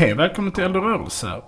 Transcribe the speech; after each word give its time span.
Hej, 0.00 0.14
välkommen 0.14 0.52
till 0.52 0.64
Eld 0.64 0.76
och 0.76 0.82
rörelse. 0.82 1.42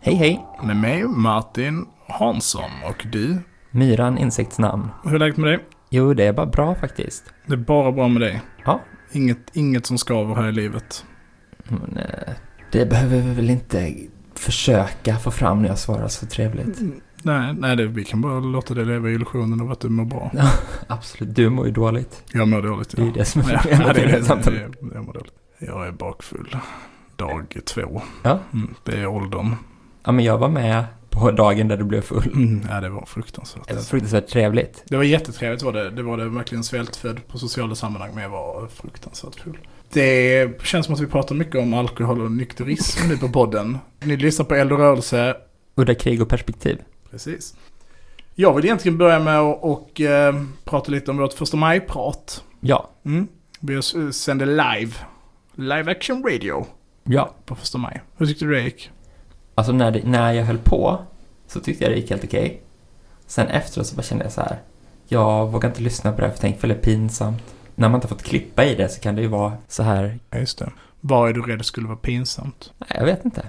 Hej 0.00 0.14
hej! 0.14 0.44
Med 0.62 0.76
mig, 0.76 1.04
Martin 1.04 1.86
Hansson 2.08 2.70
och 2.88 3.06
du. 3.12 3.38
Myran 3.70 4.18
insektsnamn. 4.18 4.88
Hur 5.04 5.14
är 5.14 5.18
läget 5.18 5.36
med 5.36 5.50
dig? 5.50 5.58
Jo, 5.90 6.14
det 6.14 6.24
är 6.24 6.32
bara 6.32 6.46
bra 6.46 6.74
faktiskt. 6.74 7.24
Det 7.46 7.52
är 7.52 7.56
bara 7.56 7.92
bra 7.92 8.08
med 8.08 8.22
dig. 8.22 8.42
Ja. 8.64 8.80
Inget, 9.12 9.38
inget 9.52 9.86
som 9.86 9.98
skaver 9.98 10.34
här 10.34 10.48
i 10.48 10.52
livet. 10.52 11.04
Men, 11.68 11.96
eh, 11.96 12.32
det 12.72 12.86
behöver 12.86 13.20
vi 13.20 13.34
väl 13.34 13.50
inte 13.50 13.94
försöka 14.34 15.16
få 15.16 15.30
fram 15.30 15.62
när 15.62 15.68
jag 15.68 15.78
svarar 15.78 16.08
så 16.08 16.26
trevligt. 16.26 16.80
Nej, 17.22 17.54
nej 17.58 17.76
det, 17.76 17.86
vi 17.86 18.04
kan 18.04 18.20
bara 18.20 18.40
låta 18.40 18.74
dig 18.74 18.84
leva 18.84 19.10
i 19.10 19.14
illusionen 19.14 19.60
av 19.60 19.72
att 19.72 19.80
du 19.80 19.88
mår 19.88 20.04
bra. 20.04 20.30
Absolut, 20.86 21.34
du 21.36 21.50
mår 21.50 21.66
ju 21.66 21.72
dåligt. 21.72 22.22
Jag 22.32 22.48
mår 22.48 22.62
dåligt, 22.62 22.96
Det 22.96 23.02
är 23.02 23.06
ja. 23.06 23.12
det 23.14 23.24
som 23.24 23.40
är 23.40 23.52
Ja, 23.52 23.60
problemet 23.62 24.28
ja, 24.28 24.34
det 24.34 24.50
det 24.50 24.68
det. 24.80 24.94
jag 24.94 25.04
mår 25.04 25.12
dåligt. 25.12 25.34
Jag 25.58 25.86
är 25.86 25.92
bakfull. 25.92 26.56
Dag 27.28 27.56
två. 27.66 28.02
Ja. 28.22 28.38
Mm, 28.52 28.74
det 28.84 28.92
är 28.98 29.06
åldern. 29.06 29.54
Ja, 30.04 30.12
men 30.12 30.24
jag 30.24 30.38
var 30.38 30.48
med 30.48 30.84
på 31.10 31.30
dagen 31.30 31.68
där 31.68 31.76
du 31.76 31.84
blev 31.84 32.00
full. 32.00 32.30
Mm, 32.34 32.66
ja, 32.70 32.80
det 32.80 32.88
var 32.88 33.04
fruktansvärt. 33.06 33.68
Det 33.68 33.74
var 33.74 33.82
fruktansvärt 33.82 34.28
trevligt. 34.28 34.82
Det 34.86 34.96
var 34.96 35.04
jättetrevligt 35.04 35.62
var 35.62 35.72
det. 35.72 35.90
Det 35.90 36.02
var 36.02 36.16
det 36.16 36.28
verkligen 36.28 36.64
svältfödd 36.64 37.28
på 37.28 37.38
sociala 37.38 37.74
sammanhang 37.74 38.10
men 38.14 38.22
jag 38.22 38.30
var 38.30 38.68
fruktansvärt 38.68 39.34
full. 39.40 39.58
Det 39.92 40.62
känns 40.62 40.86
som 40.86 40.94
att 40.94 41.00
vi 41.00 41.06
pratar 41.06 41.34
mycket 41.34 41.56
om 41.56 41.74
alkohol 41.74 42.20
och 42.20 42.32
nykterism 42.32 43.08
nu 43.08 43.16
på 43.16 43.28
podden. 43.28 43.78
Ni 44.02 44.16
lyssnar 44.16 44.46
på 44.46 44.54
Eld 44.54 44.72
och 44.72 44.78
rörelse. 44.78 45.36
Udda 45.74 45.94
krig 45.94 46.22
och 46.22 46.28
perspektiv. 46.28 46.78
Precis. 47.10 47.54
Jag 48.34 48.54
vill 48.54 48.64
egentligen 48.64 48.98
börja 48.98 49.18
med 49.20 49.38
att 49.40 49.58
och, 49.62 50.00
eh, 50.00 50.34
prata 50.64 50.90
lite 50.90 51.10
om 51.10 51.16
vårt 51.16 51.32
första 51.32 51.56
maj-prat. 51.56 52.44
Ja. 52.60 52.90
Mm. 53.04 53.26
Vi 53.60 53.74
s- 53.78 54.16
sände 54.22 54.46
live. 54.46 54.92
Live 55.54 55.90
action 55.92 56.24
radio 56.24 56.66
Ja. 57.04 57.34
på 57.44 57.54
första 57.54 57.78
maj. 57.78 58.02
Hur 58.16 58.26
tyckte 58.26 58.44
du 58.44 58.54
det 58.54 58.62
gick? 58.62 58.90
Alltså 59.54 59.72
när, 59.72 59.90
det, 59.90 60.04
när 60.04 60.32
jag 60.32 60.44
höll 60.44 60.58
på 60.58 60.98
så 61.46 61.60
tyckte 61.60 61.84
jag 61.84 61.92
det 61.92 61.96
gick 61.96 62.10
helt 62.10 62.24
okej. 62.24 62.62
Sen 63.26 63.48
efteråt 63.48 63.86
så 63.86 63.96
bara 63.96 64.02
kände 64.02 64.24
jag 64.24 64.32
så 64.32 64.40
här. 64.40 64.58
Jag 65.08 65.46
vågar 65.46 65.68
inte 65.68 65.82
lyssna 65.82 66.12
på 66.12 66.20
det 66.20 66.26
här 66.26 66.34
för 66.34 66.40
tänk 66.40 66.60
för 66.60 66.68
det 66.68 66.74
är 66.74 66.78
pinsamt. 66.78 67.42
När 67.74 67.88
man 67.88 67.94
inte 67.94 68.08
har 68.08 68.16
fått 68.16 68.26
klippa 68.26 68.64
i 68.64 68.74
det 68.74 68.88
så 68.88 69.00
kan 69.00 69.14
det 69.14 69.22
ju 69.22 69.28
vara 69.28 69.52
så 69.68 69.82
här. 69.82 70.18
Ja, 70.30 70.38
just 70.38 70.58
det. 70.58 70.72
Vad 71.00 71.28
är 71.28 71.32
du 71.32 71.42
rädd 71.42 71.64
skulle 71.64 71.86
vara 71.86 71.96
pinsamt? 71.96 72.72
Nej, 72.78 72.90
jag 72.94 73.04
vet 73.04 73.24
inte. 73.24 73.42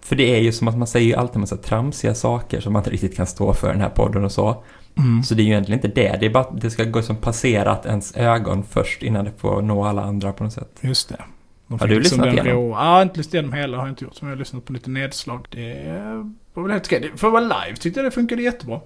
För 0.00 0.16
det 0.16 0.34
är 0.36 0.40
ju 0.40 0.52
som 0.52 0.68
att 0.68 0.78
man 0.78 0.86
säger 0.86 1.06
ju 1.06 1.14
alltid 1.14 1.34
en 1.34 1.40
massa 1.40 1.56
tramsiga 1.56 2.14
saker 2.14 2.60
som 2.60 2.72
man 2.72 2.80
inte 2.80 2.90
riktigt 2.90 3.16
kan 3.16 3.26
stå 3.26 3.54
för 3.54 3.68
i 3.68 3.72
den 3.72 3.80
här 3.80 3.88
podden 3.88 4.24
och 4.24 4.32
så. 4.32 4.62
Mm. 4.96 5.22
Så 5.22 5.34
det 5.34 5.42
är 5.42 5.44
ju 5.44 5.50
egentligen 5.50 5.78
inte 5.78 6.00
det. 6.00 6.16
Det 6.20 6.26
är 6.26 6.30
bara 6.30 6.44
att 6.44 6.60
det 6.60 6.70
ska 6.70 6.84
gå 6.84 7.02
som 7.02 7.16
passerat 7.16 7.86
ens 7.86 8.16
ögon 8.16 8.64
först 8.64 9.02
innan 9.02 9.24
det 9.24 9.32
får 9.38 9.62
nå 9.62 9.84
alla 9.84 10.02
andra 10.02 10.32
på 10.32 10.44
något 10.44 10.52
sätt. 10.52 10.78
Just 10.80 11.08
det. 11.08 11.16
De 11.68 11.78
Har 11.80 11.86
du 11.86 11.98
lyssnat 11.98 12.26
igenom? 12.26 12.52
rå- 12.52 12.70
Ja, 12.70 13.02
inte 13.02 13.16
lyssnat 13.16 13.34
igenom 13.34 13.52
hela. 13.52 13.76
Har 13.76 13.84
jag 13.84 13.92
inte 13.92 14.04
gjort. 14.04 14.22
Men 14.22 14.30
jag 14.30 14.36
har 14.36 14.38
lyssnat 14.38 14.64
på 14.64 14.72
lite 14.72 14.90
nedslag. 14.90 15.46
Det 15.50 15.92
var 16.54 16.62
väl 16.62 16.72
helt 16.72 16.86
okej. 16.86 17.12
För 17.16 17.26
att 17.26 17.32
vara 17.32 17.42
live 17.64 17.76
tyckte 17.76 18.00
jag 18.00 18.06
det 18.06 18.10
funkade 18.10 18.42
jättebra. 18.42 18.80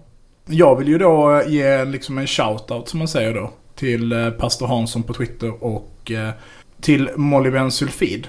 Jag 0.47 0.77
vill 0.77 0.89
ju 0.89 0.99
då 0.99 1.43
ge 1.47 1.85
liksom 1.85 2.19
en 2.19 2.27
shout-out 2.27 2.87
som 2.87 2.99
man 2.99 3.09
säger 3.09 3.35
då. 3.35 3.51
Till 3.75 4.13
eh, 4.13 4.31
Pastor 4.31 4.67
Hansson 4.67 5.03
på 5.03 5.15
Twitter 5.15 5.65
och 5.65 6.11
eh, 6.11 6.31
till 6.81 7.11
Molybdensulfid. 7.17 8.27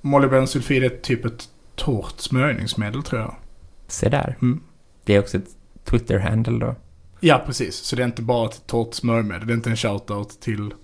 Molybdensulfid 0.00 0.84
är 0.84 0.88
typ 0.88 1.24
ett 1.24 1.48
torrt 1.74 2.20
smörjningsmedel 2.20 3.02
tror 3.02 3.20
jag. 3.20 3.34
Se 3.88 4.08
där. 4.08 4.36
Mm. 4.42 4.60
Det 5.04 5.14
är 5.14 5.18
också 5.20 5.36
ett 5.36 5.48
Twitter-handle 5.84 6.58
då. 6.66 6.74
Ja, 7.20 7.42
precis. 7.46 7.76
Så 7.76 7.96
det 7.96 8.02
är 8.02 8.06
inte 8.06 8.22
bara 8.22 8.48
ett 8.48 8.66
torrt 8.66 8.94
smörjmedel. 8.94 9.46
Det 9.46 9.52
är 9.52 9.54
inte 9.54 9.70
en 9.70 9.76
shout-out 9.76 10.40
till... 10.40 10.74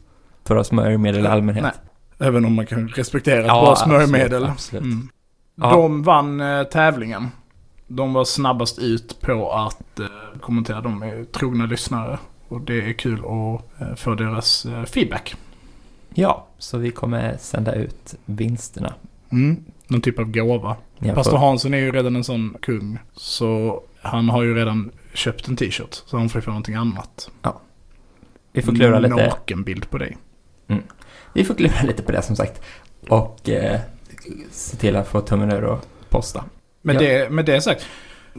För 0.44 0.62
smörjmedel 0.62 1.24
i 1.24 1.28
allmänhet. 1.28 1.62
Nej. 1.62 1.72
Även 2.18 2.44
om 2.44 2.54
man 2.54 2.66
kan 2.66 2.88
respektera 2.88 3.40
ett 3.40 3.46
Ja, 3.46 3.62
bra 3.62 3.72
absolut, 3.72 4.08
smörjmedel. 4.08 4.44
absolut. 4.44 4.82
Mm. 4.84 5.08
Ja. 5.54 5.70
De 5.70 6.02
vann 6.02 6.40
eh, 6.40 6.62
tävlingen. 6.62 7.28
De 7.86 8.12
var 8.12 8.24
snabbast 8.24 8.78
ut 8.78 9.20
på 9.20 9.52
att 9.52 10.00
eh, 10.00 10.06
kommentera. 10.40 10.80
De 10.80 11.02
är 11.02 11.24
trogna 11.24 11.66
lyssnare. 11.66 12.18
Och 12.48 12.60
det 12.60 12.88
är 12.88 12.92
kul 12.92 13.18
att 13.18 13.80
eh, 13.82 13.94
få 13.94 14.14
deras 14.14 14.66
eh, 14.66 14.84
feedback. 14.84 15.36
Ja, 16.14 16.46
så 16.58 16.78
vi 16.78 16.90
kommer 16.90 17.36
sända 17.36 17.74
ut 17.74 18.14
vinsterna. 18.24 18.94
Mm. 19.32 19.64
Någon 19.86 20.00
typ 20.00 20.18
av 20.18 20.24
gåva. 20.30 20.76
Har 21.00 21.14
Pastor 21.14 21.36
Hansson 21.36 21.74
är 21.74 21.78
ju 21.78 21.92
redan 21.92 22.16
en 22.16 22.24
sån 22.24 22.56
kung. 22.62 22.98
Så 23.12 23.82
han 24.02 24.28
har 24.28 24.42
ju 24.42 24.54
redan 24.54 24.90
köpt 25.14 25.48
en 25.48 25.56
t-shirt. 25.56 25.94
Så 26.06 26.18
han 26.18 26.28
får 26.28 26.38
ju 26.38 26.42
få 26.42 26.50
någonting 26.50 26.74
annat. 26.74 27.30
Vi 28.52 28.62
får 28.62 28.74
klura 28.74 28.98
lite. 28.98 29.14
Nakenbild 29.14 29.90
på 29.90 29.98
dig. 29.98 30.16
Vi 31.38 31.44
får 31.44 31.54
klura 31.54 31.82
lite 31.82 32.02
på 32.02 32.12
det 32.12 32.22
som 32.22 32.36
sagt. 32.36 32.60
Och 33.08 33.48
eh, 33.48 33.80
se 34.50 34.76
till 34.76 34.96
att 34.96 35.08
få 35.08 35.20
tummen 35.20 35.52
ur 35.52 35.64
och 35.64 35.78
posta. 36.08 36.44
Med, 36.82 36.96
Ja. 36.96 37.00
det, 37.00 37.30
med 37.30 37.44
det 37.44 37.60
sagt. 37.60 37.86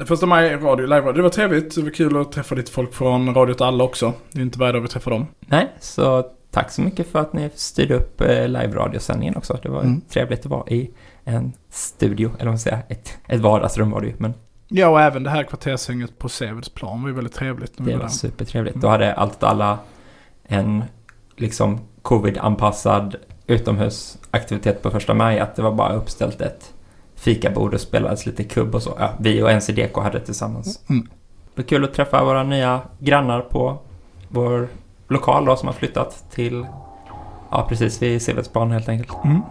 Första 0.05 0.25
maj 0.25 0.55
radio, 0.55 0.83
live 0.85 0.99
radio. 1.01 1.13
Det 1.13 1.21
var 1.21 1.29
trevligt. 1.29 1.75
Det 1.75 1.81
var 1.81 1.89
kul 1.89 2.17
att 2.21 2.31
träffa 2.31 2.55
lite 2.55 2.71
folk 2.71 2.93
från 2.93 3.33
Radio 3.35 3.53
åt 3.53 3.61
alla 3.61 3.83
också. 3.83 4.13
Det 4.31 4.39
är 4.39 4.41
inte 4.43 4.59
varje 4.59 4.73
dag 4.73 4.81
vi 4.81 4.87
träffar 4.87 5.11
dem. 5.11 5.27
Nej, 5.39 5.67
så 5.79 6.25
tack 6.51 6.71
så 6.71 6.81
mycket 6.81 7.07
för 7.11 7.19
att 7.19 7.33
ni 7.33 7.49
styrde 7.55 7.95
upp 7.95 8.21
eh, 8.21 8.47
live-radiosändningen 8.47 9.35
också. 9.37 9.59
Det 9.63 9.69
var 9.69 9.81
Mm. 9.81 10.01
trevligt 10.01 10.39
att 10.39 10.45
vara 10.45 10.67
i 10.69 10.89
en 11.23 11.53
studio, 11.69 12.27
eller 12.35 12.45
vad 12.45 12.51
man 12.53 12.59
säger, 12.59 12.79
ett, 12.89 13.17
ett 13.27 13.39
vardagsrum 13.39 13.91
var 13.91 14.01
det 14.01 14.07
ju. 14.07 14.13
Men 14.17 14.33
Ja, 14.67 14.87
och 14.87 15.01
även 15.01 15.23
det 15.23 15.29
här 15.29 15.43
kvartershänget 15.43 16.17
på 16.19 16.29
Seveds-plan 16.29 17.01
var 17.01 17.09
ju 17.09 17.15
väldigt 17.15 17.33
trevligt. 17.33 17.73
det 17.77 17.93
var 17.93 18.01
var 18.01 18.07
supertrevligt. 18.07 18.75
Mm. 18.75 18.81
Då 18.81 18.87
hade 18.87 19.13
allt 19.13 19.43
alla 19.43 19.79
en 20.43 20.83
liksom 21.35 21.79
covid-anpassad 22.01 23.15
utomhusaktivitet 23.47 24.81
på 24.81 24.91
första 24.91 25.13
maj. 25.13 25.39
Att 25.39 25.55
det 25.55 25.61
var 25.61 25.71
bara 25.71 25.93
uppställt 25.93 26.41
ett 26.41 26.73
fikabord 27.15 27.73
och 27.73 27.81
spelades 27.81 28.25
lite 28.25 28.43
kubb 28.43 28.75
och 28.75 28.83
så. 28.83 28.93
Ja, 28.99 29.09
vi 29.19 29.43
och 29.43 29.51
NCDK 29.51 29.97
hade 29.97 30.19
det 30.19 30.25
tillsammans. 30.25 30.83
Mm. 30.89 31.07
Det 31.55 31.61
var 31.61 31.67
kul 31.67 31.83
att 31.83 31.93
träffa 31.93 32.23
våra 32.23 32.43
nya 32.43 32.81
grannar 32.99 33.41
på 33.41 33.77
vår 34.27 34.67
lokal 35.07 35.45
då 35.45 35.55
som 35.55 35.67
har 35.67 35.73
flyttat 35.73 36.25
till, 36.31 36.65
ja 37.51 37.65
precis 37.69 38.01
vid 38.01 38.21
Sevedsplan 38.21 38.71
helt 38.71 38.89
enkelt. 38.89 39.23
Mm. 39.23 39.41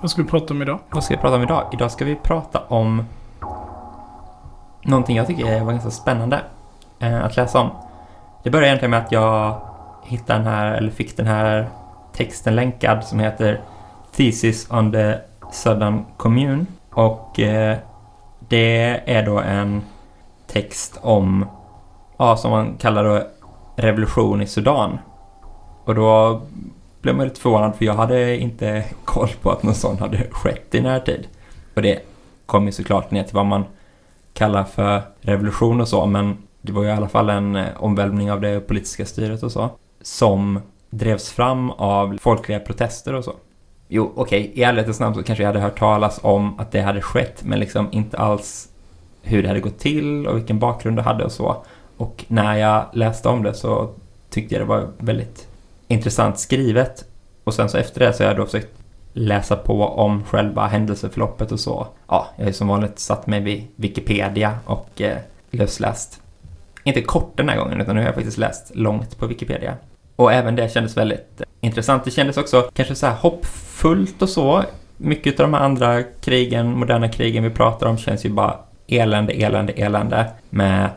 Vad 0.00 0.10
ska 0.10 0.22
vi 0.22 0.28
prata 0.28 0.54
om 0.54 0.62
idag? 0.62 0.78
Vad 0.90 1.04
ska 1.04 1.14
vi 1.14 1.20
prata 1.20 1.36
om 1.36 1.42
idag? 1.42 1.68
Idag 1.72 1.90
ska 1.90 2.04
vi 2.04 2.16
prata 2.16 2.60
om 2.68 3.04
någonting 4.82 5.16
jag 5.16 5.26
tycker 5.26 5.64
var 5.64 5.72
ganska 5.72 5.90
spännande 5.90 6.40
eh, 6.98 7.24
att 7.24 7.36
läsa 7.36 7.60
om. 7.60 7.70
Det 8.42 8.50
började 8.50 8.66
egentligen 8.66 8.90
med 8.90 9.00
att 9.00 9.12
jag 9.12 9.60
hittade 10.04 10.38
den 10.38 10.46
här, 10.46 10.74
eller 10.74 10.90
fick 10.90 11.16
den 11.16 11.26
här 11.26 11.68
texten 12.12 12.56
länkad 12.56 13.04
som 13.04 13.18
heter 13.18 13.60
Thesis 14.16 14.70
on 14.70 14.92
the 14.92 15.14
Southern 15.52 16.04
Commune. 16.16 16.66
Och 16.90 17.40
eh, 17.40 17.76
det 18.48 19.00
är 19.06 19.26
då 19.26 19.38
en 19.38 19.82
text 20.46 20.98
om, 21.02 21.46
ja, 22.16 22.36
som 22.36 22.50
man 22.50 22.76
kallar 22.78 23.04
då 23.04 23.22
revolution 23.76 24.42
i 24.42 24.46
Sudan. 24.46 24.98
Och 25.84 25.94
då 25.94 26.40
blev 27.00 27.16
man 27.16 27.24
lite 27.24 27.40
förvånad 27.40 27.76
för 27.76 27.84
jag 27.84 27.94
hade 27.94 28.36
inte 28.36 28.84
koll 29.04 29.30
på 29.42 29.50
att 29.50 29.62
någon 29.62 29.74
sån 29.74 29.98
hade 29.98 30.18
skett 30.30 30.74
i 30.74 30.80
närtid. 30.80 31.26
Och 31.74 31.82
det 31.82 31.98
kom 32.46 32.66
ju 32.66 32.72
såklart 32.72 33.10
ner 33.10 33.22
till 33.22 33.34
vad 33.34 33.46
man 33.46 33.64
kalla 34.34 34.64
för 34.64 35.02
revolution 35.20 35.80
och 35.80 35.88
så, 35.88 36.06
men 36.06 36.36
det 36.62 36.72
var 36.72 36.82
ju 36.82 36.88
i 36.88 36.92
alla 36.92 37.08
fall 37.08 37.30
en 37.30 37.56
eh, 37.56 37.66
omvälvning 37.76 38.32
av 38.32 38.40
det 38.40 38.60
politiska 38.60 39.06
styret 39.06 39.42
och 39.42 39.52
så, 39.52 39.70
som 40.02 40.60
drevs 40.90 41.30
fram 41.30 41.70
av 41.70 42.18
folkliga 42.20 42.60
protester 42.60 43.14
och 43.14 43.24
så. 43.24 43.32
Jo, 43.88 44.12
okej, 44.16 44.52
i 44.54 44.62
ärlighetens 44.62 45.00
namn 45.00 45.14
så 45.14 45.22
kanske 45.22 45.42
jag 45.42 45.48
hade 45.48 45.60
hört 45.60 45.78
talas 45.78 46.20
om 46.22 46.60
att 46.60 46.72
det 46.72 46.80
hade 46.80 47.00
skett, 47.00 47.42
men 47.44 47.60
liksom 47.60 47.88
inte 47.92 48.18
alls 48.18 48.68
hur 49.22 49.42
det 49.42 49.48
hade 49.48 49.60
gått 49.60 49.78
till 49.78 50.26
och 50.26 50.36
vilken 50.36 50.58
bakgrund 50.58 50.96
det 50.96 51.02
hade 51.02 51.24
och 51.24 51.32
så. 51.32 51.64
Och 51.96 52.24
när 52.28 52.56
jag 52.56 52.84
läste 52.92 53.28
om 53.28 53.42
det 53.42 53.54
så 53.54 53.90
tyckte 54.30 54.54
jag 54.54 54.62
det 54.62 54.68
var 54.68 54.88
väldigt 54.98 55.48
intressant 55.88 56.38
skrivet. 56.38 57.04
Och 57.44 57.54
sen 57.54 57.68
så 57.68 57.78
efter 57.78 58.00
det 58.00 58.12
så 58.12 58.22
har 58.22 58.28
jag 58.28 58.36
då 58.36 58.44
försökt 58.44 58.81
läsa 59.12 59.56
på 59.56 59.84
om 59.84 60.24
själva 60.24 60.66
händelseförloppet 60.66 61.52
och 61.52 61.60
så. 61.60 61.86
Ja, 62.08 62.28
jag 62.36 62.44
har 62.44 62.48
ju 62.48 62.52
som 62.52 62.68
vanligt 62.68 62.98
satt 62.98 63.26
mig 63.26 63.40
vid 63.40 63.66
Wikipedia 63.76 64.58
och 64.64 65.00
eh, 65.00 65.18
lösläst. 65.50 66.20
Inte 66.84 67.02
kort 67.02 67.36
den 67.36 67.48
här 67.48 67.56
gången, 67.56 67.80
utan 67.80 67.94
nu 67.94 68.00
har 68.00 68.06
jag 68.06 68.14
faktiskt 68.14 68.38
läst 68.38 68.74
långt 68.74 69.18
på 69.18 69.26
Wikipedia. 69.26 69.74
Och 70.16 70.32
även 70.32 70.56
det 70.56 70.72
kändes 70.72 70.96
väldigt 70.96 71.42
intressant. 71.60 72.04
Det 72.04 72.10
kändes 72.10 72.36
också 72.36 72.70
kanske 72.74 72.94
så 72.94 73.06
här 73.06 73.14
hoppfullt 73.14 74.22
och 74.22 74.28
så. 74.28 74.64
Mycket 74.96 75.40
av 75.40 75.46
de 75.46 75.54
här 75.54 75.64
andra 75.64 76.02
krigen, 76.02 76.78
moderna 76.78 77.08
krigen 77.08 77.44
vi 77.44 77.50
pratar 77.50 77.86
om 77.86 77.98
känns 77.98 78.24
ju 78.24 78.30
bara 78.30 78.58
elände, 78.88 79.32
elände, 79.32 79.72
elände. 79.72 80.30
Med 80.50 80.90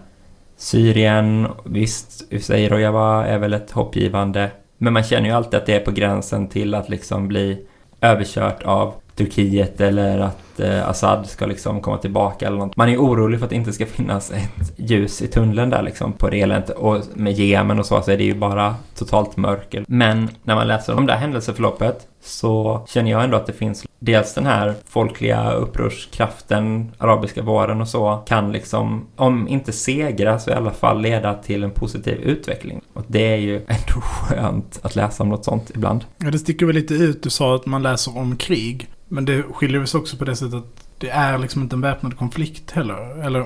Syrien, 0.57 1.47
visst, 1.65 2.33
i 2.49 2.69
Rojava 2.69 3.25
är 3.25 3.37
väl 3.37 3.53
ett 3.53 3.71
hoppgivande. 3.71 4.51
Men 4.77 4.93
man 4.93 5.03
känner 5.03 5.29
ju 5.29 5.35
alltid 5.35 5.59
att 5.59 5.65
det 5.65 5.75
är 5.75 5.79
på 5.79 5.91
gränsen 5.91 6.47
till 6.47 6.75
att 6.75 6.89
liksom 6.89 7.27
bli 7.27 7.65
överkört 8.05 8.63
av 8.63 8.93
Turkiet 9.15 9.81
eller 9.81 10.19
att 10.19 10.54
eh, 10.59 10.89
Assad 10.89 11.25
ska 11.27 11.45
liksom 11.45 11.81
komma 11.81 11.97
tillbaka 11.97 12.47
eller 12.47 12.57
något. 12.57 12.75
Man 12.75 12.89
är 12.89 12.97
orolig 12.97 13.39
för 13.39 13.45
att 13.45 13.49
det 13.49 13.55
inte 13.55 13.73
ska 13.73 13.85
finnas 13.85 14.31
ett 14.31 14.73
ljus 14.75 15.21
i 15.21 15.27
tunneln 15.27 15.69
där 15.69 15.83
liksom 15.83 16.13
på 16.13 16.29
det 16.29 16.41
eländet. 16.41 16.69
Och 16.69 17.01
med 17.13 17.33
Jemen 17.33 17.79
och 17.79 17.85
så, 17.85 18.01
så 18.01 18.11
är 18.11 18.17
det 18.17 18.23
ju 18.23 18.35
bara 18.35 18.75
totalt 18.95 19.37
mörker. 19.37 19.85
Men 19.87 20.29
när 20.43 20.55
man 20.55 20.67
läser 20.67 20.97
om 20.97 21.05
det 21.05 21.13
här 21.13 21.19
händelseförloppet 21.19 22.07
så 22.25 22.85
känner 22.87 23.11
jag 23.11 23.23
ändå 23.23 23.37
att 23.37 23.45
det 23.45 23.53
finns 23.53 23.85
dels 23.99 24.33
den 24.33 24.45
här 24.45 24.73
folkliga 24.85 25.51
upprorskraften, 25.51 26.91
arabiska 26.97 27.41
våren 27.41 27.81
och 27.81 27.87
så, 27.87 28.23
kan 28.27 28.51
liksom, 28.51 29.07
om 29.15 29.47
inte 29.47 29.71
segra 29.71 30.39
så 30.39 30.49
i 30.49 30.53
alla 30.53 30.71
fall 30.71 31.01
leda 31.01 31.33
till 31.33 31.63
en 31.63 31.71
positiv 31.71 32.19
utveckling. 32.21 32.81
Och 32.93 33.03
det 33.07 33.33
är 33.33 33.37
ju 33.37 33.55
ändå 33.67 34.01
skönt 34.01 34.79
att 34.81 34.95
läsa 34.95 35.23
om 35.23 35.29
något 35.29 35.45
sånt 35.45 35.71
ibland. 35.75 36.05
Ja, 36.17 36.31
det 36.31 36.39
sticker 36.39 36.65
väl 36.65 36.75
lite 36.75 36.93
ut. 36.93 37.23
Du 37.23 37.29
sa 37.29 37.55
att 37.55 37.65
man 37.65 37.83
läser 37.83 38.17
om 38.17 38.37
krig. 38.37 38.89
Men 39.07 39.25
det 39.25 39.43
skiljer 39.43 39.85
sig 39.85 39.99
också 39.99 40.17
på 40.17 40.25
det 40.25 40.35
sättet 40.45 40.63
att 40.63 40.85
det 40.97 41.09
är 41.09 41.37
liksom 41.37 41.61
inte 41.61 41.75
en 41.75 41.81
väpnad 41.81 42.17
konflikt 42.17 42.71
heller. 42.71 43.23
Eller 43.25 43.45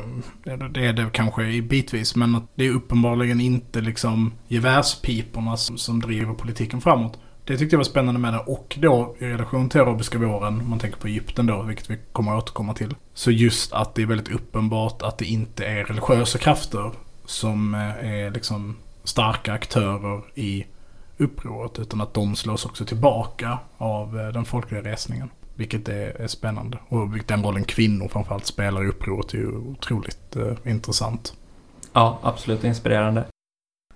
det 0.69 0.85
är 0.85 0.93
det 0.93 1.09
kanske 1.11 1.61
bitvis. 1.61 2.15
Men 2.15 2.35
att 2.35 2.43
det 2.55 2.65
är 2.65 2.71
uppenbarligen 2.71 3.41
inte 3.41 3.81
liksom 3.81 4.33
gevärspiporna 4.47 5.57
som, 5.57 5.77
som 5.77 6.01
driver 6.01 6.33
politiken 6.33 6.81
framåt. 6.81 7.19
Det 7.43 7.57
tyckte 7.57 7.73
jag 7.73 7.79
var 7.79 7.83
spännande 7.83 8.19
med 8.19 8.33
det. 8.33 8.39
Och 8.39 8.77
då 8.81 9.15
i 9.19 9.25
relation 9.25 9.69
till 9.69 9.81
arabiska 9.81 10.17
våren, 10.17 10.61
om 10.61 10.69
man 10.69 10.79
tänker 10.79 10.99
på 10.99 11.07
Egypten 11.07 11.47
då, 11.47 11.61
vilket 11.61 11.89
vi 11.89 11.97
kommer 12.11 12.37
att 12.37 12.43
återkomma 12.43 12.73
till. 12.73 12.95
Så 13.13 13.31
just 13.31 13.73
att 13.73 13.95
det 13.95 14.01
är 14.01 14.05
väldigt 14.05 14.35
uppenbart 14.35 15.01
att 15.01 15.17
det 15.17 15.25
inte 15.25 15.65
är 15.65 15.83
religiösa 15.83 16.37
krafter 16.37 16.91
som 17.25 17.73
eh, 17.73 18.09
är 18.09 18.31
liksom 18.31 18.75
starka 19.03 19.53
aktörer 19.53 20.21
i 20.35 20.65
upproret. 21.17 21.79
Utan 21.79 22.01
att 22.01 22.13
de 22.13 22.35
slås 22.35 22.65
också 22.65 22.85
tillbaka 22.85 23.59
av 23.77 24.19
eh, 24.19 24.27
den 24.27 24.45
folkliga 24.45 24.81
resningen. 24.81 25.29
Vilket 25.59 25.89
är, 25.89 26.21
är 26.21 26.27
spännande. 26.27 26.77
Och 26.89 27.09
den 27.27 27.43
rollen 27.43 27.63
kvinnor 27.63 28.07
framförallt 28.07 28.45
spelar 28.45 28.83
i 28.83 28.87
upproret 28.87 29.33
är 29.33 29.37
ju 29.37 29.47
otroligt 29.47 30.35
eh, 30.35 30.71
intressant. 30.71 31.33
Ja, 31.93 32.19
absolut 32.23 32.63
inspirerande. 32.63 33.25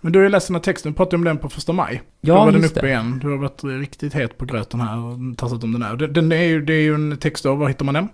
Men 0.01 0.11
du 0.11 0.19
har 0.19 0.23
ju 0.23 0.29
läst 0.29 0.47
den 0.47 0.55
här 0.55 0.61
texten, 0.61 0.91
du 0.91 0.95
pratade 0.95 1.15
om 1.15 1.23
den 1.23 1.37
på 1.37 1.49
första 1.49 1.73
maj. 1.73 2.01
Ja, 2.21 2.33
Då 2.33 2.39
var 2.45 2.51
den 2.51 2.65
uppe 2.65 2.81
det. 2.81 2.87
igen. 2.87 3.19
Du 3.21 3.29
har 3.29 3.37
varit 3.37 3.63
riktigt 3.63 4.13
het 4.13 4.37
på 4.37 4.45
gröten 4.45 4.81
här 4.81 4.97
och 4.97 5.37
tassat 5.37 5.63
om 5.63 5.71
den 5.71 5.81
här. 5.81 5.95
Den, 5.95 6.13
den 6.13 6.31
är 6.31 6.43
ju, 6.43 6.65
det 6.65 6.73
är 6.73 6.81
ju 6.81 6.95
en 6.95 7.17
text 7.17 7.45
av, 7.45 7.57
var 7.57 7.67
hittar 7.67 7.85
man 7.85 7.93
den? 7.93 8.07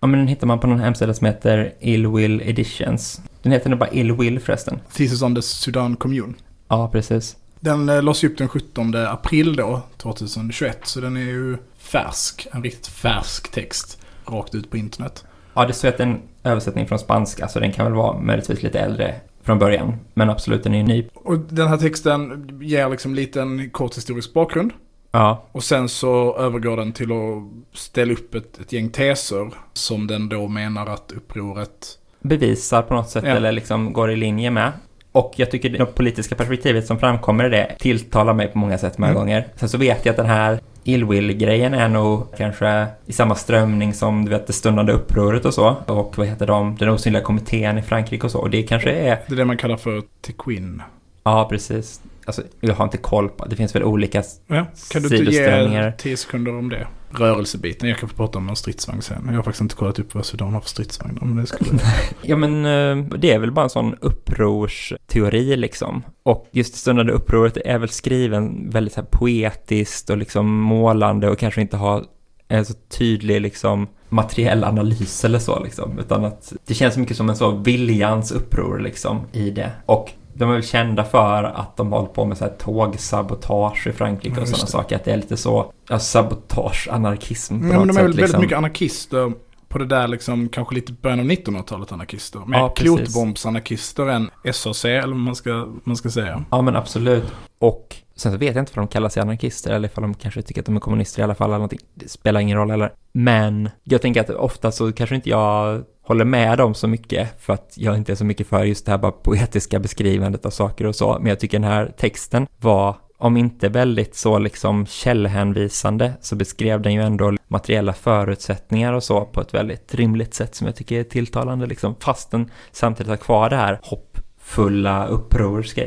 Ja, 0.00 0.06
men 0.06 0.18
den 0.18 0.28
hittar 0.28 0.46
man 0.46 0.60
på 0.60 0.66
någon 0.66 0.80
hemsida 0.80 1.14
som 1.14 1.26
heter 1.26 1.74
Ill 1.80 2.06
Will 2.06 2.40
Editions. 2.40 3.20
Den 3.42 3.52
heter 3.52 3.70
nog 3.70 3.78
bara 3.78 3.90
Ill 3.90 4.12
Will 4.12 4.40
förresten. 4.40 4.80
Thesis 4.92 5.22
on 5.22 5.34
the 5.34 5.42
Sudan 5.42 5.96
Commune. 5.96 6.34
Ja, 6.68 6.88
precis. 6.92 7.36
Den 7.60 7.88
eh, 7.88 8.02
lades 8.02 8.24
upp 8.24 8.38
den 8.38 8.48
17 8.48 8.94
april 8.96 9.56
då, 9.56 9.82
2021. 9.96 10.78
Så 10.82 11.00
den 11.00 11.16
är 11.16 11.20
ju 11.20 11.56
färsk. 11.92 12.46
En 12.52 12.62
riktigt 12.62 12.86
färsk 12.86 13.50
text. 13.52 13.98
Rakt 14.26 14.54
ut 14.54 14.70
på 14.70 14.76
internet. 14.76 15.24
Ja, 15.54 15.66
det 15.66 15.72
står 15.72 15.88
att 15.88 16.00
är 16.00 16.04
en 16.04 16.20
översättning 16.44 16.86
från 16.86 16.98
spanska, 16.98 17.48
så 17.48 17.60
den 17.60 17.72
kan 17.72 17.84
väl 17.86 17.94
vara 17.94 18.18
möjligtvis 18.20 18.62
lite 18.62 18.80
äldre 18.80 19.14
från 19.42 19.58
början. 19.58 19.96
Men 20.14 20.30
absolut, 20.30 20.62
den 20.62 20.74
är 20.74 20.82
ny. 20.82 21.08
Och 21.14 21.38
den 21.38 21.68
här 21.68 21.76
texten 21.76 22.48
ger 22.62 22.88
liksom 22.90 23.14
lite 23.14 23.40
en 23.42 23.70
kort 23.70 23.96
historisk 23.96 24.32
bakgrund. 24.34 24.70
Ja, 25.10 25.44
Och 25.52 25.64
sen 25.64 25.88
så 25.88 26.36
övergår 26.38 26.76
den 26.76 26.92
till 26.92 27.12
att 27.12 27.78
ställa 27.78 28.12
upp 28.12 28.34
ett, 28.34 28.60
ett 28.60 28.72
gäng 28.72 28.88
teser 28.90 29.50
som 29.72 30.06
den 30.06 30.28
då 30.28 30.48
menar 30.48 30.86
att 30.86 31.12
upproret... 31.16 31.98
bevisar 32.20 32.82
på 32.82 32.94
något 32.94 33.10
sätt 33.10 33.24
Ja. 33.26 33.30
eller 33.30 33.52
liksom 33.52 33.92
går 33.92 34.10
i 34.10 34.16
linje 34.16 34.50
med. 34.50 34.72
Och 35.12 35.32
jag 35.36 35.50
tycker 35.50 35.70
det 35.70 35.86
politiska 35.86 36.34
perspektivet 36.34 36.86
som 36.86 36.98
framkommer 36.98 37.46
i 37.46 37.48
det 37.48 37.76
tilltalar 37.78 38.34
mig 38.34 38.48
på 38.48 38.58
många 38.58 38.78
sätt 38.78 38.98
många 38.98 39.10
Mm. 39.10 39.20
gånger. 39.20 39.48
Sen 39.56 39.68
så 39.68 39.78
vet 39.78 40.06
jag 40.06 40.10
att 40.12 40.16
den 40.16 40.26
här 40.26 40.60
illwill-grejen 40.84 41.74
är 41.74 41.88
nog 41.88 42.36
kanske 42.36 42.86
i 43.06 43.12
samma 43.12 43.34
strömning 43.34 43.94
som 43.94 44.24
du 44.24 44.30
vet 44.30 44.46
det 44.46 44.52
stundande 44.52 44.92
upproret 44.92 45.44
och 45.44 45.54
så. 45.54 45.76
Och 45.86 46.18
vad 46.18 46.26
heter 46.26 46.46
de? 46.46 46.76
Den 46.78 46.88
osynliga 46.88 47.22
kommittén 47.22 47.78
i 47.78 47.82
Frankrike 47.82 48.26
och 48.26 48.30
så. 48.30 48.38
Och 48.38 48.50
det 48.50 48.62
kanske 48.62 48.90
är... 48.90 49.18
Det 49.26 49.34
är 49.34 49.36
det 49.36 49.44
man 49.44 49.56
kallar 49.56 49.76
för 49.76 50.02
tequin. 50.20 50.82
Ja, 51.24 51.46
precis. 51.50 52.00
Alltså, 52.24 52.42
jag 52.60 52.74
har 52.74 52.84
inte 52.84 52.98
koll 52.98 53.28
på... 53.28 53.44
Det 53.44 53.56
finns 53.56 53.74
väl 53.74 53.84
olika... 53.84 54.22
Ja, 54.46 54.66
kan 54.90 55.02
du 55.02 55.16
inte 55.16 55.32
ge. 55.32 55.92
10 55.98 56.16
sekunder 56.16 56.58
om 56.58 56.68
det? 56.68 56.86
Rörelsebiten. 57.14 57.88
Jag 57.88 57.98
kan 57.98 58.08
få 58.08 58.16
prata 58.16 58.38
om 58.38 58.48
en 58.48 58.56
stridsvagn 58.56 59.02
sen. 59.02 59.22
Jag 59.26 59.34
har 59.34 59.42
faktiskt 59.42 59.60
inte 59.60 59.74
kollat 59.74 59.98
upp 59.98 60.14
vad 60.14 60.26
Sudan 60.26 60.52
har 60.52 60.60
för 60.60 60.68
stridsvagnar. 60.68 61.24
Men 61.24 61.36
det 61.36 61.46
skulle... 61.46 61.70
Ja, 62.22 62.36
men 62.36 62.64
eh, 62.64 63.18
det 63.18 63.30
är 63.30 63.38
väl 63.38 63.52
bara 63.52 63.64
en 63.64 63.70
sån 63.70 63.94
upprorsteori 64.00 65.56
liksom. 65.56 66.02
Och 66.22 66.48
just 66.52 66.72
det 66.72 66.78
stundande 66.78 67.12
upproret 67.12 67.56
är 67.56 67.78
väl 67.78 67.88
skriven 67.88 68.70
väldigt 68.70 68.94
så 68.94 69.00
här 69.00 69.08
poetiskt 69.10 70.10
och 70.10 70.16
liksom 70.16 70.60
målande 70.60 71.30
och 71.30 71.38
kanske 71.38 71.60
inte 71.60 71.76
har 71.76 72.04
en 72.48 72.64
så 72.64 72.74
tydlig 72.88 73.40
liksom 73.40 73.88
materiell 74.08 74.64
analys 74.64 75.24
eller 75.24 75.38
så 75.38 75.62
liksom. 75.64 75.98
Utan 75.98 76.24
att 76.24 76.52
det 76.66 76.74
känns 76.74 76.96
mycket 76.96 77.16
som 77.16 77.30
en 77.30 77.36
så 77.36 77.50
viljans 77.50 78.32
uppror 78.32 78.78
liksom 78.78 79.20
i 79.32 79.50
det. 79.50 79.70
Och 79.86 80.10
de 80.34 80.48
är 80.48 80.52
väl 80.52 80.62
kända 80.62 81.04
för 81.04 81.44
att 81.44 81.76
de 81.76 81.92
håller 81.92 82.08
på 82.08 82.24
med 82.24 82.38
så 82.38 82.44
här 82.44 82.52
tågsabotage 82.52 83.86
i 83.86 83.92
Frankrike 83.92 84.40
och 84.40 84.48
sådana 84.48 84.66
saker. 84.66 84.96
Att 84.96 85.04
det 85.04 85.12
är 85.12 85.16
lite 85.16 85.36
så, 85.36 85.72
ja, 85.88 85.98
sabotage, 85.98 86.88
anarkism 86.90 87.60
på 87.60 87.66
Ja, 87.66 87.78
men 87.78 87.86
något 87.86 87.96
de 87.96 88.00
är 88.00 88.02
väl 88.02 88.12
sätt 88.12 88.18
väldigt 88.18 88.20
liksom. 88.20 88.40
mycket 88.40 88.58
anarkister 88.58 89.32
på 89.68 89.78
det 89.78 89.86
där 89.86 90.08
liksom, 90.08 90.48
kanske 90.48 90.74
lite 90.74 90.92
början 90.92 91.20
av 91.20 91.26
1900-talet 91.26 91.92
anarkister. 91.92 92.38
Mer 92.46 92.58
Ja, 92.58 92.68
klotbombsanarkister 92.68 94.06
än 94.06 94.30
SAC 94.52 94.84
eller 94.84 95.06
vad 95.06 95.16
man 95.16 95.36
ska, 95.36 95.68
man 95.84 95.96
ska 95.96 96.10
säga. 96.10 96.44
Ja 96.50 96.62
men 96.62 96.76
absolut. 96.76 97.32
Och 97.58 97.96
sen 98.22 98.32
så 98.32 98.38
vet 98.38 98.54
jag 98.54 98.62
inte 98.62 98.72
om 98.80 98.86
de 98.86 98.88
kallar 98.88 99.08
sig 99.08 99.20
anarkister 99.20 99.72
eller 99.72 99.90
om 99.94 100.02
de 100.02 100.14
kanske 100.14 100.42
tycker 100.42 100.60
att 100.60 100.66
de 100.66 100.76
är 100.76 100.80
kommunister 100.80 101.20
i 101.20 101.24
alla 101.24 101.34
fall 101.34 101.48
eller 101.48 101.56
någonting. 101.56 101.80
Det 101.94 102.10
spelar 102.10 102.40
ingen 102.40 102.58
roll 102.58 102.70
heller. 102.70 102.92
Men 103.12 103.70
jag 103.84 104.02
tänker 104.02 104.20
att 104.20 104.30
ofta 104.30 104.72
så 104.72 104.92
kanske 104.92 105.16
inte 105.16 105.30
jag 105.30 105.84
håller 106.02 106.24
med 106.24 106.58
dem 106.58 106.74
så 106.74 106.88
mycket 106.88 107.42
för 107.42 107.52
att 107.52 107.74
jag 107.76 107.96
inte 107.96 108.12
är 108.12 108.16
så 108.16 108.24
mycket 108.24 108.46
för 108.46 108.64
just 108.64 108.86
det 108.86 108.90
här 108.92 108.98
bara 108.98 109.12
poetiska 109.12 109.78
beskrivandet 109.78 110.46
av 110.46 110.50
saker 110.50 110.86
och 110.86 110.96
så. 110.96 111.18
Men 111.18 111.26
jag 111.26 111.40
tycker 111.40 111.58
den 111.58 111.70
här 111.70 111.92
texten 111.96 112.46
var 112.60 112.96
om 113.18 113.36
inte 113.36 113.68
väldigt 113.68 114.14
så 114.14 114.38
liksom 114.38 114.86
källhänvisande 114.86 116.12
så 116.20 116.36
beskrev 116.36 116.82
den 116.82 116.94
ju 116.94 117.02
ändå 117.02 117.36
materiella 117.48 117.92
förutsättningar 117.92 118.92
och 118.92 119.02
så 119.02 119.24
på 119.24 119.40
ett 119.40 119.54
väldigt 119.54 119.94
rimligt 119.94 120.34
sätt 120.34 120.54
som 120.54 120.66
jag 120.66 120.76
tycker 120.76 121.00
är 121.00 121.04
tilltalande 121.04 121.66
liksom. 121.66 121.94
Fast 122.00 122.30
den 122.30 122.50
samtidigt 122.72 123.10
har 123.10 123.16
kvar 123.16 123.50
det 123.50 123.56
här 123.56 123.78
hoppet 123.82 124.11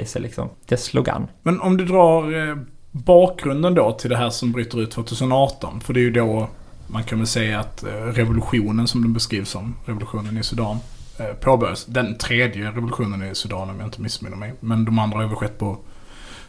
i 0.01 0.05
sig 0.05 0.21
liksom. 0.21 0.50
Det 0.65 0.77
slog 0.77 1.09
an. 1.09 1.27
Men 1.43 1.62
om 1.62 1.77
du 1.77 1.85
drar 1.85 2.50
eh, 2.50 2.55
bakgrunden 2.91 3.74
då 3.74 3.91
till 3.91 4.09
det 4.09 4.17
här 4.17 4.29
som 4.29 4.51
bryter 4.51 4.81
ut 4.81 4.91
2018. 4.91 5.81
För 5.81 5.93
det 5.93 6.00
är 6.00 6.01
ju 6.01 6.12
då 6.12 6.50
man 6.88 7.03
kan 7.03 7.17
väl 7.17 7.27
säga 7.27 7.59
att 7.59 7.83
eh, 7.83 7.89
revolutionen 7.91 8.88
som 8.88 9.01
den 9.01 9.13
beskrivs 9.13 9.50
som, 9.50 9.75
revolutionen 9.85 10.38
i 10.38 10.43
Sudan, 10.43 10.77
eh, 11.19 11.25
påbörjas. 11.25 11.85
Den 11.85 12.17
tredje 12.17 12.71
revolutionen 12.71 13.31
i 13.31 13.35
Sudan 13.35 13.69
om 13.69 13.79
jag 13.79 13.88
inte 13.88 14.01
missminner 14.01 14.38
mig. 14.38 14.53
Men 14.59 14.85
de 14.85 15.00
andra 15.00 15.17
har 15.17 15.27
väl 15.27 15.35
skett 15.35 15.57
på 15.57 15.77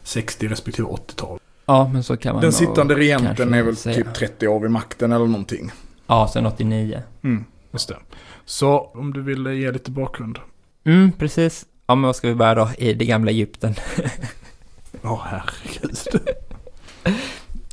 60 0.03 0.49
respektive 0.49 0.89
80-tal. 0.89 1.39
Ja, 1.67 1.91
men 1.93 2.03
så 2.03 2.17
kan 2.17 2.35
man 2.35 2.43
Den 2.43 2.53
sittande 2.53 2.95
regenten 2.95 3.55
är 3.55 3.63
väl 3.63 3.77
säga. 3.77 3.97
typ 3.97 4.15
30 4.15 4.49
år 4.49 4.61
vid 4.61 4.71
makten 4.71 5.13
eller 5.13 5.27
någonting. 5.27 5.71
Ja, 6.07 6.31
sen 6.33 6.47
89. 6.47 7.03
Mm, 7.23 7.45
just 7.73 7.89
det. 7.89 7.97
Så 8.45 8.91
om 8.95 9.13
du 9.13 9.23
vill 9.23 9.47
ge 9.47 9.73
lite 9.73 9.91
bakgrund. 9.91 10.39
Mm, 10.85 11.13
precis. 11.13 11.67
Ja, 11.87 11.95
men 11.95 12.03
vad 12.03 12.17
ska 12.17 12.29
vi 12.29 12.35
börja 12.35 12.55
då? 12.55 12.69
I 12.79 12.93
det 12.93 13.05
gamla 13.05 13.31
Egypten. 13.31 13.75
Ja, 15.03 15.21
herregud. 15.25 15.99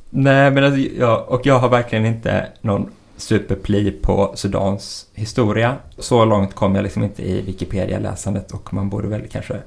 Nej, 0.10 0.52
men 0.52 0.64
alltså, 0.64 0.80
jag, 0.80 1.30
och 1.30 1.46
jag 1.46 1.60
har 1.60 1.70
verkligen 1.70 2.06
inte 2.06 2.48
någon 2.62 2.92
superpli 3.18 3.92
på 3.92 4.32
Sudans 4.36 5.08
historia. 5.14 5.76
Så 5.98 6.26
långt 6.26 6.54
kom 6.54 6.76
jag 6.76 6.84
liksom 6.84 7.04
inte 7.04 7.24
i 7.30 7.42
Wikipedia-läsandet 7.42 8.52
och 8.52 8.74
man 8.74 8.90
borde 8.90 9.08
väl 9.08 9.28
kanske 9.28 9.60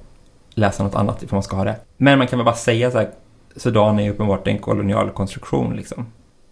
läsa 0.51 0.85
något 0.85 0.95
annat 0.95 1.23
ifall 1.23 1.37
man 1.37 1.43
ska 1.43 1.57
ha 1.57 1.65
det. 1.65 1.77
Men 1.97 2.19
man 2.19 2.27
kan 2.27 2.39
väl 2.39 2.45
bara 2.45 2.55
säga 2.55 2.91
så 2.91 2.99
här, 2.99 3.11
Sudan 3.57 3.99
är 3.99 4.03
ju 4.03 4.11
uppenbart 4.11 4.49
en 4.49 4.59
kolonial 4.59 5.11
konstruktion 5.11 5.77
liksom. 5.77 6.07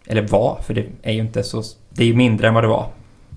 Eller 0.06 0.28
var, 0.28 0.60
för 0.62 0.74
det 0.74 0.86
är 1.02 1.12
ju 1.12 1.20
inte 1.20 1.42
så, 1.42 1.62
det 1.90 2.02
är 2.02 2.06
ju 2.06 2.14
mindre 2.14 2.48
än 2.48 2.54
vad 2.54 2.64
det 2.64 2.68
var. 2.68 2.86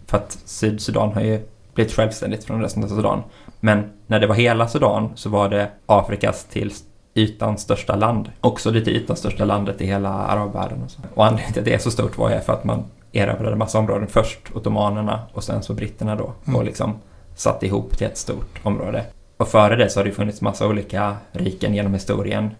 För 0.05 0.17
att 0.17 0.39
Sydsudan 0.45 1.13
har 1.13 1.21
ju 1.21 1.41
blivit 1.73 1.93
självständigt 1.93 2.43
från 2.43 2.61
resten 2.61 2.83
av 2.83 2.87
Sudan. 2.87 3.23
Men 3.59 3.91
när 4.07 4.19
det 4.19 4.27
var 4.27 4.35
hela 4.35 4.67
Sudan 4.67 5.11
så 5.15 5.29
var 5.29 5.49
det 5.49 5.69
Afrikas 5.85 6.45
till 6.45 6.71
ytans 7.13 7.61
största 7.61 7.95
land. 7.95 8.31
Också 8.41 8.71
lite 8.71 8.91
ytans 8.91 9.19
största 9.19 9.45
landet 9.45 9.81
i 9.81 9.85
hela 9.85 10.09
arabvärlden. 10.09 10.83
Och, 10.83 10.91
så. 10.91 11.01
och 11.13 11.25
anledningen 11.25 11.53
till 11.53 11.61
att 11.61 11.65
det 11.65 11.73
är 11.73 11.77
så 11.79 11.91
stort 11.91 12.17
var 12.17 12.29
ju 12.29 12.39
för 12.39 12.53
att 12.53 12.63
man 12.63 12.83
erövrade 13.11 13.55
massa 13.55 13.79
områden. 13.79 14.07
Först 14.07 14.39
ottomanerna 14.53 15.19
och 15.33 15.43
sen 15.43 15.63
så 15.63 15.73
britterna 15.73 16.15
då. 16.15 16.33
Mm. 16.45 16.55
Och 16.55 16.65
liksom 16.65 16.99
satte 17.35 17.65
ihop 17.65 17.97
till 17.97 18.07
ett 18.07 18.17
stort 18.17 18.59
område. 18.63 19.05
Och 19.37 19.47
före 19.47 19.75
det 19.75 19.89
så 19.89 19.99
har 19.99 20.05
det 20.05 20.11
funnits 20.11 20.41
massa 20.41 20.67
olika 20.67 21.15
riken 21.31 21.75
genom 21.75 21.93
historien. 21.93 22.51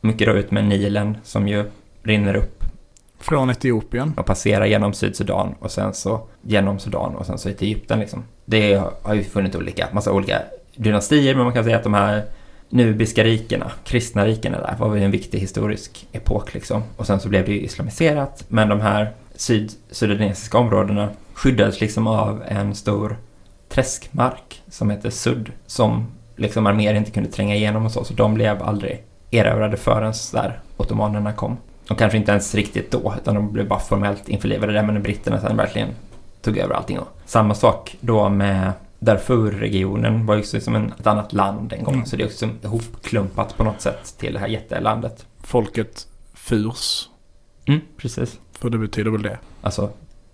Mycket 0.00 0.26
då 0.26 0.32
ut 0.32 0.50
med 0.50 0.64
Nilen 0.64 1.16
som 1.22 1.48
ju 1.48 1.64
rinner 2.02 2.36
upp 2.36 2.64
Från 3.18 3.50
Etiopien. 3.50 4.14
och 4.16 4.26
passerar 4.26 4.66
genom 4.66 4.92
Sydsudan 4.92 5.54
och 5.58 5.70
sen 5.70 5.94
så 5.94 6.20
genom 6.42 6.78
Sudan 6.78 7.14
och 7.14 7.26
sen 7.26 7.38
så 7.38 7.48
till 7.52 7.66
Egypten 7.66 8.00
liksom. 8.00 8.24
Det 8.48 8.82
har 9.02 9.14
ju 9.14 9.24
funnits 9.24 9.56
olika, 9.56 9.88
massa 9.92 10.12
olika 10.12 10.42
dynastier 10.76 11.34
men 11.34 11.44
man 11.44 11.54
kan 11.54 11.64
säga 11.64 11.76
att 11.76 11.82
de 11.82 11.94
här 11.94 12.22
nubiska 12.68 13.24
rikena, 13.24 13.70
kristna 13.84 14.26
rikena 14.26 14.58
där 14.58 14.76
var 14.78 14.88
väl 14.88 15.02
en 15.02 15.10
viktig 15.10 15.38
historisk 15.38 16.06
epok 16.12 16.54
liksom. 16.54 16.82
Och 16.96 17.06
sen 17.06 17.20
så 17.20 17.28
blev 17.28 17.44
det 17.44 17.52
ju 17.52 17.60
islamiserat 17.60 18.44
men 18.48 18.68
de 18.68 18.80
här 18.80 19.12
syd, 19.34 19.72
sudanesiska 19.90 20.58
områdena 20.58 21.08
skyddades 21.34 21.80
liksom 21.80 22.06
av 22.06 22.42
en 22.48 22.74
stor 22.74 23.16
träskmark 23.68 24.62
som 24.68 24.90
heter 24.90 25.10
Sud 25.10 25.52
som 25.66 26.06
liksom 26.36 26.66
arméer 26.66 26.94
inte 26.94 27.10
kunde 27.10 27.30
tränga 27.30 27.54
igenom 27.54 27.86
och 27.86 27.92
så, 27.92 28.04
så 28.04 28.14
de 28.14 28.34
blev 28.34 28.62
aldrig 28.62 29.02
erövrade 29.30 29.76
förrän 29.76 30.12
där 30.32 30.60
ottomanerna 30.76 31.32
kom. 31.32 31.56
Och 31.90 31.98
kanske 31.98 32.18
inte 32.18 32.32
ens 32.32 32.54
riktigt 32.54 32.90
då, 32.90 33.14
utan 33.22 33.34
de 33.34 33.52
blev 33.52 33.68
bara 33.68 33.80
formellt 33.80 34.28
införlivade 34.28 34.72
där, 34.72 34.82
men 34.82 35.02
britterna 35.02 35.40
sen 35.40 35.56
verkligen 35.56 35.88
tog 36.46 36.58
över 36.58 36.74
allting. 36.74 36.98
Och 36.98 37.08
samma 37.24 37.54
sak 37.54 37.96
då 38.00 38.28
med 38.28 38.72
Darfur-regionen 38.98 40.26
var 40.26 40.34
ju 40.36 40.42
som 40.42 40.74
en, 40.74 40.92
ett 41.00 41.06
annat 41.06 41.32
land 41.32 41.72
en 41.72 41.84
gång, 41.84 41.94
Mm. 41.94 42.06
så 42.06 42.16
det 42.16 42.22
är 42.22 42.26
också 42.26 42.48
ihopklumpat 42.62 43.56
på 43.56 43.64
något 43.64 43.80
sätt 43.80 44.14
till 44.18 44.32
det 44.32 44.38
här 44.38 44.46
jättelandet. 44.48 45.26
Folket 45.42 46.06
Furs. 46.34 47.08
Mm, 47.66 47.80
precis. 47.96 48.38
För 48.52 48.70
det 48.70 48.78
betyder 48.78 49.10
väl 49.10 49.22
det. 49.22 49.38
Alltså 49.62 49.90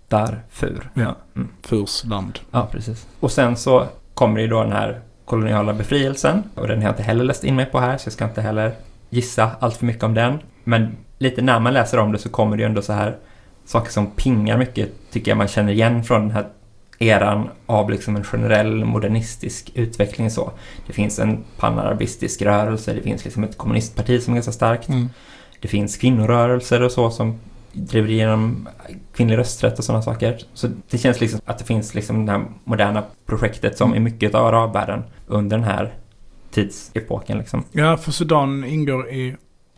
Darfur. 0.07 0.89
Ja. 0.93 1.15
Mm. 1.35 1.47
Furs 1.61 2.03
land. 2.03 2.39
Ja, 2.51 2.67
precis. 2.71 3.07
Och 3.19 3.31
sen 3.31 3.55
så 3.57 3.87
kommer 4.13 4.41
ju 4.41 4.47
då 4.47 4.63
den 4.63 4.71
här 4.71 5.01
koloniala 5.25 5.73
befrielsen 5.73 6.43
och 6.55 6.67
den 6.67 6.77
har 6.77 6.83
jag 6.83 6.91
inte 6.91 7.03
heller 7.03 7.23
läst 7.23 7.43
in 7.43 7.55
mig 7.55 7.65
på 7.65 7.79
här 7.79 7.97
så 7.97 8.07
jag 8.07 8.13
ska 8.13 8.25
inte 8.25 8.41
heller 8.41 8.73
gissa 9.09 9.49
allt 9.59 9.77
för 9.77 9.85
mycket 9.85 10.03
om 10.03 10.13
den. 10.13 10.39
Men 10.63 10.97
lite 11.17 11.41
när 11.41 11.59
man 11.59 11.73
läser 11.73 11.97
om 11.99 12.11
det 12.11 12.17
så 12.17 12.29
kommer 12.29 12.57
det 12.57 12.63
ju 12.63 12.67
ändå 12.67 12.81
så 12.81 12.93
här 12.93 13.17
saker 13.65 13.91
som 13.91 14.11
pingar 14.11 14.57
mycket 14.57 14.89
tycker 15.11 15.31
jag 15.31 15.37
man 15.37 15.47
känner 15.47 15.71
igen 15.71 16.03
från 16.03 16.21
den 16.21 16.31
här 16.31 16.47
eran 16.99 17.49
av 17.65 17.89
liksom 17.89 18.15
en 18.15 18.23
generell 18.23 18.85
modernistisk 18.85 19.71
utveckling 19.75 20.31
så. 20.31 20.51
Det 20.87 20.93
finns 20.93 21.19
en 21.19 21.43
panarabistisk 21.57 22.41
rörelse, 22.41 22.93
det 22.93 23.01
finns 23.01 23.23
liksom 23.23 23.43
ett 23.43 23.57
kommunistparti 23.57 24.21
som 24.21 24.33
är 24.33 24.35
ganska 24.35 24.51
starkt. 24.51 24.89
Mm. 24.89 25.09
Det 25.59 25.67
finns 25.67 25.97
kvinnorörelser 25.97 26.81
och 26.81 26.91
så 26.91 27.11
som 27.11 27.39
driver 27.71 28.09
igenom 28.09 28.69
kvinnlig 29.15 29.37
rösträtt 29.37 29.79
och 29.79 29.85
sådana 29.85 30.01
saker. 30.01 30.39
Så 30.53 30.69
det 30.89 30.97
känns 30.97 31.21
liksom 31.21 31.39
att 31.45 31.59
det 31.59 31.65
finns 31.65 31.95
liksom 31.95 32.25
det 32.25 32.31
här 32.31 32.45
moderna 32.63 33.03
projektet 33.25 33.77
som 33.77 33.93
är 33.93 33.99
mycket 33.99 34.35
av 34.35 34.45
arabvärlden 34.45 35.03
under 35.27 35.57
den 35.57 35.65
här 35.65 35.93
tidsepoken 36.51 37.37
liksom. 37.37 37.63
Ja, 37.71 37.97
för 37.97 38.11
Sudan 38.11 38.63
ingår 38.63 39.09
i 39.09 39.35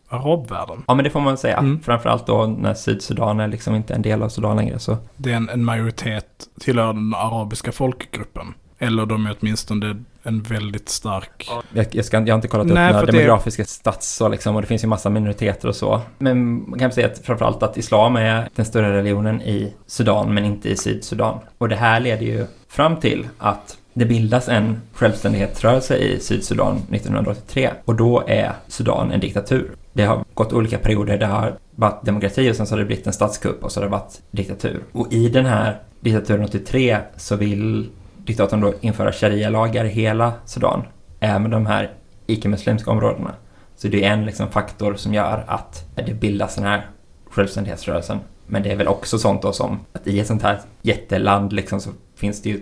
arabvärlden. 0.10 0.84
Ja 0.88 0.96
men 0.96 1.04
det 1.04 1.10
får 1.10 1.20
man 1.20 1.38
säga. 1.38 1.58
Mm. 1.58 1.80
Framförallt 1.82 2.28
då 2.28 2.46
när 2.46 2.74
Sydsudan 2.74 3.40
är 3.40 3.48
liksom 3.48 3.76
inte 3.76 3.94
en 3.94 4.02
del 4.02 4.24
av 4.24 4.30
Sudan 4.30 4.58
längre 4.58 4.80
så. 4.80 4.98
Det 5.18 5.32
är 5.32 5.36
en, 5.36 5.50
en 5.50 5.64
majoritet 5.66 6.26
tillhör 6.60 6.88
den 6.94 7.14
arabiska 7.16 7.72
folkgruppen. 7.72 8.54
Eller 8.80 9.06
de 9.06 9.26
är 9.26 9.36
åtminstone 9.40 10.04
en 10.24 10.42
väldigt 10.44 10.90
stark... 10.90 11.50
Jag, 11.74 11.86
jag, 11.92 12.06
ska, 12.06 12.18
jag 12.20 12.28
har 12.28 12.36
inte 12.36 12.48
kollat 12.48 12.68
upp 12.68 12.74
Nej, 12.74 12.88
några 12.94 13.00
för 13.00 13.12
det- 13.12 13.18
demografiska 13.18 13.66
stats 13.66 14.16
så 14.16 14.28
liksom, 14.30 14.56
och 14.56 14.62
det 14.62 14.68
finns 14.68 14.84
ju 14.84 14.88
massa 14.88 15.10
minoriteter 15.10 15.68
och 15.68 15.76
så. 15.76 16.02
Men 16.18 16.70
man 16.70 16.80
kan 16.80 16.92
säga 16.92 17.08
att 17.08 17.20
framförallt 17.26 17.64
att 17.64 17.78
islam 17.78 18.16
är 18.16 18.50
den 18.56 18.66
större 18.66 18.98
religionen 18.98 19.42
i 19.42 19.74
Sudan 19.88 20.34
men 20.34 20.46
inte 20.46 20.70
i 20.70 20.78
Sydsudan. 20.78 21.40
Och 21.58 21.70
det 21.70 21.76
här 21.76 22.00
leder 22.00 22.26
ju 22.26 22.46
fram 22.70 22.96
till 23.00 23.28
att 23.38 23.78
det 23.94 24.06
bildas 24.06 24.50
en 24.50 24.82
självständighetsrörelse 24.94 25.98
i 25.98 26.20
Sydsudan 26.20 26.76
1983 26.92 27.70
och 27.86 27.96
då 27.96 28.24
är 28.28 28.54
Sudan 28.68 29.12
en 29.12 29.20
diktatur. 29.20 29.72
Det 29.96 30.06
har 30.06 30.24
gått 30.34 30.54
olika 30.54 30.78
perioder, 30.78 31.18
det 31.18 31.26
har 31.26 31.58
varit 31.76 32.06
demokrati 32.06 32.52
och 32.52 32.56
sen 32.56 32.68
så 32.68 32.74
har 32.74 32.80
det 32.80 32.86
blivit 32.86 33.08
en 33.08 33.14
statskupp 33.14 33.64
och 33.64 33.72
så 33.72 33.80
har 33.80 33.86
det 33.86 33.92
varit 33.92 34.22
diktatur. 34.32 34.84
Och 34.92 35.14
i 35.14 35.30
den 35.30 35.46
här 35.46 35.80
diktaturen 36.00 36.46
83 36.46 36.98
så 37.18 37.36
vill 37.36 37.90
diktatorn 38.18 38.62
då 38.62 38.74
införa 38.82 39.12
sharia-lagar 39.12 39.86
i 39.86 39.90
hela 39.90 40.34
Sudan, 40.46 40.84
även 41.20 41.52
de 41.52 41.66
här 41.66 41.94
icke-muslimska 42.28 42.92
områdena. 42.92 43.34
Så 43.76 43.88
det 43.88 44.04
är 44.04 44.12
en 44.12 44.26
liksom 44.26 44.50
faktor 44.50 44.96
som 44.96 45.14
gör 45.14 45.44
att 45.48 45.86
det 45.96 46.14
bildas 46.14 46.56
den 46.56 46.66
här 46.66 46.86
självständighetsrörelsen. 47.30 48.20
Men 48.48 48.64
det 48.64 48.72
är 48.72 48.76
väl 48.76 48.88
också 48.88 49.18
sånt 49.18 49.42
då 49.42 49.52
som 49.52 49.80
att 49.94 50.08
i 50.08 50.20
ett 50.20 50.28
sånt 50.28 50.44
här 50.44 50.60
jätteland 50.82 51.54
liksom 51.54 51.80
så 51.80 51.90
finns 52.16 52.42
det 52.42 52.50
ju 52.50 52.62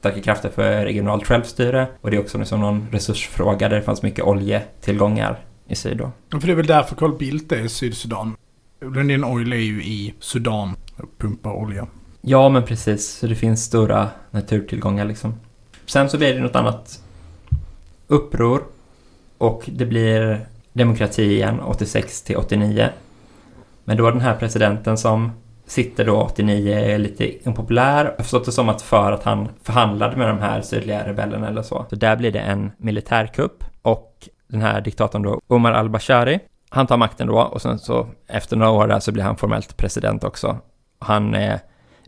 starka 0.00 0.20
krafter 0.20 0.48
för 0.48 0.84
regionalt 0.84 1.26
självstyre 1.26 1.86
och 2.00 2.10
det 2.10 2.16
är 2.16 2.20
också 2.20 2.38
liksom 2.38 2.60
någon 2.60 2.88
resursfråga 2.92 3.68
där 3.68 3.76
det 3.76 3.82
fanns 3.82 4.02
mycket 4.02 4.24
oljetillgångar 4.24 5.38
i 5.66 5.74
syd 5.74 5.96
då. 5.96 6.10
För 6.30 6.46
det 6.46 6.52
är 6.52 6.56
väl 6.56 6.66
därför 6.66 6.96
Carl 6.96 7.18
Bildt 7.18 7.52
är 7.52 7.64
i 7.64 7.68
Sydsudan. 7.68 8.36
Lundin 8.80 9.24
Oil 9.24 9.52
är 9.52 9.56
ju 9.56 9.84
i 9.84 10.14
Sudan 10.20 10.76
och 10.96 11.18
pumpar 11.18 11.52
olja. 11.52 11.86
Ja, 12.20 12.48
men 12.48 12.62
precis. 12.62 13.10
Så 13.10 13.26
det 13.26 13.34
finns 13.34 13.64
stora 13.64 14.08
naturtillgångar 14.30 15.04
liksom. 15.04 15.34
Sen 15.86 16.10
så 16.10 16.18
blir 16.18 16.34
det 16.34 16.40
något 16.40 16.56
annat 16.56 17.02
uppror 18.06 18.62
och 19.38 19.62
det 19.66 19.86
blir 19.86 20.46
demokrati 20.72 21.22
igen 21.22 21.60
86 21.60 22.22
till 22.22 22.36
89. 22.36 22.88
Men 23.84 23.96
då 23.96 24.10
den 24.10 24.20
här 24.20 24.36
presidenten 24.36 24.98
som 24.98 25.30
sitter 25.66 26.04
då 26.04 26.22
89 26.22 26.78
är 26.78 26.98
lite 26.98 27.48
impopulär. 27.48 28.04
Jag 28.04 28.10
har 28.10 28.16
förstått 28.16 28.44
det 28.44 28.52
som 28.52 28.68
att 28.68 28.82
för 28.82 29.12
att 29.12 29.22
han 29.22 29.48
förhandlade 29.62 30.16
med 30.16 30.28
de 30.28 30.38
här 30.38 30.62
sydliga 30.62 31.08
rebellerna 31.08 31.48
eller 31.48 31.62
så. 31.62 31.86
Så 31.90 31.96
där 31.96 32.16
blir 32.16 32.32
det 32.32 32.40
en 32.40 32.70
militärkupp 32.78 33.64
och 33.82 34.28
den 34.54 34.62
här 34.62 34.80
diktatorn 34.80 35.22
då, 35.22 35.40
Omar 35.46 35.72
al-Bashari, 35.72 36.40
han 36.70 36.86
tar 36.86 36.96
makten 36.96 37.26
då 37.26 37.38
och 37.38 37.62
sen 37.62 37.78
så 37.78 38.06
efter 38.28 38.56
några 38.56 38.72
år 38.72 38.86
där 38.86 39.00
så 39.00 39.12
blir 39.12 39.22
han 39.22 39.36
formellt 39.36 39.76
president 39.76 40.24
också. 40.24 40.58
Han 40.98 41.34
är 41.34 41.60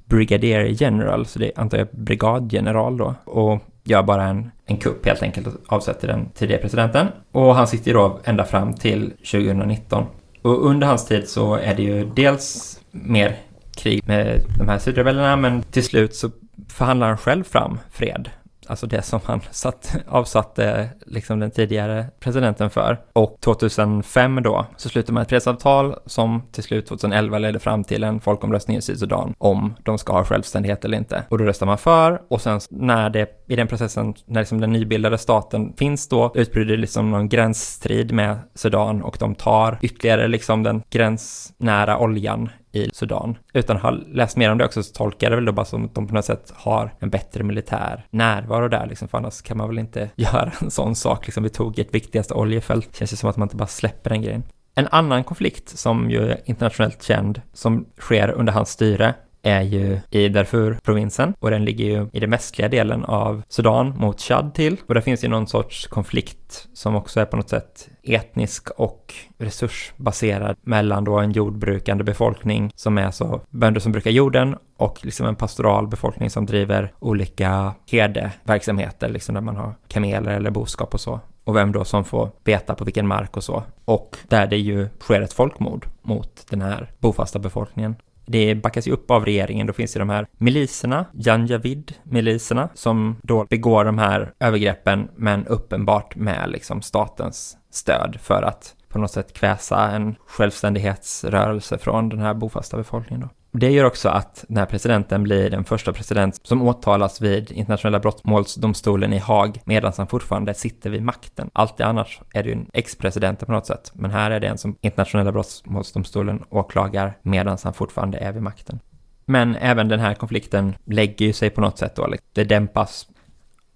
Brigadier 0.05 0.83
General, 0.83 1.27
så 1.27 1.39
det 1.39 1.53
antar 1.57 1.79
jag 1.79 1.89
brigadgeneral 1.91 2.97
då, 2.97 3.15
och 3.25 3.63
gör 3.85 4.03
bara 4.03 4.25
en, 4.25 4.51
en 4.67 4.77
kupp 4.77 5.07
helt 5.07 5.23
enkelt 5.23 5.47
och 5.47 5.55
avsätter 5.67 6.09
den 6.09 6.31
tidigare 6.35 6.63
presidenten. 6.63 7.07
Och 7.33 7.55
han 7.55 7.67
sitter 7.67 7.87
ju 7.87 7.93
då 7.93 8.19
ända 8.25 8.45
fram 8.45 8.75
till 8.75 9.11
2019. 9.11 10.05
Och 10.43 10.67
under 10.67 10.87
hans 10.87 11.07
tid 11.07 11.29
så 11.29 11.55
är 11.55 11.75
det 11.75 11.83
ju 11.83 12.11
dels 12.15 12.81
mer 12.91 13.37
krig 13.77 14.03
med 14.07 14.41
de 14.59 14.69
här 14.69 14.79
sydrebellerna, 14.79 15.37
men 15.37 15.63
till 15.63 15.85
slut 15.85 16.15
så 16.15 16.31
förhandlar 16.69 17.09
han 17.09 17.19
själv 17.19 17.45
fram 17.45 17.79
fred. 17.91 18.31
Alltså 18.67 18.87
det 18.87 19.03
som 19.03 19.21
han 19.25 19.41
satt, 19.51 19.97
avsatte 20.09 20.89
liksom 21.07 21.41
den 21.41 21.51
tidigare 21.51 22.07
presidenten 22.21 22.71
för. 22.71 23.01
Och 23.13 23.37
2005 23.41 24.43
då 24.43 24.67
så 24.77 24.89
slutar 24.89 25.13
man 25.13 25.23
ett 25.23 25.29
fredsavtal 25.29 25.95
som 26.07 26.43
till 26.53 26.63
slut 26.63 26.87
2011 26.87 27.39
ledde 27.39 27.59
fram 27.59 27.85
till 27.85 28.05
en 28.05 28.21
folkomröstning 28.21 28.77
i 28.77 28.83
Sydsudan 28.83 29.35
om 29.39 29.75
de 29.83 29.99
ska 29.99 30.13
ha 30.13 30.25
självständighet 30.25 30.85
eller 30.85 30.99
inte. 30.99 31.23
Och 31.29 31.39
då 31.39 31.45
röstar 31.45 31.67
man 31.67 31.79
för 31.79 32.23
och 32.29 32.41
sen 32.41 32.61
när 32.71 33.11
det 33.11 33.37
i 33.49 33.57
den 33.57 33.69
processen, 33.69 34.15
när 34.27 34.41
liksom 34.41 34.61
den 34.61 34.73
nybildade 34.73 35.19
staten 35.19 35.73
finns 35.77 36.09
då, 36.09 36.33
utbryter 36.35 36.77
liksom 36.77 37.11
någon 37.11 37.29
gränsstrid 37.29 38.13
med 38.13 38.39
Sudan 38.55 39.03
och 39.03 39.17
de 39.21 39.35
tar 39.35 39.79
ytterligare 39.83 40.29
liksom 40.29 40.63
den 40.63 40.83
gränsnära 40.91 41.99
oljan 41.99 42.51
i 42.77 42.91
Sudan. 42.93 43.39
Utan 43.53 43.77
har 43.77 43.93
läst 43.93 44.37
mer 44.37 44.53
om 44.53 44.59
det 44.59 44.65
också 44.65 44.83
så 44.83 44.93
tolkar 44.93 45.27
jag 45.27 45.33
det 45.33 45.37
väl 45.37 45.45
då 45.45 45.53
bara 45.53 45.67
som 45.67 45.85
att 45.85 45.95
de 45.95 46.07
på 46.07 46.15
något 46.15 46.25
sätt 46.25 46.53
har 46.55 46.95
en 46.99 47.11
bättre 47.11 47.45
militär 47.45 48.07
närvaro 48.11 48.69
där 48.69 48.87
liksom, 48.87 49.09
för 49.09 49.19
annars 49.19 49.43
kan 49.43 49.57
man 49.57 49.69
väl 49.69 49.79
inte 49.79 50.11
göra 50.17 50.53
en 50.61 50.71
sån 50.71 50.95
sak 50.95 51.27
liksom. 51.27 51.43
Vi 51.43 51.49
tog 51.49 51.79
ett 51.79 51.95
viktigaste 51.95 52.35
oljefält. 52.35 52.97
Känns 52.97 53.13
ju 53.13 53.17
som 53.17 53.31
att 53.31 53.37
man 53.37 53.47
inte 53.47 53.57
bara 53.57 53.67
släpper 53.67 54.11
den 54.11 54.23
grejen. 54.23 54.43
En 54.75 54.89
annan 54.91 55.25
konflikt 55.25 55.69
som 55.79 56.11
ju 56.11 56.31
är 56.31 56.41
internationellt 56.45 57.03
känd, 57.03 57.43
som 57.53 57.87
sker 57.99 58.31
under 58.31 58.53
hans 58.53 58.71
styre, 58.71 59.15
är 59.47 59.63
ju 59.63 60.01
i 60.11 60.29
Darfur-provinsen 60.29 61.35
och 61.39 61.51
den 61.51 61.65
ligger 61.65 61.85
ju 61.85 62.09
i 62.13 62.21
den 62.21 62.31
västliga 62.31 62.69
delen 62.69 63.05
av 63.05 63.43
Sudan 63.49 63.95
mot 63.99 64.21
Chad 64.21 64.55
till. 64.55 64.77
Och 64.87 64.95
där 64.95 65.01
finns 65.01 65.25
ju 65.25 65.29
någon 65.29 65.47
sorts 65.47 65.87
konflikt 65.87 66.69
som 66.73 66.97
också 66.97 67.21
är 67.21 67.25
på 67.25 67.37
något 67.37 67.49
sätt 67.49 67.89
etnisk 68.03 68.71
och 68.71 69.15
resursbaserad 69.39 70.57
mellan 70.63 71.05
då 71.05 71.19
en 71.19 71.33
jordbrukande 71.33 72.05
befolkning 72.05 72.73
som 72.75 72.99
är 72.99 73.11
så 73.11 73.41
bönder 73.51 73.81
som 73.81 73.93
brukar 73.93 74.11
jorden 74.11 74.57
och 74.77 74.99
liksom 75.03 75.27
en 75.27 75.37
pastoral 75.37 75.89
befolkning 75.89 76.31
som 76.31 76.47
driver 76.47 76.93
olika 76.99 77.75
herdeverksamheter, 77.91 79.09
liksom 79.09 79.35
där 79.35 79.43
man 79.43 79.57
har 79.57 79.75
kameler 79.89 80.33
eller 80.33 80.51
boskap 80.51 80.95
och 80.95 81.01
så. 81.01 81.21
Och 81.45 81.57
vem 81.57 81.73
då 81.73 81.85
som 81.85 82.05
får 82.05 82.31
beta 82.45 82.75
på 82.75 82.85
vilken 82.85 83.07
mark 83.07 83.37
och 83.37 83.45
så. 83.45 83.63
Och 83.85 84.17
där 84.29 84.47
det 84.47 84.57
ju 84.57 84.89
sker 85.01 85.21
ett 85.21 85.33
folkmord 85.33 85.87
mot 86.03 86.47
den 86.51 86.63
här 86.63 86.91
bofasta 86.99 87.39
befolkningen. 87.39 87.97
Det 88.27 88.55
backas 88.55 88.89
ju 88.89 88.93
upp 88.93 89.11
av 89.11 89.25
regeringen, 89.25 89.67
då 89.67 89.73
finns 89.73 89.97
ju 89.97 89.99
de 89.99 90.11
här 90.11 90.27
miliserna, 90.39 91.07
Janjavid-miliserna, 91.13 92.69
som 92.75 93.17
då 93.23 93.45
begår 93.45 93.85
de 93.85 93.99
här 93.99 94.33
övergreppen, 94.41 95.09
men 95.17 95.47
uppenbart 95.47 96.17
med 96.17 96.51
liksom 96.51 96.83
statens 96.83 97.57
stöd 97.71 98.19
för 98.23 98.43
att 98.43 98.77
på 98.89 98.99
något 98.99 99.11
sätt 99.11 99.33
kväsa 99.33 99.91
en 99.91 100.15
självständighetsrörelse 100.27 101.79
från 101.79 102.09
den 102.09 102.19
här 102.19 102.35
bofasta 102.35 102.77
befolkningen. 102.77 103.21
Då. 103.21 103.29
Det 103.59 103.71
gör 103.71 103.85
också 103.85 104.09
att 104.09 104.45
den 104.49 104.57
här 104.57 104.67
presidenten 104.67 105.23
blir 105.23 105.51
den 105.51 105.65
första 105.65 105.93
president 105.93 106.41
som 106.43 106.63
åtalas 106.63 107.21
vid 107.21 107.53
internationella 107.53 108.01
brottmålsdomstolen 108.01 109.13
i 109.13 109.19
Haag 109.19 109.61
medan 109.65 109.93
han 109.97 110.07
fortfarande 110.07 110.55
sitter 110.55 110.91
vid 110.91 111.03
makten. 111.03 111.51
Alltid 111.53 111.87
annars 111.87 112.21
är 112.33 112.43
det 112.43 112.49
ju 112.49 112.53
en 112.53 112.71
ex-president 112.73 113.47
på 113.47 113.53
något 113.53 113.67
sätt, 113.67 113.93
men 113.95 114.11
här 114.11 114.31
är 114.31 114.41
det 114.41 114.47
en 114.47 114.59
som 114.59 114.77
internationella 114.81 115.33
brottmålsdomstolen 115.33 116.45
åklagar 116.51 117.19
medan 117.23 117.59
han 117.63 117.75
fortfarande 117.75 118.19
är 118.19 118.33
vid 118.33 118.43
makten. 118.43 118.81
Men 119.25 119.57
även 119.57 119.89
den 119.89 120.01
här 120.01 120.15
konflikten 120.15 120.77
lägger 120.85 121.27
ju 121.27 121.33
sig 121.33 121.51
på 121.51 121.61
något 121.61 121.79
sätt 121.79 121.97
då, 121.97 122.07
liksom. 122.07 122.29
det 122.33 122.45
dämpas. 122.45 123.09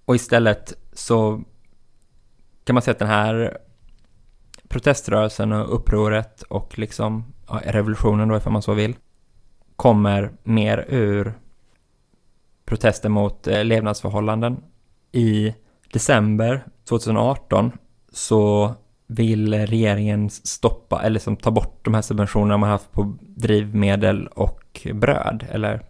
Och 0.04 0.14
istället 0.14 0.74
så 0.92 1.42
kan 2.64 2.74
man 2.74 2.82
säga 2.82 2.92
att 2.92 2.98
den 2.98 3.08
här 3.08 3.58
proteströrelsen 4.68 5.52
och 5.52 5.74
upproret 5.74 6.42
och 6.42 6.78
liksom 6.78 7.32
ja, 7.48 7.60
revolutionen 7.64 8.28
då 8.28 8.36
ifall 8.36 8.52
man 8.52 8.62
så 8.62 8.74
vill 8.74 8.96
kommer 9.80 10.30
mer 10.42 10.84
ur 10.88 11.32
protester 12.64 13.08
mot 13.08 13.46
eh, 13.46 13.64
levnadsförhållanden. 13.64 14.62
I 15.12 15.54
december 15.92 16.64
2018 16.88 17.72
så 18.12 18.72
vill 19.06 19.54
regeringen 19.54 20.30
stoppa 20.30 21.02
eller 21.02 21.20
som 21.20 21.36
ta 21.36 21.50
bort 21.50 21.84
de 21.84 21.94
här 21.94 22.02
subventionerna 22.02 22.56
man 22.56 22.70
haft 22.70 22.92
på 22.92 23.16
drivmedel 23.20 24.26
och 24.26 24.86
bröd 24.94 25.46
eller 25.50 25.82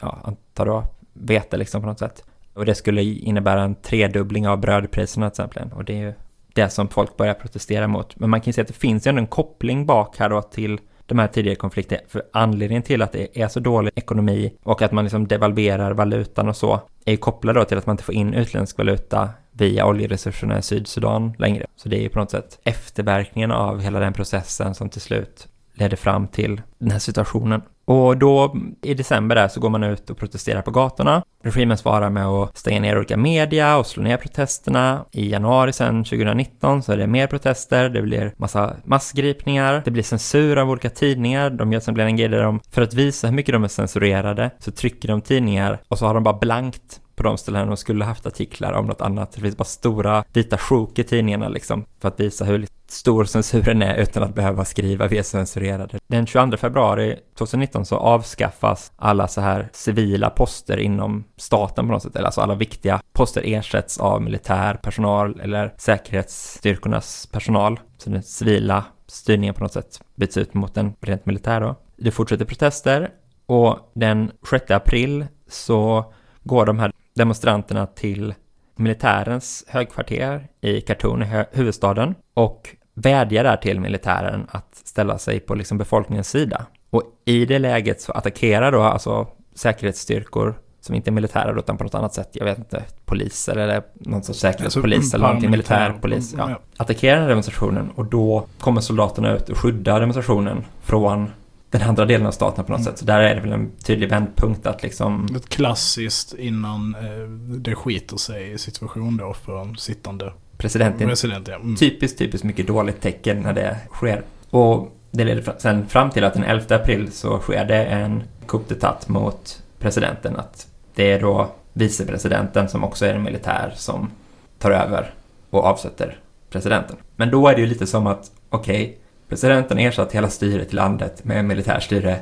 ja, 0.00 0.18
antar 0.24 0.66
då 0.66 0.84
vete 1.12 1.56
liksom 1.56 1.80
på 1.80 1.86
något 1.88 1.98
sätt. 1.98 2.24
Och 2.54 2.64
det 2.64 2.74
skulle 2.74 3.02
innebära 3.02 3.62
en 3.62 3.74
tredubbling 3.74 4.48
av 4.48 4.58
brödpriserna 4.60 5.30
till 5.30 5.44
exempel. 5.44 5.78
Och 5.78 5.84
det 5.84 5.92
är 5.92 6.00
ju 6.00 6.14
det 6.54 6.70
som 6.70 6.88
folk 6.88 7.16
börjar 7.16 7.34
protestera 7.34 7.88
mot. 7.88 8.18
Men 8.18 8.30
man 8.30 8.40
kan 8.40 8.46
ju 8.46 8.52
se 8.52 8.60
att 8.60 8.68
det 8.68 8.74
finns 8.74 9.06
ju 9.06 9.08
ändå 9.08 9.20
en 9.20 9.26
koppling 9.26 9.86
bak 9.86 10.18
här 10.18 10.28
då 10.28 10.42
till 10.42 10.80
de 11.08 11.18
här 11.18 11.26
tidigare 11.26 11.56
konflikterna. 11.56 12.02
För 12.08 12.22
anledningen 12.32 12.82
till 12.82 13.02
att 13.02 13.12
det 13.12 13.40
är 13.42 13.48
så 13.48 13.60
dålig 13.60 13.92
ekonomi 13.94 14.52
och 14.62 14.82
att 14.82 14.92
man 14.92 15.04
liksom 15.04 15.28
devalverar 15.28 15.92
valutan 15.92 16.48
och 16.48 16.56
så 16.56 16.80
är 17.04 17.10
ju 17.10 17.16
kopplad 17.16 17.56
då 17.56 17.64
till 17.64 17.78
att 17.78 17.86
man 17.86 17.94
inte 17.94 18.04
får 18.04 18.14
in 18.14 18.34
utländsk 18.34 18.78
valuta 18.78 19.30
via 19.52 19.86
oljeresurserna 19.86 20.58
i 20.58 20.62
Sydsudan 20.62 21.32
längre. 21.38 21.66
Så 21.76 21.88
det 21.88 21.96
är 21.96 22.00
ju 22.02 22.08
på 22.08 22.18
något 22.18 22.30
sätt 22.30 22.58
efterverkningen 22.64 23.50
av 23.50 23.80
hela 23.80 24.00
den 24.00 24.12
processen 24.12 24.74
som 24.74 24.88
till 24.88 25.00
slut 25.00 25.48
ledde 25.74 25.96
fram 25.96 26.28
till 26.28 26.60
den 26.78 26.90
här 26.90 26.98
situationen. 26.98 27.62
Och 27.88 28.16
då 28.16 28.56
i 28.82 28.94
december 28.94 29.36
där 29.36 29.48
så 29.48 29.60
går 29.60 29.70
man 29.70 29.84
ut 29.84 30.10
och 30.10 30.18
protesterar 30.18 30.62
på 30.62 30.70
gatorna. 30.70 31.22
Regimen 31.42 31.78
svarar 31.78 32.10
med 32.10 32.26
att 32.26 32.56
stänga 32.56 32.80
ner 32.80 32.96
olika 32.96 33.16
media 33.16 33.76
och 33.76 33.86
slå 33.86 34.02
ner 34.02 34.16
protesterna. 34.16 35.04
I 35.12 35.30
januari 35.30 35.72
sen 35.72 36.04
2019 36.04 36.82
så 36.82 36.92
är 36.92 36.96
det 36.96 37.06
mer 37.06 37.26
protester, 37.26 37.88
det 37.88 38.02
blir 38.02 38.32
massa 38.36 38.76
massgripningar, 38.84 39.82
det 39.84 39.90
blir 39.90 40.02
censur 40.02 40.56
av 40.56 40.70
olika 40.70 40.90
tidningar. 40.90 41.50
De 41.50 41.72
gör 41.72 41.80
som 41.80 42.00
en 42.00 42.16
grej 42.16 42.28
där 42.28 42.42
de, 42.42 42.60
för 42.70 42.82
att 42.82 42.94
visa 42.94 43.26
hur 43.26 43.34
mycket 43.34 43.52
de 43.52 43.64
är 43.64 43.68
censurerade, 43.68 44.50
så 44.58 44.70
trycker 44.70 45.08
de 45.08 45.20
tidningar 45.20 45.78
och 45.88 45.98
så 45.98 46.06
har 46.06 46.14
de 46.14 46.22
bara 46.22 46.38
blankt 46.38 47.00
på 47.16 47.22
de 47.22 47.38
ställen 47.38 47.68
de 47.68 47.76
skulle 47.76 48.04
haft 48.04 48.26
artiklar 48.26 48.72
om 48.72 48.86
något 48.86 49.00
annat. 49.00 49.32
Det 49.32 49.40
finns 49.40 49.56
bara 49.56 49.64
stora 49.64 50.24
vita 50.32 50.58
sjok 50.58 50.98
i 50.98 51.04
tidningarna 51.04 51.48
liksom 51.48 51.84
för 52.00 52.08
att 52.08 52.20
visa 52.20 52.44
hur 52.44 52.66
stor 52.90 53.24
censuren 53.24 53.82
är 53.82 53.96
utan 53.96 54.22
att 54.22 54.34
behöva 54.34 54.64
skriva 54.64 55.06
vi 55.06 55.18
är 55.18 55.22
censurerade. 55.22 55.98
Den 56.06 56.26
22 56.26 56.56
februari 56.56 57.18
2019 57.38 57.86
så 57.86 57.96
avskaffas 57.96 58.92
alla 58.96 59.28
så 59.28 59.40
här 59.40 59.68
civila 59.72 60.30
poster 60.30 60.76
inom 60.76 61.24
staten 61.36 61.86
på 61.86 61.92
något 61.92 62.02
sätt, 62.02 62.16
eller 62.16 62.26
alltså 62.26 62.40
alla 62.40 62.54
viktiga 62.54 63.00
poster 63.12 63.42
ersätts 63.44 63.98
av 63.98 64.22
militär 64.22 64.74
personal 64.74 65.40
eller 65.40 65.74
säkerhetsstyrkornas 65.76 67.26
personal. 67.32 67.80
Så 67.98 68.10
den 68.10 68.22
civila 68.22 68.84
styrningen 69.06 69.54
på 69.54 69.62
något 69.62 69.72
sätt 69.72 70.00
byts 70.14 70.36
ut 70.36 70.54
mot 70.54 70.74
den 70.74 70.94
rent 71.00 71.26
militär 71.26 71.60
då. 71.60 71.76
Det 71.96 72.10
fortsätter 72.10 72.44
protester 72.44 73.10
och 73.46 73.78
den 73.94 74.30
6 74.50 74.70
april 74.70 75.26
så 75.48 76.12
går 76.42 76.66
de 76.66 76.78
här 76.78 76.92
demonstranterna 77.14 77.86
till 77.86 78.34
militärens 78.76 79.64
högkvarter 79.68 80.48
i 80.60 80.80
Khartoum, 80.80 81.24
huvudstaden, 81.52 82.14
och 82.34 82.76
vädjar 83.00 83.44
där 83.44 83.56
till 83.56 83.80
militären 83.80 84.46
att 84.50 84.80
ställa 84.84 85.18
sig 85.18 85.40
på 85.40 85.54
liksom 85.54 85.78
befolkningens 85.78 86.28
sida. 86.28 86.66
Och 86.90 87.02
i 87.24 87.44
det 87.44 87.58
läget 87.58 88.00
så 88.00 88.12
attackerar 88.12 88.72
då 88.72 88.82
alltså 88.82 89.26
säkerhetsstyrkor 89.54 90.54
som 90.80 90.94
inte 90.94 91.10
är 91.10 91.12
militära 91.12 91.58
utan 91.58 91.76
på 91.76 91.84
något 91.84 91.94
annat 91.94 92.14
sätt, 92.14 92.28
jag 92.32 92.44
vet 92.44 92.58
inte, 92.58 92.84
poliser 93.04 93.56
eller 93.56 93.82
någon 93.94 94.22
sorts 94.22 94.38
säkerhetspolis 94.38 94.98
alltså, 94.98 95.16
eller 95.16 95.26
någonting, 95.26 95.50
militärpolis, 95.50 96.34
ja, 96.38 96.50
ja. 96.50 96.58
attackerar 96.76 97.14
den 97.14 97.22
här 97.22 97.28
demonstrationen 97.28 97.90
och 97.90 98.04
då 98.04 98.46
kommer 98.58 98.80
soldaterna 98.80 99.36
ut 99.36 99.48
och 99.48 99.58
skyddar 99.58 100.00
demonstrationen 100.00 100.64
från 100.82 101.30
den 101.70 101.82
andra 101.82 102.04
delen 102.04 102.26
av 102.26 102.30
staten 102.30 102.64
på 102.64 102.72
något 102.72 102.80
mm. 102.80 102.92
sätt. 102.92 102.98
Så 102.98 103.04
där 103.04 103.20
är 103.20 103.34
det 103.34 103.40
väl 103.40 103.52
en 103.52 103.70
tydlig 103.84 104.10
vändpunkt 104.10 104.66
att 104.66 104.82
liksom... 104.82 105.28
Ett 105.36 105.48
klassiskt 105.48 106.34
innan 106.34 106.94
eh, 106.94 107.28
det 107.58 107.74
skiter 107.74 108.16
sig 108.16 108.52
i 108.52 108.58
situation 108.58 109.16
då 109.16 109.34
för 109.34 109.60
en 109.62 109.76
sittande 109.76 110.32
president. 110.58 110.98
president 110.98 111.48
ja. 111.48 111.54
mm. 111.54 111.76
Typiskt, 111.76 112.18
typiskt 112.18 112.44
mycket 112.44 112.66
dåligt 112.66 113.00
tecken 113.00 113.40
när 113.40 113.52
det 113.52 113.76
sker. 113.90 114.22
Och 114.50 114.96
det 115.10 115.24
leder 115.24 115.54
sen 115.58 115.88
fram 115.88 116.10
till 116.10 116.24
att 116.24 116.34
den 116.34 116.44
11 116.44 116.76
april 116.76 117.12
så 117.12 117.38
sker 117.38 117.64
det 117.64 117.84
en 117.84 118.22
coup 118.46 118.70
d'etat 118.70 119.04
mot 119.06 119.62
presidenten. 119.78 120.36
Att 120.36 120.66
det 120.94 121.12
är 121.12 121.20
då 121.20 121.48
vicepresidenten 121.72 122.68
som 122.68 122.84
också 122.84 123.06
är 123.06 123.14
en 123.14 123.22
militär 123.22 123.72
som 123.76 124.10
tar 124.58 124.70
över 124.70 125.10
och 125.50 125.64
avsätter 125.64 126.18
presidenten. 126.50 126.96
Men 127.16 127.30
då 127.30 127.48
är 127.48 127.54
det 127.54 127.60
ju 127.60 127.66
lite 127.66 127.86
som 127.86 128.06
att, 128.06 128.30
okej, 128.50 128.82
okay, 128.82 128.94
Presidenten 129.28 129.78
ersatt 129.78 130.12
hela 130.12 130.30
styret 130.30 130.72
i 130.72 130.76
landet 130.76 131.24
med 131.24 131.44
militärstyre. 131.44 132.20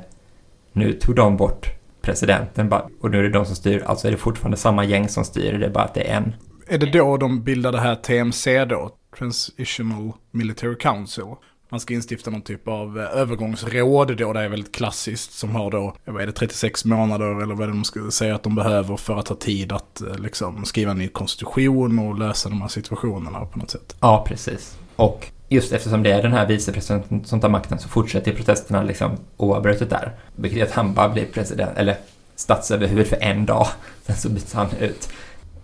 Nu 0.73 0.93
tog 0.93 1.15
de 1.17 1.37
bort 1.37 1.71
presidenten 2.03 2.73
och 3.01 3.11
nu 3.11 3.19
är 3.19 3.23
det 3.23 3.29
de 3.29 3.47
som 3.47 3.57
styr. 3.57 3.83
Alltså 3.87 4.07
är 4.07 4.13
det 4.13 4.17
fortfarande 4.17 4.57
samma 4.57 4.85
gäng 4.85 5.09
som 5.09 5.25
styr, 5.25 5.59
det 5.59 5.67
är 5.67 5.71
bara 5.71 5.85
att 5.85 5.95
det 5.95 6.11
är 6.11 6.17
en. 6.17 6.35
Är 6.69 6.79
det 6.79 6.87
då 6.87 7.17
de 7.17 7.43
bildar 7.43 7.73
det 7.73 7.81
här 7.81 7.95
TMC 7.95 8.65
då? 8.65 8.91
Transitional 9.19 10.13
Military 10.31 10.77
Council? 10.77 11.25
Man 11.69 11.81
ska 11.81 11.95
instifta 11.95 12.31
någon 12.31 12.43
typ 12.43 12.69
av 12.69 12.99
eh, 12.99 13.19
övergångsråd 13.21 14.17
då, 14.17 14.33
det 14.33 14.41
är 14.41 14.49
väldigt 14.49 14.75
klassiskt, 14.75 15.33
som 15.33 15.51
har 15.51 15.71
då, 15.71 15.97
vad 16.05 16.23
är 16.23 16.27
det, 16.27 16.33
36 16.33 16.85
månader 16.85 17.43
eller 17.43 17.55
vad 17.55 17.63
är 17.63 17.67
det 17.67 17.73
de 17.73 17.85
ska 17.85 18.11
säga 18.11 18.35
att 18.35 18.43
de 18.43 18.55
behöver 18.55 18.97
för 18.97 19.19
att 19.19 19.29
ha 19.29 19.37
tid 19.37 19.73
att 19.73 20.01
eh, 20.01 20.19
liksom 20.19 20.65
skriva 20.65 20.91
en 20.91 20.99
ny 20.99 21.09
konstitution 21.09 21.99
och 21.99 22.19
lösa 22.19 22.49
de 22.49 22.61
här 22.61 22.69
situationerna 22.69 23.47
på 23.47 23.59
något 23.59 23.71
sätt. 23.71 23.97
Ja, 24.01 24.25
precis. 24.29 24.79
Och 24.97 25.27
just 25.49 25.73
eftersom 25.73 26.03
det 26.03 26.13
är 26.13 26.23
den 26.23 26.33
här 26.33 26.47
vicepresidenten 26.47 27.25
som 27.25 27.41
tar 27.41 27.49
makten 27.49 27.79
så 27.79 27.89
fortsätter 27.89 28.33
protesterna 28.33 28.83
liksom 28.83 29.11
oavbrutet 29.37 29.91
där. 29.91 30.13
Vilket 30.37 30.59
gör 30.59 30.67
att 30.67 30.73
han 30.73 30.95
bara 30.95 31.09
blir 31.09 31.25
president, 31.25 31.71
eller 31.77 31.97
statsöverhuvud 32.37 33.07
för 33.07 33.23
en 33.23 33.47
dag. 33.47 33.67
Sen 34.07 34.17
så 34.17 34.29
byts 34.29 34.53
han 34.53 34.69
ut. 34.81 35.09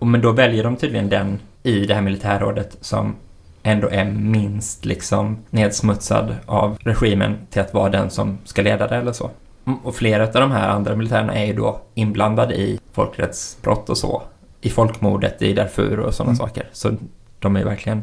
Och 0.02 0.08
men 0.08 0.20
då 0.20 0.32
väljer 0.32 0.64
de 0.64 0.76
tydligen 0.76 1.08
den 1.08 1.40
i 1.62 1.86
det 1.86 1.94
här 1.94 2.00
militärrådet 2.00 2.76
som 2.80 3.16
ändå 3.62 3.88
är 3.88 4.04
minst 4.04 4.84
liksom 4.84 5.38
nedsmutsad 5.50 6.36
av 6.46 6.78
regimen 6.80 7.38
till 7.50 7.62
att 7.62 7.74
vara 7.74 7.88
den 7.88 8.10
som 8.10 8.38
ska 8.44 8.62
leda 8.62 8.88
det 8.88 8.96
eller 8.96 9.12
så. 9.12 9.30
Mm, 9.66 9.78
och 9.78 9.94
flera 9.94 10.26
av 10.26 10.32
de 10.32 10.50
här 10.50 10.68
andra 10.68 10.96
militärerna 10.96 11.34
är 11.34 11.44
ju 11.44 11.52
då 11.52 11.80
inblandade 11.94 12.54
i 12.54 12.80
folkrättsbrott 12.92 13.90
och 13.90 13.98
så. 13.98 14.22
I 14.60 14.70
folkmordet 14.70 15.42
i 15.42 15.52
Darfur 15.52 16.00
och 16.00 16.14
sådana 16.14 16.30
mm. 16.30 16.36
saker. 16.36 16.68
Så 16.72 16.96
de 17.38 17.56
är 17.56 17.64
verkligen 17.64 18.02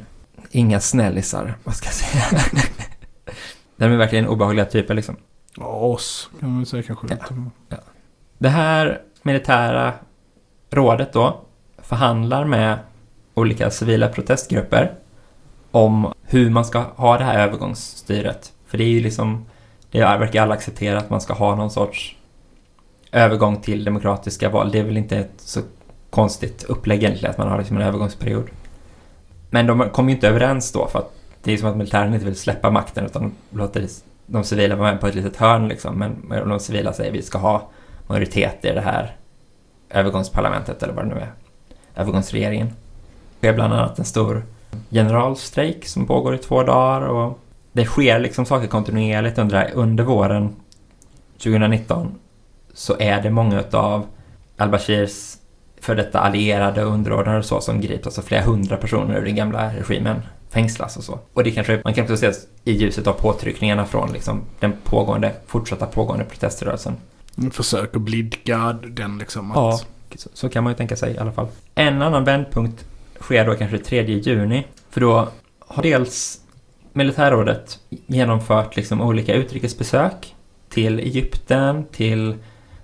inga 0.52 0.80
snällisar, 0.80 1.58
vad 1.64 1.76
ska 1.76 1.88
jag 1.88 1.94
säga. 1.94 2.42
De 3.76 3.86
är 3.86 3.98
verkligen 3.98 4.28
obehagliga 4.28 4.66
typer 4.66 4.94
liksom. 4.94 5.16
Ja, 5.58 5.66
oss 5.66 6.30
kan 6.40 6.50
man 6.50 6.58
väl 6.60 6.66
säga 6.66 6.84
kanske. 6.84 7.08
Ja. 7.10 7.36
Ja. 7.70 7.78
Det 8.38 8.50
här 8.50 9.02
militära 9.24 9.94
rådet 10.70 11.14
då 11.14 11.46
förhandlar 11.89 12.45
med 12.45 12.80
olika 13.34 13.69
civila 13.69 14.08
protestgrupper 14.08 14.93
om 15.71 16.13
hur 16.23 16.49
man 16.49 16.65
ska 16.65 16.80
ha 16.80 17.17
det 17.17 17.23
här 17.23 17.39
övergångsstyret. 17.39 18.54
För 18.67 18.78
det 18.78 18.84
är 18.84 18.89
ju 18.89 18.99
liksom, 18.99 19.45
det 19.91 19.99
verkar 19.99 20.41
alla 20.41 20.54
acceptera 20.54 20.97
att 20.97 21.10
man 21.10 21.21
ska 21.21 21.34
ha 21.34 21.56
någon 21.56 21.71
sorts 21.71 22.15
övergång 23.12 23.62
till 23.62 23.84
demokratiska 23.84 24.49
val. 24.49 24.71
Det 24.71 24.80
är 24.80 24.84
väl 24.84 24.97
inte 24.97 25.17
ett 25.17 25.34
så 25.38 25.62
konstigt 26.10 26.63
upplägg 26.63 27.04
egentligen 27.04 27.32
att 27.32 27.38
man 27.38 27.47
har 27.47 27.58
liksom 27.58 27.78
en 27.78 27.84
övergångsperiod. 27.84 28.49
Men 29.49 29.67
de 29.67 29.89
kom 29.89 30.10
ju 30.10 30.15
inte 30.15 30.28
överens 30.28 30.71
då 30.71 30.88
för 30.88 30.99
att 30.99 31.13
det 31.43 31.54
är 31.54 31.58
som 31.58 31.69
att 31.69 31.78
militären 31.78 32.13
inte 32.13 32.25
vill 32.25 32.36
släppa 32.36 32.71
makten 32.71 33.06
utan 33.06 33.32
låter 33.49 33.88
de 34.25 34.43
civila 34.43 34.75
vara 34.75 34.91
med 34.91 35.02
på 35.02 35.08
ett 35.08 35.15
litet 35.15 35.36
hörn 35.36 35.67
liksom. 35.67 35.99
Men 36.30 36.49
de 36.49 36.60
civila 36.60 36.93
säger 36.93 37.10
att 37.10 37.17
vi 37.17 37.21
ska 37.21 37.38
ha 37.38 37.69
majoritet 38.08 38.65
i 38.65 38.71
det 38.71 38.82
här 38.82 39.15
övergångsparlamentet 39.89 40.84
eller 40.84 40.93
vad 40.93 41.06
det 41.06 41.15
nu 41.15 41.21
är. 41.21 41.34
Övergångsregeringen. 42.00 42.68
Det 43.40 43.48
sker 43.48 43.54
bland 43.54 43.74
annat 43.74 44.00
en 44.00 44.06
stor 44.06 44.44
generalstrejk 44.90 45.88
som 45.88 46.06
pågår 46.06 46.36
i 46.36 46.38
två 46.38 46.64
dagar 46.64 47.02
och 47.02 47.40
det 47.72 47.86
sker 47.86 48.20
liksom 48.20 48.46
saker 48.46 48.68
kontinuerligt 48.68 49.38
under, 49.38 49.72
under 49.74 50.04
våren 50.04 50.56
2019 51.38 52.12
så 52.74 52.96
är 53.00 53.22
det 53.22 53.30
många 53.30 53.64
av 53.72 54.06
al-Bashirs 54.58 55.38
för 55.82 55.96
detta 55.96 56.20
allierade 56.20 56.86
och 56.86 56.94
underordnade 56.94 57.38
och 57.38 57.46
så 57.46 57.62
som 57.62 57.82
grips, 57.82 58.06
alltså 58.06 58.22
flera 58.22 58.42
hundra 58.42 58.78
personer 58.78 59.18
ur 59.18 59.26
den 59.26 59.36
gamla 59.36 59.74
regimen 59.74 60.22
fängslas 60.50 60.98
och 60.98 61.04
så. 61.04 61.20
Och 61.34 61.44
det 61.44 61.52
kanske 61.52 61.82
man 61.84 61.94
kan 61.94 62.04
också 62.04 62.18
se 62.18 62.32
i 62.64 62.72
ljuset 62.72 63.08
av 63.08 63.14
påtryckningarna 63.14 63.86
från 63.86 64.14
liksom 64.14 64.42
den 64.60 64.74
pågående, 64.84 65.34
fortsatta 65.48 65.86
pågående 65.86 66.26
proteströrelsen. 66.26 66.98
Försök 67.52 67.96
att 67.96 68.02
blidka 68.02 68.80
den 68.84 69.18
liksom. 69.18 69.52
Att... 69.52 69.58
Ja, 69.58 69.80
så, 70.15 70.30
så 70.34 70.50
kan 70.50 70.63
man 70.63 70.74
ju 70.74 70.78
tänka 70.78 70.95
sig 70.95 71.13
i 71.13 71.17
alla 71.17 71.32
fall. 71.32 71.48
En 71.76 72.02
annan 72.02 72.24
vändpunkt 72.24 72.86
sker 73.19 73.45
då 73.45 73.56
kanske 73.56 73.78
3 73.78 74.02
juni. 74.02 74.65
För 74.89 75.02
då 75.02 75.28
har 75.60 75.84
dels 75.84 76.41
militärrådet 76.93 77.80
genomfört 77.89 78.76
liksom 78.76 79.02
olika 79.02 79.34
utrikesbesök 79.34 80.36
till 80.69 81.00
Egypten, 81.00 81.86
till 81.91 82.36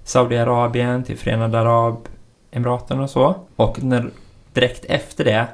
Saudiarabien, 0.03 1.03
till 1.03 1.17
Förenade 1.17 1.59
Arabemiraten 1.59 2.99
och 2.99 3.09
så. 3.09 3.35
Och 3.55 3.83
när, 3.83 4.09
direkt 4.53 4.85
efter 4.85 5.23
det 5.23 5.47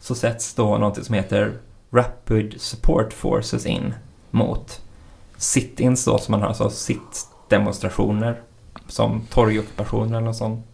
så 0.00 0.14
sätts 0.14 0.54
då 0.54 0.78
något 0.78 1.04
som 1.04 1.14
heter 1.14 1.52
Rapid 1.90 2.60
Support 2.60 3.12
Forces 3.12 3.66
in 3.66 3.94
mot 4.30 4.80
sit-ins 5.36 6.04
då, 6.04 6.18
som 6.18 6.32
man 6.32 6.40
har, 6.40 6.48
alltså 6.48 6.70
sitt-demonstrationer 6.70 8.40
som 8.88 9.26
torgockupationer 9.30 10.16
eller 10.16 10.26
något 10.26 10.36
sånt. 10.36 10.66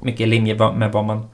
Mycket 0.00 0.20
i 0.20 0.26
linje 0.26 0.72
med 0.72 0.92
vad 0.92 1.04
man 1.04 1.28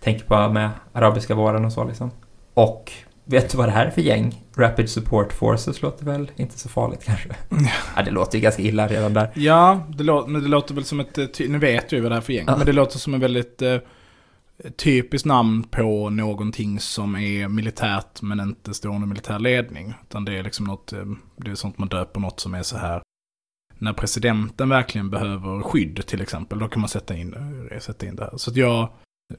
tänker 0.00 0.24
på 0.24 0.48
med 0.52 0.70
arabiska 0.92 1.34
våren 1.34 1.64
och 1.64 1.72
så 1.72 1.84
liksom. 1.84 2.10
Och 2.54 2.92
vet 3.24 3.50
du 3.50 3.58
vad 3.58 3.68
det 3.68 3.72
här 3.72 3.86
är 3.86 3.90
för 3.90 4.00
gäng? 4.02 4.42
Rapid 4.56 4.90
Support 4.90 5.32
Forces 5.32 5.82
låter 5.82 6.04
väl 6.04 6.30
inte 6.36 6.58
så 6.58 6.68
farligt 6.68 7.04
kanske? 7.04 7.28
ja, 7.96 8.02
det 8.02 8.10
låter 8.10 8.38
ju 8.38 8.42
ganska 8.42 8.62
illa 8.62 8.88
redan 8.88 9.14
där. 9.14 9.30
Ja, 9.34 9.80
det 9.88 10.04
låter, 10.04 10.30
men 10.30 10.42
det 10.42 10.48
låter 10.48 10.74
väl 10.74 10.84
som 10.84 11.00
ett, 11.00 11.38
nu 11.38 11.58
vet 11.58 11.88
du 11.88 11.96
ju 11.96 12.02
vad 12.02 12.10
det 12.10 12.14
här 12.14 12.20
är 12.20 12.24
för 12.24 12.32
gäng, 12.32 12.44
ja. 12.48 12.56
men 12.56 12.66
det 12.66 12.72
låter 12.72 12.98
som 12.98 13.14
en 13.14 13.20
väldigt 13.20 13.62
eh, 13.62 13.78
typiskt 14.76 15.26
namn 15.26 15.62
på 15.62 16.10
någonting 16.10 16.80
som 16.80 17.16
är 17.16 17.48
militärt 17.48 18.22
men 18.22 18.40
inte 18.40 18.74
står 18.74 18.94
under 18.94 19.06
militär 19.06 19.38
ledning. 19.38 19.94
Utan 20.02 20.24
det 20.24 20.38
är 20.38 20.42
liksom 20.42 20.66
något, 20.66 20.92
eh, 20.92 21.04
det 21.36 21.50
är 21.50 21.54
sånt 21.54 21.78
man 21.78 21.88
döper 21.88 22.20
något 22.20 22.40
som 22.40 22.54
är 22.54 22.62
så 22.62 22.76
här. 22.76 23.02
När 23.78 23.92
presidenten 23.92 24.68
verkligen 24.68 25.10
behöver 25.10 25.62
skydd 25.62 26.06
till 26.06 26.20
exempel, 26.20 26.58
då 26.58 26.68
kan 26.68 26.80
man 26.80 26.88
sätta 26.88 27.16
in, 27.16 27.34
eh, 27.70 27.78
sätta 27.78 28.06
in 28.06 28.16
det 28.16 28.22
här. 28.22 28.32
Så 28.36 28.50
att 28.50 28.56
jag, 28.56 28.88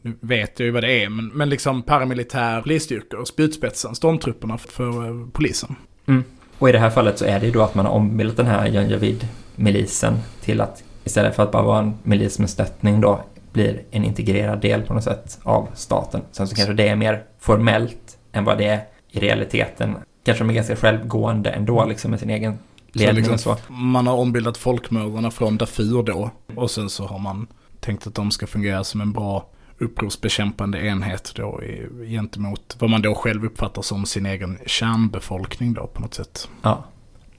nu 0.02 0.18
vet 0.22 0.60
jag 0.60 0.66
ju 0.66 0.72
vad 0.72 0.84
det 0.84 1.04
är, 1.04 1.10
men, 1.10 1.28
men 1.28 1.50
liksom 1.50 1.82
paramilitär 1.82 2.62
polisstyrkor, 2.62 3.26
spjutspetsen, 3.26 3.96
stormtrupperna 3.96 4.58
för, 4.58 4.70
för 4.70 5.08
eh, 5.08 5.28
polisen. 5.32 5.76
Mm. 6.06 6.24
Och 6.58 6.70
i 6.70 6.72
det 6.72 6.80
här 6.80 6.90
fallet 6.90 7.20
så 7.20 7.26
är 7.26 7.40
det 7.40 7.46
ju 7.46 7.52
då 7.52 7.62
att 7.62 7.76
man 7.76 7.86
har 7.86 7.94
ombildat 7.94 8.38
den 8.38 8.46
här 8.46 8.68
Janjavid-milisen 8.68 10.18
till 10.42 10.62
att 10.62 10.84
istället 11.04 11.36
för 11.36 11.44
att 11.44 11.52
bara 11.52 11.64
vara 11.64 11.80
en 11.80 11.98
milis 12.04 12.40
med 12.40 12.50
stöttning 12.50 13.02
då 13.02 13.24
blir 13.54 13.84
en 13.92 14.04
integrerad 14.04 14.62
del 14.62 14.82
på 14.82 14.94
något 14.94 15.04
sätt 15.04 15.40
av 15.44 15.68
staten. 15.74 16.22
Sen 16.32 16.48
så 16.48 16.56
kanske 16.56 16.74
det 16.74 16.88
är 16.88 16.96
mer 16.96 17.24
formellt 17.40 18.18
än 18.32 18.44
vad 18.44 18.58
det 18.58 18.66
är 18.66 18.82
i 19.12 19.20
realiteten. 19.20 19.96
Kanske 20.24 20.44
de 20.44 20.50
är 20.50 20.54
ganska 20.54 20.76
självgående 20.76 21.50
ändå 21.50 21.86
liksom 21.86 22.12
med 22.12 22.20
sin 22.20 22.30
egen 22.30 22.60
så 22.98 23.12
liksom, 23.12 23.38
så. 23.38 23.58
Man 23.68 24.08
har 24.08 24.16
ombildat 24.16 24.58
folkmördarna 24.58 25.32
från 25.32 25.58
Darfur 25.58 26.04
då 26.04 26.32
och 26.56 26.72
sen 26.72 26.90
så 26.90 27.06
har 27.06 27.20
man 27.20 27.48
tänkt 27.80 28.08
att 28.08 28.16
de 28.16 28.32
ska 28.32 28.48
fungera 28.48 28.84
som 28.84 29.02
en 29.02 29.14
bra 29.14 29.50
upprorsbekämpande 29.78 30.86
enhet 30.86 31.32
då 31.36 31.64
i, 31.64 31.88
gentemot 32.08 32.76
vad 32.80 32.90
man 32.90 33.02
då 33.02 33.16
själv 33.16 33.46
uppfattar 33.46 33.82
som 33.82 34.06
sin 34.06 34.26
egen 34.26 34.60
kärnbefolkning 34.66 35.74
då 35.74 35.88
på 35.88 36.02
något 36.02 36.14
sätt. 36.14 36.50
Ja. 36.62 36.84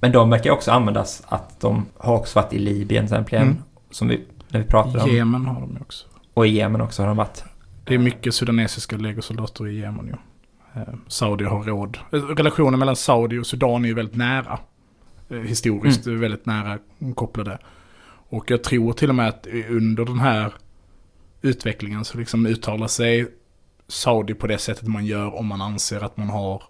Men 0.00 0.12
de 0.12 0.30
verkar 0.30 0.50
också 0.50 0.70
användas 0.70 1.22
att 1.28 1.60
de 1.60 1.86
har 1.96 2.14
också 2.14 2.40
varit 2.40 2.52
i 2.52 2.58
Libyen 2.58 3.06
till 3.06 3.14
exempel, 3.14 3.42
mm. 3.42 3.56
som 3.90 4.08
vi, 4.08 4.24
när 4.48 4.60
vi 4.60 4.66
pratade 4.66 5.04
om. 5.04 5.10
Jemen 5.10 5.46
har 5.46 5.60
de 5.60 5.78
också. 5.80 6.06
Och 6.34 6.46
i 6.46 6.50
Jemen 6.50 6.80
också 6.80 7.02
har 7.02 7.08
de 7.08 7.16
varit. 7.16 7.44
Det 7.84 7.94
är 7.94 7.98
mycket 7.98 8.34
sudanesiska 8.34 8.96
legosoldater 8.96 9.68
i 9.68 9.80
Jemen 9.80 10.06
ju. 10.06 10.14
Eh, 10.80 10.88
Saudi 11.08 11.44
har 11.44 11.62
råd. 11.62 11.98
Eh, 12.12 12.18
relationen 12.18 12.78
mellan 12.78 12.96
Saudi 12.96 13.38
och 13.38 13.46
Sudan 13.46 13.84
är 13.84 13.88
ju 13.88 13.94
väldigt 13.94 14.16
nära. 14.16 14.58
Eh, 15.28 15.38
historiskt 15.38 16.06
mm. 16.06 16.20
väldigt 16.20 16.46
nära 16.46 16.78
kopplade. 17.14 17.58
Och 18.30 18.50
jag 18.50 18.64
tror 18.64 18.92
till 18.92 19.08
och 19.08 19.14
med 19.14 19.28
att 19.28 19.46
under 19.68 20.04
den 20.04 20.18
här 20.18 20.52
utvecklingen 21.42 22.04
så 22.04 22.18
liksom 22.18 22.46
uttalar 22.46 22.86
sig 22.86 23.26
Saudi 23.88 24.34
på 24.34 24.46
det 24.46 24.58
sättet 24.58 24.88
man 24.88 25.06
gör 25.06 25.34
om 25.34 25.46
man 25.46 25.60
anser 25.60 26.04
att 26.04 26.16
man 26.16 26.28
har 26.28 26.62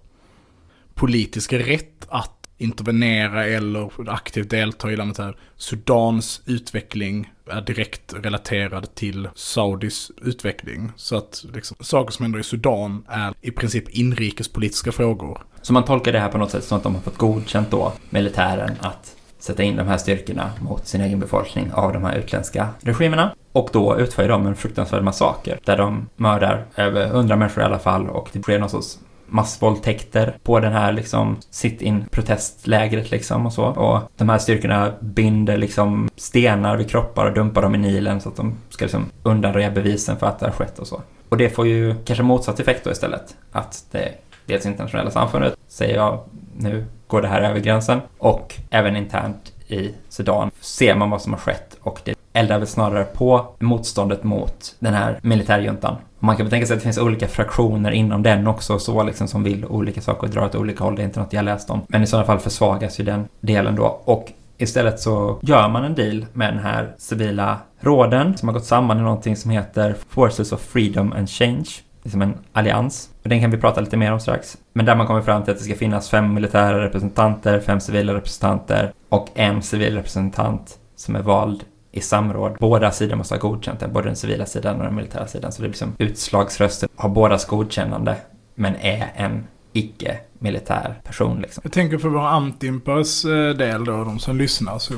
politisk 0.95 1.53
rätt 1.53 2.07
att 2.09 2.38
intervenera 2.59 3.47
eller 3.47 4.11
aktivt 4.11 4.51
delta 4.51 4.91
i 4.93 4.97
landet 4.97 5.19
här. 5.19 5.37
Sudans 5.57 6.43
utveckling 6.47 7.33
är 7.51 7.61
direkt 7.61 8.15
relaterad 8.23 8.95
till 8.95 9.29
Saudis 9.35 10.11
utveckling. 10.23 10.93
Så 10.97 11.17
att 11.17 11.45
liksom, 11.55 11.77
saker 11.81 12.13
som 12.13 12.23
händer 12.23 12.41
i 12.41 12.43
Sudan 12.43 13.05
är 13.09 13.35
i 13.41 13.51
princip 13.51 13.89
inrikespolitiska 13.89 14.93
frågor. 14.93 15.43
Så 15.63 15.73
man 15.73 15.85
tolkar 15.85 16.13
det 16.13 16.19
här 16.19 16.29
på 16.29 16.39
något 16.39 16.51
sätt 16.51 16.65
som 16.65 16.77
att 16.77 16.83
de 16.83 16.95
har 16.95 17.03
fått 17.03 17.19
godkänt 17.19 17.71
då, 17.71 17.93
militären, 18.11 18.77
att 18.81 19.17
sätta 19.39 19.63
in 19.63 19.77
de 19.77 19.87
här 19.87 19.97
styrkorna 19.97 20.51
mot 20.61 20.87
sin 20.87 21.01
egen 21.01 21.21
befolkning 21.21 21.73
av 21.73 21.93
de 21.93 22.05
här 22.05 22.17
utländska 22.17 22.69
regimerna. 22.81 23.35
Och 23.53 23.71
då 23.73 23.99
utför 23.99 24.29
de 24.29 24.47
en 24.47 24.57
fruktansvärd 24.57 25.03
massaker 25.03 25.61
där 25.65 25.77
de 25.77 26.09
mördar 26.17 26.67
över 26.77 27.09
hundra 27.09 27.37
människor 27.37 27.63
i 27.63 27.67
alla 27.67 27.79
fall 27.79 28.09
och 28.09 28.29
det 28.33 28.43
sker 28.43 28.59
någon 28.59 28.71
sorts 28.71 28.99
massvåldtäkter 29.29 30.37
på 30.43 30.61
den 30.61 30.73
här 30.73 30.93
liksom 30.93 31.37
sit-in 31.51 32.05
protestlägret 32.11 33.11
liksom 33.11 33.47
och 33.47 33.53
så. 33.53 33.65
Och 33.65 34.03
de 34.17 34.29
här 34.29 34.39
styrkorna 34.39 34.93
binder 35.01 35.57
liksom 35.57 36.11
stenar 36.17 36.77
vid 36.77 36.91
kroppar 36.91 37.27
och 37.27 37.35
dumpar 37.35 37.63
dem 37.63 37.75
i 37.75 37.79
Nilen 37.79 38.21
så 38.21 38.29
att 38.29 38.37
de 38.37 38.55
ska 38.69 38.85
liksom 38.85 39.11
undanröja 39.23 39.71
bevisen 39.71 40.17
för 40.17 40.27
att 40.27 40.39
det 40.39 40.47
har 40.47 40.53
skett 40.53 40.79
och 40.79 40.87
så. 40.87 41.03
Och 41.29 41.37
det 41.37 41.51
får 41.51 41.67
ju 41.67 41.95
kanske 42.05 42.23
motsatt 42.23 42.61
effekt 42.61 42.85
då 42.85 42.91
istället. 42.91 43.37
Att 43.53 43.85
det 43.91 44.15
dels 44.47 44.67
internationella 44.67 45.11
samfundet 45.11 45.57
säger 45.69 45.97
ja, 45.97 46.25
nu 46.57 46.85
går 47.07 47.23
det 47.23 47.29
här 47.29 47.43
över 47.43 47.61
gränsen 47.61 48.01
och 48.19 48.55
även 48.71 48.97
internt 48.97 49.53
i 49.67 49.95
Sudan 50.09 50.51
ser 50.61 50.95
man 50.95 51.11
vad 51.11 51.23
som 51.23 51.33
har 51.33 51.41
skett 51.41 51.77
och 51.81 52.01
det 52.05 52.15
eldar 52.39 52.59
väl 52.59 52.67
snarare 52.67 53.05
på 53.05 53.47
motståndet 53.59 54.25
mot 54.25 54.77
den 54.79 54.95
här 54.95 55.19
militärjuntan. 55.23 55.97
Man 56.19 56.37
kan 56.37 56.47
väl 56.47 56.51
tänka 56.51 56.67
sig 56.67 56.75
att 56.75 56.81
det 56.81 56.85
finns 56.85 56.99
olika 56.99 57.29
fraktioner 57.29 57.91
inom 57.91 58.23
den 58.23 58.47
också 58.47 58.79
så 58.79 59.03
liksom 59.03 59.29
som 59.29 59.43
vill 59.43 59.65
olika 59.65 60.01
saker 60.01 60.23
och 60.23 60.31
drar 60.31 60.45
åt 60.45 60.55
olika 60.55 60.85
håll. 60.85 60.97
Det 60.97 61.03
är 61.03 61.05
inte 61.05 61.21
något 61.21 61.33
jag 61.33 61.45
läst 61.45 61.71
om. 61.71 61.81
Men 61.89 62.03
i 62.03 62.07
sådana 62.07 62.27
fall 62.27 62.39
försvagas 62.39 63.01
ju 63.01 63.05
den 63.05 63.29
delen 63.41 63.77
då. 63.77 64.01
Och 64.05 64.33
Istället 64.61 65.01
så 65.01 65.39
gör 65.43 65.69
man 65.69 65.85
en 65.85 65.95
deal 65.95 66.27
med 66.33 66.53
den 66.53 66.63
här 66.63 66.95
civila 66.99 67.59
råden 67.81 68.37
som 68.37 68.49
har 68.49 68.55
gått 68.55 68.65
samman 68.65 68.99
i 68.99 69.01
någonting 69.01 69.37
som 69.37 69.51
heter 69.51 69.97
Forces 70.09 70.53
of 70.53 70.61
Freedom 70.61 71.13
and 71.13 71.31
Change. 71.31 71.67
Liksom 72.03 72.23
en 72.23 72.35
allians. 72.53 73.11
Och 73.23 73.29
den 73.29 73.41
kan 73.41 73.51
vi 73.51 73.57
prata 73.57 73.81
lite 73.81 73.97
mer 73.97 74.13
om 74.13 74.21
strax. 74.21 74.57
Men 74.73 74.87
där 74.87 74.97
man 74.97 75.07
kommer 75.07 75.23
fram 75.23 75.43
till 75.43 75.53
att 75.53 75.59
det 75.59 75.65
ska 75.65 75.75
finnas 75.75 76.11
fem 76.11 76.35
militära 76.35 76.85
representanter, 76.85 77.61
fem 77.61 77.81
civila 77.81 78.15
representanter 78.15 78.93
och 79.09 79.29
en 79.35 79.63
civil 79.63 79.95
representant 79.95 80.79
som 80.97 81.17
är 81.17 81.23
vald 81.23 81.65
i 81.93 82.01
samråd. 82.01 82.57
Båda 82.61 82.91
sidor 82.91 83.17
måste 83.17 83.35
ha 83.35 83.41
godkänt 83.41 83.81
den, 83.81 83.93
både 83.93 84.09
den 84.09 84.17
civila 84.17 84.47
sidan 84.47 84.77
och 84.77 84.85
den 84.85 84.95
militära 84.95 85.27
sidan. 85.27 85.53
Så 85.53 85.63
det 85.63 85.69
blir 85.69 85.79
som 85.79 85.93
utslagsrösten 85.99 86.89
har 86.97 87.09
bådas 87.09 87.47
godkännande, 87.47 88.17
men 88.55 88.77
är 88.77 89.13
en 89.17 89.47
icke-militär 89.73 91.01
person. 91.05 91.41
Liksom. 91.41 91.61
Jag 91.65 91.73
tänker 91.73 91.99
för 91.99 92.09
våra 92.09 92.29
antimpers 92.29 93.25
eh, 93.25 93.55
del 93.55 93.85
då, 93.85 94.05
de 94.05 94.19
som 94.19 94.37
lyssnar, 94.37 94.79
så 94.79 94.95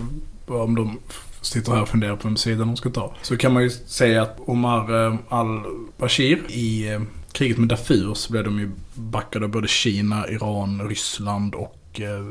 om 0.46 0.74
de 0.74 0.98
sitter 1.40 1.72
här 1.72 1.82
och 1.82 1.88
funderar 1.88 2.16
på 2.16 2.28
vem 2.28 2.36
sida 2.36 2.64
de 2.64 2.76
ska 2.76 2.90
ta. 2.90 3.14
Så 3.22 3.36
kan 3.36 3.52
man 3.52 3.62
ju 3.62 3.70
säga 3.70 4.22
att 4.22 4.38
Omar 4.46 5.06
eh, 5.06 5.14
al-Bashir 5.28 6.38
i 6.48 6.92
eh, 6.92 7.00
kriget 7.32 7.58
med 7.58 7.68
Darfur 7.68 8.14
så 8.14 8.32
blev 8.32 8.44
de 8.44 8.58
ju 8.58 8.70
backade 8.94 9.44
av 9.44 9.50
både 9.50 9.68
Kina, 9.68 10.28
Iran, 10.28 10.88
Ryssland 10.88 11.54
och 11.54 11.79
och 11.90 12.00
eh, 12.00 12.24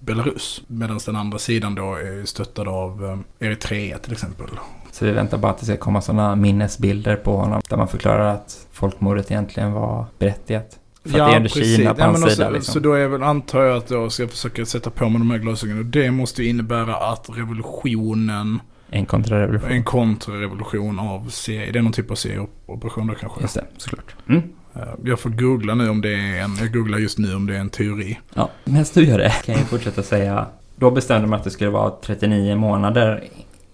Belarus. 0.00 0.62
Medan 0.66 1.00
den 1.06 1.16
andra 1.16 1.38
sidan 1.38 1.74
då 1.74 1.94
är 1.94 2.24
stöttad 2.24 2.68
av 2.68 3.04
eh, 3.40 3.46
Eritrea 3.46 3.98
till 3.98 4.12
exempel. 4.12 4.46
Så 4.92 5.04
vi 5.04 5.10
väntar 5.10 5.38
bara 5.38 5.52
att 5.52 5.58
det 5.58 5.66
ska 5.66 5.76
komma 5.76 6.00
sådana 6.00 6.36
minnesbilder 6.36 7.16
på 7.16 7.36
honom 7.36 7.60
där 7.68 7.76
man 7.76 7.88
förklarar 7.88 8.34
att 8.34 8.66
folkmordet 8.72 9.30
egentligen 9.30 9.72
var 9.72 10.06
berättigat. 10.18 10.78
För 11.04 11.18
ja, 11.18 11.24
att 11.24 11.30
det 11.30 11.34
är 11.34 11.36
ändå 11.36 11.48
precis. 11.48 11.76
Kina 11.76 11.94
på 11.94 12.00
ja, 12.00 12.04
hans 12.04 12.34
sida. 12.34 12.50
Liksom. 12.50 12.72
Så 12.72 12.80
då 12.80 12.92
är 12.92 13.08
väl, 13.08 13.22
antar 13.22 13.62
jag 13.62 13.76
att 13.76 13.90
jag 13.90 14.12
ska 14.12 14.28
försöka 14.28 14.66
sätta 14.66 14.90
på 14.90 15.08
mig 15.08 15.18
de 15.18 15.30
här 15.30 15.38
glasögonen. 15.38 15.90
Det 15.90 16.10
måste 16.10 16.42
ju 16.42 16.48
innebära 16.48 16.96
att 16.96 17.30
revolutionen 17.32 18.60
en 18.94 19.06
kontrarevolution. 19.06 19.70
En 19.70 19.84
kontrarevolution 19.84 20.98
av 20.98 21.28
serie. 21.28 21.72
Det 21.72 21.78
är 21.78 21.82
någon 21.82 21.92
typ 21.92 22.10
av 22.10 22.14
serieoperation 22.14 23.06
då 23.06 23.14
kanske. 23.14 23.40
Just 23.40 23.54
det, 23.54 23.64
såklart. 23.76 24.14
Mm. 24.28 24.42
Eh, 24.74 24.82
jag 25.04 25.20
får 25.20 25.30
googla 25.30 25.74
nu 25.74 25.88
om 25.88 26.00
det 26.00 26.14
är 26.14 26.42
en, 26.42 26.56
jag 26.60 26.72
googlar 26.72 26.98
just 26.98 27.18
nu 27.18 27.34
om 27.34 27.46
det 27.46 27.56
är 27.56 27.60
en 27.60 27.70
teori. 27.70 28.18
Ja, 28.34 28.50
medan 28.64 28.86
du 28.94 29.04
gör 29.04 29.18
det 29.18 29.32
kan 29.44 29.54
jag 29.54 29.68
fortsätta 29.68 30.02
säga. 30.02 30.46
Då 30.76 30.90
bestämde 30.90 31.28
man 31.28 31.38
att 31.38 31.44
det 31.44 31.50
skulle 31.50 31.70
vara 31.70 31.92
39 32.02 32.56
månader 32.56 33.24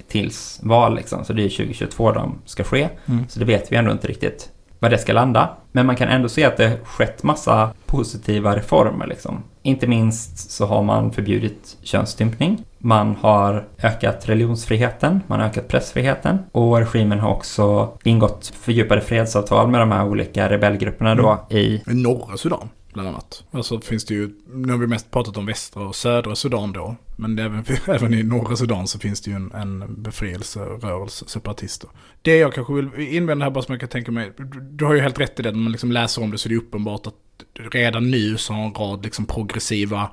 tills 0.09 0.61
val 0.63 0.97
liksom. 0.97 1.25
Så 1.25 1.33
det 1.33 1.43
är 1.43 1.49
2022 1.49 2.13
de 2.13 2.39
ska 2.45 2.65
ske. 2.65 2.89
Mm. 3.07 3.29
Så 3.29 3.39
det 3.39 3.45
vet 3.45 3.73
vi 3.73 3.77
ändå 3.77 3.93
inte 3.93 4.09
riktigt 4.09 4.51
var 4.79 4.91
det 4.91 4.99
ska 4.99 5.12
landa. 5.12 5.51
Men 5.73 5.87
man 5.87 5.97
kan 5.97 6.09
ändå 6.09 6.29
se 6.29 6.45
att 6.45 6.57
det 6.57 6.79
skett 6.85 7.23
massa 7.23 7.71
positiva 7.87 8.57
reformer 8.57 9.07
liksom. 9.07 9.43
Inte 9.62 9.87
minst 9.87 10.51
så 10.51 10.67
har 10.67 10.83
man 10.83 11.12
förbjudit 11.12 11.77
könsstympning. 11.83 12.64
Man 12.79 13.17
har 13.21 13.64
ökat 13.83 14.29
religionsfriheten, 14.29 15.21
man 15.27 15.41
har 15.41 15.47
ökat 15.47 15.69
pressfriheten 15.69 16.38
och 16.53 16.79
regimen 16.79 17.21
har 17.21 17.31
också 17.31 17.93
ingått 18.05 18.53
fördjupade 18.61 19.01
fredsavtal 19.01 19.69
med 19.69 19.81
de 19.81 19.93
här 19.93 20.07
olika 20.07 20.51
rebellgrupperna 20.51 21.14
då 21.14 21.29
mm. 21.51 21.62
i... 21.62 21.83
Norra 21.87 22.37
Sudan? 22.37 22.69
Bland 22.92 23.09
annat. 23.09 23.44
Alltså 23.51 23.81
finns 23.81 24.05
det 24.05 24.14
ju, 24.14 24.31
nu 24.46 24.72
har 24.72 24.79
vi 24.79 24.87
mest 24.87 25.11
pratat 25.11 25.37
om 25.37 25.46
västra 25.46 25.83
och 25.83 25.96
södra 25.96 26.37
Sudan 26.37 26.72
då. 26.72 26.96
Men 27.16 27.38
även, 27.38 27.64
även 27.87 28.14
i 28.14 28.22
norra 28.22 28.57
Sudan 28.57 28.87
så 28.87 28.98
finns 28.98 29.20
det 29.20 29.31
ju 29.31 29.37
en, 29.37 29.53
en 29.53 30.03
befrielserörelse, 30.03 31.24
separatister. 31.29 31.90
Det 32.22 32.37
jag 32.37 32.55
kanske 32.55 32.72
vill 32.72 33.14
invända 33.14 33.44
här 33.44 33.51
bara 33.51 33.64
som 33.64 33.72
jag 33.72 33.81
kan 33.81 33.88
tänka 33.88 34.12
mig, 34.12 34.33
du 34.70 34.85
har 34.85 34.94
ju 34.94 35.01
helt 35.01 35.20
rätt 35.20 35.40
i 35.40 35.42
det, 35.42 35.51
när 35.51 35.59
man 35.59 35.72
liksom 35.72 35.92
läser 35.92 36.22
om 36.22 36.31
det 36.31 36.38
så 36.38 36.48
är 36.48 36.51
det 36.51 36.57
uppenbart 36.57 37.07
att 37.07 37.14
redan 37.55 38.11
nu 38.11 38.37
så 38.37 38.53
har 38.53 38.64
en 38.64 38.74
rad 38.74 39.05
liksom 39.05 39.27
progressiva 39.27 40.11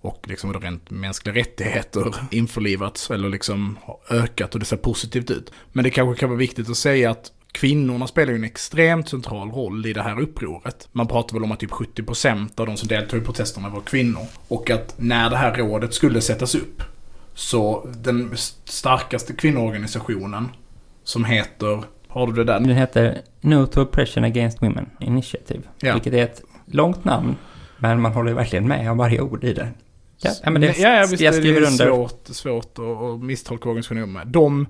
och 0.00 0.28
liksom 0.28 0.54
rent 0.54 0.90
mänskliga 0.90 1.34
rättigheter 1.34 2.14
införlivats 2.30 3.10
eller 3.10 3.28
liksom 3.28 3.78
ökat 4.10 4.54
och 4.54 4.60
det 4.60 4.66
ser 4.66 4.76
positivt 4.76 5.30
ut. 5.30 5.52
Men 5.72 5.84
det 5.84 5.90
kanske 5.90 6.20
kan 6.20 6.28
vara 6.28 6.38
viktigt 6.38 6.70
att 6.70 6.76
säga 6.76 7.10
att 7.10 7.32
kvinnorna 7.52 8.06
spelar 8.06 8.32
ju 8.32 8.36
en 8.36 8.44
extremt 8.44 9.08
central 9.08 9.50
roll 9.50 9.86
i 9.86 9.92
det 9.92 10.02
här 10.02 10.20
upproret. 10.20 10.88
Man 10.92 11.06
pratar 11.06 11.34
väl 11.34 11.44
om 11.44 11.52
att 11.52 11.60
typ 11.60 11.70
70% 11.70 12.60
av 12.60 12.66
de 12.66 12.76
som 12.76 12.88
deltog 12.88 13.22
i 13.22 13.24
protesterna 13.24 13.68
var 13.68 13.80
kvinnor. 13.80 14.26
Och 14.48 14.70
att 14.70 14.94
när 14.96 15.30
det 15.30 15.36
här 15.36 15.54
rådet 15.54 15.94
skulle 15.94 16.20
sättas 16.20 16.54
upp 16.54 16.82
så 17.34 17.88
den 17.96 18.36
starkaste 18.64 19.32
kvinnoorganisationen 19.32 20.48
som 21.04 21.24
heter, 21.24 21.84
har 22.08 22.26
du 22.26 22.32
det 22.32 22.44
där? 22.44 22.60
Den 22.60 22.76
heter 22.76 23.18
No 23.40 23.66
to 23.66 23.82
Oppression 23.82 24.24
Against 24.24 24.62
Women 24.62 24.86
Initiative. 25.00 25.62
Ja. 25.80 25.94
Vilket 25.94 26.12
är 26.12 26.24
ett 26.24 26.42
långt 26.66 27.04
namn, 27.04 27.36
men 27.78 28.00
man 28.00 28.12
håller 28.12 28.32
verkligen 28.32 28.68
med 28.68 28.90
om 28.90 28.98
varje 28.98 29.20
ord 29.20 29.44
i 29.44 29.52
det. 29.52 29.68
Ja, 30.22 30.50
men 30.50 30.60
det, 30.60 30.78
ja, 30.78 30.88
ja 30.88 31.06
visst 31.10 31.22
jag 31.22 31.34
skriver 31.34 31.60
det 31.60 31.66
är 31.66 31.70
svårt, 31.70 32.26
svårt 32.26 32.78
att 32.78 33.24
misstolka 33.24 33.68
organisationen 33.68 34.12
med. 34.12 34.26
De 34.26 34.66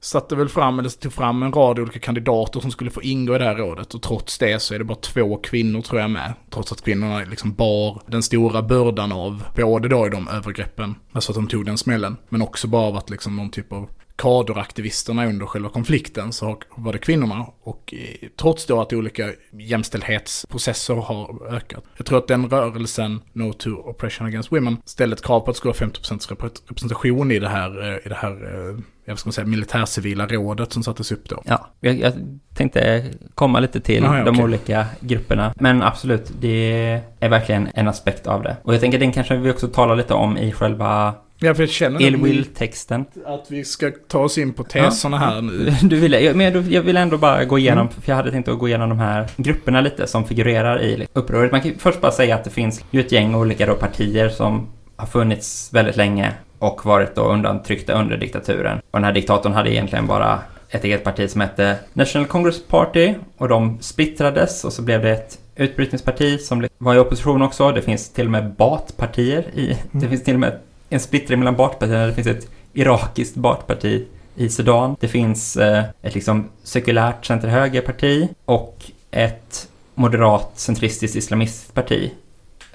satte 0.00 0.36
väl 0.36 0.48
fram, 0.48 0.78
eller 0.78 0.88
tog 0.88 1.12
fram 1.12 1.42
en 1.42 1.52
rad 1.52 1.78
olika 1.78 1.98
kandidater 1.98 2.60
som 2.60 2.70
skulle 2.70 2.90
få 2.90 3.02
ingå 3.02 3.34
i 3.34 3.38
det 3.38 3.44
här 3.44 3.54
rådet. 3.54 3.94
Och 3.94 4.02
trots 4.02 4.38
det 4.38 4.62
så 4.62 4.74
är 4.74 4.78
det 4.78 4.84
bara 4.84 4.98
två 4.98 5.36
kvinnor 5.36 5.82
tror 5.82 6.00
jag 6.00 6.10
med. 6.10 6.32
Trots 6.50 6.72
att 6.72 6.82
kvinnorna 6.82 7.18
liksom 7.18 7.54
bar 7.54 8.02
den 8.06 8.22
stora 8.22 8.62
bördan 8.62 9.12
av, 9.12 9.42
både 9.56 9.88
då 9.88 10.06
i 10.06 10.10
de 10.10 10.28
övergreppen, 10.28 10.94
alltså 11.12 11.32
att 11.32 11.36
de 11.36 11.46
tog 11.48 11.66
den 11.66 11.78
smällen, 11.78 12.16
men 12.28 12.42
också 12.42 12.68
bara 12.68 12.86
av 12.86 12.96
att 12.96 13.10
liksom 13.10 13.36
någon 13.36 13.50
typ 13.50 13.72
av 13.72 13.88
kaderaktivisterna 14.16 15.26
under 15.26 15.46
själva 15.46 15.68
konflikten 15.68 16.32
så 16.32 16.58
var 16.76 16.92
det 16.92 16.98
kvinnorna. 16.98 17.46
Och 17.62 17.94
eh, 17.94 18.28
trots 18.36 18.66
då 18.66 18.80
att 18.80 18.92
olika 18.92 19.32
jämställdhetsprocesser 19.52 20.94
har 20.94 21.54
ökat. 21.54 21.84
Jag 21.96 22.06
tror 22.06 22.18
att 22.18 22.28
den 22.28 22.48
rörelsen, 22.48 23.20
No 23.32 23.52
to 23.52 23.70
Oppression 23.70 24.26
Against 24.26 24.52
Women, 24.52 24.76
ställde 24.84 25.14
ett 25.14 25.22
krav 25.22 25.40
på 25.40 25.50
att 25.50 25.54
det 25.54 25.58
skulle 25.58 25.74
vara 25.80 25.90
50% 25.90 26.30
representation 26.68 27.30
i 27.30 27.38
det 27.38 27.48
här, 27.48 27.82
eh, 27.82 28.06
i 28.06 28.08
det 28.08 28.14
här 28.14 28.30
eh, 28.30 28.78
jag 29.06 29.18
ska 29.18 29.32
säga, 29.32 29.46
militärcivila 29.46 30.26
rådet 30.26 30.72
som 30.72 30.82
sattes 30.82 31.12
upp 31.12 31.28
då. 31.28 31.42
Ja, 31.44 31.66
jag, 31.80 31.98
jag 31.98 32.12
tänkte 32.54 33.04
komma 33.34 33.60
lite 33.60 33.80
till 33.80 34.04
Aha, 34.04 34.18
ja, 34.18 34.24
de 34.24 34.30
okay. 34.30 34.44
olika 34.44 34.86
grupperna. 35.00 35.54
Men 35.56 35.82
absolut, 35.82 36.32
det 36.40 37.02
är 37.20 37.28
verkligen 37.28 37.68
en 37.74 37.88
aspekt 37.88 38.26
av 38.26 38.42
det. 38.42 38.56
Och 38.62 38.74
jag 38.74 38.80
tänker 38.80 38.98
den 38.98 39.12
kanske 39.12 39.36
vi 39.36 39.50
också 39.50 39.68
talar 39.68 39.96
lite 39.96 40.14
om 40.14 40.38
i 40.38 40.52
själva 40.52 41.14
Ja, 41.38 41.54
för 41.54 41.62
jag 41.62 41.70
känner 41.70 42.02
Illwill-texten. 42.02 43.04
Att 43.26 43.46
vi 43.48 43.64
ska 43.64 43.90
ta 44.08 44.18
oss 44.18 44.38
in 44.38 44.52
på 44.52 44.64
teserna 44.64 45.16
ja. 45.16 45.26
här 45.26 45.42
nu. 45.42 45.74
Du 45.88 46.00
vill, 46.00 46.32
men 46.34 46.70
jag 46.70 46.82
vill 46.82 46.96
ändå 46.96 47.18
bara 47.18 47.44
gå 47.44 47.58
igenom, 47.58 47.86
mm. 47.86 48.00
för 48.00 48.12
jag 48.12 48.16
hade 48.16 48.30
tänkt 48.30 48.48
att 48.48 48.58
gå 48.58 48.68
igenom 48.68 48.88
de 48.88 48.98
här 48.98 49.28
grupperna 49.36 49.80
lite 49.80 50.06
som 50.06 50.24
figurerar 50.24 50.82
i 50.82 51.06
upproret. 51.12 51.52
Man 51.52 51.60
kan 51.60 51.74
först 51.78 52.00
bara 52.00 52.12
säga 52.12 52.34
att 52.34 52.44
det 52.44 52.50
finns 52.50 52.84
ju 52.90 53.00
ett 53.00 53.12
gäng 53.12 53.34
olika 53.34 53.66
då 53.66 53.74
partier 53.74 54.28
som 54.28 54.68
har 54.96 55.06
funnits 55.06 55.68
väldigt 55.72 55.96
länge 55.96 56.32
och 56.58 56.86
varit 56.86 57.14
då 57.14 57.22
undantryckta 57.22 57.92
under 57.92 58.16
diktaturen. 58.16 58.78
Och 58.90 58.98
den 58.98 59.04
här 59.04 59.12
diktatorn 59.12 59.52
hade 59.52 59.72
egentligen 59.72 60.06
bara 60.06 60.40
ett 60.70 60.84
eget 60.84 61.04
parti 61.04 61.30
som 61.30 61.40
hette 61.40 61.78
National 61.92 62.26
Congress 62.26 62.62
Party 62.68 63.14
och 63.36 63.48
de 63.48 63.78
splittrades 63.80 64.64
och 64.64 64.72
så 64.72 64.82
blev 64.82 65.02
det 65.02 65.10
ett 65.10 65.38
utbrytningsparti 65.56 66.40
som 66.40 66.66
var 66.78 66.94
i 66.94 66.98
opposition 66.98 67.42
också. 67.42 67.72
Det 67.72 67.82
finns 67.82 68.12
till 68.12 68.24
och 68.24 68.30
med 68.30 68.52
Baatpartier 68.54 69.44
i, 69.54 69.66
mm. 69.66 69.78
det 69.92 70.08
finns 70.08 70.24
till 70.24 70.34
och 70.34 70.40
med 70.40 70.58
en 70.88 71.00
splittring 71.00 71.38
mellan 71.38 71.56
Baatpartierna. 71.56 72.06
Det 72.06 72.12
finns 72.12 72.26
ett 72.26 72.48
irakiskt 72.72 73.36
Baatparti 73.36 74.04
i 74.34 74.48
Sudan. 74.48 74.96
Det 75.00 75.08
finns 75.08 75.56
eh, 75.56 75.84
ett 76.02 76.14
liksom 76.14 76.48
sekulärt 76.62 77.24
center-höger-parti 77.24 78.28
och 78.44 78.90
ett 79.10 79.68
moderat 79.94 80.52
centristiskt 80.54 81.16
islamistiskt 81.16 81.74
parti. 81.74 82.10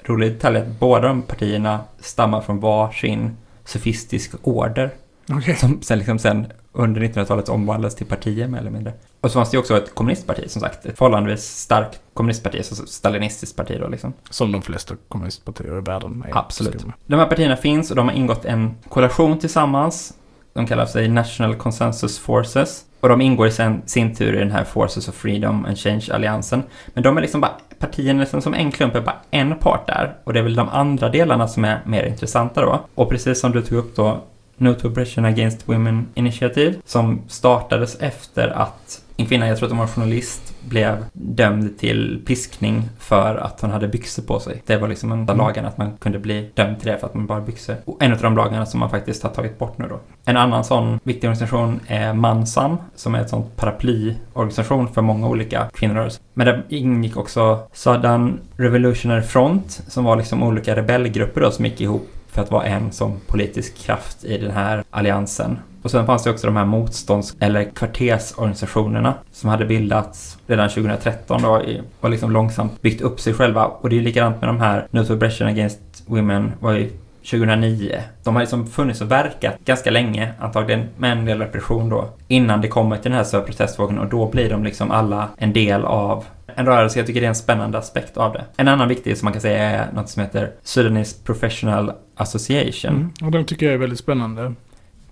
Rolig 0.04 0.32
detalj 0.32 0.56
är 0.56 0.62
att 0.62 0.80
båda 0.80 1.08
de 1.08 1.22
partierna 1.22 1.80
stammar 2.00 2.40
från 2.40 2.60
varsin 2.60 3.36
sofistisk 3.64 4.32
order. 4.42 4.90
Okay. 5.38 5.54
Som 5.54 5.82
sen, 5.82 5.98
liksom 5.98 6.18
sen 6.18 6.46
under 6.72 7.00
1900-talet 7.00 7.48
omvandlades 7.48 7.94
till 7.94 8.06
partier 8.06 8.48
mer 8.48 8.58
eller 8.58 8.70
mindre. 8.70 8.92
Och 9.20 9.30
så 9.30 9.34
fanns 9.34 9.50
det 9.50 9.54
ju 9.54 9.58
också 9.60 9.76
ett 9.76 9.94
kommunistparti 9.94 10.50
som 10.50 10.60
sagt. 10.60 10.86
Ett 10.86 10.98
förhållandevis 10.98 11.44
starkt 11.44 12.00
kommunistparti, 12.14 12.58
alltså 12.58 12.86
stalinistiskt 12.86 13.56
parti 13.56 13.76
då 13.80 13.88
liksom. 13.88 14.12
Som 14.30 14.52
de 14.52 14.62
flesta 14.62 14.94
kommunistpartier 15.08 15.78
i 15.78 15.80
världen 15.80 16.24
är. 16.28 16.38
Absolut. 16.38 16.84
De 17.06 17.16
här 17.16 17.26
partierna 17.26 17.56
finns 17.56 17.90
och 17.90 17.96
de 17.96 18.08
har 18.08 18.14
ingått 18.14 18.44
en 18.44 18.74
koalition 18.88 19.38
tillsammans. 19.38 20.14
De 20.52 20.66
kallar 20.66 20.86
sig 20.86 21.08
National 21.08 21.54
Consensus 21.54 22.18
Forces. 22.18 22.84
Och 23.00 23.08
de 23.08 23.20
ingår 23.20 23.46
i 23.46 23.50
sin, 23.50 23.82
sin 23.86 24.14
tur 24.14 24.34
i 24.34 24.38
den 24.38 24.50
här 24.50 24.64
Forces 24.64 25.08
of 25.08 25.14
Freedom 25.14 25.64
and 25.64 25.78
Change-alliansen. 25.78 26.62
Men 26.94 27.02
de 27.02 27.16
är 27.16 27.20
liksom 27.20 27.40
bara, 27.40 27.52
partierna 27.82 28.20
liksom 28.20 28.42
som 28.42 28.54
en 28.54 28.72
klump 28.72 28.94
är 28.94 29.00
bara 29.00 29.16
en 29.30 29.58
part 29.58 29.86
där. 29.86 30.14
Och 30.24 30.32
det 30.32 30.38
är 30.38 30.42
väl 30.42 30.54
de 30.54 30.68
andra 30.68 31.08
delarna 31.08 31.48
som 31.48 31.64
är 31.64 31.80
mer 31.86 32.04
intressanta 32.04 32.60
då. 32.60 32.80
Och 32.94 33.10
precis 33.10 33.40
som 33.40 33.52
du 33.52 33.62
tog 33.62 33.78
upp 33.78 33.96
då, 33.96 34.20
No 34.56 34.74
to 34.74 34.88
Oppression 34.88 35.24
Against 35.24 35.68
Women 35.68 36.06
Initiative, 36.14 36.74
som 36.84 37.22
startades 37.28 38.00
efter 38.00 38.48
att 38.48 39.01
en 39.16 39.26
kvinna, 39.26 39.48
jag 39.48 39.58
tror 39.58 39.66
att 39.66 39.72
hon 39.72 39.78
var 39.78 39.86
journalist, 39.86 40.54
blev 40.68 41.04
dömd 41.12 41.78
till 41.78 42.22
piskning 42.26 42.88
för 42.98 43.36
att 43.36 43.60
hon 43.60 43.70
hade 43.70 43.88
byxor 43.88 44.22
på 44.22 44.40
sig. 44.40 44.62
Det 44.66 44.76
var 44.76 44.88
liksom 44.88 45.12
en 45.12 45.20
av 45.20 45.30
mm. 45.30 45.38
lagarna 45.38 45.68
att 45.68 45.78
man 45.78 45.96
kunde 45.96 46.18
bli 46.18 46.50
dömd 46.54 46.80
till 46.80 46.88
det 46.88 46.98
för 46.98 47.06
att 47.06 47.14
man 47.14 47.26
bara 47.26 47.40
byxor. 47.40 47.76
Och 47.84 48.02
en 48.02 48.12
av 48.12 48.18
de 48.18 48.36
lagarna 48.36 48.66
som 48.66 48.80
man 48.80 48.90
faktiskt 48.90 49.22
har 49.22 49.30
tagit 49.30 49.58
bort 49.58 49.78
nu 49.78 49.88
då. 49.88 50.00
En 50.24 50.36
annan 50.36 50.64
sån 50.64 51.00
viktig 51.02 51.30
organisation 51.30 51.80
är 51.86 52.12
Mansam, 52.14 52.76
som 52.94 53.14
är 53.14 53.20
ett 53.20 53.30
sånt 53.30 53.56
paraplyorganisation 53.56 54.88
för 54.88 55.02
många 55.02 55.28
olika 55.28 55.70
kvinnorörelser. 55.74 56.22
Men 56.34 56.46
där 56.46 56.64
ingick 56.68 57.16
också 57.16 57.58
Southern 57.72 58.40
Revolutionary 58.56 59.22
Front, 59.22 59.82
som 59.88 60.04
var 60.04 60.16
liksom 60.16 60.42
olika 60.42 60.76
rebellgrupper 60.76 61.40
då 61.40 61.50
som 61.50 61.64
gick 61.64 61.80
ihop 61.80 62.08
för 62.32 62.42
att 62.42 62.50
vara 62.50 62.64
en 62.64 62.92
som 62.92 63.20
politisk 63.26 63.76
kraft 63.78 64.24
i 64.24 64.38
den 64.38 64.50
här 64.50 64.84
alliansen. 64.90 65.58
Och 65.82 65.90
sen 65.90 66.06
fanns 66.06 66.22
det 66.22 66.30
också 66.30 66.46
de 66.46 66.56
här 66.56 66.64
motstånds 66.64 67.36
eller 67.40 67.64
kvartersorganisationerna 67.64 69.14
som 69.32 69.50
hade 69.50 69.64
bildats 69.64 70.38
redan 70.46 70.68
2013 70.68 71.42
då 71.42 71.62
och 72.00 72.10
liksom 72.10 72.30
långsamt 72.30 72.82
byggt 72.82 73.00
upp 73.00 73.20
sig 73.20 73.34
själva. 73.34 73.66
Och 73.66 73.90
det 73.90 73.98
är 73.98 74.00
likadant 74.00 74.40
med 74.40 74.48
de 74.48 74.60
här 74.60 74.86
No 74.90 75.04
to 75.04 75.12
Aggression 75.12 75.48
Against 75.48 75.80
Women 76.06 76.52
var 76.60 76.72
ju 76.72 76.90
2009. 77.30 78.00
De 78.24 78.34
har 78.34 78.42
liksom 78.42 78.66
funnits 78.66 79.00
och 79.00 79.10
verkat 79.10 79.54
ganska 79.64 79.90
länge, 79.90 80.32
antagligen 80.38 80.88
med 80.96 81.12
en 81.12 81.24
del 81.24 81.38
repression 81.38 81.88
då, 81.88 82.08
innan 82.28 82.60
det 82.60 82.68
kommer 82.68 82.96
till 82.96 83.10
den 83.10 83.18
här 83.18 83.24
stora 83.24 83.42
protestvågen 83.42 83.98
och 83.98 84.06
då 84.06 84.30
blir 84.30 84.50
de 84.50 84.64
liksom 84.64 84.90
alla 84.90 85.28
en 85.36 85.52
del 85.52 85.84
av 85.84 86.24
en 86.56 86.66
rörelse. 86.66 86.98
Jag 86.98 87.06
tycker 87.06 87.20
det 87.20 87.26
är 87.26 87.28
en 87.28 87.34
spännande 87.34 87.78
aspekt 87.78 88.16
av 88.16 88.32
det. 88.32 88.44
En 88.56 88.68
annan 88.68 88.88
viktig 88.88 89.18
som 89.18 89.26
man 89.26 89.32
kan 89.32 89.42
säga 89.42 89.58
är 89.58 89.92
något 89.92 90.08
som 90.08 90.22
heter 90.22 90.52
Sudanese 90.62 91.24
Professional 91.24 91.92
Association. 92.16 92.90
Mm, 92.90 93.12
och 93.24 93.30
den 93.30 93.44
tycker 93.44 93.66
jag 93.66 93.74
är 93.74 93.78
väldigt 93.78 93.98
spännande. 93.98 94.54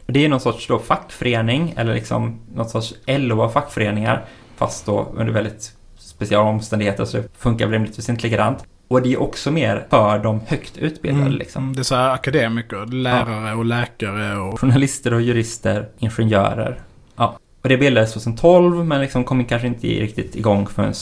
Det 0.07 0.25
är 0.25 0.29
någon 0.29 0.41
sorts 0.41 0.67
då 0.67 0.79
fackförening, 0.79 1.75
eller 1.77 1.95
liksom 1.95 2.41
något 2.55 2.71
sorts 2.71 2.95
LO 3.07 3.43
av 3.43 3.49
fackföreningar, 3.49 4.25
fast 4.57 4.87
då 4.87 5.13
under 5.17 5.33
väldigt 5.33 5.73
speciella 5.99 6.43
omständigheter 6.43 7.05
så 7.05 7.17
det 7.17 7.29
funkar 7.39 7.69
rimligtvis 7.69 8.09
inte 8.09 8.23
likadant. 8.23 8.65
Och 8.89 9.03
det 9.03 9.13
är 9.13 9.23
också 9.23 9.51
mer 9.51 9.87
för 9.91 10.19
de 10.19 10.41
högt 10.47 10.79
utbildade 10.79 11.27
mm, 11.27 11.39
liksom. 11.39 11.75
Det 11.75 11.81
är 11.81 11.85
så 11.85 11.95
här 11.95 12.11
akademiker, 12.11 12.87
lärare 12.87 13.49
ja. 13.49 13.55
och 13.55 13.65
läkare 13.65 14.37
och... 14.37 14.61
Journalister 14.61 15.15
och 15.15 15.23
jurister, 15.23 15.89
ingenjörer. 15.99 16.81
Ja. 17.17 17.39
Och 17.63 17.69
det 17.69 17.77
bildades 17.77 18.13
2012 18.13 18.85
men 18.87 19.01
liksom 19.01 19.25
kom 19.25 19.45
kanske 19.45 19.69
inte 19.69 19.87
riktigt 19.87 20.37
igång 20.37 20.67
förrän 20.67 20.95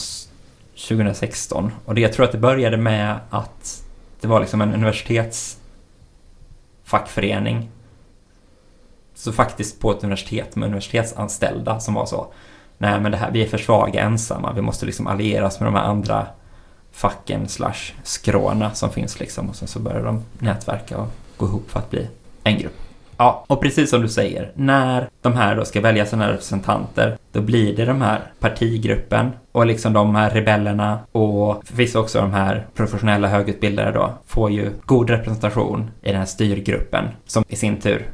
2016. 0.87 1.71
Och 1.85 1.95
det 1.95 2.01
jag 2.01 2.13
tror 2.13 2.25
att 2.25 2.31
det 2.31 2.37
började 2.37 2.77
med 2.77 3.19
att 3.29 3.83
det 4.21 4.27
var 4.27 4.39
liksom 4.39 4.61
en 4.61 4.73
universitetsfackförening. 4.73 7.69
Så 9.15 9.33
faktiskt 9.33 9.81
på 9.81 9.91
ett 9.91 10.03
universitet 10.03 10.55
med 10.55 10.67
universitetsanställda 10.67 11.79
som 11.79 11.93
var 11.93 12.05
så. 12.05 12.33
Nej 12.77 12.99
men 12.99 13.11
det 13.11 13.17
här, 13.17 13.31
vi 13.31 13.43
är 13.43 13.47
för 13.47 13.57
svaga 13.57 14.01
ensamma, 14.01 14.53
vi 14.53 14.61
måste 14.61 14.85
liksom 14.85 15.07
allieras 15.07 15.59
med 15.59 15.67
de 15.67 15.75
här 15.75 15.83
andra 15.83 16.27
facken 16.91 17.47
slash 17.47 17.93
skråna 18.03 18.73
som 18.73 18.89
finns 18.89 19.19
liksom. 19.19 19.49
Och 19.49 19.55
sen 19.55 19.67
så 19.67 19.79
började 19.79 20.05
de 20.05 20.23
nätverka 20.39 20.97
och 20.97 21.07
gå 21.37 21.45
ihop 21.45 21.71
för 21.71 21.79
att 21.79 21.89
bli 21.89 22.07
en 22.43 22.57
grupp. 22.57 22.88
Ja, 23.21 23.45
och 23.47 23.61
precis 23.61 23.89
som 23.89 24.01
du 24.01 24.09
säger, 24.09 24.51
när 24.55 25.09
de 25.21 25.33
här 25.33 25.55
då 25.55 25.65
ska 25.65 25.81
välja 25.81 26.05
sina 26.05 26.31
representanter, 26.31 27.17
då 27.31 27.41
blir 27.41 27.75
det 27.75 27.85
de 27.85 28.01
här 28.01 28.21
partigruppen 28.39 29.31
och 29.51 29.65
liksom 29.65 29.93
de 29.93 30.15
här 30.15 30.29
rebellerna 30.29 30.99
och 31.11 31.61
förvisso 31.65 31.99
också 31.99 32.21
de 32.21 32.33
här 32.33 32.67
professionella 32.75 33.27
högutbildade 33.27 33.91
då, 33.91 34.13
får 34.25 34.51
ju 34.51 34.71
god 34.85 35.09
representation 35.09 35.91
i 36.01 36.09
den 36.09 36.17
här 36.17 36.25
styrgruppen 36.25 37.05
som 37.25 37.43
i 37.47 37.55
sin 37.55 37.77
tur 37.77 38.09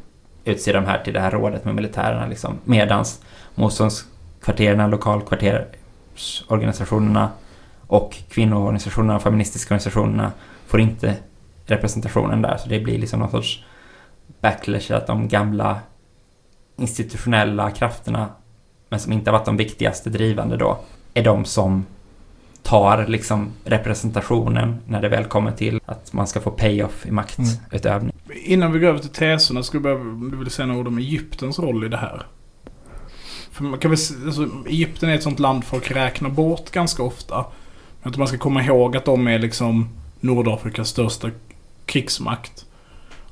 utser 0.46 0.74
de 0.74 0.86
här 0.86 1.04
till 1.04 1.13
det 1.13 1.20
här 1.20 1.32
rådet 1.32 1.65
med 1.65 1.76
militärerna 1.76 2.28
liksom. 2.28 2.58
Medans 2.63 3.22
motståndskvarteren, 3.56 4.89
lokalkvartersorganisationerna 4.89 7.30
Och 7.88 8.18
kvinnoorganisationerna 8.30 9.15
och 9.15 9.22
feministiska 9.22 9.74
organisationerna 9.74 10.32
får 10.68 10.80
inte 10.80 11.15
representationen 11.65 12.41
där. 12.41 12.58
Så 12.58 12.70
det 12.70 12.80
blir 12.80 12.98
liksom 12.98 13.20
någon 13.20 13.32
sorts 13.32 13.63
backlash 14.45 14.91
att 14.91 15.08
de 15.08 15.27
gamla 15.27 15.79
institutionella 16.77 17.71
krafterna, 17.71 18.27
men 18.89 18.99
som 18.99 19.12
inte 19.12 19.31
har 19.31 19.38
varit 19.38 19.45
de 19.45 19.58
viktigaste 19.58 20.10
drivande 20.10 20.58
då, 20.58 20.79
är 21.13 21.23
de 21.23 21.45
som 21.45 21.86
tar 22.63 23.08
liksom 23.08 23.51
representationen 23.63 24.77
när 24.88 25.01
det 25.01 25.10
väl 25.10 25.25
kommer 25.25 25.51
till 25.51 25.79
att 25.86 26.13
man 26.13 26.27
ska 26.27 26.41
få 26.41 26.51
pay-off 26.51 27.05
i 27.05 27.12
maktutövning. 27.12 28.15
Mm. 28.25 28.38
Innan 28.45 28.71
vi 28.71 28.79
går 28.79 28.88
över 28.88 28.99
till 28.99 29.10
teserna 29.10 29.63
skulle 29.63 29.89
jag 29.89 29.99
du 30.31 30.38
vilja 30.38 30.51
säga 30.51 30.65
några 30.65 30.79
ord 30.79 30.88
om 30.88 30.97
Egyptens 30.97 31.60
roll 31.60 31.84
i 31.84 31.88
det 31.89 31.97
här. 31.97 32.25
För 33.51 33.63
man 33.63 33.79
kan 33.79 33.91
väl, 33.91 33.99
alltså, 34.25 34.49
Egypten 34.67 35.10
är 35.10 35.15
ett 35.15 35.23
sånt 35.23 35.39
land 35.39 35.63
folk 35.63 35.91
räknar 35.91 36.29
bort 36.29 36.71
ganska 36.71 37.03
ofta. 37.03 37.45
Men 38.01 38.12
att 38.12 38.17
man 38.17 38.27
ska 38.27 38.38
komma 38.38 38.63
ihåg 38.63 38.97
att 38.97 39.05
de 39.05 39.27
är 39.27 39.39
liksom 39.39 39.89
Nordafrikas 40.19 40.89
största 40.89 41.29
krigsmakt. 41.86 42.65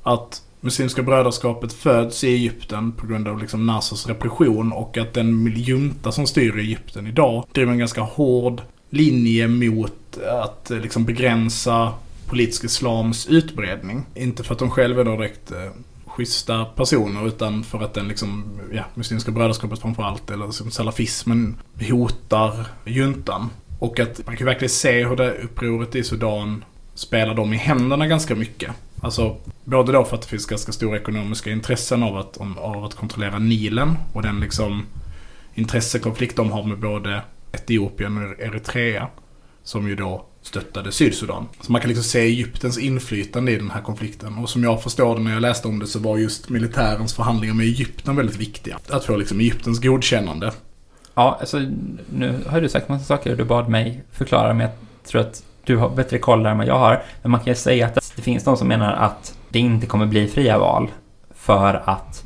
Att 0.03 0.42
Muslimska 0.65 1.03
brödraskapet 1.03 1.73
föds 1.73 2.23
i 2.23 2.27
Egypten 2.27 2.91
på 2.91 3.07
grund 3.07 3.27
av 3.27 3.39
liksom 3.39 3.65
Nassers 3.65 4.07
repression 4.07 4.71
och 4.71 4.97
att 4.97 5.13
den 5.13 5.53
junta 5.55 6.11
som 6.11 6.27
styr 6.27 6.57
Egypten 6.57 7.07
idag 7.07 7.45
driver 7.51 7.71
en 7.71 7.77
ganska 7.77 8.01
hård 8.01 8.61
linje 8.89 9.47
mot 9.47 10.17
att 10.41 10.71
eh, 10.71 10.79
liksom 10.79 11.05
begränsa 11.05 11.93
politisk 12.27 12.63
islams 12.63 13.27
utbredning. 13.27 14.05
Inte 14.15 14.43
för 14.43 14.53
att 14.53 14.59
de 14.59 14.69
själva 14.69 15.01
är 15.01 15.05
direkt 15.05 15.51
eh, 15.51 15.71
schyssta 16.05 16.65
personer 16.65 17.27
utan 17.27 17.63
för 17.63 17.83
att 17.83 17.93
den 17.93 18.07
liksom, 18.07 18.59
ja, 18.73 18.83
Muslimska 18.93 19.31
brödraskapet 19.31 19.79
framförallt, 19.79 20.31
eller 20.31 20.45
liksom 20.45 20.71
salafismen 20.71 21.55
hotar 21.89 22.67
juntan. 22.85 23.49
Och 23.79 23.99
att 23.99 24.21
man 24.25 24.37
kan 24.37 24.45
verkligen 24.45 24.69
se 24.69 25.05
hur 25.05 25.15
det 25.15 25.33
upproret 25.33 25.95
i 25.95 26.03
Sudan 26.03 26.65
spelar 26.95 27.33
dem 27.33 27.53
i 27.53 27.57
händerna 27.57 28.07
ganska 28.07 28.35
mycket. 28.35 28.71
Alltså, 29.03 29.37
både 29.63 29.91
då 29.91 30.03
för 30.03 30.15
att 30.15 30.21
det 30.21 30.27
finns 30.27 30.45
ganska 30.45 30.71
stora 30.71 30.97
ekonomiska 30.97 31.51
intressen 31.51 32.03
av 32.03 32.17
att, 32.17 32.37
av 32.57 32.85
att 32.85 32.95
kontrollera 32.95 33.39
Nilen 33.39 33.97
och 34.13 34.21
den 34.21 34.39
liksom 34.39 34.85
intressekonflikt 35.53 36.35
de 36.35 36.51
har 36.51 36.63
med 36.63 36.79
både 36.79 37.21
Etiopien 37.51 38.17
och 38.17 38.39
Eritrea. 38.39 39.07
Som 39.63 39.87
ju 39.87 39.95
då 39.95 40.25
stöttade 40.41 40.91
Sydsudan. 40.91 41.47
Så 41.61 41.71
man 41.71 41.81
kan 41.81 41.87
liksom 41.87 42.03
se 42.03 42.19
Egyptens 42.19 42.77
inflytande 42.77 43.51
i 43.51 43.55
den 43.55 43.71
här 43.71 43.81
konflikten. 43.81 44.37
Och 44.37 44.49
som 44.49 44.63
jag 44.63 44.83
förstår 44.83 45.15
det 45.15 45.21
när 45.21 45.33
jag 45.33 45.41
läste 45.41 45.67
om 45.67 45.79
det 45.79 45.87
så 45.87 45.99
var 45.99 46.17
just 46.17 46.49
militärens 46.49 47.13
förhandlingar 47.13 47.53
med 47.53 47.65
Egypten 47.65 48.15
väldigt 48.15 48.35
viktiga. 48.35 48.79
Att 48.89 49.05
få 49.05 49.17
liksom 49.17 49.39
Egyptens 49.39 49.81
godkännande. 49.81 50.51
Ja, 51.13 51.37
alltså 51.39 51.59
nu 52.09 52.43
har 52.47 52.61
du 52.61 52.69
sagt 52.69 52.89
massa 52.89 53.05
saker 53.05 53.31
och 53.31 53.37
du 53.37 53.43
bad 53.43 53.69
mig 53.69 54.03
förklara, 54.11 54.53
men 54.53 54.61
jag 54.61 54.75
tror 55.03 55.21
att 55.21 55.43
du 55.63 55.77
har 55.77 55.89
bättre 55.89 56.17
koll 56.17 56.43
där 56.43 56.51
än 56.51 56.57
vad 56.57 56.67
jag 56.67 56.79
har. 56.79 57.01
Men 57.21 57.31
man 57.31 57.39
kan 57.39 57.51
ju 57.51 57.55
säga 57.55 57.85
att 57.85 58.13
det 58.15 58.21
finns 58.21 58.43
de 58.43 58.57
som 58.57 58.67
menar 58.67 58.93
att 58.93 59.37
det 59.49 59.59
inte 59.59 59.87
kommer 59.87 60.05
bli 60.05 60.27
fria 60.27 60.59
val 60.59 60.91
för 61.33 61.81
att 61.85 62.23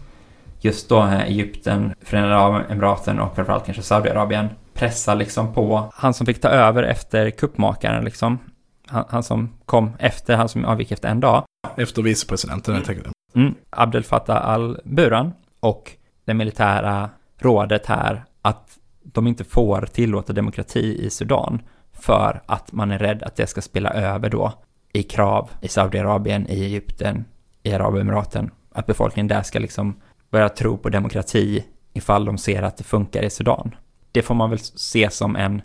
just 0.60 0.90
då 0.90 1.02
Egypten, 1.02 1.94
Förenade 2.02 2.66
Emiraten 2.70 3.20
och 3.20 3.36
framförallt 3.36 3.66
kanske 3.66 3.84
Saudiarabien 3.84 4.50
pressar 4.74 5.16
liksom 5.16 5.54
på 5.54 5.92
han 5.94 6.14
som 6.14 6.26
fick 6.26 6.42
ta 6.42 6.48
över 6.48 6.84
efter 6.84 7.30
kuppmakaren 7.30 8.06
liksom. 8.06 8.40
Han, 8.88 9.06
han 9.10 9.24
som 9.24 9.50
kom 9.66 9.92
efter, 10.00 10.36
han 10.36 10.50
som 10.50 10.66
avgick 10.66 10.92
efter 10.92 11.10
en 11.10 11.20
dag. 11.20 11.44
Efter 11.78 12.02
vicepresidenten, 12.02 12.76
jag 12.76 12.86
tänker 12.86 13.12
mm, 13.36 13.56
Abdel 13.70 14.04
Fattah 14.04 14.50
al-Buran 14.50 15.34
och 15.60 15.92
det 16.26 16.34
militära 16.34 17.10
rådet 17.38 17.86
här 17.86 18.26
att 18.42 18.78
de 19.04 19.28
inte 19.28 19.44
får 19.44 19.82
tillåta 19.82 20.34
demokrati 20.34 21.06
i 21.06 21.10
Sudan 21.10 21.62
för 22.08 22.42
att 22.46 22.72
man 22.72 22.92
är 22.92 23.00
rädd 23.00 23.24
att 23.24 23.36
det 23.36 23.48
ska 23.48 23.62
spela 23.62 23.90
över 23.90 24.30
då 24.30 24.54
i 24.94 25.04
krav 25.04 25.50
i 25.62 25.68
Saudiarabien, 25.68 26.48
i 26.50 26.64
Egypten, 26.64 27.26
i 27.64 27.74
Arabemiraten. 27.74 28.52
Att 28.72 28.86
befolkningen 28.86 29.28
där 29.28 29.42
ska 29.42 29.60
liksom 29.60 30.02
börja 30.30 30.50
tro 30.50 30.78
på 30.78 30.90
demokrati 30.90 31.66
ifall 31.94 32.26
de 32.26 32.38
ser 32.38 32.64
att 32.64 32.78
det 32.78 32.84
funkar 32.84 33.24
i 33.24 33.30
Sudan. 33.30 33.76
Det 34.12 34.22
får 34.22 34.36
man 34.36 34.50
väl 34.50 34.60
se 34.60 35.10
som 35.10 35.36
en 35.36 35.62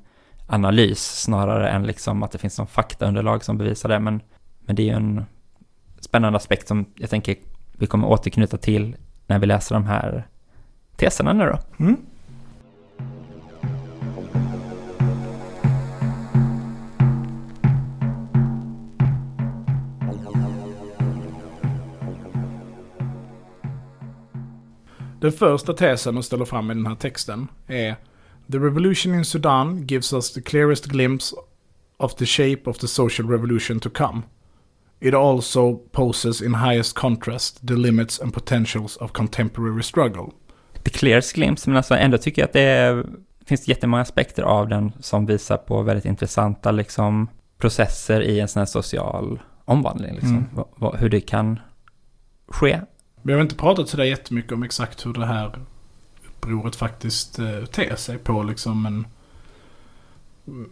analys 0.46 1.22
snarare 1.22 1.70
än 1.70 1.82
liksom 1.82 2.22
att 2.22 2.30
det 2.32 2.38
finns 2.38 2.58
någon 2.58 2.66
faktaunderlag 2.66 3.44
som 3.44 3.58
bevisar 3.58 3.88
det. 3.88 3.98
Men, 3.98 4.20
men 4.60 4.76
det 4.76 4.82
är 4.82 4.86
ju 4.86 4.96
en 4.96 5.24
spännande 6.00 6.36
aspekt 6.36 6.68
som 6.68 6.86
jag 6.96 7.10
tänker 7.10 7.36
vi 7.72 7.86
kommer 7.86 8.08
återknyta 8.08 8.56
till 8.56 8.96
när 9.26 9.38
vi 9.38 9.46
läser 9.46 9.74
de 9.74 9.84
här 9.84 10.26
teserna 10.96 11.32
nu 11.32 11.44
då. 11.44 11.58
Mm. 11.84 11.96
Den 25.22 25.32
första 25.32 25.72
tesen 25.72 26.14
de 26.14 26.22
ställer 26.22 26.44
fram 26.44 26.70
i 26.70 26.74
den 26.74 26.86
här 26.86 26.94
texten 26.94 27.48
är 27.66 27.96
The 28.52 28.58
revolution 28.58 29.14
in 29.14 29.24
Sudan 29.24 29.86
gives 29.86 30.12
us 30.12 30.32
the 30.32 30.40
clearest 30.40 30.86
glimpse 30.86 31.36
of 31.96 32.14
the 32.14 32.26
shape 32.26 32.70
of 32.70 32.78
the 32.78 32.88
social 32.88 33.28
revolution 33.28 33.80
to 33.80 33.90
come. 33.90 34.22
It 35.00 35.14
also 35.14 35.74
poses 35.76 36.42
in 36.42 36.54
highest 36.54 36.94
contrast 36.94 37.68
the 37.68 37.74
limits 37.74 38.20
and 38.20 38.34
potentials 38.34 38.96
of 38.96 39.12
contemporary 39.12 39.82
struggle. 39.82 40.32
The 40.84 40.90
clearest 40.90 41.32
glimpse, 41.32 41.70
men 41.70 41.76
alltså 41.76 41.94
ändå 41.94 42.18
tycker 42.18 42.42
jag 42.42 42.46
att 42.46 42.52
det 42.52 42.60
är, 42.60 43.06
finns 43.46 43.68
jättemånga 43.68 44.02
aspekter 44.02 44.42
av 44.42 44.68
den 44.68 44.92
som 45.00 45.26
visar 45.26 45.56
på 45.56 45.82
väldigt 45.82 46.04
intressanta 46.04 46.70
liksom, 46.70 47.28
processer 47.58 48.20
i 48.20 48.40
en 48.40 48.48
sån 48.48 48.60
här 48.60 48.66
social 48.66 49.40
omvandling. 49.64 50.12
Liksom. 50.12 50.46
Mm. 50.80 50.98
Hur 50.98 51.08
det 51.08 51.20
kan 51.20 51.58
ske 52.48 52.80
vi 53.22 53.32
har 53.32 53.40
inte 53.40 53.54
pratat 53.54 53.88
sådär 53.88 54.04
jättemycket 54.04 54.52
om 54.52 54.62
exakt 54.62 55.06
hur 55.06 55.12
det 55.12 55.26
här 55.26 55.58
upproret 56.28 56.76
faktiskt 56.76 57.38
eh, 57.38 57.64
ter 57.64 57.96
sig 57.96 58.18
på 58.18 58.42
liksom 58.42 58.86
en... 58.86 59.06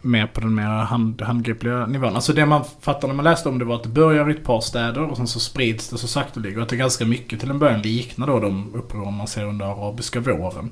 Mer 0.03 0.27
på 0.27 0.41
den 0.41 0.55
mer 0.55 0.65
hand, 0.65 1.23
handgripliga 1.23 1.87
nivån. 1.87 2.15
Alltså 2.15 2.33
det 2.33 2.47
man 2.47 2.65
fattar 2.81 3.09
när 3.09 3.15
man 3.15 3.25
läste 3.25 3.49
om 3.49 3.59
det 3.59 3.65
var 3.65 3.75
att 3.77 3.83
det 3.83 3.89
börjar 3.89 4.31
i 4.31 4.33
ett 4.33 4.45
par 4.45 4.61
städer 4.61 5.03
och 5.03 5.17
sen 5.17 5.27
så 5.27 5.41
sprids 5.41 5.89
det 5.89 5.99
så 5.99 6.09
sakteliga. 6.09 6.57
Och 6.57 6.63
att 6.63 6.69
det 6.69 6.77
ganska 6.77 7.05
mycket 7.05 7.41
till 7.41 7.51
en 7.51 7.59
början 7.59 7.83
liknar 7.83 8.27
då 8.27 8.41
de 8.41 8.75
uppror 8.75 9.11
man 9.11 9.27
ser 9.27 9.45
under 9.45 9.67
arabiska 9.67 10.21
våren. 10.21 10.71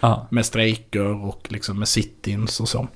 Ja. 0.00 0.26
Med 0.30 0.46
strejker 0.46 1.24
och 1.24 1.52
liksom 1.52 1.78
med 1.78 1.88
sit-ins 1.88 2.60
och 2.60 2.68
så. 2.68 2.88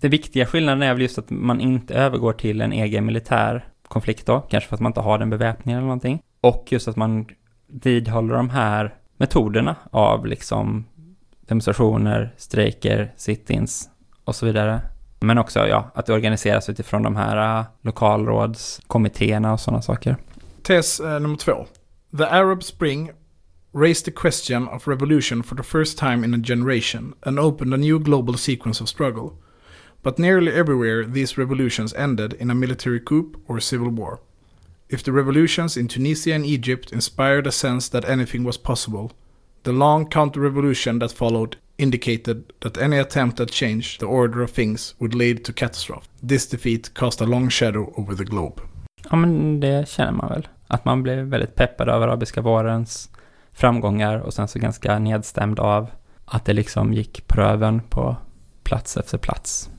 Det 0.00 0.08
viktiga 0.08 0.46
skillnaden 0.46 0.82
är 0.82 0.94
väl 0.94 1.02
just 1.02 1.18
att 1.18 1.30
man 1.30 1.60
inte 1.60 1.94
övergår 1.94 2.32
till 2.32 2.60
en 2.60 2.72
egen 2.72 3.06
militär 3.06 3.64
konflikt 3.88 4.26
då. 4.26 4.40
Kanske 4.40 4.68
för 4.68 4.76
att 4.76 4.80
man 4.80 4.90
inte 4.90 5.00
har 5.00 5.18
den 5.18 5.30
beväpningen 5.30 5.78
eller 5.78 5.86
någonting. 5.86 6.22
Och 6.40 6.68
just 6.70 6.88
att 6.88 6.96
man 6.96 7.26
vidhåller 7.66 8.34
de 8.34 8.50
här 8.50 8.94
metoderna 9.16 9.76
av 9.90 10.26
liksom 10.26 10.84
demonstrationer, 11.40 12.34
strejker, 12.36 13.12
sit-ins 13.16 13.88
och 14.24 14.36
så 14.36 14.46
vidare. 14.46 14.80
Men 15.20 15.38
också 15.38 15.66
ja, 15.66 15.90
att 15.94 16.06
det 16.06 16.12
organiseras 16.12 16.68
utifrån 16.68 17.02
de 17.02 17.16
här 17.16 17.60
uh, 17.60 17.66
lokalrådskommittéerna 17.82 19.52
och 19.52 19.60
sådana 19.60 19.82
saker. 19.82 20.16
Tes 20.62 21.00
uh, 21.00 21.06
nummer 21.06 21.36
två. 21.36 21.66
The 22.18 22.24
Arab 22.24 22.62
Spring 22.62 23.10
raised 23.74 24.04
the 24.04 24.20
question 24.20 24.68
of 24.68 24.88
revolution 24.88 25.42
for 25.42 25.56
the 25.56 25.62
first 25.62 25.98
time 25.98 26.24
in 26.24 26.34
a 26.34 26.38
generation 26.44 27.14
and 27.22 27.38
opened 27.38 27.74
a 27.74 27.76
new 27.76 27.98
global 27.98 28.36
sequence 28.36 28.82
of 28.82 28.88
struggle. 28.88 29.30
But 30.02 30.18
nearly 30.18 30.52
everywhere 30.52 31.04
these 31.04 31.40
revolutions 31.40 31.94
ended 31.94 32.32
in 32.40 32.50
a 32.50 32.54
military 32.54 33.00
coup 33.00 33.32
or 33.48 33.60
civil 33.60 33.90
war. 33.90 34.20
If 34.88 35.02
the 35.02 35.12
revolutions 35.12 35.76
in 35.76 35.88
Tunisia 35.88 36.34
and 36.34 36.46
Egypt 36.46 36.92
inspired 36.92 37.46
a 37.46 37.52
sense 37.52 37.90
that 37.90 38.08
anything 38.08 38.44
was 38.44 38.58
possible, 38.58 39.10
the 39.62 39.72
long 39.72 40.06
counter-revolution 40.06 40.98
that 40.98 41.12
followed 41.12 41.56
indicated 41.76 42.52
that 42.60 42.78
any 42.78 42.98
attempt 42.98 43.40
at 43.40 43.50
change 43.50 43.98
the 43.98 44.06
order 44.06 44.42
of 44.42 44.50
things 44.50 44.94
would 44.98 45.14
lead 45.14 45.44
to 45.44 45.52
catastrophe. 45.52 46.06
This 46.28 46.48
defeat 46.48 46.94
cast 46.94 47.20
a 47.20 47.26
long 47.26 47.50
shadow 47.50 47.92
over 47.96 48.16
the 48.16 48.24
globe. 48.24 48.62
Ja, 49.10 49.16
men 49.16 49.60
det 49.60 49.88
känner 49.88 50.12
man 50.12 50.28
väl. 50.28 50.48
Att 50.66 50.84
man 50.84 51.02
blev 51.02 51.18
väldigt 51.18 51.54
peppad 51.54 51.88
av 51.88 52.02
arabiska 52.02 52.40
vårens 52.40 53.10
framgångar 53.52 54.18
och 54.18 54.34
sen 54.34 54.48
så 54.48 54.58
ganska 54.58 54.98
nedstämd 54.98 55.60
av 55.60 55.90
att 56.24 56.44
det 56.44 56.52
liksom 56.52 56.92
gick 56.92 57.26
på 57.26 57.40
röven 57.40 57.80
på 57.80 58.16
plats 58.62 58.96
efter 58.96 59.18
plats. 59.18 59.70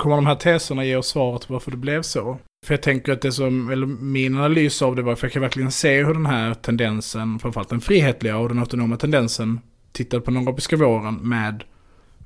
Kommer 0.00 0.16
de 0.16 0.26
här 0.26 0.34
teserna 0.34 0.84
ge 0.84 0.96
oss 0.96 1.08
svaret 1.08 1.46
på 1.46 1.52
varför 1.52 1.70
det 1.70 1.76
blev 1.76 2.02
så? 2.02 2.38
För 2.66 2.74
jag 2.74 2.82
tänker 2.82 3.12
att 3.12 3.22
det 3.22 3.32
som, 3.32 3.70
eller 3.70 3.86
min 3.86 4.36
analys 4.36 4.82
av 4.82 4.96
det 4.96 5.02
var, 5.02 5.16
för 5.16 5.26
jag 5.26 5.32
kan 5.32 5.42
verkligen 5.42 5.72
se 5.72 6.04
hur 6.04 6.14
den 6.14 6.26
här 6.26 6.54
tendensen, 6.54 7.38
framförallt 7.38 7.68
den 7.68 7.80
frihetliga 7.80 8.36
och 8.36 8.48
den 8.48 8.58
autonoma 8.58 8.96
tendensen, 8.96 9.60
tittade 9.92 10.22
på 10.22 10.30
den 10.30 10.46
arabiska 10.46 10.76
våren 10.76 11.14
med, 11.14 11.64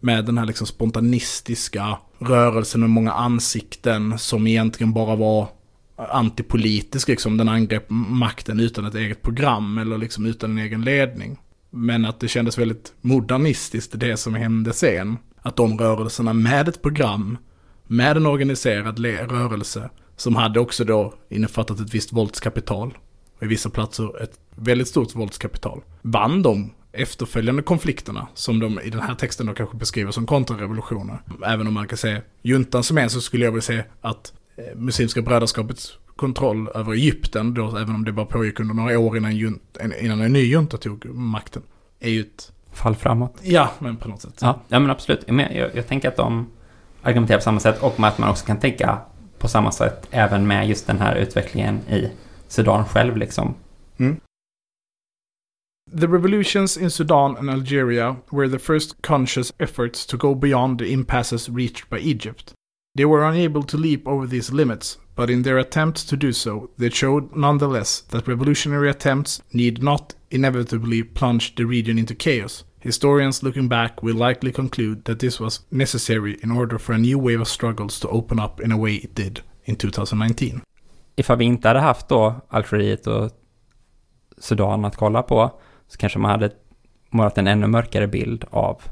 med 0.01 0.25
den 0.25 0.39
här 0.39 0.47
liksom 0.47 0.67
spontanistiska 0.67 1.99
rörelsen 2.19 2.81
med 2.81 2.91
många 2.91 3.13
ansikten 3.13 4.19
som 4.19 4.47
egentligen 4.47 4.93
bara 4.93 5.17
var 5.17 5.49
antipolitisk, 5.97 7.09
liksom. 7.09 7.37
Den 7.37 7.49
angrep 7.49 7.87
makten 7.89 8.61
utan 8.61 8.85
ett 8.85 8.95
eget 8.95 9.23
program 9.23 9.79
eller 9.79 9.99
liksom 9.99 10.27
utan 10.27 10.51
en 10.51 10.59
egen 10.59 10.83
ledning. 10.83 11.39
Men 11.71 12.05
att 12.05 12.21
det 12.21 12.29
kändes 12.29 12.59
väldigt 12.59 12.93
modernistiskt 13.01 14.01
det 14.01 14.17
som 14.17 14.35
hände 14.35 14.73
sen. 14.73 15.17
Att 15.43 15.57
de 15.57 15.79
rörelserna 15.79 16.33
med 16.33 16.69
ett 16.69 16.83
program 16.83 17.39
med 17.87 18.17
en 18.17 18.27
organiserad 18.27 18.99
rörelse 19.31 19.91
som 20.17 20.37
hade 20.37 20.61
också 20.61 20.85
då 20.85 21.15
innefattat 21.29 21.81
ett 21.81 21.95
visst 21.95 22.13
våldskapital 22.13 22.95
och 23.37 23.43
i 23.43 23.47
vissa 23.47 23.71
platser 23.71 24.23
ett 24.23 24.41
väldigt 24.55 24.89
stort 24.89 25.15
våldskapital. 25.15 25.81
Vann 26.03 26.43
de 26.43 26.71
efterföljande 26.93 27.63
konflikterna 27.63 28.29
som 28.35 28.61
de 28.61 28.81
i 28.81 28.91
den 28.91 29.01
här 29.01 29.15
texten 29.15 29.47
då 29.47 29.55
kanske 29.55 29.77
beskriver 29.77 30.13
som 30.13 30.27
kontrarevolutioner. 30.27 31.19
Även 31.47 31.67
om 31.67 31.75
man 31.75 31.89
kan 31.89 31.99
säga 31.99 32.21
juntan 32.43 32.83
som 32.83 32.99
är 32.99 33.09
så 33.09 33.21
skulle 33.21 33.45
jag 33.45 33.53
vilja 33.53 33.63
säga 33.63 33.85
att 34.01 34.33
eh, 34.57 34.77
Muslimska 34.77 35.23
brödraskapets 35.23 35.99
kontroll 36.17 36.69
över 36.75 36.93
Egypten, 36.93 37.55
då, 37.55 37.77
även 37.77 37.95
om 37.95 38.05
det 38.05 38.13
bara 38.13 38.27
pågick 38.27 38.61
under 38.61 38.75
några 38.75 38.99
år 38.99 39.17
innan, 39.17 39.37
junt, 39.37 39.79
innan 40.01 40.21
en 40.21 40.33
ny 40.33 40.43
junta 40.43 40.77
tog 40.77 41.05
makten, 41.05 41.63
är 42.01 42.11
ju 42.11 42.21
ett... 42.21 42.53
Fall 42.73 42.95
framåt. 42.95 43.39
Ja, 43.43 43.71
men 43.79 43.97
på 43.97 44.09
något 44.09 44.23
sätt. 44.23 44.39
Ja, 44.41 44.61
ja 44.69 44.79
men 44.79 44.91
absolut. 44.91 45.29
Men 45.29 45.57
jag, 45.57 45.77
jag 45.77 45.89
tänker 45.89 46.09
att 46.09 46.17
de 46.17 46.47
argumentera 47.05 47.39
på 47.39 47.43
samma 47.43 47.61
sätt 47.61 47.83
och 47.83 48.01
med 48.01 48.09
att 48.09 48.19
man 48.19 48.31
också 48.31 48.47
kan 48.47 48.61
tänka 48.61 48.99
på 49.39 49.49
samma 49.49 49.73
sätt 49.73 50.07
även 50.11 50.47
med 50.47 50.69
just 50.69 50.87
den 50.87 50.99
här 50.99 51.17
utvecklingen 51.17 51.81
i 51.89 52.11
Sudan 52.49 52.85
själv 52.85 53.17
liksom. 53.17 53.55
Mm. 53.99 54.21
The 56.01 56.07
revolutions 56.07 56.77
in 56.77 56.91
Sudan 56.91 57.37
and 57.37 57.51
Algeria 57.51 58.17
were 58.31 58.49
the 58.49 58.59
first 58.59 59.03
conscious 59.03 59.53
efforts 59.59 60.07
to 60.07 60.17
go 60.17 60.35
beyond 60.35 60.79
the 60.79 60.93
impasses 60.93 61.49
reached 61.49 61.91
by 61.91 61.99
Egypt. 61.99 62.53
They 62.97 63.05
were 63.05 63.25
unable 63.25 63.63
to 63.63 63.77
leap 63.77 64.09
over 64.09 64.27
these 64.27 64.53
limits, 64.53 64.99
but 65.15 65.31
in 65.31 65.43
their 65.43 65.59
attempts 65.59 66.05
to 66.05 66.17
do 66.17 66.33
so, 66.33 66.71
they 66.79 66.91
showed 66.91 67.37
nonetheless 67.37 68.01
that 68.09 68.29
revolutionary 68.29 68.89
attempts 68.89 69.43
need 69.53 69.83
not 69.83 70.15
inevitably 70.31 71.03
plunge 71.03 71.55
the 71.55 71.65
region 71.65 71.99
into 71.99 72.15
chaos. 72.15 72.65
Historians 72.85 73.43
looking 73.43 73.69
back 73.69 74.03
will 74.03 74.29
likely 74.29 74.53
conclude 74.53 75.05
that 75.05 75.19
this 75.19 75.41
was 75.41 75.67
necessary 75.69 76.39
in 76.43 76.51
order 76.51 76.79
for 76.79 76.95
a 76.95 76.99
new 76.99 77.19
wave 77.19 77.41
of 77.41 77.49
struggles 77.49 78.01
to 78.01 78.09
open 78.09 78.39
up 78.39 78.61
in 78.61 78.73
a 78.73 78.77
way 78.77 78.95
it 78.95 79.17
did 79.17 79.41
in 79.65 79.77
2019. 79.77 80.61
Ifall 81.17 81.37
vi 81.37 81.45
inte 81.45 81.69
hade 81.69 81.81
haft 81.81 82.09
då 82.09 82.35
Algeriet 82.49 83.07
och 83.07 83.31
Sudan 84.39 84.85
att 84.85 84.97
kolla 84.97 85.23
på 85.23 85.61
så 85.89 85.99
kanske 85.99 86.19
man 86.19 86.31
hade 86.31 86.51
målat 87.11 87.39
en 87.39 87.47
ännu 87.47 87.67
mörkare 87.67 88.07
bild 88.07 88.45
av 88.51 88.83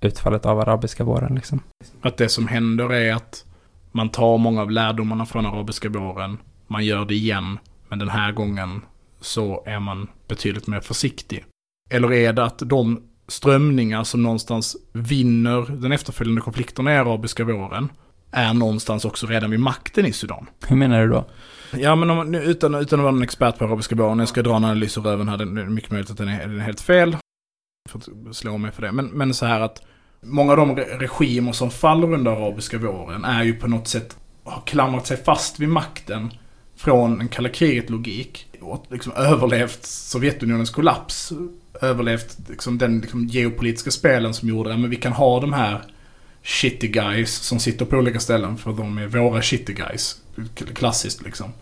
utfallet 0.00 0.46
av 0.46 0.60
arabiska 0.60 1.04
våren 1.04 1.34
liksom. 1.34 1.60
Att 2.00 2.16
det 2.16 2.28
som 2.28 2.48
händer 2.48 2.92
är 2.92 3.14
att 3.14 3.44
man 3.92 4.08
tar 4.08 4.38
många 4.38 4.62
av 4.62 4.70
lärdomarna 4.70 5.26
från 5.26 5.46
arabiska 5.46 5.88
våren, 5.88 6.38
man 6.66 6.84
gör 6.84 7.04
det 7.04 7.14
igen, 7.14 7.58
men 7.88 7.98
den 7.98 8.08
här 8.08 8.32
gången 8.32 8.82
så 9.20 9.64
är 9.66 9.80
man 9.80 10.08
betydligt 10.28 10.66
mer 10.66 10.80
försiktig. 10.80 11.44
Eller 11.90 12.12
är 12.12 12.32
det 12.32 12.44
att 12.44 12.58
de 12.58 13.02
strömningar 13.28 14.04
som 14.04 14.22
någonstans 14.22 14.76
vinner 14.92 15.80
den 15.80 15.92
efterföljande 15.92 16.40
konflikten 16.40 16.88
i 16.88 16.90
arabiska 16.90 17.44
våren 17.44 17.88
är 18.30 18.54
någonstans 18.54 19.04
också 19.04 19.26
redan 19.26 19.50
vid 19.50 19.60
makten 19.60 20.06
i 20.06 20.12
Sudan. 20.12 20.46
Hur 20.66 20.76
menar 20.76 21.02
du 21.02 21.08
då? 21.08 21.24
Ja, 21.76 21.96
men 21.96 22.10
om, 22.10 22.34
utan, 22.34 22.74
utan 22.74 23.00
att 23.00 23.02
vara 23.02 23.12
någon 23.12 23.22
expert 23.22 23.58
på 23.58 23.64
arabiska 23.64 23.94
våren, 23.94 24.18
jag 24.18 24.28
ska 24.28 24.42
dra 24.42 24.56
en 24.56 24.64
analys 24.64 24.98
ur 24.98 25.02
röven 25.02 25.28
här, 25.28 25.36
det 25.36 25.44
är 25.44 25.64
mycket 25.64 25.90
möjligt 25.90 26.10
att 26.10 26.16
den 26.16 26.28
är, 26.28 26.46
den 26.46 26.60
är 26.60 26.64
helt 26.64 26.80
fel. 26.80 27.16
Får 27.90 28.02
inte 28.08 28.34
slå 28.34 28.58
mig 28.58 28.72
för 28.72 28.82
det. 28.82 28.92
Men, 28.92 29.06
men 29.06 29.34
så 29.34 29.46
här 29.46 29.60
att 29.60 29.82
många 30.20 30.52
av 30.52 30.56
de 30.56 30.76
re- 30.76 30.98
regimer 30.98 31.52
som 31.52 31.70
faller 31.70 32.12
under 32.12 32.30
arabiska 32.30 32.78
våren 32.78 33.24
är 33.24 33.44
ju 33.44 33.52
på 33.54 33.68
något 33.68 33.88
sätt, 33.88 34.16
har 34.44 34.62
klamrat 34.66 35.06
sig 35.06 35.16
fast 35.16 35.60
vid 35.60 35.68
makten 35.68 36.30
från 36.76 37.20
en 37.20 37.28
kalla 37.28 37.48
kriget-logik. 37.48 38.46
Och 38.60 38.86
liksom 38.90 39.12
överlevt 39.12 39.84
Sovjetunionens 39.84 40.70
kollaps. 40.70 41.32
Överlevt 41.80 42.38
liksom 42.48 42.78
den 42.78 43.00
liksom 43.00 43.26
geopolitiska 43.26 43.90
spelen 43.90 44.34
som 44.34 44.48
gjorde 44.48 44.74
att 44.74 44.80
vi 44.80 44.96
kan 44.96 45.12
ha 45.12 45.40
de 45.40 45.52
här 45.52 45.82
shitty 46.42 46.88
guys 46.88 47.34
som 47.34 47.58
sitter 47.58 47.84
på 47.84 47.96
olika 47.96 48.20
ställen 48.20 48.56
för 48.56 48.72
de 48.72 48.98
är 48.98 49.06
våra 49.06 49.42
shitty 49.42 49.72
guys. 49.72 50.20
Klassiskt 50.74 51.22
liksom. 51.22 51.52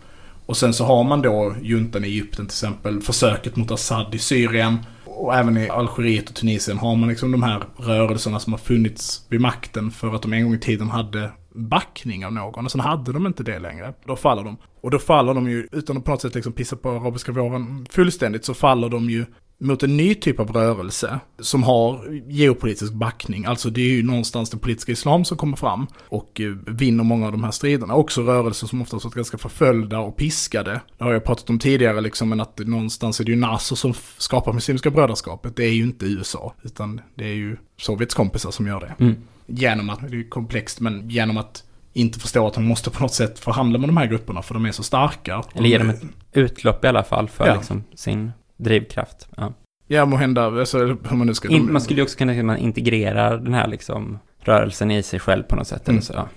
Och 0.45 0.57
sen 0.57 0.73
så 0.73 0.85
har 0.85 1.03
man 1.03 1.21
då 1.21 1.55
juntan 1.61 2.05
i 2.05 2.07
Egypten 2.07 2.45
till 2.45 2.55
exempel, 2.55 3.01
försöket 3.01 3.55
mot 3.55 3.71
Assad 3.71 4.15
i 4.15 4.19
Syrien. 4.19 4.77
Och 5.05 5.35
även 5.35 5.57
i 5.57 5.69
Algeriet 5.69 6.29
och 6.29 6.35
Tunisien 6.35 6.77
har 6.77 6.95
man 6.95 7.09
liksom 7.09 7.31
de 7.31 7.43
här 7.43 7.63
rörelserna 7.77 8.39
som 8.39 8.53
har 8.53 8.57
funnits 8.57 9.25
vid 9.29 9.41
makten 9.41 9.91
för 9.91 10.15
att 10.15 10.21
de 10.21 10.33
en 10.33 10.43
gång 10.43 10.53
i 10.53 10.59
tiden 10.59 10.89
hade 10.89 11.31
backning 11.55 12.25
av 12.25 12.33
någon. 12.33 12.65
Och 12.65 12.71
sen 12.71 12.81
hade 12.81 13.13
de 13.13 13.27
inte 13.27 13.43
det 13.43 13.59
längre. 13.59 13.93
Då 14.05 14.15
faller 14.15 14.43
de. 14.43 14.57
Och 14.81 14.91
då 14.91 14.99
faller 14.99 15.33
de 15.33 15.49
ju, 15.49 15.67
utan 15.71 15.97
att 15.97 16.05
på 16.05 16.11
något 16.11 16.21
sätt 16.21 16.35
liksom 16.35 16.53
pissa 16.53 16.75
på 16.75 16.89
arabiska 16.89 17.31
våren 17.31 17.85
fullständigt, 17.89 18.45
så 18.45 18.53
faller 18.53 18.89
de 18.89 19.09
ju 19.09 19.25
mot 19.63 19.83
en 19.83 19.97
ny 19.97 20.15
typ 20.15 20.39
av 20.39 20.51
rörelse 20.51 21.19
som 21.39 21.63
har 21.63 22.21
geopolitisk 22.27 22.93
backning. 22.93 23.45
Alltså 23.45 23.69
det 23.69 23.81
är 23.81 23.89
ju 23.89 24.03
någonstans 24.03 24.49
den 24.49 24.59
politiska 24.59 24.91
islam 24.91 25.25
som 25.25 25.37
kommer 25.37 25.57
fram 25.57 25.87
och 26.09 26.41
eh, 26.41 26.49
vinner 26.67 27.03
många 27.03 27.25
av 27.25 27.31
de 27.31 27.43
här 27.43 27.51
striderna. 27.51 27.93
Också 27.95 28.21
rörelser 28.21 28.67
som 28.67 28.81
oftast 28.81 29.05
varit 29.05 29.15
ganska 29.15 29.37
förföljda 29.37 29.99
och 29.99 30.17
piskade. 30.17 30.81
Det 30.97 31.03
har 31.03 31.13
jag 31.13 31.23
pratat 31.23 31.49
om 31.49 31.59
tidigare 31.59 32.01
liksom, 32.01 32.29
men 32.29 32.39
att 32.41 32.59
någonstans 32.59 33.19
är 33.19 33.23
det 33.23 33.31
ju 33.31 33.37
Nasser 33.37 33.75
som 33.75 33.93
skapar 34.17 34.53
Muslimska 34.53 34.89
brödraskapet. 34.89 35.55
Det 35.55 35.63
är 35.65 35.73
ju 35.73 35.83
inte 35.83 36.05
USA, 36.05 36.53
utan 36.63 37.01
det 37.15 37.25
är 37.25 37.33
ju 37.33 37.57
Sovjets 37.77 38.13
kompisar 38.13 38.51
som 38.51 38.67
gör 38.67 38.79
det. 38.79 39.03
Mm. 39.03 39.15
Genom 39.45 39.89
att, 39.89 39.99
det 40.11 40.17
är 40.19 40.29
komplext, 40.29 40.79
men 40.79 41.09
genom 41.09 41.37
att 41.37 41.63
inte 41.93 42.19
förstå 42.19 42.47
att 42.47 42.53
de 42.53 42.63
måste 42.63 42.89
på 42.89 43.01
något 43.01 43.13
sätt 43.13 43.39
förhandla 43.39 43.79
med 43.79 43.89
de 43.89 43.97
här 43.97 44.07
grupperna 44.07 44.41
för 44.41 44.53
de 44.53 44.65
är 44.65 44.71
så 44.71 44.83
starka. 44.83 45.43
Eller 45.55 45.69
ge 45.69 45.77
dem 45.77 45.89
ett 45.89 46.03
utlopp 46.33 46.85
i 46.85 46.87
alla 46.87 47.03
fall 47.03 47.29
för 47.29 47.47
Ja. 47.47 47.55
liksom 47.55 47.83
sin 47.95 48.31
drivkraft. 48.63 49.27
Ja. 49.37 49.53
Ja, 49.87 50.05
må 50.05 50.17
hända, 50.17 50.45
alltså 50.45 50.77
hur 50.77 51.15
man 51.15 51.27
nu 51.27 51.33
ska... 51.33 51.49
In, 51.49 51.73
man 51.73 51.81
skulle 51.81 51.99
ju 51.99 52.03
också 52.03 52.17
kunna 52.17 52.31
säga 52.31 52.41
att 52.41 52.45
man 52.45 52.57
integrerar 52.57 53.37
den 53.37 53.53
här 53.53 53.67
liksom 53.67 54.19
rörelsen 54.39 54.91
i 54.91 55.03
sig 55.03 55.19
själv 55.19 55.43
på 55.43 55.55
något 55.55 55.67
sätt. 55.67 55.87
Mm. 55.87 55.97
Eller 55.97 56.05
så. 56.05 56.13
Ja. 56.13 56.27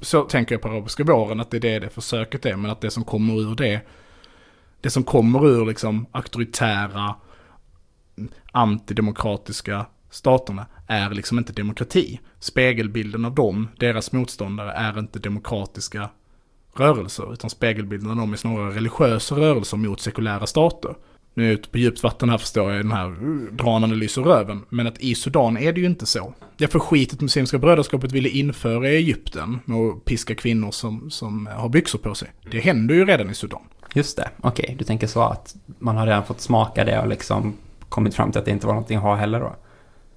så 0.00 0.22
tänker 0.22 0.54
jag 0.54 0.62
på 0.62 0.68
arabiska 0.68 1.04
våren, 1.04 1.40
att 1.40 1.50
det 1.50 1.56
är 1.56 1.60
det 1.60 1.78
det 1.78 1.88
försöket 1.88 2.46
är, 2.46 2.56
men 2.56 2.70
att 2.70 2.80
det 2.80 2.90
som 2.90 3.04
kommer 3.04 3.40
ur 3.40 3.54
det, 3.54 3.80
det 4.80 4.90
som 4.90 5.02
kommer 5.02 5.48
ur 5.48 5.66
liksom 5.66 6.06
auktoritära, 6.12 7.14
antidemokratiska 8.52 9.86
staterna 10.10 10.66
är 10.86 11.10
liksom 11.10 11.38
inte 11.38 11.52
demokrati. 11.52 12.20
Spegelbilden 12.38 13.24
av 13.24 13.34
dem, 13.34 13.68
deras 13.78 14.12
motståndare, 14.12 14.72
är 14.72 14.98
inte 14.98 15.18
demokratiska 15.18 16.08
rörelser, 16.74 17.32
utan 17.32 17.50
spegelbilden 17.50 18.10
av 18.10 18.16
dem 18.16 18.32
är 18.32 18.36
snarare 18.36 18.74
religiösa 18.74 19.34
rörelser 19.34 19.76
mot 19.76 20.00
sekulära 20.00 20.46
stater. 20.46 20.94
Nu 21.36 21.44
är 21.44 21.46
jag 21.46 21.54
ute 21.54 21.68
på 21.68 21.78
djupt 21.78 22.02
vatten 22.02 22.28
här 22.28 22.38
förstår 22.38 22.72
jag, 22.72 22.84
den 22.84 22.92
här 22.92 23.08
uh, 23.08 23.52
drar 23.52 24.24
röven. 24.24 24.64
Men 24.68 24.86
att 24.86 24.98
i 24.98 25.14
Sudan 25.14 25.56
är 25.56 25.72
det 25.72 25.80
ju 25.80 25.86
inte 25.86 26.06
så. 26.06 26.34
Det 26.56 26.68
för 26.68 26.78
skitet 26.78 27.20
Muslimska 27.20 27.58
brödraskapet 27.58 28.12
ville 28.12 28.28
införa 28.28 28.88
i 28.88 28.96
Egypten 28.96 29.58
med 29.64 29.78
att 29.78 30.04
piska 30.04 30.34
kvinnor 30.34 30.70
som, 30.70 31.10
som 31.10 31.48
har 31.52 31.68
byxor 31.68 31.98
på 31.98 32.14
sig. 32.14 32.32
Det 32.50 32.60
händer 32.60 32.94
ju 32.94 33.04
redan 33.04 33.30
i 33.30 33.34
Sudan. 33.34 33.60
Just 33.94 34.16
det, 34.16 34.30
okej. 34.40 34.76
Du 34.78 34.84
tänker 34.84 35.06
så 35.06 35.22
att 35.22 35.56
man 35.78 35.96
har 35.96 36.06
redan 36.06 36.24
fått 36.26 36.40
smaka 36.40 36.84
det 36.84 37.00
och 37.00 37.08
liksom 37.08 37.54
kommit 37.88 38.14
fram 38.14 38.32
till 38.32 38.38
att 38.38 38.44
det 38.44 38.50
inte 38.50 38.66
var 38.66 38.74
någonting 38.74 38.96
att 38.96 39.02
ha 39.02 39.14
heller 39.14 39.40
då. 39.40 39.56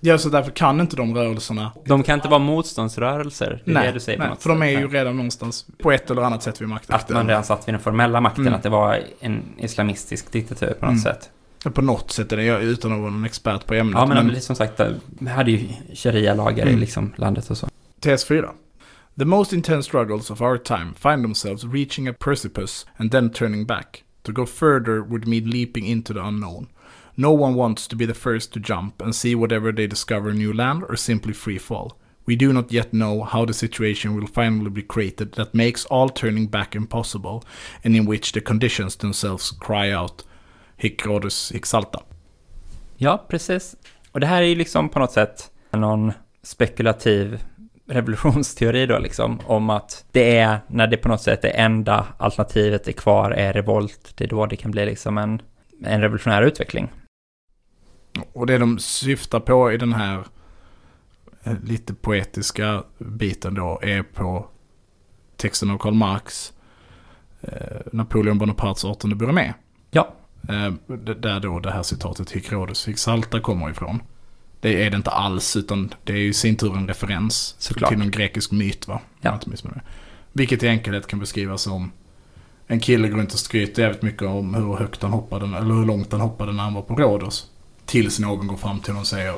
Ja, 0.02 0.18
så 0.18 0.30
därför 0.30 0.52
kan 0.52 0.82
inte 0.82 0.96
de 0.96 1.16
rörelserna... 1.16 1.72
De 1.86 2.04
kan 2.04 2.16
inte 2.16 2.28
vara 2.28 2.40
motståndsrörelser, 2.40 3.62
det 3.66 3.72
är 3.72 3.84
det 3.86 3.92
du 3.92 4.00
säger 4.00 4.18
på 4.18 4.24
nej 4.24 4.30
något 4.30 4.44
för 4.44 4.50
de 4.50 4.62
är 4.62 4.66
sätt. 4.66 4.74
ju 4.82 4.88
Nej. 4.88 5.00
redan 5.00 5.16
någonstans 5.16 5.66
på 5.84 5.92
ett 5.92 6.12
eller 6.12 6.22
annat 6.22 6.44
sätt 6.44 6.62
vid 6.62 6.68
makten. 6.70 6.96
Att 6.96 7.10
man 7.10 7.28
redan 7.28 7.44
satt 7.44 7.68
vid 7.68 7.74
den 7.74 7.82
formella 7.82 8.22
makten, 8.22 8.42
Mm. 8.48 8.54
att 8.54 8.64
det 8.64 8.70
var 8.70 9.00
en 9.20 9.44
islamistisk 9.58 10.32
diktatur 10.32 10.68
på 10.80 10.86
något 10.86 10.92
Mm. 10.92 11.00
sätt. 11.00 11.30
På 11.74 11.82
något 11.82 12.12
sätt 12.12 12.32
är 12.32 12.38
det, 12.38 12.60
utan 12.62 12.92
att 12.94 13.00
vara 13.00 13.12
någon 13.12 13.26
expert 13.26 13.66
på 13.66 13.74
ämnet. 13.74 13.96
Ja, 14.00 14.06
men, 14.06 14.28
men 14.28 14.42
som 14.42 14.56
sagt, 14.56 14.82
vi 15.20 15.30
hade 15.30 15.52
ju 15.52 15.68
sharia-lagar 15.94 16.66
i 16.66 16.70
Mm. 16.70 16.80
liksom 16.80 17.14
landet 17.16 17.50
och 17.50 17.58
så. 17.58 17.68
Tes 18.00 18.26
4. 18.26 18.50
The 19.20 19.26
most 19.26 19.54
intense 19.54 19.88
struggles 19.88 20.32
of 20.32 20.42
our 20.42 20.58
time 20.58 20.92
find 21.00 21.24
themselves 21.24 21.64
reaching 21.64 22.08
a 22.08 22.14
precipice 22.20 22.86
and 22.98 23.12
then 23.12 23.30
turning 23.30 23.66
back. 23.66 24.04
To 24.24 24.32
go 24.32 24.46
further 24.46 25.00
would 25.00 25.28
mean 25.28 25.50
leaping 25.50 25.86
into 25.88 26.14
the 26.14 26.20
unknown. 26.20 26.68
No 27.20 27.34
one 27.34 27.56
wants 27.56 27.86
to 27.88 27.98
be 27.98 28.06
the 28.06 28.14
first 28.14 28.54
to 28.54 28.62
jump 28.62 29.02
and 29.02 29.14
see 29.14 29.36
whatever 29.36 29.74
they 29.74 29.88
discover 29.88 30.34
new 30.34 30.54
land 30.54 30.84
or 30.88 30.96
simply 30.96 31.34
free 31.34 31.60
fall. 31.60 31.92
We 32.26 32.36
do 32.38 32.54
not 32.54 32.72
yet 32.72 32.92
know 32.92 33.24
how 33.24 33.46
the 33.46 33.54
situation 33.54 34.16
will 34.16 34.28
finally 34.28 34.70
be 34.70 34.82
created 34.82 35.34
that 35.34 35.54
makes 35.54 35.86
all 35.86 36.10
turning 36.10 36.48
back 36.48 36.76
impossible 36.76 37.44
and 37.84 37.96
in 37.96 38.06
which 38.06 38.32
the 38.32 38.42
conditions 38.42 38.96
themselves 38.96 39.52
cry 39.52 39.92
out 39.92 40.24
Hic 40.78 41.06
Rodus 41.06 41.52
hic 41.52 41.66
salta. 41.66 42.00
Ja, 42.98 43.26
precis. 43.30 43.76
Och 44.12 44.20
det 44.20 44.28
här 44.28 44.42
är 44.42 44.48
ju 44.48 44.56
liksom 44.56 44.90
på 44.90 45.00
något 45.00 45.12
sätt 45.12 45.52
någon 45.72 46.12
spekulativ 46.44 47.40
revolutionsteori 47.88 48.86
då 48.86 49.00
liksom, 49.00 49.40
om 49.46 49.70
att 49.70 50.06
det 50.12 50.38
är 50.38 50.60
när 50.68 50.88
det 50.88 50.98
på 50.98 51.10
något 51.10 51.22
sätt 51.22 51.42
det 51.42 51.50
enda 51.50 52.08
alternativet 52.18 52.88
är 52.88 52.92
kvar 52.92 53.32
är 53.32 53.54
revolt, 53.54 54.14
det 54.16 54.24
är 54.24 54.28
då 54.28 54.46
det 54.46 54.56
kan 54.56 54.72
bli 54.72 54.86
liksom 54.86 55.18
en, 55.18 55.42
en 55.86 56.02
revolutionär 56.02 56.42
utveckling. 56.42 56.90
Och 58.34 58.46
det 58.46 58.58
de 58.58 58.80
syftar 58.80 59.40
på 59.40 59.72
i 59.72 59.78
den 59.78 59.94
här 59.94 60.24
eh, 61.44 61.54
lite 61.64 61.94
poetiska 61.94 62.84
biten 62.98 63.54
då 63.54 63.80
är 63.84 64.04
på 64.04 64.48
texten 65.38 65.70
av 65.70 65.78
Karl 65.78 65.94
Marx, 65.94 66.54
eh, 67.42 67.78
Napoleon 67.92 68.38
Bonapartes 68.38 68.86
18 68.86 69.18
Burmé. 69.18 69.54
Ja. 69.92 70.14
Eh, 70.50 70.74
där 71.18 71.40
då 71.40 71.60
det 71.60 71.72
här 71.72 71.84
citatet 71.84 72.32
Hic 72.32 72.52
Rhodus 72.52 72.88
hic 72.88 73.00
salta 73.00 73.40
kommer 73.40 73.70
ifrån. 73.70 74.02
Det 74.60 74.86
är 74.86 74.90
det 74.90 74.98
inte 74.98 75.12
alls, 75.12 75.56
utan 75.56 75.94
det 76.04 76.14
är 76.14 76.18
ju 76.18 76.30
i 76.30 76.34
sin 76.34 76.56
tur 76.56 76.78
en 76.78 76.88
referens 76.88 77.56
Såklart. 77.60 77.90
till 77.90 78.00
någon 78.00 78.12
grekisk 78.12 78.52
myt 78.52 78.88
va? 78.88 79.02
Ja. 79.22 79.40
inte. 79.44 79.82
Vilket 80.34 80.64
i 80.64 80.68
enkelhet 80.68 81.08
kan 81.08 81.20
beskrivas 81.20 81.62
som 81.62 81.92
en 82.68 82.80
kille 82.80 83.08
går 83.08 83.18
runt 83.18 83.34
och 83.34 83.40
skryter 83.40 83.82
jävligt 83.82 84.02
mycket 84.02 84.22
om 84.22 84.54
hur 84.54 84.76
högt 84.76 85.02
han 85.02 85.12
hoppade, 85.12 85.58
eller 85.58 85.76
hur 85.76 85.86
långt 85.86 86.12
han 86.12 86.22
hoppade 86.22 86.52
när 86.52 86.64
han 86.64 86.74
var 86.74 86.82
på 86.82 86.96
Rhodos. 86.96 87.52
Tills 87.90 88.20
någon 88.20 88.48
går 88.48 88.58
fram 88.58 88.80
till 88.80 88.90
honom 88.92 89.02
och 89.02 89.08
säger 89.08 89.34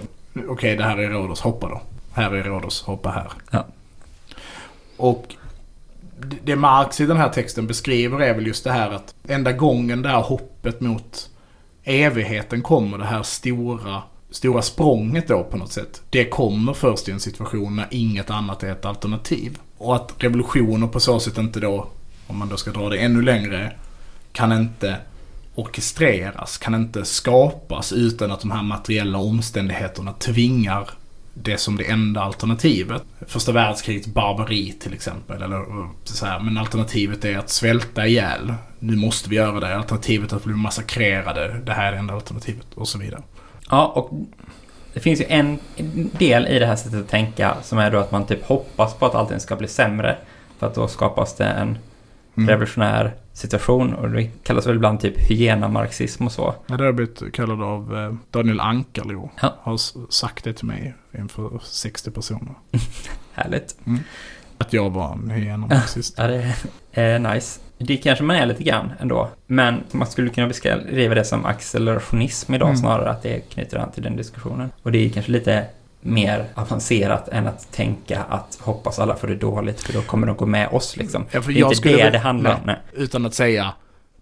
okej 0.48 0.76
det 0.76 0.84
här 0.84 0.98
är 0.98 1.10
Rhodos, 1.10 1.42
hoppa 1.42 1.70
då. 1.70 1.82
Här 2.14 2.32
är 2.32 2.44
Rhodos, 2.44 2.82
hoppa 2.84 3.10
här. 3.10 3.32
Ja. 3.52 3.66
Och 4.98 5.36
det- 6.20 6.38
det 6.44 6.56
Marx 6.56 7.02
i 7.02 7.06
den 7.06 7.18
här 7.18 7.30
texten 7.30 7.68
beskriver 7.68 8.22
är 8.22 8.34
väl 8.34 8.48
just 8.48 8.64
det 8.64 8.72
här 8.72 8.90
att 8.92 9.16
enda 9.28 9.52
gången 9.52 10.02
det 10.02 10.10
här 10.10 10.22
hoppet 10.22 10.82
mot 10.82 11.30
evigheten 11.84 12.62
kommer, 12.62 12.98
det 12.98 13.06
här 13.06 13.24
stora, 13.24 14.02
stora 14.30 14.62
språnget 14.62 15.28
då 15.28 15.44
på 15.44 15.58
något 15.58 15.72
sätt. 15.72 16.02
Det 16.10 16.26
kommer 16.26 16.74
först 16.74 17.10
i 17.10 17.12
en 17.12 17.20
situation 17.20 17.76
när 17.76 17.88
inget 17.92 18.30
annat 18.30 18.64
är 18.64 18.72
ett 18.72 18.86
alternativ. 18.86 19.58
Och 19.78 19.96
att 19.96 20.14
revolutioner 20.18 20.88
på 20.88 21.00
så 21.00 21.20
sätt 21.20 21.38
inte 21.38 21.60
då, 21.60 21.88
om 22.28 22.38
man 22.38 22.50
då 22.50 22.58
ska 22.58 22.72
dra 22.72 22.90
det 22.90 22.98
ännu 22.98 23.22
längre, 23.22 23.74
kan 24.32 24.52
inte 24.52 24.98
orkestreras, 25.56 26.58
kan 26.58 26.76
inte 26.76 27.06
skapas 27.06 27.94
utan 27.94 28.32
att 28.32 28.42
de 28.42 28.52
här 28.52 28.64
materiella 28.64 29.18
omständigheterna 29.18 30.14
tvingar 30.14 30.90
det 31.34 31.58
som 31.58 31.78
det 31.78 31.90
enda 31.90 32.22
alternativet. 32.22 33.04
Första 33.28 33.52
världskrigets 33.52 34.08
barbari 34.08 34.74
till 34.80 34.94
exempel. 34.94 35.42
Eller 35.42 35.58
eh, 35.58 35.90
så 36.04 36.26
här, 36.26 36.40
men 36.40 36.58
alternativet 36.58 37.26
är 37.26 37.38
att 37.38 37.50
svälta 37.50 38.08
ihjäl. 38.08 38.54
Nu 38.80 38.96
måste 38.96 39.30
vi 39.30 39.36
göra 39.36 39.60
det. 39.60 39.76
Alternativet 39.76 40.32
är 40.32 40.36
att 40.36 40.44
bli 40.44 40.54
massakrerade. 40.54 41.62
Det 41.66 41.72
här 41.72 41.88
är 41.88 41.92
det 41.92 41.98
enda 41.98 42.14
alternativet. 42.14 42.68
Och 42.76 42.88
så 42.88 42.98
vidare. 42.98 43.22
Ja, 43.70 43.86
och 43.86 44.12
det 44.94 45.00
finns 45.00 45.22
ju 45.22 45.26
en 45.30 45.60
del 46.20 46.48
i 46.48 46.60
det 46.60 46.66
här 46.66 46.76
sättet 46.76 47.00
att 47.00 47.10
tänka 47.10 47.58
som 47.64 47.78
är 47.78 47.92
då 47.92 48.00
att 48.00 48.12
man 48.12 48.26
typ 48.26 48.44
hoppas 48.46 48.94
på 48.94 49.06
att 49.06 49.16
allting 49.16 49.40
ska 49.40 49.56
bli 49.56 49.68
sämre. 49.68 50.18
För 50.60 50.68
att 50.68 50.76
då 50.76 50.88
skapas 50.88 51.36
det 51.36 51.46
en 51.46 51.78
Mm. 52.38 52.50
revolutionär 52.50 53.14
situation 53.34 53.94
och 53.94 54.10
det 54.10 54.24
kallas 54.44 54.68
väl 54.68 54.76
ibland 54.76 55.00
typ 55.00 55.18
hyena-marxism 55.20 56.26
och 56.26 56.32
så. 56.32 56.56
Ja, 56.68 56.78
det 56.78 56.84
har 56.84 56.86
jag 56.86 56.96
blivit 56.96 57.34
kallad 57.34 57.62
av 57.62 57.98
eh, 57.98 58.14
Daniel 58.32 58.60
Ankarlo. 58.60 59.30
Ja. 59.42 59.56
Har 59.62 59.78
sagt 60.12 60.44
det 60.44 60.54
till 60.54 60.66
mig 60.66 60.94
inför 61.18 61.60
60 61.64 62.12
personer. 62.12 62.54
Härligt. 63.34 63.76
Att 64.58 64.74
jag 64.74 64.90
var 64.90 65.14
en 65.14 65.30
hyena-marxist. 65.30 66.14
Ja, 66.18 66.28
det 66.28 66.56
är 66.94 67.20
nice. 67.20 67.60
Det 67.78 67.98
kanske 67.98 68.24
man 68.24 68.36
är 68.36 68.46
lite 68.46 68.64
grann 68.64 68.92
ändå. 69.00 69.30
Men 69.48 69.84
man 69.92 70.08
skulle 70.08 70.30
kunna 70.30 70.48
beskriva 70.48 71.16
det 71.16 71.26
som 71.26 71.46
accelerationism 71.46 72.54
idag 72.54 72.68
Mm. 72.70 72.78
snarare, 72.78 73.10
att 73.10 73.22
det 73.24 73.40
knyter 73.40 73.78
an 73.78 73.92
till 73.92 74.04
den 74.04 74.16
diskussionen. 74.16 74.72
Och 74.84 74.92
det 74.92 75.06
är 75.06 75.10
kanske 75.10 75.32
lite 75.32 75.66
mer 76.02 76.46
avancerat 76.56 77.28
än 77.28 77.48
att 77.48 77.72
tänka 77.72 78.24
att 78.24 78.58
hoppas 78.62 79.00
alla 79.00 79.16
får 79.16 79.28
det 79.28 79.36
dåligt 79.36 79.82
för 79.82 79.94
då 79.94 80.02
kommer 80.02 80.28
de 80.28 80.36
gå 80.36 80.46
med 80.46 80.68
oss 80.70 80.98
liksom. 80.98 81.26
Ja, 81.32 81.40
Det 81.48 81.54
är 81.60 81.72
inte 81.72 81.90
det 81.90 81.96
väl- 81.96 82.12
det 82.14 82.20
handlar 82.20 82.62
om. 82.64 82.72
Utan 82.94 83.26
att 83.26 83.34
säga 83.34 83.74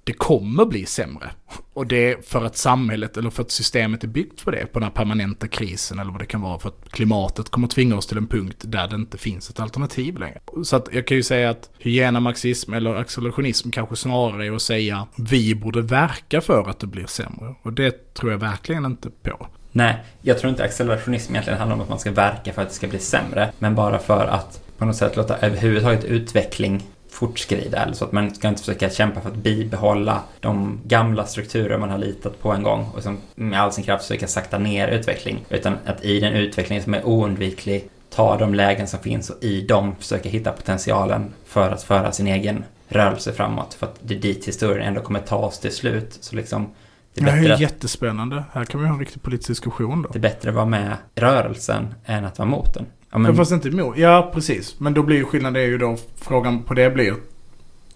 det 0.03 0.13
kommer 0.13 0.65
bli 0.65 0.85
sämre. 0.85 1.29
Och 1.73 1.87
det 1.87 2.11
är 2.11 2.21
för 2.21 2.45
att 2.45 2.57
samhället 2.57 3.17
eller 3.17 3.29
för 3.29 3.43
att 3.43 3.51
systemet 3.51 4.03
är 4.03 4.07
byggt 4.07 4.41
för 4.41 4.51
det. 4.51 4.65
På 4.65 4.79
den 4.79 4.83
här 4.83 4.93
permanenta 4.95 5.47
krisen 5.47 5.99
eller 5.99 6.11
vad 6.11 6.21
det 6.21 6.25
kan 6.25 6.41
vara. 6.41 6.59
För 6.59 6.69
att 6.69 6.91
klimatet 6.91 7.49
kommer 7.49 7.67
tvinga 7.67 7.95
oss 7.95 8.07
till 8.07 8.17
en 8.17 8.27
punkt 8.27 8.57
där 8.61 8.87
det 8.87 8.95
inte 8.95 9.17
finns 9.17 9.49
ett 9.49 9.59
alternativ 9.59 10.17
längre. 10.17 10.39
Så 10.63 10.75
att 10.75 10.87
jag 10.91 11.07
kan 11.07 11.17
ju 11.17 11.23
säga 11.23 11.49
att 11.49 11.69
hyena-marxism 11.79 12.73
eller 12.73 12.95
accelerationism 12.95 13.69
kanske 13.69 13.95
snarare 13.95 14.45
är 14.47 14.51
att 14.51 14.61
säga 14.61 15.07
vi 15.17 15.55
borde 15.55 15.81
verka 15.81 16.41
för 16.41 16.69
att 16.69 16.79
det 16.79 16.87
blir 16.87 17.05
sämre. 17.05 17.55
Och 17.63 17.73
det 17.73 18.13
tror 18.13 18.31
jag 18.31 18.39
verkligen 18.39 18.85
inte 18.85 19.09
på. 19.09 19.47
Nej, 19.71 19.95
jag 20.21 20.39
tror 20.39 20.49
inte 20.49 20.63
accelerationism 20.63 21.33
egentligen 21.33 21.59
handlar 21.59 21.75
om 21.75 21.81
att 21.81 21.89
man 21.89 21.99
ska 21.99 22.11
verka 22.11 22.53
för 22.53 22.61
att 22.61 22.69
det 22.69 22.75
ska 22.75 22.87
bli 22.87 22.99
sämre, 22.99 23.51
men 23.59 23.75
bara 23.75 23.99
för 23.99 24.25
att 24.25 24.61
på 24.77 24.85
något 24.85 24.95
sätt 24.95 25.15
låta 25.15 25.37
överhuvudtaget 25.37 26.03
utveckling 26.03 26.83
fortskrida. 27.09 27.83
Eller 27.83 27.93
så 27.93 28.05
att 28.05 28.11
man 28.11 28.35
ska 28.35 28.47
inte 28.47 28.59
försöka 28.59 28.89
kämpa 28.89 29.21
för 29.21 29.29
att 29.29 29.35
bibehålla 29.35 30.21
de 30.39 30.79
gamla 30.83 31.25
strukturer 31.25 31.77
man 31.77 31.89
har 31.89 31.97
litat 31.97 32.41
på 32.41 32.51
en 32.51 32.63
gång 32.63 32.87
och 32.95 33.03
som 33.03 33.17
med 33.35 33.61
all 33.61 33.71
sin 33.71 33.83
kraft 33.83 34.03
försöka 34.03 34.27
sakta 34.27 34.57
ner 34.57 34.87
utveckling. 34.87 35.45
Utan 35.49 35.77
att 35.85 36.05
i 36.05 36.19
den 36.19 36.33
utveckling 36.33 36.81
som 36.81 36.93
är 36.93 37.05
oundviklig 37.05 37.89
ta 38.09 38.37
de 38.37 38.53
lägen 38.53 38.87
som 38.87 38.99
finns 38.99 39.29
och 39.29 39.43
i 39.43 39.61
dem 39.61 39.95
försöka 39.99 40.29
hitta 40.29 40.51
potentialen 40.51 41.33
för 41.45 41.71
att 41.71 41.83
föra 41.83 42.11
sin 42.11 42.27
egen 42.27 42.63
rörelse 42.87 43.33
framåt. 43.33 43.73
För 43.73 43.87
att 43.87 43.99
det 44.01 44.15
är 44.15 44.19
dit 44.19 44.47
historien 44.47 44.87
ändå 44.87 45.01
kommer 45.01 45.19
ta 45.19 45.37
oss 45.37 45.59
till 45.59 45.71
slut. 45.71 46.17
Så 46.21 46.35
liksom, 46.35 46.69
det 47.13 47.21
är 47.21 47.25
Det 47.25 47.31
här 47.31 47.49
är 47.49 47.61
jättespännande. 47.61 48.43
Här 48.53 48.65
kan 48.65 48.81
vi 48.81 48.87
ha 48.87 48.93
en 48.93 48.99
riktig 48.99 49.21
politisk 49.21 49.47
diskussion 49.47 50.01
då. 50.01 50.09
det 50.09 50.19
är 50.19 50.21
bättre 50.21 50.49
att 50.49 50.55
vara 50.55 50.65
med 50.65 50.97
i 51.15 51.19
rörelsen 51.19 51.93
än 52.05 52.25
att 52.25 52.39
vara 52.39 52.49
mot 52.49 52.73
den. 52.73 52.85
Ja, 53.11 53.17
men, 53.17 53.21
Men, 53.21 53.35
fast 53.35 53.51
inte 53.51 53.67
emot. 53.67 53.97
Ja, 53.97 54.31
precis. 54.33 54.79
Men 54.79 54.93
då 54.93 55.03
blir 55.03 55.17
ju 55.17 55.25
skillnaden 55.25 55.63
är 55.63 55.67
ju 55.67 55.77
då, 55.77 55.97
frågan 56.15 56.63
på 56.63 56.73
det 56.73 56.89
blir 56.89 57.15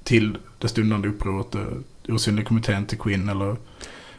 till 0.04 0.38
det 0.60 0.68
stundande 0.68 1.08
upproret, 1.08 1.56
eh, 1.56 1.62
osynliga 2.10 2.46
kommittén 2.46 2.86
till 2.86 2.98
Quinn 2.98 3.30
eller, 3.30 3.56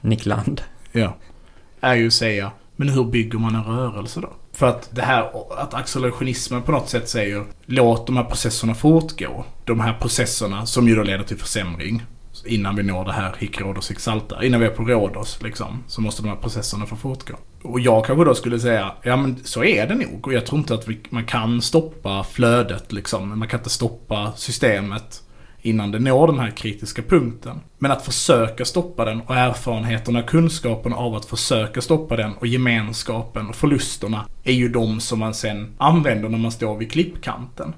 Nick 0.00 0.26
Land. 0.26 0.62
ja, 0.92 1.16
är 1.80 1.94
ju 1.94 2.06
att 2.06 2.12
säga, 2.12 2.50
men 2.76 2.88
hur 2.88 3.04
bygger 3.04 3.38
man 3.38 3.54
en 3.54 3.64
rörelse 3.64 4.20
då? 4.20 4.32
För 4.52 4.66
att 4.66 4.88
det 4.92 5.02
här, 5.02 5.30
att 5.58 5.74
accelerationismen 5.74 6.62
på 6.62 6.72
något 6.72 6.88
sätt 6.88 7.08
säger, 7.08 7.44
låt 7.66 8.06
de 8.06 8.16
här 8.16 8.24
processerna 8.24 8.74
fortgå. 8.74 9.44
De 9.64 9.80
här 9.80 9.98
processerna 10.00 10.66
som 10.66 10.88
ju 10.88 10.94
då 10.94 11.02
leder 11.02 11.24
till 11.24 11.38
försämring. 11.38 12.02
Innan 12.46 12.76
vi 12.76 12.82
når 12.82 13.04
det 13.04 13.12
här 13.12 13.34
hic 13.38 13.60
Rhodos 13.60 13.90
hic 13.90 14.00
salta. 14.00 14.44
Innan 14.44 14.60
vi 14.60 14.66
är 14.66 14.70
på 14.70 14.84
Rhodos 14.84 15.42
liksom. 15.42 15.84
Så 15.86 16.00
måste 16.00 16.22
de 16.22 16.28
här 16.28 16.36
processerna 16.36 16.86
få 16.86 16.96
fortgå. 16.96 17.34
Och 17.62 17.80
jag 17.80 18.04
kanske 18.04 18.24
då 18.24 18.34
skulle 18.34 18.60
säga, 18.60 18.92
ja 19.02 19.16
men 19.16 19.36
så 19.44 19.64
är 19.64 19.86
det 19.86 19.94
nog. 19.94 20.26
Och 20.26 20.32
jag 20.32 20.46
tror 20.46 20.58
inte 20.58 20.74
att 20.74 20.88
vi, 20.88 21.00
man 21.10 21.24
kan 21.24 21.62
stoppa 21.62 22.24
flödet 22.24 22.92
liksom. 22.92 23.38
Man 23.38 23.48
kan 23.48 23.60
inte 23.60 23.70
stoppa 23.70 24.32
systemet 24.36 25.22
innan 25.64 25.90
det 25.90 25.98
når 25.98 26.26
den 26.26 26.38
här 26.38 26.50
kritiska 26.50 27.02
punkten. 27.02 27.60
Men 27.78 27.90
att 27.90 28.04
försöka 28.04 28.64
stoppa 28.64 29.04
den 29.04 29.20
och 29.20 29.36
erfarenheterna, 29.36 30.22
kunskapen 30.22 30.92
av 30.92 31.14
att 31.14 31.24
försöka 31.24 31.80
stoppa 31.80 32.16
den 32.16 32.34
och 32.34 32.46
gemenskapen 32.46 33.48
och 33.48 33.54
förlusterna 33.54 34.26
är 34.44 34.52
ju 34.52 34.68
de 34.68 35.00
som 35.00 35.18
man 35.18 35.34
sen 35.34 35.74
använder 35.78 36.28
när 36.28 36.38
man 36.38 36.52
står 36.52 36.76
vid 36.76 36.92
klippkanten. 36.92 37.74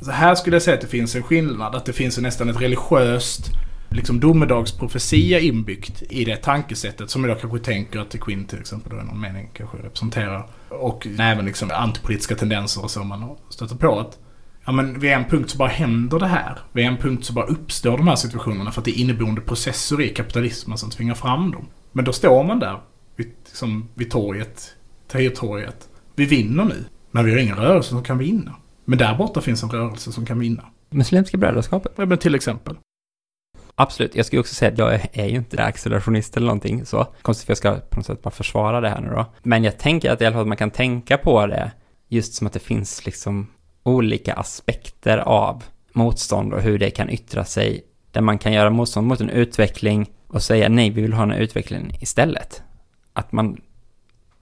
Så 0.00 0.10
här 0.10 0.34
skulle 0.34 0.56
jag 0.56 0.62
säga 0.62 0.74
att 0.74 0.80
det 0.80 0.86
finns 0.86 1.14
en 1.16 1.22
skillnad, 1.22 1.74
att 1.74 1.84
det 1.84 1.92
finns 1.92 2.18
nästan 2.18 2.48
ett 2.48 2.60
religiöst 2.60 3.50
liksom 3.90 4.20
domedagsprofetia 4.20 5.40
inbyggt 5.40 6.02
i 6.10 6.24
det 6.24 6.36
tankesättet 6.36 7.10
som 7.10 7.24
jag 7.24 7.40
kanske 7.40 7.58
tänker 7.58 7.98
att 7.98 8.20
Quinn 8.20 8.44
till 8.44 8.60
exempel 8.60 8.92
då 8.92 9.02
i 9.02 9.04
någon 9.04 9.20
mening 9.20 9.50
kanske 9.52 9.76
representerar. 9.76 10.48
Och 10.68 11.06
även 11.18 11.44
liksom 11.44 11.70
antipolitiska 11.70 12.34
tendenser 12.34 12.84
och 12.84 12.90
så 12.90 13.04
man 13.04 13.36
stöter 13.48 13.76
på 13.76 14.00
att 14.00 14.18
Ja 14.68 14.72
men 14.72 15.00
vid 15.00 15.10
en 15.10 15.24
punkt 15.24 15.50
så 15.50 15.58
bara 15.58 15.68
händer 15.68 16.18
det 16.18 16.26
här. 16.26 16.58
Vid 16.72 16.86
en 16.86 16.96
punkt 16.96 17.24
så 17.24 17.32
bara 17.32 17.46
uppstår 17.46 17.96
de 17.96 18.08
här 18.08 18.16
situationerna 18.16 18.72
för 18.72 18.80
att 18.80 18.84
det 18.84 18.98
är 18.98 19.00
inneboende 19.00 19.40
processer 19.40 20.00
i 20.00 20.08
kapitalismen 20.08 20.78
som 20.78 20.90
tvingar 20.90 21.14
fram 21.14 21.50
dem. 21.50 21.68
Men 21.92 22.04
då 22.04 22.12
står 22.12 22.44
man 22.44 22.58
där 22.58 22.80
vid, 23.16 23.32
liksom, 23.44 23.88
vid 23.94 24.10
torget, 24.10 24.74
Tahrirtorget. 25.08 25.88
Vi 26.14 26.24
vinner 26.24 26.64
nu, 26.64 26.84
men 27.10 27.24
vi 27.24 27.30
har 27.30 27.38
ingen 27.38 27.56
rörelse 27.56 27.88
som 27.88 28.02
kan 28.02 28.18
vinna. 28.18 28.54
Men 28.88 28.98
där 28.98 29.14
borta 29.14 29.40
finns 29.40 29.62
en 29.62 29.70
rörelse 29.70 30.12
som 30.12 30.26
kan 30.26 30.38
vinna. 30.38 30.64
Muslimska 30.90 31.36
brödraskapet. 31.36 31.92
Ja, 31.96 32.06
men 32.06 32.18
till 32.18 32.34
exempel. 32.34 32.76
Absolut. 33.74 34.14
Jag 34.16 34.26
skulle 34.26 34.40
också 34.40 34.54
säga 34.54 34.72
att 34.72 34.78
jag 34.78 34.94
är- 35.12 35.26
ju 35.26 35.36
inte 35.36 35.64
accelerationist 35.64 36.36
eller 36.36 36.46
någonting 36.46 36.86
så. 36.86 37.06
Konstigt 37.22 37.46
för 37.46 37.50
jag 37.50 37.58
ska 37.58 37.74
på 37.90 37.96
något 37.96 38.06
sätt 38.06 38.22
bara 38.22 38.30
försvara 38.30 38.80
det 38.80 38.88
här 38.88 39.00
nu 39.00 39.08
då. 39.10 39.26
Men 39.42 39.64
jag 39.64 39.78
tänker 39.78 40.10
att 40.10 40.20
i 40.22 40.26
alla 40.26 40.32
fall 40.34 40.42
att 40.42 40.48
man 40.48 40.56
kan 40.56 40.70
tänka 40.70 41.18
på 41.18 41.46
det 41.46 41.72
just 42.08 42.34
som 42.34 42.46
att 42.46 42.52
det 42.52 42.58
finns 42.58 43.06
liksom 43.06 43.46
olika 43.82 44.34
aspekter 44.34 45.18
av 45.18 45.64
motstånd 45.92 46.52
och 46.54 46.62
hur 46.62 46.78
det 46.78 46.90
kan 46.90 47.10
yttra 47.10 47.44
sig. 47.44 47.84
Där 48.10 48.20
man 48.20 48.38
kan 48.38 48.52
göra 48.52 48.70
motstånd 48.70 49.06
mot 49.06 49.20
en 49.20 49.30
utveckling 49.30 50.10
och 50.26 50.42
säga 50.42 50.68
nej, 50.68 50.90
vi 50.90 51.02
vill 51.02 51.12
ha 51.12 51.22
en 51.22 51.32
utveckling 51.32 51.96
istället. 52.00 52.62
Att 53.12 53.32
man 53.32 53.60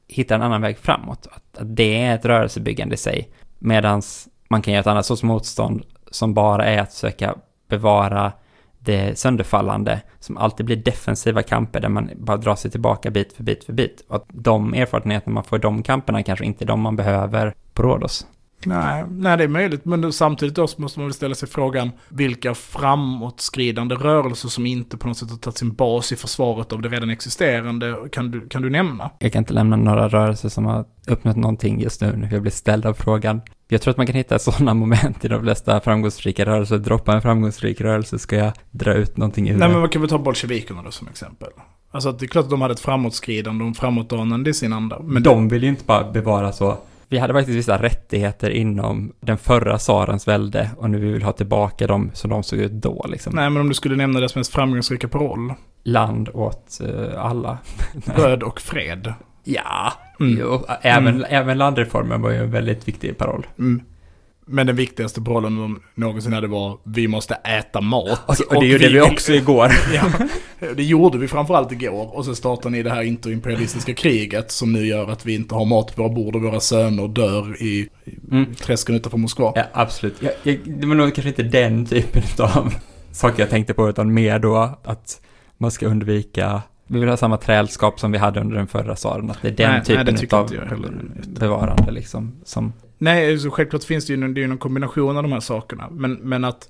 hittar 0.09 0.35
en 0.35 0.43
annan 0.43 0.63
väg 0.63 0.79
framåt. 0.79 1.27
Att, 1.27 1.59
att 1.59 1.77
det 1.77 2.03
är 2.03 2.15
ett 2.15 2.25
rörelsebyggande 2.25 2.95
i 2.95 2.99
sig. 2.99 3.31
Medan 3.59 4.03
man 4.49 4.63
kan 4.63 4.75
göra 4.75 4.81
ett 4.81 4.87
annat 4.87 5.07
sorts 5.07 5.23
motstånd 5.23 5.83
som 6.11 6.35
bara 6.35 6.65
är 6.65 6.79
att 6.79 6.93
försöka 6.93 7.35
bevara 7.69 8.33
det 8.79 9.19
sönderfallande 9.19 10.01
som 10.21 10.37
alltid 10.37 10.67
blir 10.67 10.77
defensiva 10.77 11.43
kamper 11.43 11.81
där 11.81 11.89
man 11.89 12.11
bara 12.17 12.37
drar 12.37 12.57
sig 12.57 12.71
tillbaka 12.71 13.11
bit 13.11 13.33
för 13.33 13.43
bit 13.43 13.65
för 13.65 13.73
bit. 13.73 14.05
Och 14.09 14.17
att 14.17 14.25
de 14.29 14.75
erfarenheterna 14.75 15.35
man 15.35 15.45
får 15.45 15.59
i 15.59 15.63
de 15.63 15.83
kamperna 15.83 16.23
kanske 16.23 16.45
inte 16.45 16.65
är 16.65 16.67
de 16.67 16.81
man 16.81 16.97
behöver 16.97 17.55
på 17.73 17.83
Rhodos. 17.83 18.27
Nej, 18.67 19.05
nej, 19.11 19.37
det 19.37 19.45
är 19.45 19.49
möjligt. 19.49 19.85
Men 19.85 20.13
samtidigt 20.13 20.55
då 20.55 20.67
så 20.67 20.83
måste 20.83 20.99
man 20.99 21.07
väl 21.07 21.15
ställa 21.15 21.35
sig 21.35 21.49
frågan 21.49 21.91
vilka 22.09 22.55
framåtskridande 22.55 23.95
rörelser 23.95 24.49
som 24.49 24.67
inte 24.67 24.97
på 24.97 25.09
något 25.09 25.17
sätt 25.17 25.31
har 25.31 25.37
tagit 25.37 25.59
sin 25.59 25.75
bas 25.75 26.13
i 26.13 26.17
försvaret 26.17 26.73
av 26.73 26.83
det 26.83 26.89
redan 26.89 27.11
existerande 27.11 27.97
kan 28.13 28.31
du, 28.31 28.49
kan 28.49 28.63
du 28.63 28.71
nämna? 28.71 29.11
Jag 29.19 29.33
kan 29.33 29.43
inte 29.43 29.53
lämna 29.53 29.77
några 29.77 30.09
rörelser 30.09 30.49
som 30.49 30.65
har 30.65 30.85
uppnått 31.07 31.37
någonting 31.37 31.81
just 31.81 32.01
nu 32.01 32.17
när 32.17 32.33
jag 32.33 32.43
blir 32.43 32.53
ställd 32.53 32.87
av 32.87 32.95
frågan. 32.95 33.41
Jag 33.69 33.83
tror 33.83 33.91
att 33.91 33.97
man 33.97 34.07
kan 34.07 34.17
hitta 34.17 34.39
sådana 34.39 34.75
moment 34.85 35.25
i 35.25 35.29
de 35.29 35.43
flesta 35.43 35.81
framgångsrika 35.81 36.47
rörelser. 36.47 36.79
Droppa 36.79 37.13
en 37.13 37.23
framgångsrik 37.23 37.81
rörelse 37.81 38.19
ska 38.19 38.37
jag 38.37 38.53
dra 38.71 38.95
ut 38.95 39.17
någonting 39.17 39.49
ur 39.49 39.57
Nej, 39.57 39.69
men 39.69 39.81
man 39.81 39.89
kan 39.89 40.03
väl 40.03 40.11
ta 40.11 40.19
bolsjevikerna 40.19 40.83
då 40.83 40.91
som 40.91 41.09
exempel. 41.09 41.49
Alltså 41.91 42.09
att 42.09 42.19
det 42.19 42.27
är 42.27 42.29
klart 42.29 42.45
att 42.45 42.51
de 42.51 42.63
hade 42.63 42.75
ett 42.75 42.81
framåtskridande 42.81 43.65
och 43.65 43.69
en 43.69 43.75
framåtdanande 43.75 44.51
i 44.51 44.55
sin 44.55 44.73
anda. 44.73 44.99
Men 45.03 45.23
de 45.23 45.49
vill 45.49 45.63
ju 45.63 45.69
inte 45.69 45.85
bara 45.85 46.13
bevara 46.13 46.53
så. 46.53 46.79
Vi 47.09 47.19
hade 47.19 47.33
faktiskt 47.35 47.59
vissa 47.59 47.83
rättigheter 47.83 48.51
inom 48.51 49.13
den 49.21 49.39
förra 49.39 49.79
tsarens 49.79 50.29
välde 50.29 50.71
och 50.79 50.91
nu 50.91 50.99
vill 50.99 51.15
vi 51.15 51.25
ha 51.25 51.33
tillbaka 51.33 51.87
dem 51.87 52.11
som 52.15 52.31
de 52.31 52.43
såg 52.43 52.59
ut 52.59 52.73
då 52.73 53.07
liksom. 53.09 53.33
Nej, 53.35 53.51
men 53.51 53.61
om 53.61 53.69
du 53.69 53.75
skulle 53.75 53.97
nämna 53.97 54.19
deras 54.21 54.35
mest 54.37 54.53
framgångsrika 54.53 55.09
paroll. 55.09 55.53
Land 55.85 56.29
åt 56.35 56.81
eh, 56.81 57.25
alla. 57.25 57.59
Bröd 58.17 58.43
och 58.43 58.61
fred. 58.61 59.13
Ja, 59.45 59.93
Mm. 60.21 60.37
jo, 60.41 60.65
även, 60.83 61.07
Mm. 61.15 61.27
även 61.29 61.59
landreformen 61.59 62.23
var 62.23 62.31
ju 62.31 62.37
en 62.37 62.51
väldigt 62.51 62.89
viktig 62.89 63.19
paroll. 63.19 63.47
Mm. 63.59 63.81
Men 64.47 64.67
den 64.67 64.77
viktigaste 64.77 65.23
parollen 65.23 65.57
de 65.57 65.81
någonsin 65.95 66.33
hade 66.33 66.47
var 66.47 66.79
vi 66.85 67.09
måste 67.09 67.35
äta 67.35 67.81
mat. 67.81 68.21
Och, 68.27 68.55
och 68.57 68.63
det 68.63 68.67
gjorde 68.67 68.89
vi 68.89 69.01
också 69.01 69.33
igår. 69.35 69.73
Ja, 69.95 70.05
det 70.77 70.83
gjorde 70.83 71.19
vi 71.19 71.29
framförallt 71.29 71.73
igår. 71.73 72.17
Och 72.17 72.25
så 72.25 72.35
startade 72.35 72.71
ni 72.71 72.83
det 72.83 72.91
här 72.91 73.03
interimperialistiska 73.03 73.95
kriget 73.95 74.51
som 74.51 74.73
nu 74.73 74.87
gör 74.87 75.11
att 75.11 75.27
vi 75.27 75.35
inte 75.35 75.55
har 75.55 75.65
mat 75.65 75.97
på 75.97 76.03
våra 76.03 76.13
bord 76.15 76.37
och 76.37 76.43
våra 76.43 76.61
söner 76.61 77.09
dör 77.09 77.63
i, 77.63 77.89
Mm. 78.31 78.55
träsken 78.55 78.95
utanför 78.95 79.19
Moskva. 79.19 79.53
Ja, 79.55 79.65
absolut. 79.73 80.15
Jag, 80.21 80.33
jag, 80.43 80.59
det 80.65 80.87
var 80.87 80.95
nog 80.95 81.15
kanske 81.15 81.29
inte 81.29 81.43
den 81.43 81.87
typen 81.87 82.23
av 82.39 82.75
saker 83.13 83.43
jag 83.43 83.51
tänkte 83.51 83.75
på, 83.75 83.89
utan 83.89 84.15
mer 84.15 84.39
då 84.39 84.79
att 84.85 85.21
man 85.59 85.71
ska 85.71 85.87
undvika 85.87 86.63
vi 86.87 87.01
vill 87.01 87.09
ha 87.09 87.17
samma 87.17 87.37
trälskap 87.37 88.01
som 88.01 88.13
vi 88.13 88.19
hade 88.19 88.41
under 88.41 88.57
den 88.57 88.67
förra 88.67 88.95
tsaren, 88.95 89.31
att 89.31 89.43
det 89.43 89.49
är 89.49 89.53
den 89.53 89.71
Nej, 89.71 89.83
nej, 89.89 89.99
typen 89.99 90.17
tycker 90.17 90.37
av 90.37 90.51
bevarande 91.27 91.91
liksom. 91.91 92.33
Som, 92.45 92.73
Nej, 93.05 93.39
så 93.39 93.51
självklart 93.51 93.85
finns 93.85 94.07
det 94.07 94.13
ju, 94.13 94.17
någon- 94.17 94.35
det 94.35 94.41
är 94.41 94.43
ju 94.43 94.49
någon 94.49 94.59
kombination 94.59 95.17
av 95.17 95.23
de 95.23 95.33
här 95.33 95.41
sakerna. 95.41 95.89
Men, 95.91 96.13
men 96.15 96.45
att... 96.45 96.69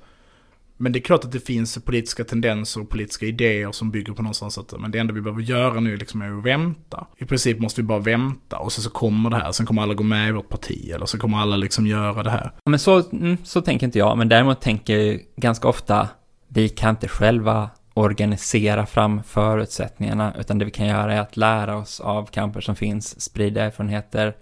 Men 0.76 0.92
det 0.92 0.98
är 0.98 1.00
klart 1.00 1.24
att 1.24 1.32
det 1.32 1.40
finns 1.40 1.84
politiska 1.84 2.24
tendenser 2.24 2.80
och 2.80 2.88
politiska 2.90 3.26
idéer 3.26 3.72
som 3.72 3.90
bygger 3.90 4.12
på 4.12 4.22
någonstans 4.22 4.58
att 4.58 4.80
men 4.80 4.90
det 4.90 4.98
enda 4.98 5.14
vi 5.14 5.20
behöver 5.20 5.42
göra 5.42 5.80
nu 5.80 5.96
liksom 5.96 6.22
är 6.22 6.38
att 6.38 6.44
vänta. 6.44 7.06
I 7.18 7.24
princip 7.24 7.58
måste 7.60 7.80
vi 7.80 7.86
bara 7.86 7.98
vänta 7.98 8.58
och 8.58 8.72
sen 8.72 8.82
så 8.84 8.90
kommer 8.90 9.30
det 9.30 9.36
här. 9.36 9.52
Sen 9.52 9.66
kommer 9.66 9.82
alla 9.82 9.94
gå 9.94 10.02
med 10.02 10.28
i 10.28 10.32
vårt 10.32 10.48
parti 10.48 10.90
eller 10.94 11.06
så 11.06 11.18
kommer 11.18 11.38
alla 11.38 11.56
liksom 11.56 11.86
göra 11.86 12.22
det 12.22 12.30
här. 12.30 12.52
Men 12.64 12.78
så, 12.78 13.10
mm, 13.10 13.36
så 13.44 13.60
tänker 13.62 13.86
inte 13.86 13.98
jag, 13.98 14.18
men 14.18 14.28
däremot 14.28 14.60
tänker 14.60 14.96
jag 14.96 15.20
ganska 15.36 15.68
ofta, 15.68 16.08
vi 16.48 16.68
kan 16.68 16.90
inte 16.90 17.08
själva 17.08 17.70
organisera 17.94 18.86
fram 18.86 19.22
förutsättningarna, 19.22 20.34
utan 20.38 20.58
det 20.58 20.64
vi 20.64 20.70
kan 20.70 20.86
göra 20.86 21.14
är 21.14 21.20
att 21.20 21.36
lära 21.36 21.76
oss 21.76 22.00
av 22.00 22.26
kamper 22.26 22.60
som 22.60 22.76
finns, 22.76 23.20
sprida 23.20 23.62
erfarenheter, 23.64 24.34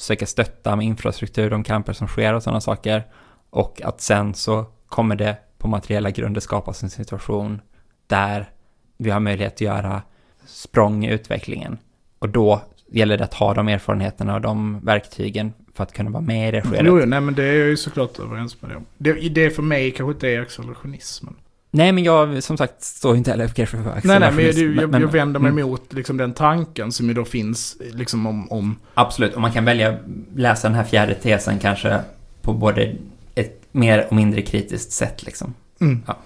försöka 0.00 0.26
stötta 0.26 0.76
med 0.76 0.86
infrastruktur, 0.86 1.50
de 1.50 1.64
kamper 1.64 1.92
som 1.92 2.08
sker 2.08 2.34
och 2.34 2.42
sådana 2.42 2.60
saker, 2.60 3.06
och 3.50 3.82
att 3.84 4.00
sen 4.00 4.34
så 4.34 4.66
kommer 4.86 5.16
det 5.16 5.36
på 5.58 5.68
materiella 5.68 6.10
grunder 6.10 6.40
skapas 6.40 6.82
en 6.82 6.90
situation 6.90 7.60
där 8.06 8.50
vi 8.96 9.10
har 9.10 9.20
möjlighet 9.20 9.54
att 9.54 9.60
göra 9.60 10.02
språng 10.46 11.04
i 11.04 11.12
utvecklingen. 11.12 11.78
Och 12.18 12.28
då 12.28 12.62
gäller 12.86 13.18
det 13.18 13.24
att 13.24 13.34
ha 13.34 13.54
de 13.54 13.68
erfarenheterna 13.68 14.34
och 14.34 14.40
de 14.40 14.80
verktygen 14.84 15.52
för 15.74 15.84
att 15.84 15.92
kunna 15.92 16.10
vara 16.10 16.22
med 16.22 16.48
i 16.48 16.50
det 16.50 16.62
skedet. 16.62 16.86
Jo, 16.86 17.00
jo, 17.00 17.06
nej 17.06 17.20
men 17.20 17.34
det 17.34 17.44
är 17.44 17.58
jag 17.58 17.68
ju 17.68 17.76
såklart 17.76 18.18
överens 18.18 18.62
med 18.62 18.70
dig 18.70 18.76
om. 18.76 18.86
Det, 18.98 19.12
det 19.12 19.50
för 19.50 19.62
mig 19.62 19.90
kanske 19.90 20.12
inte 20.12 20.28
är 20.28 20.40
accelerationismen. 20.40 21.34
Nej, 21.70 21.92
men 21.92 22.04
jag 22.04 22.42
som 22.42 22.56
sagt 22.56 22.82
står 22.82 23.16
inte 23.16 23.30
heller 23.30 23.48
kanske 23.48 23.76
för 23.76 23.84
Nej, 23.84 24.02
nej, 24.04 24.20
men 24.20 24.20
jag, 24.20 24.48
accelerationism, 24.48 24.92
jag, 24.92 25.02
jag 25.02 25.12
vänder 25.12 25.40
mig 25.40 25.50
mm, 25.50 25.68
mot 25.68 25.92
liksom 25.92 26.16
den 26.16 26.32
tanken 26.32 26.92
som 26.92 27.08
ju 27.08 27.14
då 27.14 27.24
finns 27.24 27.76
liksom 27.92 28.26
om, 28.26 28.52
om 28.52 28.76
Absolut, 28.94 29.34
och 29.34 29.40
man 29.40 29.52
kan 29.52 29.64
välja 29.64 29.96
läsa 30.34 30.68
den 30.68 30.74
här 30.74 30.84
fjärde 30.84 31.14
tesen 31.14 31.58
kanske 31.58 32.00
på 32.42 32.52
både 32.52 32.94
ett 33.34 33.68
mer 33.72 34.06
och 34.08 34.16
mindre 34.16 34.42
kritiskt 34.42 34.92
sätt 34.92 35.22
liksom. 35.22 35.54
Mm. 35.80 36.02
Ja. 36.06 36.18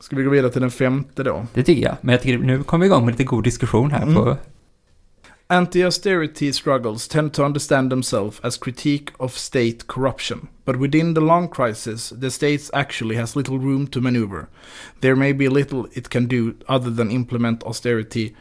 Ska 0.00 0.16
vi 0.16 0.22
gå 0.22 0.30
vidare 0.30 0.52
till 0.52 0.60
den 0.60 0.70
femte 0.70 1.22
då? 1.22 1.46
Det 1.54 1.62
tycker 1.62 1.82
jag. 1.82 1.96
Men 2.00 2.12
jag 2.12 2.22
tycker 2.22 2.38
nu 2.38 2.62
kommer 2.62 2.84
vi 2.84 2.86
igång 2.86 3.04
med 3.04 3.12
lite 3.12 3.24
god 3.24 3.44
diskussion 3.44 3.90
här 3.90 4.02
Mm. 4.02 4.14
på... 4.14 4.36
Anti-austerity 5.48 6.52
struggles 6.52 7.08
tend 7.08 7.32
to 7.32 7.42
understand 7.42 7.90
themselves 7.90 8.40
as 8.42 8.58
critique 8.58 9.12
of 9.16 9.36
state 9.36 9.78
corruption. 9.86 10.46
But 10.64 10.78
within 10.78 11.14
the 11.14 11.20
long 11.20 11.48
crisis, 11.48 12.10
the 12.10 12.30
state 12.30 12.70
actually 12.72 13.16
has 13.16 13.34
little 13.34 13.58
room 13.58 13.88
to 13.88 14.00
maneuver. 14.00 14.48
There 15.00 15.16
may 15.16 15.32
be 15.32 15.48
little 15.48 15.88
it 15.92 16.10
can 16.10 16.26
do 16.26 16.56
other 16.68 16.90
than 16.90 17.10
implement 17.10 17.64
austerity, 17.64 18.36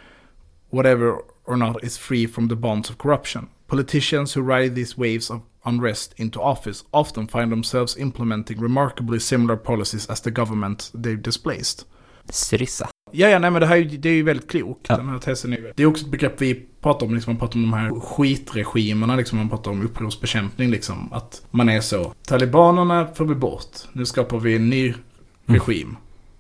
whatever 0.69 1.23
or 1.45 1.57
not 1.57 1.83
is 1.83 1.97
free 1.97 2.27
from 2.27 2.47
the 2.47 2.55
bonds 2.55 2.89
of 2.89 2.99
corruption. 2.99 3.49
Politicians 3.67 4.33
who 4.33 4.41
ride 4.41 4.75
these 4.75 4.97
waves 4.97 5.31
of 5.31 5.41
unrest 5.65 6.13
into 6.17 6.41
office 6.41 6.83
often 6.93 7.27
find 7.27 7.51
themselves 7.51 7.97
implementing 7.97 8.59
remarkably 8.59 9.19
similar 9.19 9.57
policies 9.57 10.05
as 10.07 10.21
the 10.21 10.31
government 10.31 10.91
they've 10.93 11.21
displaced. 11.21 11.85
Syriza. 12.31 12.90
Ja, 13.11 13.27
ja, 13.29 13.39
nej 13.39 13.51
men 13.51 13.59
det 13.61 13.65
här 13.67 13.75
är 13.75 13.79
ju- 13.79 13.97
det 13.97 14.09
är 14.09 14.13
ju 14.13 14.23
väldigt 14.23 14.51
klokt. 14.51 14.85
Ja. 14.89 14.97
Den 14.97 15.09
här 15.09 15.19
tesen 15.19 15.53
är 15.53 15.57
ju, 15.57 15.73
det 15.75 15.83
är 15.83 15.87
också 15.87 16.05
ett 16.05 16.11
begrepp 16.11 16.41
vi 16.41 16.65
pratar 16.81 17.05
om, 17.05 17.13
liksom, 17.15 17.33
man 17.33 17.39
pratar 17.39 17.55
om 17.55 17.61
de 17.61 17.73
här 17.73 17.99
skitregimerna, 17.99 19.15
liksom, 19.15 19.37
man 19.37 19.49
pratar 19.49 19.71
om 19.71 19.81
upprorsbekämpning, 19.85 20.71
liksom. 20.71 21.13
Att 21.13 21.41
man 21.51 21.69
är 21.69 21.81
så, 21.81 22.13
talibanerna 22.27 23.07
får 23.15 23.25
vi 23.25 23.35
bort, 23.35 23.65
nu 23.93 24.05
skapar 24.05 24.39
vi 24.39 24.55
en 24.55 24.69
ny 24.69 24.93
regim. 25.45 25.97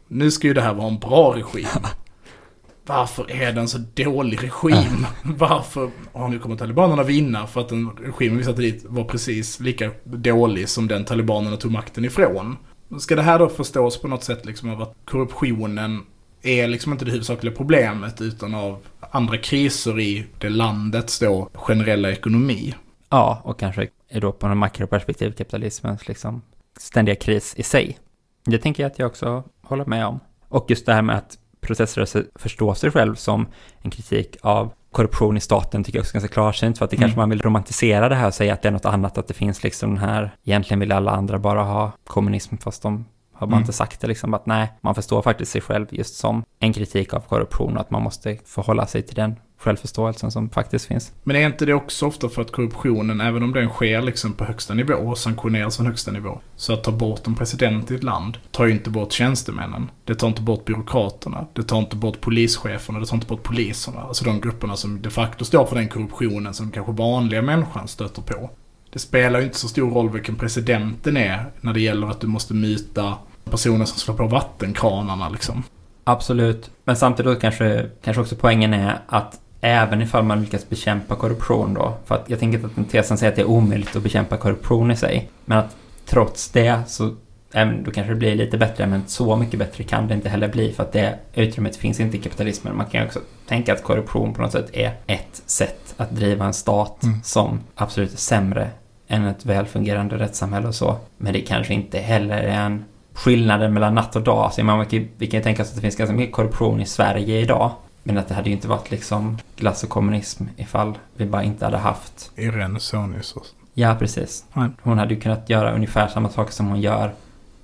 Nu 0.07 0.31
ska 0.31 0.47
ju 0.47 0.53
det 0.53 0.61
här 0.61 0.73
vara 0.73 0.87
en 0.87 0.99
bra 0.99 1.35
regim. 1.35 1.67
Varför 2.85 3.31
är 3.31 3.51
det 3.53 3.61
en 3.61 3.67
så 3.67 3.77
dålig 3.93 4.39
regim? 4.43 5.05
Varför 5.23 5.89
har 6.13 6.27
nu 6.29 6.39
kommer 6.39 6.55
talibanerna 6.55 7.03
vinna? 7.03 7.47
För 7.47 7.61
att 7.61 7.69
den 7.69 7.89
regimen 8.05 8.37
vi 8.37 8.43
satte 8.43 8.61
dit 8.61 8.85
var 8.87 9.03
precis 9.03 9.59
lika 9.59 9.91
dålig 10.03 10.69
som 10.69 10.87
den 10.87 11.05
talibanerna 11.05 11.57
tog 11.57 11.71
makten 11.71 12.05
ifrån. 12.05 12.57
Ska 12.99 13.15
det 13.15 13.21
här 13.21 13.39
då 13.39 13.49
förstås 13.49 14.01
på 14.01 14.07
något 14.07 14.23
sätt 14.23 14.45
liksom 14.45 14.69
av 14.69 14.81
att 14.81 14.95
korruptionen 15.05 16.01
är 16.43 16.67
liksom 16.67 16.91
inte 16.91 17.05
det 17.05 17.11
huvudsakliga 17.11 17.55
problemet 17.55 18.21
utan 18.21 18.55
av 18.55 18.77
andra 18.99 19.37
kriser 19.37 19.99
i 19.99 20.25
det 20.39 20.49
landets 20.49 21.19
då 21.19 21.49
generella 21.53 22.11
ekonomi. 22.11 22.75
Ja, 23.09 23.41
och 23.43 23.59
kanske 23.59 23.87
är 24.09 24.21
då 24.21 24.31
på 24.31 24.47
en 24.47 24.57
makroperspektiv 24.57 25.31
kapitalismens 25.31 26.07
liksom 26.07 26.41
ständiga 26.79 27.15
kris 27.15 27.53
i 27.57 27.63
sig. 27.63 27.97
Det 28.45 28.57
tänker 28.57 28.83
jag 28.83 28.91
att 28.91 28.99
jag 28.99 29.07
också 29.07 29.43
håller 29.61 29.85
med 29.85 30.05
om. 30.05 30.19
Och 30.47 30.65
just 30.69 30.85
det 30.85 30.93
här 30.93 31.01
med 31.01 31.17
att 31.17 31.37
processrörelser 31.61 32.25
förstår 32.35 32.73
sig 32.73 32.91
själv 32.91 33.15
som 33.15 33.47
en 33.81 33.91
kritik 33.91 34.37
av 34.41 34.73
korruption 34.91 35.37
i 35.37 35.39
staten 35.39 35.83
tycker 35.83 35.99
jag 35.99 36.03
också 36.03 36.11
är 36.11 36.19
ganska 36.19 36.33
klarsynt 36.33 36.77
för 36.77 36.85
att 36.85 36.91
det 36.91 36.97
Mm. 36.97 37.01
kanske 37.01 37.19
man 37.19 37.29
vill 37.29 37.41
romantisera 37.41 38.09
det 38.09 38.15
här 38.15 38.27
och 38.27 38.33
säga 38.33 38.53
att 38.53 38.61
det 38.61 38.67
är 38.67 38.71
något 38.71 38.85
annat, 38.85 39.17
att 39.17 39.27
det 39.27 39.33
finns 39.33 39.63
liksom 39.63 39.89
den 39.89 39.97
här, 39.97 40.35
egentligen 40.43 40.79
vill 40.79 40.91
alla 40.91 41.11
andra 41.11 41.39
bara 41.39 41.63
ha 41.63 41.91
kommunism 42.07 42.57
fast 42.57 42.81
de 42.81 43.05
har 43.41 43.47
bara 43.47 43.55
Mm. 43.55 43.61
inte 43.63 43.73
sagt 43.73 44.01
det 44.01 44.07
liksom 44.07 44.33
att 44.33 44.45
nej, 44.45 44.73
man 44.81 44.95
förstår 44.95 45.21
faktiskt 45.21 45.51
sig 45.51 45.61
själv 45.61 45.85
just 45.91 46.15
som 46.15 46.43
en 46.59 46.73
kritik 46.73 47.13
av 47.13 47.19
korruption 47.19 47.75
och 47.75 47.81
att 47.81 47.91
man 47.91 48.01
måste 48.01 48.37
förhålla 48.45 48.87
sig 48.87 49.01
till 49.01 49.15
den 49.15 49.35
självförståelsen 49.57 50.31
som 50.31 50.49
faktiskt 50.49 50.85
finns. 50.85 51.11
Men 51.23 51.35
är 51.35 51.45
inte 51.45 51.65
det 51.65 51.73
också 51.73 52.05
ofta 52.05 52.29
för 52.29 52.41
att 52.41 52.51
korruptionen, 52.51 53.21
även 53.21 53.43
om 53.43 53.53
den 53.53 53.69
sker 53.69 54.01
liksom 54.01 54.33
på 54.33 54.45
högsta 54.45 54.73
nivå 54.73 54.93
och 54.93 55.17
sanktioneras 55.17 55.77
från 55.77 55.85
högsta 55.85 56.11
nivå, 56.11 56.39
så 56.55 56.73
att 56.73 56.83
ta 56.83 56.91
bort 56.91 57.27
en 57.27 57.35
president 57.35 57.91
i 57.91 57.95
ett 57.95 58.03
land 58.03 58.37
tar 58.51 58.65
ju 58.65 58.71
inte 58.71 58.89
bort 58.89 59.11
tjänstemännen. 59.11 59.91
Det 60.05 60.15
tar 60.15 60.27
inte 60.27 60.41
bort 60.41 60.65
byråkraterna. 60.65 61.45
Det 61.53 61.63
tar 61.63 61.77
inte 61.79 61.95
bort 61.95 62.21
polischeferna. 62.21 62.99
Det 62.99 63.05
tar 63.05 63.15
inte 63.15 63.27
bort 63.27 63.43
poliserna. 63.43 64.01
Alltså 64.01 64.25
de 64.25 64.41
grupperna 64.41 64.75
som 64.75 65.01
de 65.01 65.09
facto 65.09 65.45
står 65.45 65.65
för 65.65 65.75
den 65.75 65.89
korruptionen 65.89 66.53
som 66.53 66.71
kanske 66.71 66.91
vanliga 66.91 67.41
människan 67.41 67.87
stöter 67.87 68.21
på. 68.21 68.49
Det 68.93 68.99
spelar 68.99 69.39
ju 69.39 69.45
inte 69.45 69.57
så 69.57 69.67
stor 69.67 69.91
roll 69.91 70.09
vilken 70.09 70.35
presidenten 70.35 71.17
är 71.17 71.45
när 71.61 71.73
det 71.73 71.79
gäller 71.81 72.07
att 72.07 72.21
du 72.21 72.27
måste 72.27 72.53
myta 72.53 73.17
personer 73.51 73.85
som 73.85 73.97
slår 73.97 74.15
på 74.15 74.27
vattenkranarna 74.27 75.29
liksom. 75.29 75.63
Absolut, 76.03 76.71
men 76.83 76.95
samtidigt 76.95 77.41
kanske, 77.41 77.85
kanske 78.03 78.21
också 78.21 78.35
poängen 78.35 78.73
är 78.73 78.99
att 79.07 79.39
även 79.61 80.01
ifall 80.01 80.23
man 80.23 80.41
lyckas 80.41 80.69
bekämpa 80.69 81.15
korruption 81.15 81.73
då, 81.73 81.97
för 82.05 82.15
att 82.15 82.29
jag 82.29 82.39
tänker 82.39 82.57
inte 82.57 82.67
att 82.67 82.75
den 82.75 82.85
tesen 82.85 83.17
säger 83.17 83.31
att 83.31 83.35
det 83.35 83.41
är 83.41 83.49
omöjligt 83.49 83.95
att 83.95 84.03
bekämpa 84.03 84.37
korruption 84.37 84.91
i 84.91 84.95
sig, 84.95 85.29
men 85.45 85.57
att 85.57 85.75
trots 86.05 86.49
det 86.49 86.81
så 86.87 87.15
även, 87.53 87.83
då 87.83 87.91
kanske 87.91 88.13
det 88.13 88.19
blir 88.19 88.35
lite 88.35 88.57
bättre, 88.57 88.87
men 88.87 89.07
så 89.07 89.35
mycket 89.35 89.59
bättre 89.59 89.83
kan 89.83 90.07
det 90.07 90.13
inte 90.13 90.29
heller 90.29 90.47
bli 90.47 90.73
för 90.73 90.83
att 90.83 90.91
det 90.91 91.19
utrymmet 91.33 91.75
finns 91.75 91.99
inte 91.99 92.17
i 92.17 92.19
kapitalismen. 92.19 92.77
Man 92.77 92.85
kan 92.85 93.01
ju 93.01 93.07
också 93.07 93.19
tänka 93.47 93.73
att 93.73 93.83
korruption 93.83 94.33
på 94.33 94.41
något 94.41 94.51
sätt 94.51 94.69
är 94.73 94.93
ett 95.07 95.41
sätt 95.45 95.93
att 95.97 96.11
driva 96.11 96.45
en 96.45 96.53
stat 96.53 97.03
Mm. 97.03 97.23
som 97.23 97.59
absolut 97.75 98.13
är 98.13 98.17
sämre 98.17 98.69
än 99.07 99.25
ett 99.25 99.45
välfungerande 99.45 100.17
rättssamhälle 100.17 100.67
och 100.67 100.75
så. 100.75 100.97
Men 101.17 101.33
det 101.33 101.41
kanske 101.41 101.73
inte 101.73 101.99
heller 101.99 102.37
är 102.37 102.65
en 102.65 102.85
skillnaden 103.21 103.73
mellan 103.73 103.95
natt 103.95 104.15
och 104.15 104.21
dag. 104.21 104.53
Så 104.53 104.63
man 104.63 104.85
vi 104.89 105.27
kan 105.27 105.39
ju 105.39 105.43
tänka 105.43 105.63
oss 105.63 105.69
att 105.69 105.75
det 105.75 105.81
finns 105.81 105.95
ganska 105.95 106.15
mycket 106.15 106.35
korruption 106.35 106.81
i 106.81 106.85
Sverige 106.85 107.39
idag. 107.39 107.71
Men 108.03 108.17
att 108.17 108.27
det 108.27 108.33
hade 108.33 108.49
ju 108.49 108.55
inte 108.55 108.67
varit 108.67 108.91
liksom 108.91 109.37
glass 109.55 109.83
och 109.83 109.89
kommunism 109.89 110.43
ifall 110.57 110.97
vi 111.15 111.25
bara 111.25 111.43
inte 111.43 111.65
hade 111.65 111.77
haft... 111.77 112.31
Irene 112.35 112.79
Sonius 112.79 113.35
Ja, 113.73 113.95
precis. 113.99 114.45
Hon 114.81 114.97
hade 114.97 115.13
ju 115.13 115.19
kunnat 115.19 115.49
göra 115.49 115.75
ungefär 115.75 116.07
samma 116.07 116.29
saker 116.29 116.51
som 116.51 116.67
hon 116.67 116.81
gör, 116.81 117.13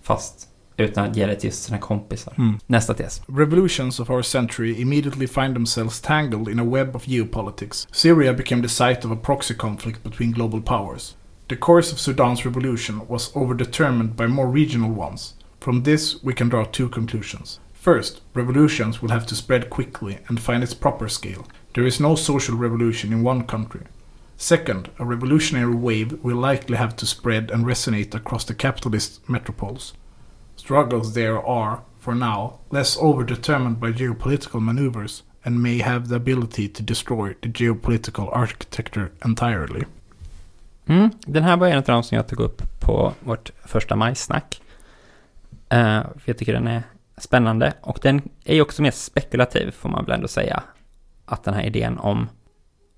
fast 0.03 0.47
utan 0.77 1.09
att 1.09 1.15
ge 1.15 1.25
det 1.25 1.35
till 1.35 1.51
sina 1.51 1.77
kompisar. 1.77 2.33
Mm. 2.37 2.59
Nästa 2.65 2.93
tes. 2.93 3.21
Revolutions 3.27 3.99
of 3.99 4.09
our 4.09 4.21
century 4.21 4.81
immediately 4.81 5.27
find 5.27 5.53
themselves 5.53 6.01
tangled 6.01 6.47
in 6.47 6.59
a 6.59 6.63
web 6.63 6.95
of 6.95 7.05
geopolitics. 7.07 7.87
Syria 7.91 8.33
became 8.33 8.61
the 8.61 8.69
site 8.69 9.05
of 9.05 9.11
a 9.11 9.15
proxy 9.23 9.53
conflict 9.53 10.03
between 10.03 10.31
global 10.31 10.61
powers. 10.61 11.15
The 11.49 11.55
course 11.55 11.93
of 11.93 11.99
Sudan's 11.99 12.45
revolution 12.45 13.01
was 13.07 13.33
overdetermined 13.33 14.15
by 14.15 14.27
more 14.27 14.47
regional 14.47 14.91
ones. 14.99 15.36
From 15.67 15.83
this, 15.83 16.23
we 16.23 16.33
can 16.33 16.47
draw 16.47 16.63
two 16.63 16.87
conclusions. 16.87 17.59
First, 17.73 18.21
revolutions 18.33 19.01
will 19.01 19.09
have 19.09 19.25
to 19.25 19.35
spread 19.35 19.69
quickly 19.69 20.19
and 20.29 20.39
find 20.39 20.63
its 20.63 20.73
proper 20.73 21.09
scale. 21.09 21.45
There 21.73 21.85
is 21.85 21.99
no 21.99 22.15
social 22.15 22.55
revolution 22.55 23.11
in 23.11 23.21
one 23.21 23.45
country. 23.45 23.81
Second, 24.37 24.89
a 24.97 25.03
revolutionary 25.03 25.75
wave 25.75 26.23
will 26.23 26.37
likely 26.37 26.77
have 26.77 26.95
to 26.95 27.05
spread 27.05 27.51
and 27.51 27.65
resonate 27.65 28.15
across 28.15 28.45
the 28.45 28.53
capitalist 28.53 29.27
metropoles. 29.27 29.91
Struggles 30.55 31.13
there 31.13 31.45
are, 31.45 31.81
for 31.99 32.15
now, 32.15 32.59
less 32.71 32.95
overdetermined 32.95 33.81
by 33.81 33.91
geopolitical 33.91 34.61
maneuvers 34.61 35.23
and 35.43 35.61
may 35.61 35.79
have 35.79 36.07
the 36.07 36.15
ability 36.15 36.69
to 36.69 36.81
destroy 36.81 37.35
the 37.41 37.49
geopolitical 37.49 38.29
architecture 38.31 39.11
entirely. 39.25 39.83
Mm, 40.85 41.11
den 41.25 41.43
här 41.43 41.57
var 41.57 41.67
en 41.67 41.77
av 41.77 41.83
de 41.83 42.03
som 42.03 42.15
jag 42.15 42.27
tog 42.27 42.39
upp 42.39 42.61
på 42.79 43.13
vårt 43.19 43.51
första 43.65 43.95
majsnack. 43.95 44.61
Uh, 45.73 46.01
för 46.01 46.23
jag 46.25 46.37
tycker 46.37 46.53
den 46.53 46.67
är 46.67 46.83
spännande 47.17 47.73
och 47.81 47.99
den 48.01 48.21
är 48.45 48.55
ju 48.55 48.61
också 48.61 48.81
mer 48.81 48.91
spekulativ 48.91 49.71
får 49.71 49.89
man 49.89 50.05
väl 50.05 50.13
ändå 50.15 50.27
säga. 50.27 50.63
Att 51.25 51.43
den 51.43 51.53
här 51.53 51.63
idén 51.63 51.97
om 51.97 52.29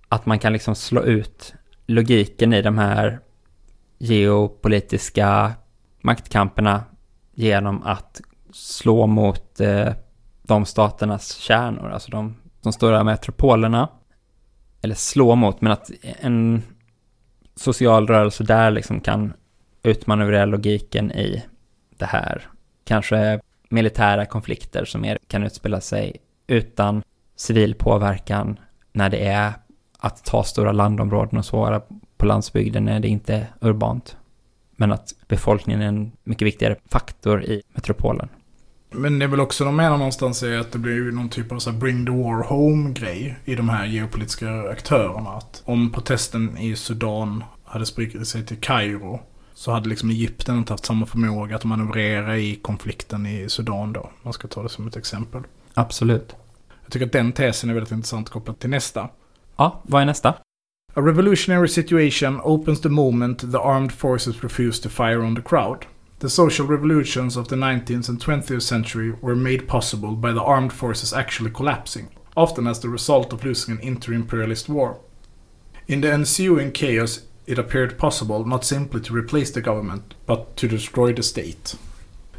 att 0.09 0.25
man 0.25 0.39
kan 0.39 0.53
liksom 0.53 0.75
slå 0.75 1.03
ut 1.03 1.53
logiken 1.85 2.53
i 2.53 2.61
de 2.61 2.77
här 2.77 3.19
geopolitiska 3.97 5.53
maktkamperna 6.01 6.83
genom 7.33 7.83
att 7.83 8.21
slå 8.53 9.07
mot 9.07 9.59
eh, 9.59 9.93
de 10.43 10.65
staternas 10.65 11.35
kärnor, 11.35 11.89
alltså 11.89 12.11
de, 12.11 12.35
de 12.61 12.73
stora 12.73 13.03
metropolerna. 13.03 13.89
Eller 14.81 14.95
slå 14.95 15.35
mot, 15.35 15.61
men 15.61 15.71
att 15.71 15.91
en 16.01 16.61
social 17.55 18.07
rörelse 18.07 18.43
där 18.43 18.71
liksom 18.71 19.01
kan 19.01 19.33
utmanövrera 19.83 20.45
logiken 20.45 21.11
i 21.11 21.45
det 21.97 22.05
här. 22.05 22.49
Kanske 22.89 23.39
militära 23.69 24.25
konflikter 24.25 24.85
som 24.85 25.01
mer 25.01 25.17
kan 25.27 25.43
utspela 25.43 25.81
sig 25.81 26.15
utan 26.47 27.03
civil 27.35 27.75
påverkan 27.75 28.59
när 28.91 29.09
det 29.09 29.27
är 29.27 29.53
att 29.99 30.25
ta 30.25 30.43
stora 30.43 30.71
landområden 30.71 31.39
och 31.39 31.45
så 31.45 31.81
på 32.17 32.25
landsbygden 32.25 32.85
när 32.85 32.99
det 32.99 33.07
inte 33.07 33.33
är 33.33 33.47
urbant. 33.61 34.17
Men 34.75 34.91
att 34.91 35.13
befolkningen 35.27 35.81
är 35.81 35.87
en 35.87 36.11
mycket 36.23 36.45
viktigare 36.45 36.75
faktor 36.85 37.43
i 37.43 37.61
metropolen. 37.73 38.29
Men 38.91 39.19
det 39.19 39.25
är 39.25 39.29
väl 39.29 39.39
också 39.39 39.65
de 39.65 39.75
menar 39.75 39.97
någonstans 39.97 40.43
är 40.43 40.59
att 40.59 40.71
det 40.71 40.79
blir 40.79 41.11
någon 41.11 41.29
typ 41.29 41.51
av 41.51 41.59
så 41.59 41.71
bring 41.71 42.05
the 42.05 42.11
war 42.11 42.43
home-grej 42.43 43.39
i 43.45 43.55
de 43.55 43.69
här 43.69 43.85
geopolitiska 43.85 44.69
aktörerna. 44.71 45.29
Att 45.29 45.63
om 45.65 45.91
protesten 45.91 46.57
i 46.57 46.75
Sudan 46.75 47.43
hade 47.65 47.85
spridit 47.85 48.27
sig 48.27 48.45
till 48.45 48.57
Kairo 48.57 49.19
så 49.59 49.71
hade 49.71 49.89
liksom 49.89 50.09
Egypten 50.09 50.57
inte 50.57 50.73
haft 50.73 50.85
samma 50.85 51.05
förmåga 51.05 51.55
att 51.55 51.63
manövrera 51.63 52.37
i 52.37 52.55
konflikten 52.55 53.25
i 53.25 53.49
Sudan 53.49 53.93
då. 53.93 54.09
Man 54.23 54.33
ska 54.33 54.47
ta 54.47 54.63
det 54.63 54.69
som 54.69 54.87
ett 54.87 54.95
exempel. 54.95 55.41
Absolut. 55.73 56.35
Jag 56.83 56.91
tycker 56.91 57.05
att 57.05 57.11
den 57.11 57.31
tesen 57.31 57.69
är 57.69 57.73
väldigt 57.73 57.91
intressant 57.91 58.29
kopplat 58.29 58.59
till 58.59 58.69
nästa. 58.69 59.09
Ja, 59.57 59.81
vad 59.83 60.01
är 60.01 60.05
nästa? 60.05 60.29
A 60.93 61.01
revolutionary 61.01 61.67
situation 61.67 62.41
opens 62.43 62.81
the 62.81 62.89
moment 62.89 63.39
the 63.39 63.57
armed 63.57 63.91
forces 63.91 64.43
refuse 64.43 64.83
to 64.83 64.89
fire 64.89 65.17
on 65.17 65.35
the 65.35 65.41
crowd. 65.41 65.85
The 66.19 66.29
social 66.29 66.67
revolutions 66.67 67.37
of 67.37 67.47
the 67.47 67.55
19th 67.55 68.09
and 68.09 68.23
20th 68.23 68.59
century 68.59 69.13
were 69.21 69.35
made 69.35 69.67
possible 69.67 70.15
by 70.15 70.33
the 70.39 70.45
armed 70.45 70.73
forces 70.73 71.13
actually 71.13 71.51
collapsing, 71.51 72.07
often 72.33 72.67
as 72.67 72.79
the 72.79 72.89
result 72.89 73.33
of 73.33 73.43
losing 73.43 73.77
an 73.77 73.81
inter-imperialist 73.81 74.69
war. 74.69 74.95
In 75.87 76.01
the 76.01 76.11
ensuing 76.13 76.71
chaos, 76.71 77.28
it 77.49 77.57
appeared 77.57 77.97
possible 77.97 78.45
not 78.45 78.63
simply 78.63 79.01
to 79.01 79.13
replace 79.13 79.49
the 79.49 79.61
government, 79.61 80.13
but 80.27 80.55
to 80.55 80.67
destroy 80.67 81.11
the 81.11 81.23
state. 81.23 81.75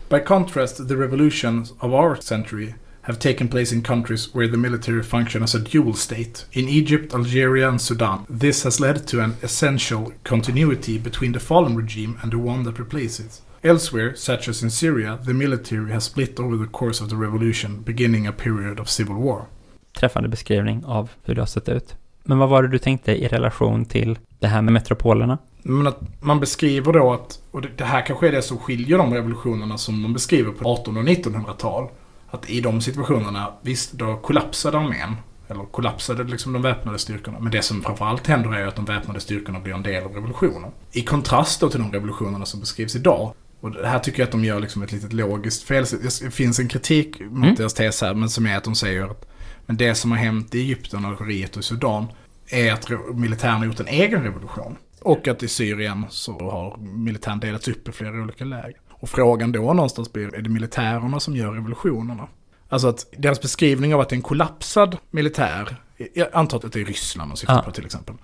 By 0.08 0.20
contrast, 0.20 0.86
the 0.86 0.96
revolutions 0.96 1.72
of 1.80 1.92
our 1.92 2.20
century 2.20 2.76
have 3.02 3.18
taken 3.18 3.48
place 3.48 3.72
in 3.72 3.82
countries 3.82 4.32
where 4.34 4.46
the 4.46 4.56
military 4.56 5.02
function 5.02 5.42
as 5.42 5.54
a 5.54 5.58
dual 5.58 5.94
state, 5.94 6.44
in 6.52 6.68
Egypt, 6.68 7.12
Algeria, 7.12 7.68
and 7.68 7.80
Sudan. 7.80 8.24
This 8.28 8.62
has 8.62 8.78
led 8.78 9.06
to 9.08 9.20
an 9.20 9.36
essential 9.42 10.12
continuity 10.22 10.96
between 10.98 11.32
the 11.32 11.40
fallen 11.40 11.74
regime 11.74 12.18
and 12.22 12.30
the 12.32 12.38
one 12.38 12.62
that 12.64 12.78
replaces 12.78 13.26
it. 13.26 13.40
Elsewhere, 13.62 14.14
such 14.16 14.48
as 14.48 14.62
in 14.62 14.70
Syria, 14.70 15.18
the 15.24 15.34
military 15.34 15.90
has 15.90 16.04
split 16.04 16.38
over 16.38 16.56
the 16.56 16.66
course 16.66 17.00
of 17.00 17.08
the 17.08 17.16
revolution, 17.16 17.82
beginning 17.82 18.26
a 18.26 18.32
period 18.32 18.78
of 18.78 18.88
civil 18.88 19.16
war. 19.16 19.48
Träffande 19.92 20.28
beskrivning 20.28 20.84
av 20.84 21.10
hur 21.24 21.34
det 21.34 21.40
har 21.40 21.46
sett 21.46 21.68
ut. 21.68 21.96
Men 22.22 22.38
vad 22.38 22.48
var 22.48 22.62
det 22.62 22.68
du 22.68 22.78
tänkte 22.78 23.12
i 23.12 23.28
relation 23.28 23.84
till 23.84 24.18
det 24.38 24.46
här 24.46 24.62
med 24.62 24.72
metropolerna? 24.72 25.38
Men 25.62 25.86
att 25.86 26.00
man 26.20 26.40
beskriver 26.40 26.92
då 26.92 27.12
att, 27.12 27.38
och 27.50 27.62
det 27.76 27.84
här 27.84 28.06
kanske 28.06 28.28
är 28.28 28.32
det 28.32 28.42
som 28.42 28.58
skiljer 28.58 28.98
de 28.98 29.14
revolutionerna 29.14 29.78
som 29.78 30.02
de 30.02 30.12
beskriver 30.12 30.52
på 30.52 30.74
1800 30.74 31.12
och 31.12 31.18
1900-tal. 31.18 31.88
Att 32.30 32.50
i 32.50 32.60
de 32.60 32.80
situationerna, 32.80 33.52
visst, 33.62 33.92
då 33.92 34.16
kollapsade 34.16 34.78
armén. 34.78 35.16
Eller 35.48 35.64
kollapsade 35.64 36.24
liksom 36.24 36.52
de 36.52 36.62
väpnade 36.62 36.98
styrkorna. 36.98 37.40
Men 37.40 37.52
det 37.52 37.62
som 37.62 37.82
framförallt 37.82 38.26
händer 38.26 38.54
är 38.54 38.66
att 38.66 38.76
de 38.76 38.84
väpnade 38.84 39.20
styrkorna 39.20 39.60
blir 39.60 39.74
en 39.74 39.82
del 39.82 40.04
av 40.04 40.12
revolutionen. 40.12 40.70
I 40.92 41.02
kontrast 41.02 41.60
då 41.60 41.70
till 41.70 41.80
de 41.80 41.92
revolutionerna 41.92 42.44
som 42.44 42.60
beskrivs 42.60 42.96
idag. 42.96 43.32
Och 43.60 43.70
det 43.70 43.88
här 43.88 43.98
tycker 43.98 44.18
jag 44.18 44.26
att 44.26 44.32
de 44.32 44.44
gör 44.44 44.60
liksom 44.60 44.82
ett 44.82 44.92
litet 44.92 45.12
logiskt 45.12 45.62
fel. 45.62 45.84
Det 46.22 46.30
finns 46.30 46.58
en 46.58 46.68
kritik 46.68 47.20
mot 47.20 47.44
mm. 47.44 47.54
deras 47.54 47.74
tes 47.74 48.00
här, 48.02 48.14
men 48.14 48.30
som 48.30 48.46
är 48.46 48.56
att 48.56 48.64
de 48.64 48.74
säger 48.74 49.04
att 49.04 49.29
men 49.70 49.76
det 49.76 49.94
som 49.94 50.10
har 50.10 50.18
hänt 50.18 50.54
i 50.54 50.60
Egypten, 50.60 51.04
Algeriet 51.04 51.56
och 51.56 51.64
Sudan 51.64 52.06
är 52.48 52.72
att 52.72 52.88
militären 53.14 53.54
har 53.54 53.64
gjort 53.64 53.80
en 53.80 53.88
egen 53.88 54.22
revolution. 54.22 54.76
Och 55.00 55.28
att 55.28 55.42
i 55.42 55.48
Syrien 55.48 56.06
så 56.08 56.32
har 56.32 56.76
militären 56.78 57.40
delats 57.40 57.68
upp 57.68 57.88
i 57.88 57.92
flera 57.92 58.22
olika 58.22 58.44
läger. 58.44 58.80
Och 58.90 59.08
frågan 59.08 59.52
då 59.52 59.72
någonstans 59.72 60.12
blir, 60.12 60.34
är 60.34 60.42
det 60.42 60.50
militärerna 60.50 61.20
som 61.20 61.36
gör 61.36 61.52
revolutionerna? 61.52 62.28
Alltså 62.68 62.88
att 62.88 63.06
deras 63.16 63.40
beskrivning 63.40 63.94
av 63.94 64.00
att 64.00 64.08
det 64.08 64.12
är 64.14 64.16
en 64.16 64.22
kollapsad 64.22 64.96
militär, 65.10 65.76
jag 66.14 66.28
antar 66.32 66.56
att 66.66 66.72
det 66.72 66.80
är 66.80 66.84
Ryssland 66.84 67.28
man 67.28 67.36
syftar 67.36 67.54
ja. 67.54 67.62
på 67.62 67.70
till 67.70 67.84
exempel, 67.84 68.14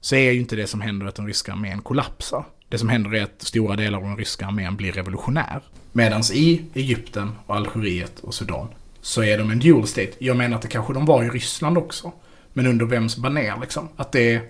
så 0.00 0.16
är 0.16 0.30
ju 0.32 0.40
inte 0.40 0.56
det 0.56 0.66
som 0.66 0.80
händer 0.80 1.06
att 1.06 1.14
den 1.14 1.26
ryska 1.26 1.52
armén 1.52 1.82
kollapsar. 1.82 2.44
Det 2.68 2.78
som 2.78 2.88
händer 2.88 3.14
är 3.14 3.22
att 3.22 3.42
stora 3.42 3.76
delar 3.76 3.98
av 3.98 4.04
den 4.04 4.16
ryska 4.16 4.46
armén 4.46 4.76
blir 4.76 4.92
revolutionär. 4.92 5.62
Medan 5.92 6.22
i 6.32 6.62
Egypten, 6.74 7.32
och 7.46 7.56
Algeriet 7.56 8.20
och 8.20 8.34
Sudan 8.34 8.68
så 9.04 9.22
är 9.22 9.38
de 9.38 9.50
en 9.50 9.58
dual 9.58 9.86
state. 9.86 10.10
Jag 10.18 10.36
menar 10.36 10.56
att 10.56 10.62
det 10.62 10.68
kanske 10.68 10.92
de 10.92 11.06
var 11.06 11.24
i 11.24 11.28
Ryssland 11.28 11.78
också. 11.78 12.12
Men 12.52 12.66
under 12.66 12.86
vems 12.86 13.16
baner 13.16 13.54
liksom? 13.60 13.88
Att 13.96 14.12
det 14.12 14.34
är... 14.34 14.42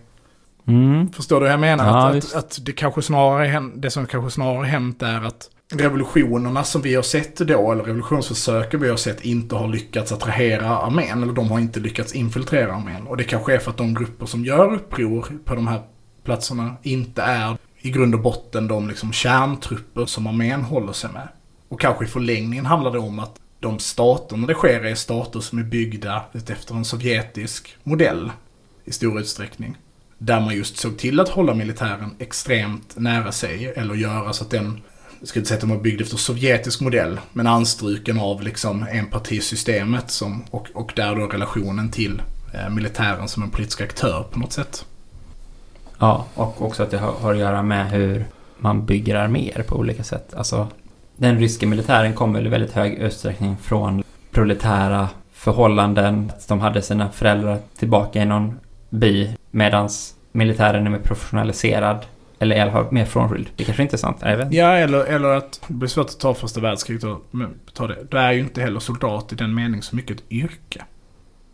Mm. 0.67 1.13
Förstår 1.13 1.41
du 1.41 1.47
hur 1.47 1.51
jag 1.51 1.61
menar? 1.61 1.87
Ja, 1.87 2.09
att, 2.09 2.17
att, 2.17 2.35
att, 2.35 2.59
det 2.63 2.73
kanske 2.73 3.03
snarare 3.03 3.71
det 3.75 3.91
som 3.91 4.07
kanske 4.07 4.31
snarare 4.31 4.67
hänt 4.67 5.03
är 5.03 5.27
att 5.27 5.51
revolutionerna 5.73 6.65
som 6.65 6.83
vi 6.83 6.95
har 6.95 7.03
sett 7.03 7.37
då, 7.37 7.73
eller 7.73 7.85
revolutionsförsöken 7.85 8.81
vi 8.81 8.89
har 8.89 8.97
sett, 8.97 9.25
inte 9.25 9.55
har 9.55 9.69
lyckats 9.69 10.13
attrahera 10.13 10.69
armén. 10.69 11.23
Eller 11.23 11.33
de 11.33 11.51
har 11.51 11.59
inte 11.59 11.81
lyckats 11.81 12.15
infiltrera 12.15 12.75
armén. 12.75 13.07
Och 13.07 13.17
det 13.17 13.25
kanske 13.25 13.55
är 13.55 13.59
för 13.59 13.71
att 13.71 13.77
de 13.77 13.95
grupper 13.95 14.27
som 14.27 14.45
gör 14.45 14.75
uppror 14.75 15.27
på 15.45 15.55
de 15.55 15.67
här 15.67 15.81
platserna 16.25 16.77
inte 16.83 17.23
är 17.23 17.57
i 17.79 17.91
grund 17.91 18.15
och 18.15 18.21
botten 18.21 18.69
de 18.69 18.89
liksom 18.89 19.13
kärntrupper 19.13 20.07
som 20.07 20.27
armén 20.27 20.63
håller 20.63 20.93
sig 20.93 21.11
med. 21.13 21.29
Och 21.69 21.81
kanske 21.81 22.05
i 22.05 22.09
förlängningen 22.09 22.67
handlar 22.67 22.91
det 22.91 22.99
om 22.99 23.19
att 23.19 23.41
de 23.65 23.79
staterna 23.79 24.47
det 24.47 24.55
sker 24.55 24.85
är 24.85 24.95
stater 24.95 25.41
som 25.41 25.59
är 25.59 25.63
byggda 25.63 26.25
efter 26.33 26.75
en 26.75 26.85
sovjetisk 26.85 27.77
modell 27.83 28.31
i 28.85 28.93
stor 28.93 29.21
utsträckning. 29.21 29.77
Där 30.19 30.41
man 30.41 30.55
just 30.55 30.77
såg 30.77 30.99
till 30.99 31.21
att 31.21 31.29
hålla 31.29 31.55
militären 31.55 32.17
extremt 32.19 32.97
nära 32.97 33.33
sig 33.33 33.73
eller 33.77 33.95
göra 33.95 34.33
så 34.33 34.45
att 34.45 34.51
den 34.51 34.81
jag 35.21 35.29
ska 35.29 35.39
inte 35.39 35.49
säga 35.49 35.57
att 35.57 35.61
de 35.61 35.71
var 35.71 35.79
byggda 35.79 36.03
efter 36.05 36.17
sovjetisk 36.17 36.81
modell, 36.81 37.21
men 37.33 37.47
anstruken 37.47 38.21
av 38.21 38.43
liksom 38.43 38.87
enpartisystemet 38.91 40.11
som, 40.11 40.45
och, 40.51 40.69
och 40.75 40.93
där 40.97 41.15
då 41.15 41.27
relationen 41.27 41.91
till 41.91 42.23
eh, 42.55 42.71
militären 42.71 43.29
som 43.29 43.43
en 43.43 43.51
politisk 43.51 43.81
aktör 43.81 44.27
på 44.31 44.39
något 44.39 44.53
sätt. 44.53 44.85
Ja, 45.99 46.27
och 46.35 46.63
också 46.63 46.83
att 46.83 46.91
det 46.91 46.99
har, 46.99 47.13
har 47.13 47.33
att 47.33 47.39
göra 47.39 47.63
med 47.63 47.91
hur 47.91 48.27
man 48.59 48.87
bygger 48.87 49.15
arméer 49.15 49.63
på 49.63 49.77
olika 49.77 50.05
sätt. 50.05 50.35
Alltså, 50.35 50.69
den 51.17 51.39
ryska 51.39 51.67
militären 51.67 52.13
kommer 52.13 52.47
i 52.47 52.49
väldigt 52.49 52.73
hög 52.73 52.95
utsträckning 52.95 53.57
från 53.57 54.03
proletära 54.31 55.09
förhållanden. 55.33 56.33
De 56.49 56.61
hade 56.61 56.83
sina 56.83 57.11
föräldrar 57.11 57.59
tillbaka 57.79 58.23
i 58.23 58.25
någon 58.25 58.61
by 58.91 59.31
medan 59.51 59.89
militären 60.33 60.87
är 60.87 60.91
mer 60.91 60.99
professionaliserad 60.99 61.99
eller 62.39 62.57
i 62.57 62.61
alla 62.61 62.73
fall 62.73 62.87
mer 62.91 63.05
frånskild. 63.05 63.49
Det 63.57 63.65
kanske 63.65 63.83
inte 63.83 63.97
är 63.97 63.99
sant. 63.99 64.17
Jag 64.21 64.37
vet 64.37 64.53
Ja, 64.53 64.73
eller, 64.73 65.05
eller 65.05 65.29
att 65.29 65.61
det 65.67 65.75
blir 65.75 65.89
svårt 65.89 66.07
att 66.07 66.21
ta 66.21 66.35
första 66.35 66.61
världskriget 66.61 67.05
och 67.05 67.21
ta 67.73 67.87
det. 67.87 68.07
Du 68.11 68.19
är 68.19 68.33
ju 68.33 68.41
inte 68.41 68.61
heller 68.61 68.81
soldat 68.81 69.33
i 69.33 69.37
den 69.37 69.55
mening 69.55 69.83
så 69.83 69.97
mycket 69.97 70.17
ett 70.17 70.25
yrke. 70.31 70.85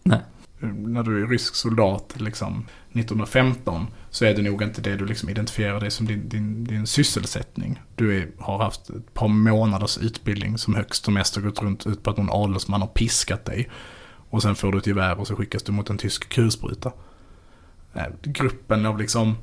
Nej. 0.02 0.18
När 0.62 1.02
du 1.02 1.22
är 1.22 1.26
rysk 1.26 1.54
soldat 1.54 2.14
liksom 2.16 2.66
1915 2.92 3.86
så 4.10 4.24
är 4.24 4.34
det 4.34 4.42
nog 4.42 4.62
inte 4.62 4.80
det 4.80 4.96
du 4.96 5.06
liksom 5.06 5.28
identifierar 5.28 5.80
dig 5.80 5.90
som 5.90 6.06
din, 6.06 6.28
din, 6.28 6.64
din 6.64 6.86
sysselsättning. 6.86 7.80
Du 7.96 8.22
är, 8.22 8.28
har 8.38 8.58
haft 8.58 8.90
ett 8.90 9.14
par 9.14 9.28
månaders 9.28 9.98
utbildning 9.98 10.58
som 10.58 10.74
högst 10.74 11.06
och 11.06 11.12
mest 11.12 11.36
har 11.36 11.42
gått 11.42 11.62
runt 11.62 11.86
ut 11.86 12.02
på 12.02 12.10
att 12.10 12.16
någon 12.16 12.30
adelsman 12.30 12.80
har 12.80 12.88
piskat 12.88 13.44
dig. 13.44 13.70
Och 14.30 14.42
sen 14.42 14.54
får 14.54 14.72
du 14.72 14.78
ett 14.78 14.86
gevär 14.86 15.20
och 15.20 15.26
så 15.26 15.36
skickas 15.36 15.62
du 15.62 15.72
mot 15.72 15.90
en 15.90 15.98
tysk 15.98 16.28
kulspruta. 16.28 16.92
Gruppen 18.22 18.86
av 18.86 18.98
liksom 18.98 19.36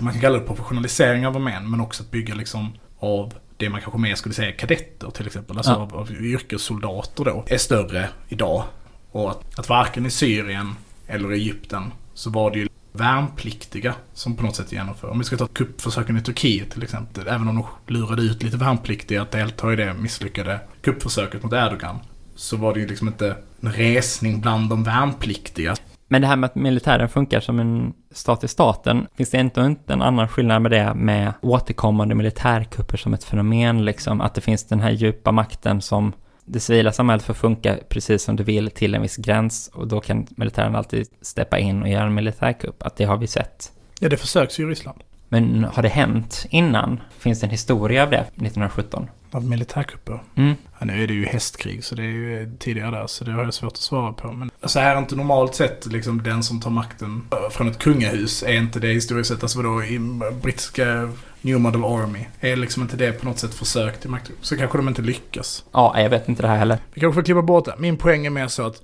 man 0.00 0.12
kan 0.12 0.20
kalla 0.20 0.38
det 0.38 0.44
professionalisering 0.44 1.26
av 1.26 1.36
armén, 1.36 1.70
men 1.70 1.80
också 1.80 2.02
att 2.02 2.10
bygga 2.10 2.34
liksom 2.34 2.72
av 2.98 3.34
det 3.56 3.68
man 3.68 3.80
kanske 3.80 3.98
mer 3.98 4.14
skulle 4.14 4.34
säga 4.34 4.52
kadetter 4.52 5.10
till 5.10 5.26
exempel, 5.26 5.56
alltså 5.56 5.72
Ja. 5.72 5.76
av, 5.76 5.96
av 5.96 6.12
yrkessoldater 6.12 7.24
då, 7.24 7.44
är 7.46 7.58
större 7.58 8.08
idag. 8.28 8.64
Och 9.10 9.30
att, 9.30 9.58
att 9.58 9.68
varken 9.68 10.06
i 10.06 10.10
Syrien 10.10 10.74
eller 11.06 11.30
Egypten 11.30 11.92
så 12.14 12.30
var 12.30 12.50
det 12.50 12.58
ju 12.58 12.68
värnpliktiga 12.92 13.94
som 14.14 14.36
på 14.36 14.42
något 14.42 14.56
sätt 14.56 14.72
genomför. 14.72 15.10
Om 15.10 15.18
vi 15.18 15.24
ska 15.24 15.36
ta 15.36 15.46
kuppförsöken 15.46 16.16
i 16.16 16.22
Turkiet 16.22 16.70
till 16.70 16.82
exempel, 16.82 17.28
även 17.28 17.48
om 17.48 17.54
de 17.86 17.94
lurade 17.94 18.22
ut 18.22 18.42
lite 18.42 18.56
värnpliktiga 18.56 19.22
att 19.22 19.30
delta 19.30 19.72
i 19.72 19.76
det 19.76 19.94
misslyckade 19.94 20.60
kuppförsöket 20.80 21.42
mot 21.42 21.52
Erdogan, 21.52 21.98
så 22.34 22.56
var 22.56 22.74
det 22.74 22.80
ju 22.80 22.86
liksom 22.86 23.08
inte 23.08 23.36
en 23.60 23.72
resning 23.72 24.40
bland 24.40 24.70
de 24.70 24.84
värnpliktiga. 24.84 25.74
Men 26.08 26.22
det 26.22 26.28
här 26.28 26.36
med 26.36 26.48
att 26.48 26.54
militären 26.54 27.08
funkar 27.08 27.40
som 27.40 27.58
en 27.58 27.92
stat 28.10 28.44
i 28.44 28.48
staten, 28.48 29.06
finns 29.16 29.30
det 29.30 29.40
inte, 29.40 29.60
inte 29.60 29.92
en 29.92 30.02
annan 30.02 30.28
skillnad 30.28 30.62
med 30.62 30.70
det 30.70 30.94
med 30.94 31.32
återkommande 31.42 32.14
militärkupper 32.14 32.96
som 32.96 33.14
ett 33.14 33.24
fenomen, 33.24 33.84
liksom? 33.84 34.20
Att 34.20 34.34
det 34.34 34.40
finns 34.40 34.66
den 34.66 34.80
här 34.80 34.90
djupa 34.90 35.32
makten 35.32 35.80
som 35.80 36.12
det 36.48 36.60
civila 36.60 36.92
samhället 36.92 37.24
får 37.24 37.34
funka 37.34 37.78
precis 37.88 38.22
som 38.22 38.36
det 38.36 38.42
vill 38.42 38.70
till 38.70 38.94
en 38.94 39.02
viss 39.02 39.16
gräns 39.16 39.70
och 39.74 39.88
då 39.88 40.00
kan 40.00 40.26
militären 40.36 40.76
alltid 40.76 41.06
steppa 41.20 41.58
in 41.58 41.82
och 41.82 41.88
göra 41.88 42.04
en 42.04 42.14
militärkupp. 42.14 42.82
Att 42.82 42.96
det 42.96 43.04
har 43.04 43.16
vi 43.16 43.26
sett. 43.26 43.72
Ja, 44.00 44.08
det 44.08 44.16
försöks 44.16 44.60
ju 44.60 44.64
i 44.64 44.66
Ryssland. 44.66 45.02
Men 45.28 45.64
har 45.64 45.82
det 45.82 45.88
hänt 45.88 46.46
innan? 46.50 47.00
Finns 47.18 47.40
det 47.40 47.46
en 47.46 47.50
historia 47.50 48.02
av 48.02 48.10
det 48.10 48.20
1917? 48.20 49.06
Av 49.30 49.44
militärkupper. 49.44 50.22
Mm. 50.34 50.54
Ja, 50.78 50.86
nu 50.86 51.02
är 51.02 51.06
det 51.06 51.14
ju 51.14 51.26
hästkrig 51.26 51.84
så 51.84 51.94
det 51.94 52.02
är 52.02 52.06
ju 52.06 52.56
tidigare 52.58 52.90
där 52.90 53.06
så 53.06 53.24
det 53.24 53.32
har 53.32 53.44
jag 53.44 53.54
svårt 53.54 53.72
att 53.72 53.76
svara 53.76 54.12
på. 54.12 54.32
Men 54.32 54.50
så 54.64 54.80
här 54.80 54.94
är 54.94 54.98
inte 54.98 55.16
normalt 55.16 55.54
sett 55.54 55.86
liksom 55.86 56.22
den 56.22 56.42
som 56.42 56.60
tar 56.60 56.70
makten 56.70 57.28
från 57.50 57.68
ett 57.68 57.78
kungahus 57.78 58.42
är 58.42 58.52
inte 58.52 58.80
det 58.80 58.88
historiskt 58.88 59.30
sett. 59.30 59.42
Alltså 59.42 59.62
vadå 59.62 59.82
i 59.84 59.98
brittiska 60.42 61.12
New 61.40 61.60
Model 61.60 61.84
Army. 61.84 62.26
Är 62.40 62.56
liksom 62.56 62.82
inte 62.82 62.96
det 62.96 63.12
på 63.12 63.26
något 63.26 63.38
sätt 63.38 63.54
försök 63.54 64.00
till 64.00 64.10
makt? 64.10 64.30
Så 64.40 64.56
kanske 64.56 64.78
de 64.78 64.88
inte 64.88 65.02
lyckas. 65.02 65.64
Ja, 65.72 66.00
jag 66.00 66.10
vet 66.10 66.28
inte 66.28 66.42
det 66.42 66.48
här 66.48 66.56
heller. 66.56 66.78
Vi 66.94 67.00
kanske 67.00 67.14
får 67.14 67.24
klippa 67.24 67.42
bort 67.42 67.64
det. 67.64 67.74
Min 67.78 67.96
poäng 67.96 68.26
är 68.26 68.30
mer 68.30 68.48
så 68.48 68.66
att 68.66 68.82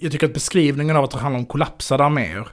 jag 0.00 0.12
tycker 0.12 0.26
att 0.26 0.34
beskrivningen 0.34 0.96
av 0.96 1.04
att 1.04 1.10
det 1.10 1.18
handlar 1.18 1.38
om 1.38 1.46
kollapsade 1.46 2.04
arméer, 2.04 2.48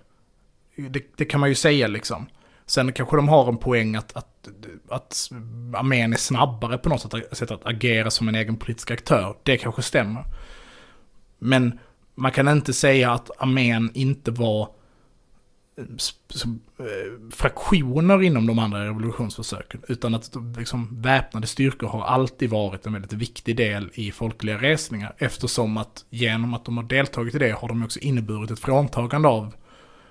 det, 0.90 1.04
det 1.18 1.26
kan 1.26 1.40
man 1.40 1.50
ju 1.50 1.56
säga 1.56 1.88
liksom. 1.88 2.26
Sen 2.68 2.94
kanske 2.94 3.16
de 3.16 3.30
har 3.30 3.50
en 3.50 3.58
poäng 3.58 3.96
att, 3.96 4.18
att, 4.18 4.48
att 4.90 5.30
armén 5.74 6.14
är 6.14 6.18
snabbare 6.18 6.78
på 6.78 6.90
något 6.90 7.02
sätt, 7.02 7.38
sätt 7.38 7.52
att 7.52 7.66
agera 7.66 8.12
som 8.12 8.28
en 8.28 8.36
egen 8.36 8.56
politisk 8.58 8.92
aktör. 8.92 9.36
Det 9.44 9.58
kanske 9.58 9.82
stämmer. 9.82 10.24
Men 11.40 11.80
man 12.16 12.32
kan 12.32 12.48
inte 12.48 12.74
säga 12.74 13.12
att 13.12 13.32
armén 13.42 13.92
inte 13.94 14.32
var 14.32 14.62
eh, 15.78 15.86
som, 16.28 16.62
eh, 16.80 17.32
fraktioner 17.32 18.24
inom 18.24 18.48
de 18.48 18.60
andra 18.60 18.86
revolutionsförsöken. 18.86 19.82
Utan 19.88 20.16
att 20.16 20.36
liksom, 20.58 21.02
väpnade 21.02 21.48
styrkor 21.48 21.88
har 21.88 22.04
alltid 22.04 22.50
varit 22.50 22.86
en 22.86 22.94
väldigt 22.94 23.14
viktig 23.14 23.56
del 23.56 23.90
i 23.94 24.12
folkliga 24.12 24.58
resningar. 24.58 25.16
Eftersom 25.18 25.78
att 25.78 26.06
genom 26.10 26.54
att 26.54 26.66
de 26.66 26.78
har 26.78 26.84
deltagit 26.84 27.36
i 27.36 27.40
det 27.40 27.52
har 27.52 27.68
de 27.68 27.84
också 27.84 28.00
inneburit 28.00 28.52
ett 28.52 28.60
fråntagande 28.60 29.28
av 29.28 29.54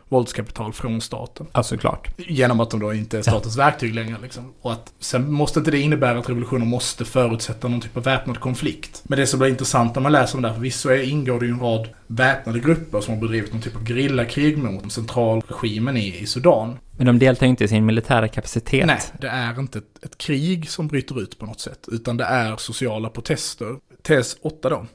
våldskapital 0.08 0.72
från 0.72 1.00
staten. 1.00 1.46
Ja, 1.52 1.62
såklart. 1.62 2.08
Genom 2.18 2.60
att 2.60 2.70
de 2.70 2.80
då 2.80 2.94
inte 2.94 3.18
är 3.18 3.22
statens 3.22 3.56
verktyg 3.58 3.94
längre. 3.94 4.16
Liksom. 4.22 4.52
Och 4.62 4.72
att, 4.72 4.92
sen 5.00 5.32
måste 5.32 5.58
inte 5.58 5.70
det 5.70 5.80
innebära 5.80 6.18
att 6.18 6.28
revolutioner 6.28 6.66
måste 6.66 7.04
förutsätta 7.04 7.68
någon 7.68 7.80
typ 7.80 7.96
av 7.96 8.02
väpnad 8.02 8.40
konflikt. 8.40 9.02
Men 9.04 9.18
det 9.18 9.26
som 9.26 9.38
blir 9.38 9.48
intressant 9.48 9.94
när 9.94 10.02
man 10.02 10.12
läser 10.12 10.36
om 10.36 10.42
det 10.42 10.48
här, 10.48 10.54
förvisso 10.54 10.88
är- 10.88 11.02
ingår 11.10 11.40
det 11.40 11.46
ju 11.46 11.52
en 11.52 11.60
rad 11.60 11.88
väpnade 12.06 12.60
grupper 12.60 13.00
som 13.00 13.14
har 13.14 13.20
bedrivit 13.20 13.52
någon 13.52 13.62
typ 13.62 13.76
av 13.76 13.84
gerillakrig 13.86 14.58
mot 14.58 14.92
centralregimen 14.92 15.96
i, 15.96 16.16
i 16.18 16.26
Sudan. 16.26 16.78
Men 16.96 17.06
de 17.06 17.18
deltar 17.18 17.46
inte 17.46 17.64
i 17.64 17.68
sin 17.68 17.86
militära 17.86 18.28
kapacitet. 18.28 18.86
Nej, 18.86 19.00
det 19.20 19.28
är 19.28 19.60
inte 19.60 19.78
ett, 19.78 20.04
ett 20.04 20.18
krig 20.18 20.70
som 20.70 20.88
bryter 20.88 21.20
ut 21.20 21.38
på 21.38 21.46
något 21.46 21.60
sätt, 21.60 21.88
utan 21.92 22.16
det 22.16 22.24
är 22.24 22.56
sociala 22.56 23.08
protester. 23.08 23.76
Tes 24.02 24.36
8 24.42 24.68
då. 24.70 24.86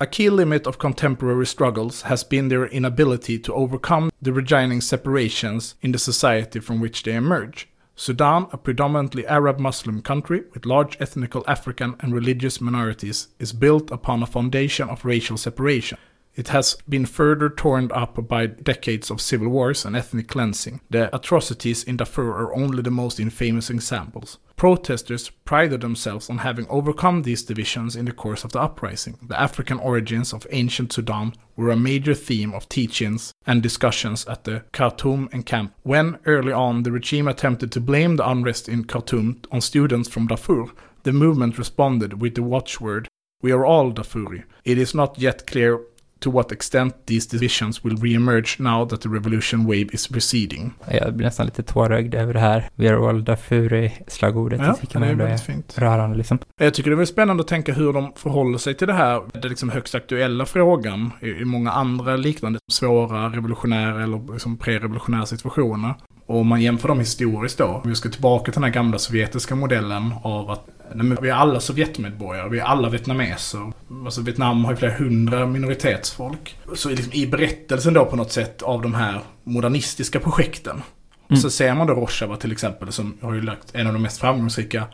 A 0.00 0.08
key 0.08 0.28
limit 0.28 0.66
of 0.66 0.78
contemporary 0.78 1.46
struggles 1.46 2.02
has 2.02 2.24
been 2.24 2.48
their 2.48 2.66
inability 2.66 3.38
to 3.38 3.54
overcome 3.54 4.10
the 4.20 4.32
regining 4.32 4.80
separations 4.80 5.76
in 5.82 5.92
the 5.92 5.98
society 5.98 6.58
from 6.58 6.80
which 6.80 7.04
they 7.04 7.14
emerge. 7.14 7.68
Sudan, 7.94 8.48
a 8.52 8.58
predominantly 8.58 9.24
Arab 9.24 9.60
Muslim 9.60 10.02
country 10.02 10.42
with 10.52 10.66
large 10.66 11.00
ethnical 11.00 11.44
African 11.46 11.94
and 12.00 12.12
religious 12.12 12.60
minorities, 12.60 13.28
is 13.38 13.52
built 13.52 13.92
upon 13.92 14.20
a 14.20 14.26
foundation 14.26 14.88
of 14.88 15.04
racial 15.04 15.36
separation. 15.36 15.96
It 16.36 16.48
has 16.48 16.76
been 16.88 17.06
further 17.06 17.48
torn 17.48 17.92
up 17.92 18.26
by 18.26 18.46
decades 18.46 19.10
of 19.10 19.20
civil 19.20 19.48
wars 19.48 19.84
and 19.84 19.94
ethnic 19.94 20.28
cleansing. 20.28 20.80
The 20.90 21.14
atrocities 21.14 21.84
in 21.84 21.96
Darfur 21.96 22.32
are 22.32 22.54
only 22.54 22.82
the 22.82 22.90
most 22.90 23.20
infamous 23.20 23.70
examples. 23.70 24.38
Protesters 24.56 25.30
prided 25.44 25.80
themselves 25.80 26.30
on 26.30 26.38
having 26.38 26.66
overcome 26.68 27.22
these 27.22 27.42
divisions 27.42 27.96
in 27.96 28.04
the 28.04 28.12
course 28.12 28.44
of 28.44 28.52
the 28.52 28.60
uprising. 28.60 29.18
The 29.22 29.40
African 29.40 29.78
origins 29.78 30.32
of 30.32 30.46
ancient 30.50 30.92
Sudan 30.92 31.34
were 31.56 31.70
a 31.70 31.76
major 31.76 32.14
theme 32.14 32.52
of 32.52 32.68
teachings 32.68 33.32
and 33.46 33.62
discussions 33.62 34.26
at 34.26 34.44
the 34.44 34.64
Khartoum 34.72 35.28
encampment. 35.32 35.74
When, 35.82 36.18
early 36.24 36.52
on, 36.52 36.82
the 36.82 36.92
regime 36.92 37.28
attempted 37.28 37.70
to 37.72 37.80
blame 37.80 38.16
the 38.16 38.28
unrest 38.28 38.68
in 38.68 38.84
Khartoum 38.84 39.42
on 39.52 39.60
students 39.60 40.08
from 40.08 40.26
Darfur, 40.28 40.66
the 41.02 41.12
movement 41.12 41.58
responded 41.58 42.20
with 42.20 42.34
the 42.34 42.42
watchword, 42.42 43.08
We 43.42 43.52
are 43.52 43.66
all 43.66 43.92
Darfuri. 43.92 44.44
It 44.64 44.78
is 44.78 44.94
not 44.94 45.18
yet 45.18 45.46
clear 45.46 45.80
to 46.24 46.30
what 46.30 46.52
extent 46.52 46.94
these 47.06 47.28
divisions 47.30 47.84
will 47.84 47.96
re-emerge 47.96 48.56
now 48.58 48.88
that 48.88 49.00
the 49.00 49.08
revolution 49.08 49.64
wave 49.64 49.86
is 49.92 50.10
receding. 50.10 50.72
Jag 50.90 51.14
blir 51.14 51.26
nästan 51.26 51.46
lite 51.46 51.62
tårögd 51.62 52.14
över 52.14 52.34
det 52.34 52.40
här. 52.40 52.68
We 52.74 52.90
are 52.90 53.08
all 53.08 53.24
Darfuri-slagordet. 53.24 54.60
Ja, 54.60 54.76
det 54.80 54.98
det 54.98 55.06
är 55.06 55.10
är 55.10 55.14
väldigt 55.14 55.40
fint. 55.40 55.78
rörande 55.78 56.16
liksom. 56.16 56.38
Jag 56.60 56.74
tycker 56.74 56.90
det 56.90 57.02
är 57.02 57.04
spännande 57.04 57.40
att 57.40 57.48
tänka 57.48 57.72
hur 57.72 57.92
de 57.92 58.12
förhåller 58.16 58.58
sig 58.58 58.74
till 58.74 58.86
det 58.86 58.92
här, 58.92 59.22
den 59.32 59.50
liksom 59.50 59.70
högst 59.70 59.94
aktuella 59.94 60.46
frågan 60.46 61.10
i 61.20 61.44
många 61.44 61.70
andra 61.70 62.16
liknande 62.16 62.58
svåra 62.72 63.28
revolutionära 63.28 64.02
eller 64.02 64.32
liksom 64.32 64.56
pre-revolutionära 64.56 65.26
situationer. 65.26 65.94
Och 66.26 66.40
om 66.40 66.46
man 66.46 66.60
jämför 66.60 66.88
dem 66.88 66.98
historiskt 66.98 67.58
då, 67.58 67.64
om 67.64 67.90
vi 67.90 67.94
ska 67.94 68.08
tillbaka 68.08 68.44
till 68.44 68.52
den 68.52 68.64
här 68.64 68.70
gamla 68.70 68.98
sovjetiska 68.98 69.54
modellen 69.54 70.14
av 70.22 70.50
att 70.50 70.66
nej, 70.94 71.16
vi 71.22 71.28
är 71.28 71.34
alla 71.34 71.60
sovjetmedborgare, 71.60 72.48
vi 72.48 72.58
är 72.58 72.64
alla 72.64 72.88
vietnameser. 72.88 73.72
Alltså 74.04 74.20
Vietnam 74.20 74.64
har 74.64 74.72
ju 74.72 74.76
flera 74.76 74.94
hundra 74.94 75.46
minoritetsfolk. 75.46 76.58
Så 76.74 76.88
liksom 76.88 77.12
i 77.12 77.26
berättelsen 77.26 77.94
då 77.94 78.04
på 78.04 78.16
något 78.16 78.32
sätt 78.32 78.62
av 78.62 78.82
de 78.82 78.94
här 78.94 79.20
modernistiska 79.44 80.20
projekten. 80.20 80.82
Mm. 81.30 81.40
Så 81.40 81.50
ser 81.50 81.74
man 81.74 81.86
då 81.86 81.94
Rojava 81.94 82.36
till 82.36 82.52
exempel 82.52 82.92
som 82.92 83.18
har 83.20 83.34
ju 83.34 83.42
lagt 83.42 83.74
en 83.74 83.86
av 83.86 83.92
de 83.92 84.02
mest 84.02 84.20
framgångsrika 84.20 84.84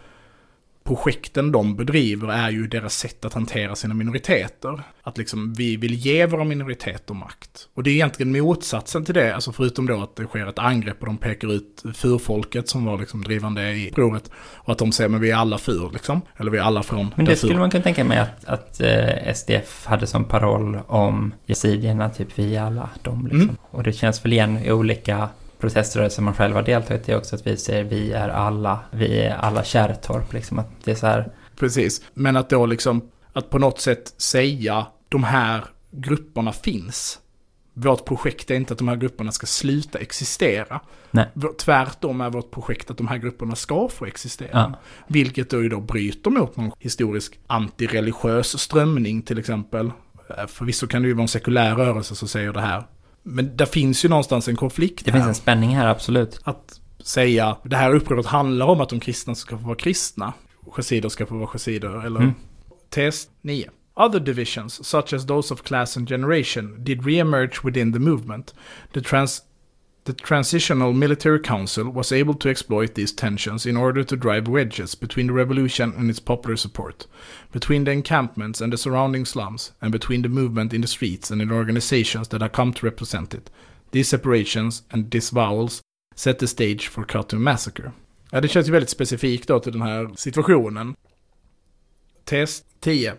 projekten 0.90 1.52
de 1.52 1.76
bedriver 1.76 2.28
är 2.28 2.50
ju 2.50 2.66
deras 2.66 2.94
sätt 2.94 3.24
att 3.24 3.34
hantera 3.34 3.76
sina 3.76 3.94
minoriteter. 3.94 4.82
Att 5.02 5.18
liksom 5.18 5.54
vi 5.54 5.76
vill 5.76 5.94
ge 5.94 6.26
våra 6.26 6.44
minoriteter 6.44 7.14
makt. 7.14 7.68
Och 7.74 7.82
det 7.82 7.90
är 7.90 7.94
egentligen 7.94 8.32
motsatsen 8.32 9.04
till 9.04 9.14
det, 9.14 9.34
alltså 9.34 9.52
förutom 9.52 9.86
då 9.86 10.02
att 10.02 10.16
det 10.16 10.24
sker 10.24 10.46
ett 10.46 10.58
angrepp 10.58 11.00
och 11.00 11.06
de 11.06 11.16
pekar 11.16 11.52
ut 11.52 11.82
furfolket 11.94 12.68
som 12.68 12.84
var 12.84 12.98
liksom 12.98 13.24
drivande 13.24 13.72
i 13.72 13.88
upproret. 13.90 14.30
Och 14.56 14.72
att 14.72 14.78
de 14.78 14.92
säger 14.92 15.08
men 15.08 15.20
vi 15.20 15.30
är 15.30 15.36
alla 15.36 15.58
fur 15.58 15.90
liksom. 15.92 16.22
Eller 16.36 16.50
vi 16.50 16.58
är 16.58 16.62
alla 16.62 16.82
från 16.82 17.14
Men 17.16 17.24
det 17.24 17.36
skulle 17.36 17.58
man 17.58 17.70
kunna 17.70 17.84
tänka 17.84 18.04
mig 18.04 18.18
att, 18.18 18.44
att 18.44 18.80
eh, 18.80 19.34
SDF 19.34 19.86
hade 19.86 20.06
som 20.06 20.24
paroll 20.24 20.78
om 20.86 21.34
yazidierna, 21.46 22.10
typ 22.10 22.28
vi 22.34 22.56
är 22.56 22.62
alla 22.62 22.88
de 23.02 23.24
liksom. 23.24 23.42
Mm. 23.42 23.56
Och 23.70 23.82
det 23.82 23.92
känns 23.92 24.24
väl 24.24 24.32
igen 24.32 24.58
i 24.64 24.72
olika 24.72 25.28
proteströrelser 25.60 26.22
man 26.22 26.34
själv 26.34 26.54
har 26.54 26.62
deltagit 26.62 27.08
i 27.08 27.14
också, 27.14 27.36
att 27.36 27.46
vi 27.46 27.56
säger 27.56 27.84
vi 27.84 28.12
är 28.12 28.28
alla, 28.28 28.80
vi 28.90 29.20
är 29.20 29.34
alla 29.34 29.64
Kärrtorp 29.64 30.32
liksom. 30.32 30.58
Att 30.58 30.70
det 30.84 30.90
är 30.90 30.94
så 30.94 31.06
här, 31.06 31.30
Precis. 31.60 32.02
Men 32.14 32.36
att 32.36 32.50
då 32.50 32.66
liksom, 32.66 33.10
att 33.32 33.50
på 33.50 33.58
något 33.58 33.80
sätt 33.80 34.14
säga 34.16 34.86
de 35.08 35.24
här 35.24 35.64
grupperna 35.90 36.52
finns. 36.52 37.18
Vårt 37.74 38.04
projekt 38.04 38.50
är 38.50 38.54
inte 38.54 38.72
att 38.72 38.78
de 38.78 38.88
här 38.88 38.96
grupperna 38.96 39.32
ska 39.32 39.46
sluta 39.46 39.98
existera. 39.98 40.80
Nej. 41.10 41.28
Tvärtom 41.58 42.20
är 42.20 42.30
vårt 42.30 42.50
projekt 42.50 42.90
att 42.90 42.96
de 42.96 43.08
här 43.08 43.18
grupperna 43.18 43.56
ska 43.56 43.88
få 43.88 44.06
existera. 44.06 44.50
Ja. 44.52 44.74
Vilket 45.08 45.50
då 45.50 45.68
då 45.68 45.80
bryter 45.80 46.30
mot 46.30 46.56
någon 46.56 46.72
historisk 46.78 47.38
antireligiös 47.46 48.58
strömning 48.58 49.22
till 49.22 49.38
exempel. 49.38 49.92
Eh, 50.38 50.46
Förvisso 50.46 50.86
kan 50.86 51.02
det 51.02 51.08
ju 51.08 51.14
vara 51.14 51.22
en 51.22 51.28
sekulär 51.28 51.74
rörelse 51.74 52.14
som 52.14 52.28
säger 52.28 52.52
det 52.52 52.60
här. 52.60 52.84
Men 53.22 53.56
där 53.56 53.66
finns 53.66 54.04
ju 54.04 54.08
någonstans 54.08 54.48
en 54.48 54.56
konflikt 54.56 55.04
det 55.04 55.10
här. 55.10 55.18
finns 55.18 55.28
en 55.28 55.34
spänning 55.34 55.76
här 55.76 55.86
absolut. 55.86 56.40
Att 56.44 56.80
säga, 57.04 57.56
det 57.64 57.76
här 57.76 57.94
upproret 57.94 58.26
handlar 58.26 58.66
om 58.66 58.80
att 58.80 58.88
de 58.88 59.00
kristna 59.00 59.34
ska 59.34 59.58
få 59.58 59.64
vara 59.64 59.76
kristna. 59.76 60.32
Chassider 60.72 61.08
ska 61.08 61.26
få 61.26 61.36
vara 61.36 61.46
chassider, 61.46 62.06
eller 62.06 62.20
Mm. 62.20 62.34
Tes 62.90 63.28
9. 63.42 63.70
Other 63.94 64.20
divisions, 64.20 64.86
such 64.86 65.12
as 65.12 65.26
those 65.26 65.54
of 65.54 65.62
class 65.62 65.96
and 65.96 66.08
generation, 66.08 66.84
did 66.84 67.06
re-emerge 67.06 67.64
within 67.64 67.92
the 67.92 67.98
movement. 67.98 68.54
The, 68.92 69.00
trans 69.00 69.42
the 70.04 70.12
Transitional 70.14 70.92
Military 70.92 71.40
Council 71.40 71.90
was 71.90 72.10
able 72.10 72.34
to 72.34 72.48
exploit 72.48 72.94
these 72.94 73.12
tensions 73.12 73.66
in 73.66 73.76
order 73.76 74.02
to 74.02 74.16
drive 74.16 74.48
wedges 74.48 74.94
between 74.94 75.26
the 75.26 75.32
revolution 75.32 75.92
and 75.96 76.08
its 76.08 76.18
popular 76.18 76.56
support, 76.56 77.06
between 77.52 77.84
the 77.84 77.90
encampments 77.90 78.60
and 78.60 78.72
the 78.72 78.78
surrounding 78.78 79.26
slums, 79.26 79.72
and 79.82 79.92
between 79.92 80.22
the 80.22 80.28
movement 80.28 80.72
in 80.72 80.80
the 80.80 80.86
streets 80.86 81.30
and 81.30 81.42
in 81.42 81.52
organizations 81.52 82.28
that 82.28 82.40
have 82.40 82.52
come 82.52 82.72
to 82.72 82.86
represent 82.86 83.34
it. 83.34 83.50
These 83.90 84.08
separations 84.08 84.82
and 84.90 85.10
disavowals 85.10 85.82
set 86.14 86.38
the 86.38 86.46
stage 86.46 86.88
for 86.88 87.04
Khartoum 87.04 87.42
massacre. 87.42 87.92
Ja, 88.32 88.40
det 88.40 88.48
känns 88.48 88.68
ju 88.68 88.72
väldigt 88.72 88.90
specifikt 88.90 89.48
då 89.48 89.60
till 89.60 89.72
den 89.72 89.82
här 89.82 90.10
situationen. 90.16 90.94
Test 92.24 92.64
10. 92.80 93.14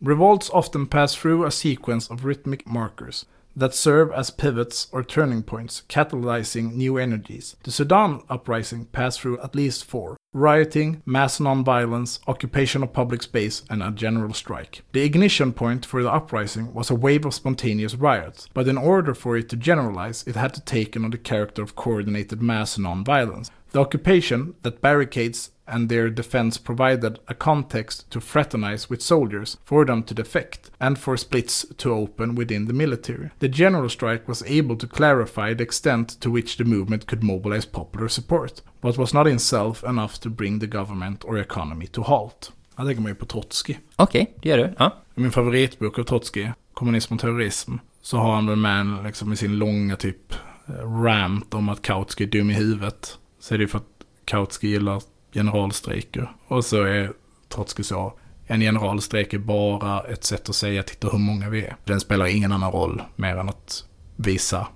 Revolts 0.00 0.50
often 0.50 0.86
pass 0.86 1.16
through 1.16 1.46
a 1.46 1.50
sequence 1.50 2.12
of 2.14 2.24
rhythmic 2.24 2.66
markers 2.66 3.26
that 3.56 3.74
serve 3.74 4.10
as 4.12 4.30
pivots 4.30 4.88
or 4.92 5.02
turning 5.02 5.42
points, 5.42 5.82
catalyzing 5.88 6.74
new 6.74 6.98
energies. 6.98 7.56
The 7.62 7.70
Sudan 7.70 8.22
uprising 8.28 8.86
passed 8.86 9.20
through 9.20 9.40
at 9.40 9.54
least 9.54 9.84
four 9.84 10.16
rioting, 10.34 11.02
mass 11.04 11.38
non-violence, 11.38 12.18
occupation 12.26 12.82
of 12.82 12.92
public 12.92 13.22
space, 13.22 13.62
and 13.68 13.82
a 13.82 13.90
general 13.90 14.32
strike. 14.32 14.82
The 14.92 15.02
ignition 15.02 15.52
point 15.52 15.84
for 15.84 16.02
the 16.02 16.10
uprising 16.10 16.72
was 16.72 16.90
a 16.90 16.94
wave 16.94 17.26
of 17.26 17.34
spontaneous 17.34 17.94
riots, 17.94 18.48
but 18.54 18.66
in 18.66 18.78
order 18.78 19.12
for 19.12 19.36
it 19.36 19.50
to 19.50 19.56
generalize, 19.56 20.24
it 20.26 20.36
had 20.36 20.54
to 20.54 20.62
take 20.62 20.96
on 20.96 21.10
the 21.10 21.18
character 21.18 21.62
of 21.62 21.76
coordinated 21.76 22.40
mass 22.40 22.78
non-violence. 22.78 23.50
The 23.72 23.80
occupation 23.80 24.54
that 24.62 24.82
barricades 24.82 25.50
and 25.66 25.88
their 25.88 26.10
defense 26.10 26.58
provided 26.58 27.18
a 27.28 27.34
context 27.34 28.10
to 28.10 28.20
fraternize 28.20 28.90
with 28.90 29.02
soldiers, 29.02 29.56
for 29.64 29.84
them 29.84 30.02
to 30.02 30.14
defect, 30.14 30.70
and 30.80 30.98
for 30.98 31.16
splits 31.16 31.66
to 31.78 31.94
open 31.94 32.34
within 32.34 32.66
the 32.66 32.72
military. 32.72 33.30
The 33.38 33.48
general 33.48 33.88
strike 33.88 34.28
was 34.28 34.42
able 34.46 34.76
to 34.76 34.86
clarify 34.86 35.54
the 35.54 35.64
extent 35.64 36.20
to 36.20 36.30
which 36.30 36.56
the 36.56 36.64
movement 36.64 37.06
could 37.06 37.22
mobilize 37.22 37.66
popular 37.66 38.08
support, 38.08 38.62
but 38.80 38.98
was 38.98 39.14
not 39.14 39.26
in 39.26 39.36
itself 39.36 39.84
enough 39.84 40.20
to 40.20 40.30
bring 40.30 40.58
the 40.58 40.66
government 40.66 41.24
or 41.24 41.38
economy 41.38 41.86
to 41.86 42.02
halt. 42.02 42.52
Jag 42.76 42.86
tänker 42.86 43.02
mig 43.02 43.14
på 43.14 43.26
Trotsky. 43.26 43.76
Okej, 43.96 44.22
okay, 44.22 44.34
det 44.42 44.48
gör 44.48 44.58
du. 44.58 44.74
Ja. 44.78 44.96
I 45.14 45.20
min 45.20 45.32
favoritbok 45.32 45.98
av 45.98 46.04
Trotsky, 46.04 46.48
Kommunism 46.74 47.14
och 47.14 47.20
terrorism, 47.20 47.76
så 48.02 48.16
har 48.16 48.34
han 48.34 48.46
väl 48.46 48.56
med 48.56 48.80
en, 48.80 49.02
liksom, 49.02 49.32
i 49.32 49.36
sin 49.36 49.58
långa 49.58 49.96
typ 49.96 50.34
eh, 50.66 51.02
rant 51.02 51.54
om 51.54 51.68
att 51.68 51.82
Kautsky 51.82 52.24
är 52.24 52.28
dum 52.28 52.50
i 52.50 52.54
huvudet. 52.54 53.18
Så 53.38 53.54
är 53.54 53.58
det 53.58 53.62
ju 53.62 53.68
för 53.68 53.78
att 53.78 54.04
Kautsky 54.24 54.68
gillar 54.68 55.02
generalstrejker. 55.32 56.32
Och 56.48 56.64
så 56.64 56.82
är 56.82 57.12
Trotsky 57.48 57.82
så, 57.82 58.12
en 58.46 58.60
generalstrejk 58.60 59.32
är 59.32 59.38
bara 59.38 60.00
ett 60.00 60.24
sätt 60.24 60.48
att 60.48 60.54
säga 60.54 60.82
titta 60.82 61.08
hur 61.08 61.18
många 61.18 61.50
vi 61.50 61.64
är. 61.64 61.76
Den 61.84 62.00
spelar 62.00 62.26
ingen 62.26 62.52
annan 62.52 62.72
roll 62.72 63.02
mer 63.16 63.36
än 63.36 63.48
att 63.48 63.84
visa 64.16 64.66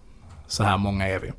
så 0.47 0.63
här 0.63 0.79
många 0.79 1.09
är 1.09 1.19
vi. 1.19 1.33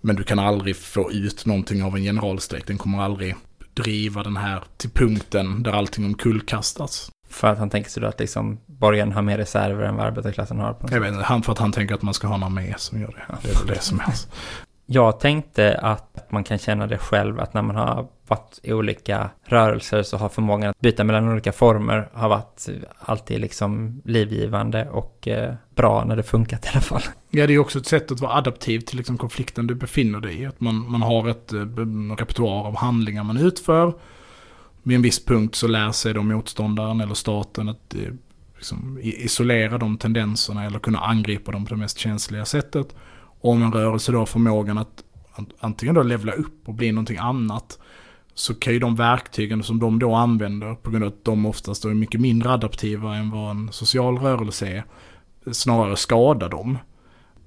Men 0.00 0.16
du 0.16 0.22
kan 0.22 0.38
aldrig 0.38 0.76
få 0.76 1.12
ut 1.12 1.46
någonting 1.46 1.82
av 1.82 1.96
en 1.96 2.02
generalstrejk. 2.02 2.66
Den 2.66 2.78
kommer 2.78 3.02
aldrig 3.02 3.34
driva 3.74 4.22
den 4.22 4.36
här 4.36 4.64
till 4.76 4.90
punkten 4.90 5.62
där 5.62 5.72
allting 5.72 6.04
omkullkastas. 6.04 7.10
För 7.28 7.48
att 7.48 7.58
han 7.58 7.70
tänker 7.70 7.90
sig 7.90 8.00
då 8.00 8.08
att 8.08 8.20
liksom 8.20 8.60
borgen 8.66 9.12
har 9.12 9.22
mer 9.22 9.38
reserver 9.38 9.84
än 9.84 9.96
vad 9.96 10.06
arbetarklassen 10.06 10.58
har? 10.58 10.72
På 10.72 10.88
jag 10.90 11.00
vet 11.00 11.12
inte, 11.12 11.24
han 11.24 11.42
för 11.42 11.52
att 11.52 11.58
han 11.58 11.72
tänker 11.72 11.94
att 11.94 12.02
man 12.02 12.14
ska 12.14 12.26
ha 12.26 12.36
någon 12.36 12.54
med 12.54 12.74
som 12.78 13.00
gör 13.00 13.06
det. 13.08 13.36
Det 13.42 13.54
är 13.54 13.58
väl 13.58 13.66
det 13.66 13.80
som 13.80 14.00
är. 14.00 14.14
Jag 14.86 15.20
tänkte 15.20 15.78
att 15.78 16.26
man 16.30 16.44
kan 16.44 16.58
känna 16.58 16.86
det 16.86 16.98
själv, 16.98 17.40
att 17.40 17.54
när 17.54 17.62
man 17.62 17.76
har 17.76 18.08
varit 18.28 18.60
i 18.62 18.72
olika 18.72 19.30
rörelser 19.44 20.02
så 20.02 20.16
har 20.16 20.28
förmågan 20.28 20.70
att 20.70 20.80
byta 20.80 21.04
mellan 21.04 21.28
olika 21.28 21.52
former 21.52 22.08
har 22.12 22.28
varit 22.28 22.68
alltid 22.98 23.40
liksom 23.40 24.02
livgivande 24.04 24.88
och 24.90 25.28
eh, 25.28 25.54
bra 25.74 26.04
när 26.04 26.16
det 26.16 26.22
funkat 26.22 26.66
i 26.66 26.68
alla 26.72 26.80
fall. 26.80 27.02
Ja, 27.30 27.46
det 27.46 27.54
är 27.54 27.58
också 27.58 27.78
ett 27.78 27.86
sätt 27.86 28.12
att 28.12 28.20
vara 28.20 28.32
adaptiv 28.32 28.80
till 28.80 28.96
liksom 28.96 29.18
konflikten 29.18 29.66
du 29.66 29.74
befinner 29.74 30.20
dig 30.20 30.40
i. 30.40 30.46
Att 30.46 30.60
man, 30.60 30.90
man 30.90 31.02
har 31.02 31.28
ett 31.28 31.52
eh, 31.52 31.58
repertoar 32.18 32.66
av 32.66 32.76
handlingar 32.76 33.24
man 33.24 33.36
utför. 33.36 33.94
Vid 34.82 34.96
en 34.96 35.02
viss 35.02 35.24
punkt 35.24 35.54
så 35.54 35.68
lär 35.68 35.92
sig 35.92 36.14
då 36.14 36.22
motståndaren 36.22 37.00
eller 37.00 37.14
staten 37.14 37.68
att 37.68 37.94
eh, 37.94 38.12
liksom, 38.56 38.98
isolera 39.02 39.78
de 39.78 39.98
tendenserna 39.98 40.64
eller 40.64 40.78
kunna 40.78 40.98
angripa 40.98 41.52
dem 41.52 41.64
på 41.64 41.74
det 41.74 41.80
mest 41.80 41.98
känsliga 41.98 42.44
sättet 42.44 42.94
om 43.46 43.62
en 43.62 43.72
rörelse 43.72 44.12
då 44.12 44.18
har 44.18 44.26
förmågan 44.26 44.78
att 44.78 45.02
antingen 45.60 45.94
då 45.94 46.02
levla 46.02 46.32
upp 46.32 46.68
och 46.68 46.74
bli 46.74 46.92
någonting 46.92 47.18
annat 47.18 47.78
så 48.34 48.54
kan 48.54 48.72
ju 48.72 48.78
de 48.78 48.96
verktygen 48.96 49.62
som 49.62 49.78
de 49.78 49.98
då 49.98 50.14
använder 50.14 50.74
på 50.74 50.90
grund 50.90 51.04
av 51.04 51.08
att 51.08 51.24
de 51.24 51.46
oftast 51.46 51.84
är 51.84 51.88
mycket 51.88 52.20
mindre 52.20 52.50
adaptiva 52.50 53.16
än 53.16 53.30
vad 53.30 53.50
en 53.50 53.72
social 53.72 54.18
rörelse 54.18 54.66
är 54.66 54.84
snarare 55.52 55.96
skada 55.96 56.48
dem. 56.48 56.78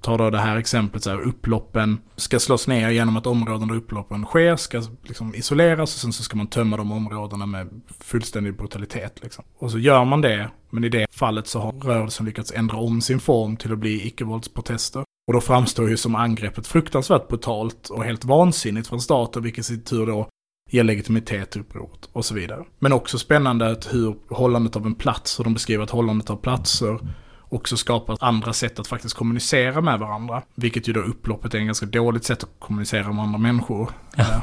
Ta 0.00 0.16
då 0.16 0.30
det 0.30 0.38
här 0.38 0.56
exemplet, 0.56 1.02
så 1.02 1.10
här, 1.10 1.20
upploppen 1.20 1.98
ska 2.16 2.38
slås 2.38 2.68
ner 2.68 2.90
genom 2.90 3.16
att 3.16 3.26
områden 3.26 3.68
där 3.68 3.74
upploppen 3.74 4.24
sker 4.24 4.56
ska 4.56 4.82
liksom 5.02 5.34
isoleras 5.34 5.94
och 5.94 6.00
sen 6.00 6.12
så 6.12 6.22
ska 6.22 6.36
man 6.36 6.46
tömma 6.46 6.76
de 6.76 6.92
områdena 6.92 7.46
med 7.46 7.80
fullständig 8.00 8.56
brutalitet. 8.56 9.18
Liksom. 9.22 9.44
Och 9.58 9.70
så 9.70 9.78
gör 9.78 10.04
man 10.04 10.20
det, 10.20 10.50
men 10.70 10.84
i 10.84 10.88
det 10.88 11.06
fallet 11.10 11.46
så 11.46 11.60
har 11.60 11.72
rörelsen 11.72 12.26
lyckats 12.26 12.52
ändra 12.52 12.76
om 12.76 13.00
sin 13.00 13.20
form 13.20 13.56
till 13.56 13.72
att 13.72 13.78
bli 13.78 14.06
icke-våldsprotester. 14.06 15.04
Och 15.30 15.34
då 15.34 15.40
framstår 15.40 15.90
ju 15.90 15.96
som 15.96 16.14
angreppet 16.14 16.66
fruktansvärt 16.66 17.28
brutalt 17.28 17.88
och 17.88 18.04
helt 18.04 18.24
vansinnigt 18.24 18.88
från 18.88 19.00
staten, 19.00 19.42
vilket 19.42 19.60
i 19.60 19.62
sin 19.62 19.84
tur 19.84 20.06
då 20.06 20.28
ger 20.70 20.84
legitimitet 20.84 21.50
till 21.50 21.60
upproret 21.60 22.08
och 22.12 22.24
så 22.24 22.34
vidare. 22.34 22.64
Men 22.78 22.92
också 22.92 23.18
spännande 23.18 23.70
att 23.70 23.94
hur 23.94 24.16
hållandet 24.28 24.76
av 24.76 24.86
en 24.86 24.94
plats, 24.94 25.38
och 25.38 25.44
de 25.44 25.54
beskriver 25.54 25.84
att 25.84 25.90
hållandet 25.90 26.30
av 26.30 26.36
platser 26.36 26.98
också 27.40 27.76
skapar 27.76 28.16
andra 28.20 28.52
sätt 28.52 28.78
att 28.78 28.86
faktiskt 28.86 29.14
kommunicera 29.14 29.80
med 29.80 29.98
varandra. 29.98 30.42
Vilket 30.54 30.88
ju 30.88 30.92
då 30.92 31.00
upploppet 31.00 31.54
är 31.54 31.58
en 31.58 31.66
ganska 31.66 31.86
dåligt 31.86 32.24
sätt 32.24 32.42
att 32.42 32.50
kommunicera 32.58 33.12
med 33.12 33.24
andra 33.24 33.38
människor. 33.38 33.90
Ja. 34.16 34.42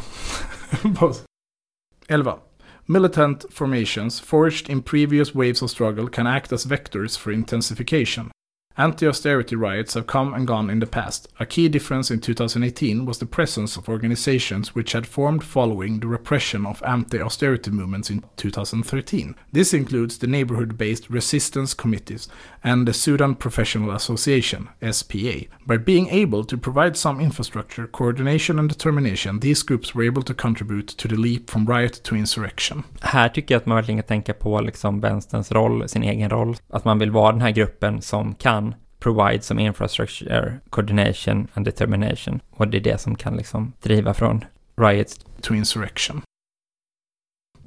11. 2.08 2.38
Militant 2.86 3.46
formations 3.52 4.22
forged 4.22 4.70
in 4.70 4.82
previous 4.82 5.36
waves 5.36 5.62
of 5.62 5.70
struggle 5.70 6.08
can 6.12 6.28
act 6.28 6.52
as 6.52 6.66
vectors 6.66 7.18
for 7.18 7.34
intensification. 7.34 8.32
Anti-austerity 8.80 9.56
riots 9.56 9.96
have 9.96 10.06
come 10.06 10.36
and 10.36 10.46
gone 10.46 10.70
in 10.70 10.78
the 10.78 10.86
past. 10.86 11.28
A 11.40 11.48
key 11.48 11.68
difference 11.68 12.12
in 12.12 12.20
2018 12.20 13.06
was 13.06 13.18
the 13.18 13.26
presence 13.26 13.76
of 13.76 13.90
organizations 13.90 14.76
which 14.76 14.92
had 14.92 15.08
formed 15.08 15.44
following 15.44 16.00
the 16.00 16.06
repression 16.06 16.64
of 16.64 16.84
anti-austerity 16.84 17.72
movements 17.72 18.12
in 18.12 18.24
2013. 18.36 19.36
This 19.52 19.74
includes 19.74 20.20
the 20.20 20.28
neighborhood-based 20.28 21.10
resistance 21.10 21.74
committees 21.74 22.28
and 22.64 22.88
the 22.88 22.94
Sudan 22.94 23.34
Professional 23.34 23.92
Association, 23.92 24.70
SPA. 24.92 25.48
By 25.66 25.78
being 25.78 26.10
able 26.10 26.44
to 26.44 26.58
provide 26.58 26.96
some 26.96 27.20
infrastructure, 27.20 27.88
coordination 27.88 28.60
and 28.60 28.70
determination, 28.70 29.40
these 29.40 29.64
groups 29.64 29.96
were 29.96 30.06
able 30.06 30.22
to 30.22 30.36
contribute 30.36 30.88
to 30.98 31.08
the 31.08 31.16
leap 31.16 31.50
from 31.50 31.66
riot 31.66 32.04
to 32.04 32.16
insurrection. 32.16 32.84
Här 33.02 33.30
tycker 33.30 33.56
jag 33.56 33.60
att 33.60 33.66
man 33.66 33.76
verkligen 33.76 34.04
tänka 34.04 34.34
på 34.34 34.62
liksom 34.62 35.00
vänsterns 35.00 35.52
roll, 35.52 35.90
sin 35.90 36.04
egen 36.04 36.30
roll. 36.30 36.56
Att 36.70 36.86
man 36.86 37.00
vill 37.00 37.12
vara 37.12 37.32
den 37.32 37.42
här 37.42 37.52
gruppen 37.52 38.02
som 38.02 38.36
kan 38.36 38.67
provide 39.00 39.44
some 39.44 39.60
infrastructure, 39.60 40.62
coordination 40.70 41.48
and 41.54 41.66
determination. 41.66 42.42
Och 42.52 42.68
det 42.68 42.78
är 42.78 42.82
det 42.82 43.02
som 43.02 43.16
kan 43.16 43.38
liksom 43.38 43.74
driva 43.82 44.14
från 44.14 44.46
riots 44.78 45.20
to 45.42 45.54
insurrection. 45.54 46.22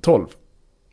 12. 0.01 0.27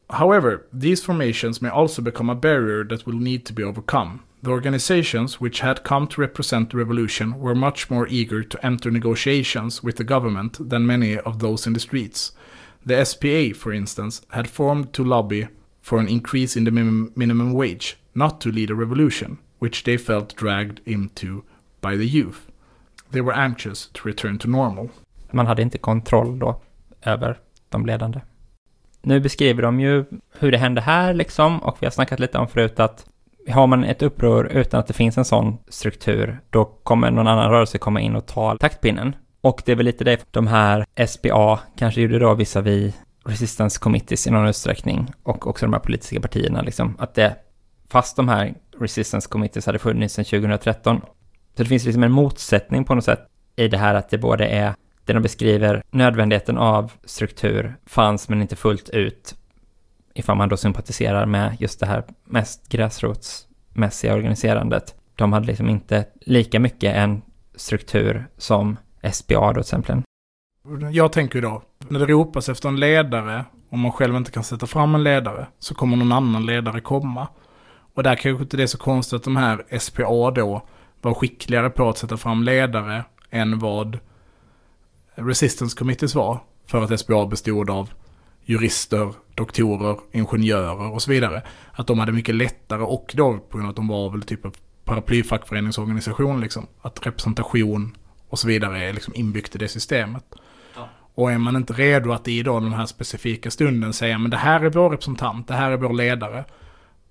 However, 0.10 0.62
these 0.82 1.04
formations 1.04 1.62
may 1.62 1.70
also 1.70 2.02
become 2.02 2.30
a 2.32 2.36
barrier 2.36 2.84
that 2.84 3.06
will 3.06 3.20
need 3.20 3.46
to 3.46 3.54
be 3.54 3.64
overcome. 3.64 4.20
The 4.44 4.52
organizations 4.52 5.42
which 5.42 5.62
had 5.62 5.84
come 5.84 6.08
to 6.08 6.22
represent 6.22 6.70
the 6.70 6.78
revolution 6.78 7.40
were 7.40 7.56
much 7.56 7.90
more 7.90 8.08
eager 8.08 8.44
to 8.44 8.66
enter 8.66 8.92
negotiations 8.92 9.84
with 9.84 9.96
the 9.96 10.04
government 10.04 10.70
than 10.70 10.86
many 10.86 11.18
of 11.18 11.40
those 11.40 11.68
in 11.68 11.74
the 11.74 11.80
streets. 11.80 12.32
The 12.86 13.04
SPA, 13.04 13.54
for 13.60 13.74
instance, 13.74 14.22
had 14.30 14.50
formed 14.50 14.94
to 14.94 15.04
lobby 15.04 15.48
for 15.82 16.00
an 16.00 16.08
increase 16.08 16.56
in 16.56 16.64
the 16.64 16.72
minimum 16.72 17.54
wage, 17.54 17.98
not 18.14 18.40
to 18.42 18.52
lead 18.52 18.70
a 18.70 18.76
revolution 18.76 19.40
which 19.60 19.84
they 19.84 19.98
felt 19.98 20.38
dragged 20.38 20.80
into 20.86 21.42
by 21.82 21.98
the 21.98 22.18
youth. 22.18 22.38
They 23.12 23.22
were 23.22 23.36
anxious 23.36 23.90
to 23.94 24.08
return 24.08 24.38
to 24.38 24.48
normal. 24.48 24.90
Man 25.32 25.48
hade 25.48 25.62
inte 25.62 25.78
kontroll 25.78 26.40
då 26.40 26.62
över 27.02 27.38
de 27.70 27.86
ledande. 27.86 28.22
Nu 29.02 29.20
beskriver 29.20 29.62
de 29.62 29.80
ju 29.80 30.06
hur 30.40 30.52
det 30.52 30.58
hände 30.58 30.82
här 30.82 31.14
liksom 31.14 31.60
och 31.60 31.78
vi 31.80 31.86
har 31.86 31.92
snackat 31.92 32.20
lite 32.20 32.38
om 32.38 32.48
förut 32.48 32.80
att 32.80 33.06
har 33.50 33.68
man 33.68 33.84
ett 33.84 34.02
uppror 34.02 34.48
utan 34.48 34.80
att 34.80 34.88
det 34.88 34.94
finns 34.94 35.18
en 35.18 35.26
sån 35.26 35.58
struktur, 35.68 36.40
då 36.50 36.66
kommer 36.66 37.12
någon 37.12 37.28
annan 37.28 37.52
rörelse 37.52 37.78
komma 37.78 38.02
in 38.02 38.16
och 38.16 38.26
ta 38.26 38.58
taktpinnen. 38.58 39.16
Och 39.42 39.62
det 39.66 39.72
är 39.72 39.76
väl 39.76 39.86
lite 39.86 40.04
det 40.04 40.26
de 40.32 40.48
här 40.48 40.86
SBA 41.08 41.60
kanske 41.78 42.02
gjorde 42.02 42.20
då 42.20 42.34
visavi 42.34 42.94
resistance 43.26 43.80
committees 43.80 44.28
i 44.28 44.32
någon 44.32 44.48
utsträckning 44.48 45.12
och 45.24 45.48
också 45.48 45.66
de 45.66 45.74
här 45.74 45.80
politiska 45.80 46.22
partierna 46.22 46.62
liksom, 46.62 46.96
att 47.00 47.16
det 47.16 47.36
fast 47.90 48.16
de 48.16 48.30
här 48.30 48.54
resistance 48.82 49.30
committees 49.30 49.66
hade 49.66 49.80
funnits 49.80 50.14
sedan 50.14 50.26
2013. 50.26 51.02
Så 51.56 51.64
det 51.64 51.70
finns 51.70 51.86
liksom 51.86 52.04
en 52.04 52.12
motsättning 52.12 52.86
på 52.86 52.96
något 52.96 53.04
sätt 53.04 53.28
i 53.56 53.68
det 53.68 53.78
här 53.78 53.96
att 53.96 54.10
det 54.10 54.18
både 54.18 54.48
är 54.48 54.74
det 55.06 55.14
de 55.14 55.24
beskriver, 55.24 55.84
nödvändigheten 55.92 56.58
av 56.58 56.92
struktur 57.06 57.76
fanns 57.86 58.30
men 58.30 58.42
inte 58.42 58.56
fullt 58.56 58.90
ut 58.90 59.36
ifall 60.14 60.38
man 60.38 60.50
då 60.50 60.58
sympatiserar 60.58 61.26
med 61.26 61.58
just 61.60 61.80
det 61.80 61.86
här 61.86 62.04
mest 62.26 62.70
gräsrotsmässiga 62.70 64.14
organiserandet. 64.14 64.96
De 65.16 65.34
hade 65.34 65.48
liksom 65.48 65.70
inte 65.70 66.06
lika 66.22 66.60
mycket 66.60 66.96
en 66.96 67.22
struktur 67.56 68.28
som 68.38 68.78
SBA 69.14 69.48
då 69.48 69.54
till 69.54 69.60
exempel. 69.60 70.02
Jag 70.92 71.12
tänker 71.12 71.42
då, 71.42 71.64
när 71.88 72.00
det 72.00 72.06
ropas 72.06 72.50
efter 72.50 72.70
en 72.70 72.80
ledare, 72.80 73.46
om 73.70 73.80
man 73.80 73.92
själv 73.92 74.16
inte 74.16 74.32
kan 74.32 74.44
sätta 74.44 74.68
fram 74.68 74.96
en 74.96 75.04
ledare, 75.04 75.48
så 75.60 75.76
kommer 75.76 75.98
någon 75.98 76.12
annan 76.12 76.46
ledare 76.46 76.82
komma. 76.82 77.28
Och 77.98 78.04
där 78.04 78.16
kanske 78.16 78.44
inte 78.44 78.58
det 78.58 78.64
är 78.64 78.68
så 78.68 78.78
konstigt 78.78 79.18
att 79.18 79.24
de 79.24 79.36
här 79.36 79.80
SPA 79.80 80.32
då 80.32 80.68
var 81.02 81.14
skickligare 81.14 81.70
på 81.70 81.90
att 81.90 81.98
sätta 81.98 82.18
fram 82.18 82.44
ledare 82.44 83.04
än 83.30 83.60
vad 83.60 84.00
Resistance 85.16 85.78
Committees 85.78 86.16
var. 86.16 86.40
för 86.68 86.84
att 86.84 87.00
SBA 87.00 87.26
bestod 87.26 87.70
av 87.70 87.90
jurister, 88.46 89.14
doktorer, 89.36 89.98
ingenjörer 90.12 90.92
och 90.92 91.02
så 91.02 91.12
vidare. 91.12 91.42
Att 91.72 91.88
de 91.88 92.00
hade 92.00 92.12
mycket 92.12 92.36
lättare 92.36 92.82
och 92.82 93.14
då 93.16 93.38
på 93.38 93.58
grund 93.58 93.66
av 93.66 93.70
att 93.70 93.76
de 93.76 93.88
var 93.88 94.10
väl 94.10 94.22
typ 94.22 94.46
av 94.46 94.56
paraplyfackföreningsorganisation 94.86 96.42
liksom. 96.42 96.68
Att 96.82 97.06
representation 97.06 97.98
och 98.30 98.40
så 98.40 98.48
vidare 98.48 98.84
är 98.84 98.94
liksom 98.94 99.14
inbyggt 99.16 99.56
i 99.56 99.58
det 99.58 99.68
systemet. 99.68 100.26
Ja. 100.76 100.90
Och 101.16 101.32
är 101.32 101.38
man 101.38 101.56
inte 101.56 101.74
redo 101.74 102.12
att 102.12 102.28
i 102.28 102.44
då 102.44 102.60
den 102.60 102.74
här 102.74 102.86
specifika 102.86 103.52
stunden 103.52 103.94
säga 103.94 104.18
men 104.18 104.32
det 104.32 104.38
här 104.38 104.62
är 104.62 104.70
vår 104.70 104.90
representant, 104.90 105.48
det 105.48 105.54
här 105.54 105.72
är 105.72 105.78
vår 105.78 105.94
ledare. 105.94 106.46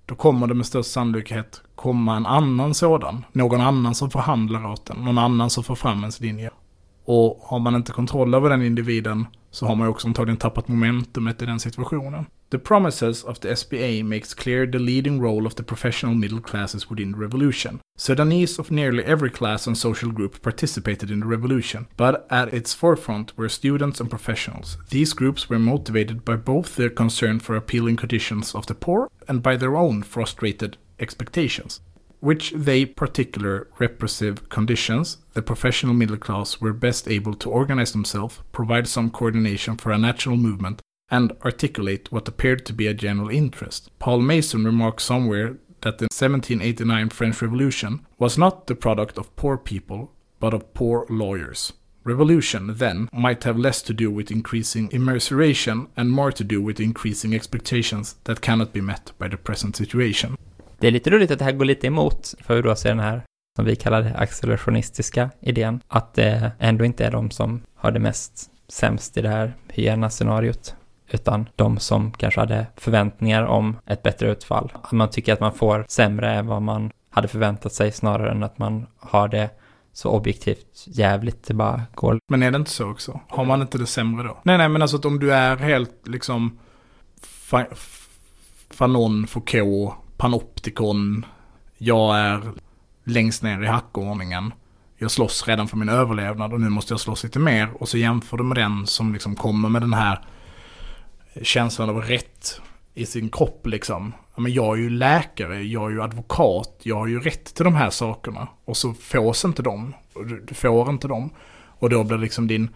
Då 0.06 0.14
kommer 0.14 0.46
det 0.46 0.54
med 0.54 0.66
störst 0.66 0.90
sannolikhet 0.90 1.62
komma 1.74 2.16
en 2.16 2.26
annan 2.26 2.74
sådan. 2.74 3.24
Någon 3.32 3.60
annan 3.60 3.94
som 3.94 4.10
förhandlar 4.10 4.66
åt 4.66 4.86
den. 4.86 4.96
Någon 5.04 5.18
annan 5.18 5.50
som 5.50 5.64
får 5.64 5.74
fram 5.74 5.98
ens 5.98 6.20
linje. 6.20 6.50
Och 7.04 7.38
har 7.42 7.58
man 7.58 7.74
inte 7.74 7.92
kontroll 7.92 8.34
över 8.34 8.50
den 8.50 8.62
individen 8.62 9.26
så 9.50 9.66
har 9.66 9.74
man 9.74 9.86
ju 9.86 9.90
också 9.90 10.08
antagligen 10.08 10.36
tappat 10.36 10.68
momentumet 10.68 11.42
i 11.42 11.46
den 11.46 11.60
situationen. 11.60 12.26
The 12.50 12.60
promises 12.60 13.24
of 13.24 13.40
the 13.40 13.48
SBA 13.48 14.04
makes 14.04 14.32
clear 14.32 14.66
the 14.66 14.78
leading 14.78 15.18
role 15.18 15.46
of 15.46 15.56
the 15.56 15.64
professional 15.64 16.14
middle 16.14 16.40
classes 16.40 16.88
within 16.88 17.10
the 17.10 17.18
revolution. 17.18 17.80
Sudanese 17.96 18.60
of 18.60 18.70
nearly 18.70 19.04
every 19.04 19.30
class 19.30 19.66
and 19.66 19.76
social 19.76 20.12
group 20.12 20.40
participated 20.42 21.10
in 21.10 21.20
the 21.20 21.26
revolution, 21.26 21.88
but 21.96 22.24
at 22.30 22.54
its 22.54 22.72
forefront 22.72 23.36
were 23.36 23.48
students 23.48 23.98
and 23.98 24.08
professionals. 24.08 24.78
These 24.90 25.12
groups 25.12 25.50
were 25.50 25.58
motivated 25.58 26.24
by 26.24 26.36
both 26.36 26.76
their 26.76 26.90
concern 26.90 27.40
for 27.40 27.56
appealing 27.56 27.96
conditions 27.96 28.54
of 28.54 28.66
the 28.66 28.74
poor 28.76 29.10
and 29.26 29.42
by 29.42 29.56
their 29.56 29.76
own 29.76 30.04
frustrated 30.04 30.76
expectations 31.00 31.80
which 32.20 32.50
they 32.52 32.84
particular 32.84 33.68
repressive 33.78 34.48
conditions, 34.48 35.18
the 35.34 35.42
professional 35.42 35.94
middle 35.94 36.16
class 36.16 36.60
were 36.60 36.72
best 36.72 37.06
able 37.08 37.34
to 37.34 37.50
organize 37.50 37.92
themselves, 37.92 38.40
provide 38.52 38.88
some 38.88 39.10
coordination 39.10 39.76
for 39.76 39.92
a 39.92 39.98
national 39.98 40.36
movement, 40.36 40.80
and 41.10 41.32
articulate 41.44 42.12
what 42.12 42.28
appeared 42.28 42.66
to 42.66 42.72
be 42.72 42.86
a 42.86 42.94
general 42.94 43.30
interest. 43.30 43.90
Paul 43.98 44.20
Mason 44.20 44.64
remarked 44.64 45.02
somewhere 45.02 45.56
that 45.80 45.98
the 45.98 46.06
1789 46.06 47.10
French 47.10 47.42
Revolution 47.42 48.06
was 48.18 48.38
not 48.38 48.66
the 48.66 48.74
product 48.74 49.18
of 49.18 49.34
poor 49.36 49.56
people, 49.56 50.10
but 50.40 50.54
of 50.54 50.72
poor 50.74 51.06
lawyers. 51.08 51.72
Revolution, 52.04 52.74
then, 52.78 53.08
might 53.12 53.44
have 53.44 53.58
less 53.58 53.82
to 53.82 53.92
do 53.92 54.10
with 54.10 54.30
increasing 54.30 54.88
immersuration 54.92 55.88
and 55.96 56.10
more 56.10 56.32
to 56.32 56.44
do 56.44 56.62
with 56.62 56.80
increasing 56.80 57.34
expectations 57.34 58.16
that 58.24 58.40
cannot 58.40 58.72
be 58.72 58.80
met 58.80 59.12
by 59.18 59.28
the 59.28 59.36
present 59.36 59.76
situation. 59.76 60.36
Det 60.78 60.86
är 60.86 60.90
lite 60.90 61.10
roligt 61.10 61.30
att 61.30 61.38
det 61.38 61.44
här 61.44 61.52
går 61.52 61.64
lite 61.64 61.86
emot, 61.86 62.34
för 62.40 62.56
vi 62.56 62.62
då 62.62 62.76
ser 62.76 62.88
den 62.88 63.00
här, 63.00 63.22
som 63.56 63.64
vi 63.64 63.76
kallar 63.76 64.02
det, 64.02 64.16
accelerationistiska 64.16 65.30
idén, 65.40 65.80
att 65.88 66.14
det 66.14 66.52
ändå 66.58 66.84
inte 66.84 67.04
är 67.04 67.10
de 67.10 67.30
som 67.30 67.62
har 67.74 67.90
det 67.90 68.00
mest 68.00 68.50
sämst 68.68 69.16
i 69.16 69.22
det 69.22 69.28
här 69.28 69.54
hyena-scenariot, 69.68 70.74
utan 71.10 71.48
de 71.56 71.78
som 71.78 72.12
kanske 72.12 72.40
hade 72.40 72.66
förväntningar 72.76 73.42
om 73.42 73.76
ett 73.86 74.02
bättre 74.02 74.30
utfall. 74.30 74.72
Att 74.82 74.92
man 74.92 75.10
tycker 75.10 75.32
att 75.32 75.40
man 75.40 75.52
får 75.52 75.84
sämre 75.88 76.34
än 76.34 76.46
vad 76.46 76.62
man 76.62 76.90
hade 77.10 77.28
förväntat 77.28 77.72
sig 77.72 77.92
snarare 77.92 78.30
än 78.30 78.42
att 78.42 78.58
man 78.58 78.86
har 78.98 79.28
det 79.28 79.50
så 79.92 80.10
objektivt 80.10 80.84
jävligt 80.86 81.46
det 81.46 81.54
bara 81.54 81.82
går. 81.94 82.18
Men 82.28 82.42
är 82.42 82.50
det 82.50 82.56
inte 82.56 82.70
så 82.70 82.90
också? 82.90 83.20
Har 83.28 83.44
man 83.44 83.62
inte 83.62 83.78
det 83.78 83.86
sämre 83.86 84.26
då? 84.26 84.38
Nej, 84.42 84.58
nej, 84.58 84.68
men 84.68 84.82
alltså 84.82 84.96
att 84.96 85.04
om 85.04 85.18
du 85.18 85.34
är 85.34 85.56
helt 85.56 86.08
liksom 86.08 86.58
fa 87.20 87.66
Fanon, 88.70 89.26
Foucault, 89.26 89.94
Panoptikon, 90.16 91.26
jag 91.78 92.18
är 92.18 92.42
längst 93.04 93.42
ner 93.42 93.62
i 93.62 93.66
hackordningen. 93.66 94.52
Jag 94.98 95.10
slåss 95.10 95.48
redan 95.48 95.68
för 95.68 95.76
min 95.76 95.88
överlevnad 95.88 96.52
och 96.52 96.60
nu 96.60 96.68
måste 96.68 96.92
jag 96.92 97.00
slåss 97.00 97.24
lite 97.24 97.38
mer. 97.38 97.68
Och 97.80 97.88
så 97.88 97.98
jämför 97.98 98.36
du 98.36 98.44
med 98.44 98.56
den 98.56 98.86
som 98.86 99.12
liksom 99.12 99.34
kommer 99.34 99.68
med 99.68 99.82
den 99.82 99.94
här 99.94 100.24
känslan 101.42 101.90
av 101.90 102.02
rätt 102.02 102.60
i 102.94 103.06
sin 103.06 103.28
kropp 103.28 103.66
liksom. 103.66 104.12
Men 104.36 104.52
jag 104.52 104.78
är 104.78 104.82
ju 104.82 104.90
läkare, 104.90 105.62
jag 105.62 105.86
är 105.86 105.90
ju 105.90 106.02
advokat, 106.02 106.80
jag 106.82 106.96
har 106.96 107.06
ju 107.06 107.20
rätt 107.20 107.54
till 107.54 107.64
de 107.64 107.74
här 107.74 107.90
sakerna. 107.90 108.48
Och 108.64 108.76
så 108.76 108.94
fås 108.94 109.44
inte 109.44 109.62
dem. 109.62 109.94
Du 110.48 110.54
får 110.54 110.90
inte 110.90 111.08
dem. 111.08 111.30
Och 111.78 111.90
då 111.90 112.04
blir 112.04 112.18
liksom 112.18 112.46
din, 112.46 112.68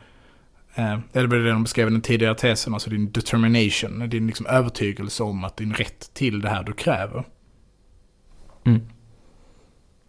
eh, 0.74 0.98
det 1.12 1.28
blir 1.28 1.38
det 1.38 1.50
de 1.50 1.62
beskrev 1.62 1.88
i 1.88 1.90
den 1.90 2.00
tidigare 2.00 2.34
tesen, 2.34 2.74
alltså 2.74 2.90
din 2.90 3.12
determination, 3.12 4.08
din 4.08 4.26
liksom 4.26 4.46
övertygelse 4.46 5.22
om 5.22 5.44
att 5.44 5.56
din 5.56 5.74
rätt 5.74 6.14
till 6.14 6.40
det 6.40 6.48
här 6.48 6.62
du 6.62 6.72
kräver. 6.72 7.24
Mm. 8.64 8.80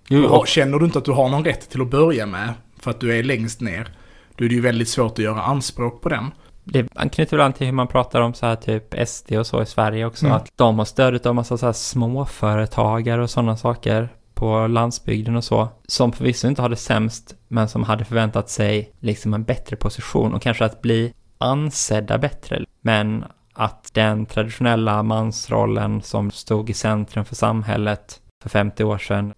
Jo, 0.10 0.26
och 0.26 0.48
känner 0.48 0.80
du 0.80 0.86
inte 0.86 0.98
att 0.98 1.06
du 1.06 1.12
har 1.12 1.30
någon 1.30 1.46
rätt 1.46 1.70
till 1.70 1.82
att 1.82 1.92
börja 1.92 2.26
med, 2.26 2.54
för 2.80 2.92
att 2.92 3.00
du 3.00 3.18
är 3.18 3.24
längst 3.24 3.62
ner, 3.62 3.96
då 4.36 4.46
är 4.46 4.50
det 4.50 4.56
ju 4.56 4.62
väldigt 4.62 4.90
svårt 4.90 5.12
att 5.12 5.20
göra 5.20 5.42
anspråk 5.42 6.02
på 6.02 6.10
den 6.10 6.32
det 6.72 6.88
anknyter 6.96 7.38
väl 7.38 7.46
an 7.46 7.54
till 7.54 7.68
hur 7.68 7.74
man 7.74 7.88
pratar 7.88 8.22
om 8.22 8.34
så 8.34 8.46
här 8.46 8.56
typ 8.56 9.08
SD 9.08 9.32
och 9.34 9.48
så 9.48 9.62
i 9.62 9.66
Sverige 9.66 10.06
också. 10.06 10.26
Mm. 10.26 10.38
Att 10.38 10.52
de 10.56 10.80
har 10.80 10.86
stöd 10.86 11.28
av 11.28 11.36
massa 11.36 11.58
så 11.58 11.66
här 11.66 11.74
småföretagare 11.74 13.24
och 13.24 13.30
sådana 13.30 13.58
saker 13.58 14.10
på 14.34 14.68
landsbygden 14.68 15.36
och 15.36 15.44
så. 15.44 15.68
Som 15.88 16.12
förvisso 16.12 16.48
inte 16.48 16.62
har 16.62 16.70
det 16.70 16.76
sämst, 16.76 17.36
men 17.48 17.70
som 17.70 17.84
hade 17.84 18.06
förväntat 18.06 18.50
sig 18.50 18.94
liksom 19.00 19.34
en 19.34 19.44
bättre 19.44 19.76
position 19.76 20.34
och 20.34 20.42
kanske 20.42 20.66
att 20.66 20.82
bli 20.82 21.14
ansedda 21.38 22.18
bättre. 22.18 22.66
Men 22.82 23.26
att 23.54 23.90
den 23.94 24.26
traditionella 24.26 25.04
mansrollen 25.04 26.02
som 26.02 26.32
stod 26.32 26.70
i 26.70 26.74
centrum 26.74 27.26
för 27.26 27.36
samhället 27.36 28.22
för 28.44 28.50
50 28.50 28.84
år 28.84 28.98
sedan 28.98 29.34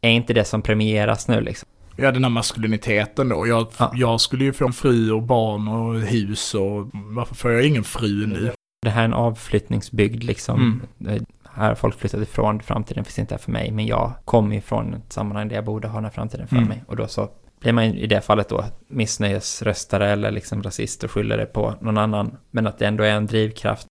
är 0.00 0.10
inte 0.10 0.32
det 0.32 0.44
som 0.44 0.62
premieras 0.62 1.28
nu 1.28 1.40
liksom. 1.40 1.68
Ja, 1.96 2.12
den 2.12 2.24
här 2.24 2.30
maskuliniteten 2.30 3.28
då. 3.28 3.46
Jag, 3.46 3.66
ja. 3.78 3.92
jag 3.94 4.20
skulle 4.20 4.44
ju 4.44 4.52
få 4.52 4.66
en 4.66 4.72
fru 4.72 5.12
och 5.12 5.22
barn 5.22 5.68
och 5.68 6.00
hus 6.00 6.54
och 6.54 6.90
varför 6.92 7.34
får 7.34 7.50
jag 7.50 7.66
ingen 7.66 7.84
fru 7.84 8.26
nu? 8.26 8.52
Det 8.82 8.90
här 8.90 9.00
är 9.00 9.04
en 9.04 9.14
avflyttningsbygd 9.14 10.24
liksom. 10.24 10.82
Mm. 11.00 11.24
Här 11.44 11.68
har 11.68 11.74
folk 11.74 11.98
flyttat 11.98 12.22
ifrån, 12.22 12.60
framtiden 12.60 13.04
finns 13.04 13.18
inte 13.18 13.34
här 13.34 13.38
för 13.38 13.52
mig, 13.52 13.70
men 13.70 13.86
jag 13.86 14.12
kommer 14.24 14.56
ifrån 14.56 14.94
ett 14.94 15.12
sammanhang 15.12 15.48
där 15.48 15.54
jag 15.54 15.64
borde 15.64 15.88
ha 15.88 15.94
den 15.94 16.04
här 16.04 16.10
framtiden 16.10 16.46
för 16.46 16.56
mm. 16.56 16.68
mig. 16.68 16.84
Och 16.86 16.96
då 16.96 17.06
så 17.06 17.30
blir 17.60 17.72
man 17.72 17.84
i 17.84 18.06
det 18.06 18.20
fallet 18.20 18.48
då 18.48 18.64
missnöjesröstare 18.88 20.10
eller 20.10 20.30
liksom 20.30 20.62
rasist 20.62 21.04
och 21.04 21.10
skyller 21.10 21.36
det 21.36 21.46
på 21.46 21.74
någon 21.80 21.98
annan. 21.98 22.36
Men 22.50 22.66
att 22.66 22.78
det 22.78 22.86
ändå 22.86 23.04
är 23.04 23.12
en 23.12 23.26
drivkraft. 23.26 23.86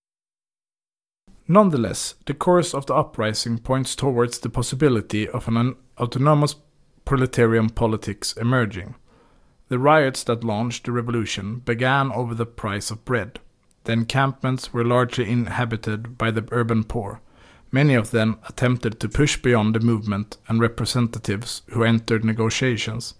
Nonetheless, 1.46 2.16
the 2.26 2.34
course 2.34 2.76
of 2.76 2.86
the 2.86 2.92
uprising 2.92 3.58
points 3.58 3.96
towards 3.96 4.40
the 4.40 4.50
possibility 4.50 5.28
of 5.28 5.48
an 5.48 5.76
autonomous 5.94 6.56
proletarian 7.04 7.70
politics 7.70 8.32
emerging. 8.34 8.94
The 9.68 9.78
riots 9.78 10.22
that 10.24 10.44
launched 10.44 10.84
the 10.84 10.92
revolution 10.92 11.56
began 11.64 12.12
over 12.12 12.34
the 12.34 12.46
price 12.46 12.90
of 12.90 13.04
bread. 13.04 13.40
The 13.84 13.92
encampments 13.92 14.72
were 14.72 14.84
largely 14.84 15.28
inhabited 15.28 16.16
by 16.16 16.30
the 16.30 16.46
urban 16.50 16.84
poor. 16.84 17.20
Many 17.70 17.94
of 17.94 18.12
them 18.12 18.38
attempted 18.48 19.00
to 19.00 19.08
push 19.08 19.36
beyond 19.36 19.74
the 19.74 19.80
movement 19.80 20.36
and 20.48 20.60
representatives 20.60 21.62
who 21.70 21.82
entered 21.82 22.24
negotiations. 22.24 23.14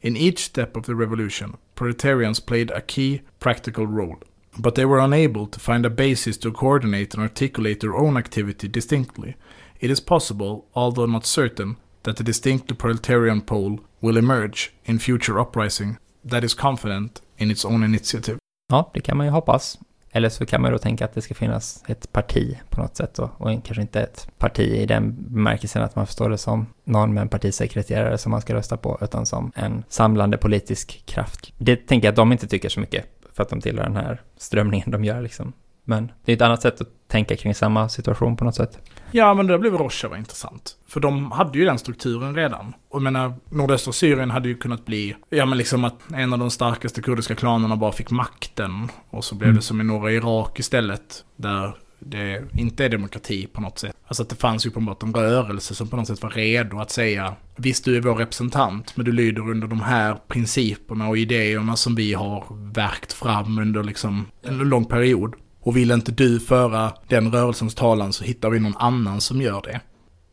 In 0.00 0.16
each 0.16 0.38
step 0.38 0.76
of 0.76 0.86
the 0.86 0.94
revolution, 0.94 1.56
proletarians 1.74 2.40
played 2.40 2.70
a 2.70 2.80
key 2.80 3.22
practical 3.38 3.86
role, 3.86 4.18
but 4.58 4.76
they 4.76 4.84
were 4.84 4.98
unable 4.98 5.46
to 5.46 5.60
find 5.60 5.84
a 5.84 5.90
basis 5.90 6.36
to 6.38 6.52
coordinate 6.52 7.14
and 7.14 7.22
articulate 7.22 7.80
their 7.80 7.96
own 7.96 8.16
activity 8.16 8.66
distinctly. 8.66 9.36
It 9.80 9.90
is 9.90 10.00
possible, 10.00 10.66
although 10.74 11.06
not 11.06 11.26
certain, 11.26 11.76
that 12.02 12.16
the 12.16 12.24
distinct 12.24 12.78
proletarian 12.78 13.40
pole 13.40 13.78
will 14.00 14.16
emerge 14.16 14.70
in 14.84 14.98
future 14.98 15.40
uprising 15.40 15.96
that 16.30 16.44
is 16.44 16.54
confident 16.54 17.22
in 17.36 17.50
its 17.50 17.64
own 17.64 17.84
initiative. 17.84 18.38
Ja, 18.72 18.90
det 18.94 19.00
kan 19.00 19.16
man 19.16 19.26
ju 19.26 19.32
hoppas. 19.32 19.78
Eller 20.12 20.28
så 20.28 20.46
kan 20.46 20.62
man 20.62 20.72
då 20.72 20.78
tänka 20.78 21.04
att 21.04 21.14
det 21.14 21.22
ska 21.22 21.34
finnas 21.34 21.84
ett 21.86 22.12
parti 22.12 22.58
på 22.70 22.80
något 22.80 22.96
sätt 22.96 23.14
då, 23.14 23.30
och 23.36 23.64
kanske 23.64 23.82
inte 23.82 24.00
ett 24.00 24.28
parti 24.38 24.60
i 24.60 24.86
den 24.86 25.16
bemärkelsen 25.18 25.82
att 25.82 25.96
man 25.96 26.06
förstår 26.06 26.30
det 26.30 26.38
som 26.38 26.66
någon 26.84 27.14
med 27.14 27.20
en 27.20 27.28
partisekreterare 27.28 28.18
som 28.18 28.30
man 28.30 28.40
ska 28.40 28.54
rösta 28.54 28.76
på, 28.76 28.98
utan 29.00 29.26
som 29.26 29.52
en 29.54 29.84
samlande 29.88 30.36
politisk 30.36 31.02
kraft. 31.06 31.52
Det 31.58 31.76
tänker 31.76 32.06
jag 32.06 32.12
att 32.12 32.16
de 32.16 32.32
inte 32.32 32.46
tycker 32.46 32.68
så 32.68 32.80
mycket, 32.80 33.04
för 33.32 33.42
att 33.42 33.48
de 33.48 33.60
tillhör 33.60 33.84
den 33.84 33.96
här 33.96 34.22
strömningen 34.36 34.90
de 34.90 35.04
gör 35.04 35.22
liksom. 35.22 35.52
Men 35.88 36.12
det 36.24 36.32
är 36.32 36.36
ett 36.36 36.42
annat 36.42 36.62
sätt 36.62 36.80
att 36.80 36.88
tänka 37.06 37.36
kring 37.36 37.54
samma 37.54 37.88
situation 37.88 38.36
på 38.36 38.44
något 38.44 38.54
sätt. 38.54 38.78
Ja, 39.10 39.34
men 39.34 39.46
det 39.46 39.58
blev 39.58 39.74
Rojava 39.74 40.18
intressant. 40.18 40.76
För 40.88 41.00
de 41.00 41.32
hade 41.32 41.58
ju 41.58 41.64
den 41.64 41.78
strukturen 41.78 42.34
redan. 42.34 42.74
Och 42.88 42.96
jag 42.96 43.02
menar, 43.02 43.34
nordöstra 43.50 43.92
Syrien 43.92 44.30
hade 44.30 44.48
ju 44.48 44.54
kunnat 44.54 44.86
bli, 44.86 45.16
ja 45.30 45.46
men 45.46 45.58
liksom 45.58 45.84
att 45.84 46.12
en 46.14 46.32
av 46.32 46.38
de 46.38 46.50
starkaste 46.50 47.02
kurdiska 47.02 47.34
klanerna 47.34 47.76
bara 47.76 47.92
fick 47.92 48.10
makten. 48.10 48.88
Och 49.10 49.24
så 49.24 49.34
blev 49.34 49.48
mm. 49.48 49.56
det 49.56 49.62
som 49.62 49.80
i 49.80 49.84
norra 49.84 50.12
Irak 50.12 50.58
istället. 50.58 51.24
Där 51.36 51.72
det 51.98 52.42
inte 52.56 52.84
är 52.84 52.88
demokrati 52.88 53.46
på 53.46 53.60
något 53.60 53.78
sätt. 53.78 53.96
Alltså 54.06 54.22
att 54.22 54.28
det 54.28 54.36
fanns 54.36 54.66
ju 54.66 54.70
uppenbart 54.70 55.02
en 55.02 55.14
rörelse 55.14 55.74
som 55.74 55.88
på 55.88 55.96
något 55.96 56.06
sätt 56.06 56.22
var 56.22 56.30
redo 56.30 56.78
att 56.78 56.90
säga 56.90 57.34
Visst, 57.56 57.84
du 57.84 57.96
är 57.96 58.00
vår 58.00 58.14
representant, 58.14 58.96
men 58.96 59.04
du 59.04 59.12
lyder 59.12 59.50
under 59.50 59.68
de 59.68 59.80
här 59.80 60.18
principerna 60.28 61.08
och 61.08 61.18
idéerna 61.18 61.76
som 61.76 61.94
vi 61.94 62.14
har 62.14 62.44
verkt 62.74 63.12
fram 63.12 63.58
under 63.58 63.82
liksom 63.82 64.26
en 64.42 64.58
lång 64.58 64.84
period. 64.84 65.34
Och 65.68 65.76
vill 65.76 65.90
inte 65.90 66.12
du 66.12 66.40
föra 66.40 66.92
den 67.08 67.32
rörelsens 67.32 67.74
talan 67.74 68.12
så 68.12 68.24
hittar 68.24 68.50
vi 68.50 68.60
någon 68.60 68.76
annan 68.76 69.20
som 69.20 69.40
gör 69.40 69.62
det. 69.62 69.80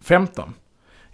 15. 0.02 0.54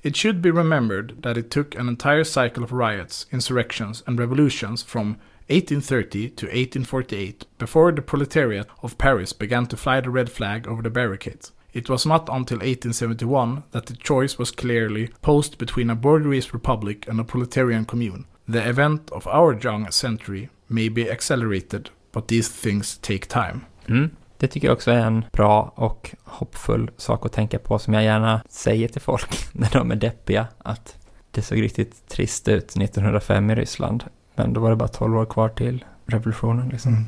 It 0.01 0.17
should 0.17 0.41
be 0.41 0.49
remembered 0.51 1.23
that 1.23 1.37
it 1.37 1.49
took 1.49 1.75
an 1.75 1.89
entire 1.89 2.25
cycle 2.25 2.63
of 2.63 2.71
riots, 2.71 3.27
insurrections, 3.31 4.03
and 4.05 4.19
revolutions 4.19 4.83
from 4.83 5.07
1830 5.47 6.29
to 6.29 6.45
1848 6.45 7.45
before 7.57 7.95
the 7.95 8.01
proletariat 8.01 8.67
of 8.81 8.97
Paris 8.97 9.39
began 9.39 9.65
to 9.67 9.77
fly 9.77 10.01
the 10.01 10.09
red 10.09 10.29
flag 10.29 10.67
over 10.67 10.83
the 10.83 10.89
barricades. 10.89 11.51
It 11.73 11.89
was 11.89 12.05
not 12.05 12.29
until 12.29 12.57
1871 12.57 13.63
that 13.71 13.85
the 13.85 13.95
choice 13.95 14.37
was 14.37 14.51
clearly 14.51 15.09
posed 15.21 15.57
between 15.57 15.89
a 15.89 15.95
bourgeois 15.95 16.49
republic 16.53 17.07
and 17.07 17.19
a 17.19 17.23
proletarian 17.23 17.85
commune. 17.85 18.25
The 18.47 18.69
event 18.69 19.11
of 19.11 19.25
our 19.27 19.59
young 19.63 19.91
century 19.91 20.49
may 20.69 20.89
be 20.89 21.09
accelerated, 21.09 21.89
but 22.11 22.27
these 22.27 22.49
things 22.49 22.97
take 22.97 23.27
time. 23.27 23.65
Mm. 23.89 24.09
Det 24.37 24.47
tycker 24.47 24.67
jag 24.67 24.75
också 24.75 24.91
är 24.91 25.05
en 25.05 25.25
bra 25.31 25.73
och 25.75 26.15
hoppfull 26.23 26.91
sak 26.97 27.25
att 27.25 27.33
tänka 27.33 27.59
på 27.59 27.79
som 27.79 27.93
jag 27.93 28.03
gärna 28.03 28.41
säger 28.49 28.87
till 28.87 29.01
folk 29.01 29.29
när 29.53 29.69
de 29.73 29.91
är 29.91 29.95
deppiga. 29.95 30.47
Att 30.57 30.97
det 31.31 31.41
såg 31.41 31.61
riktigt 31.61 32.07
trist 32.07 32.47
ut 32.47 32.63
1905 32.63 33.49
i 33.49 33.55
Ryssland. 33.55 34.03
Men 34.35 34.53
då 34.53 34.61
var 34.61 34.69
det 34.69 34.75
bara 34.75 34.87
12 34.87 35.17
år 35.17 35.25
kvar 35.25 35.49
till 35.49 35.85
revolutionen 36.05 36.69
liksom. 36.69 36.93
Mm. 36.93 37.05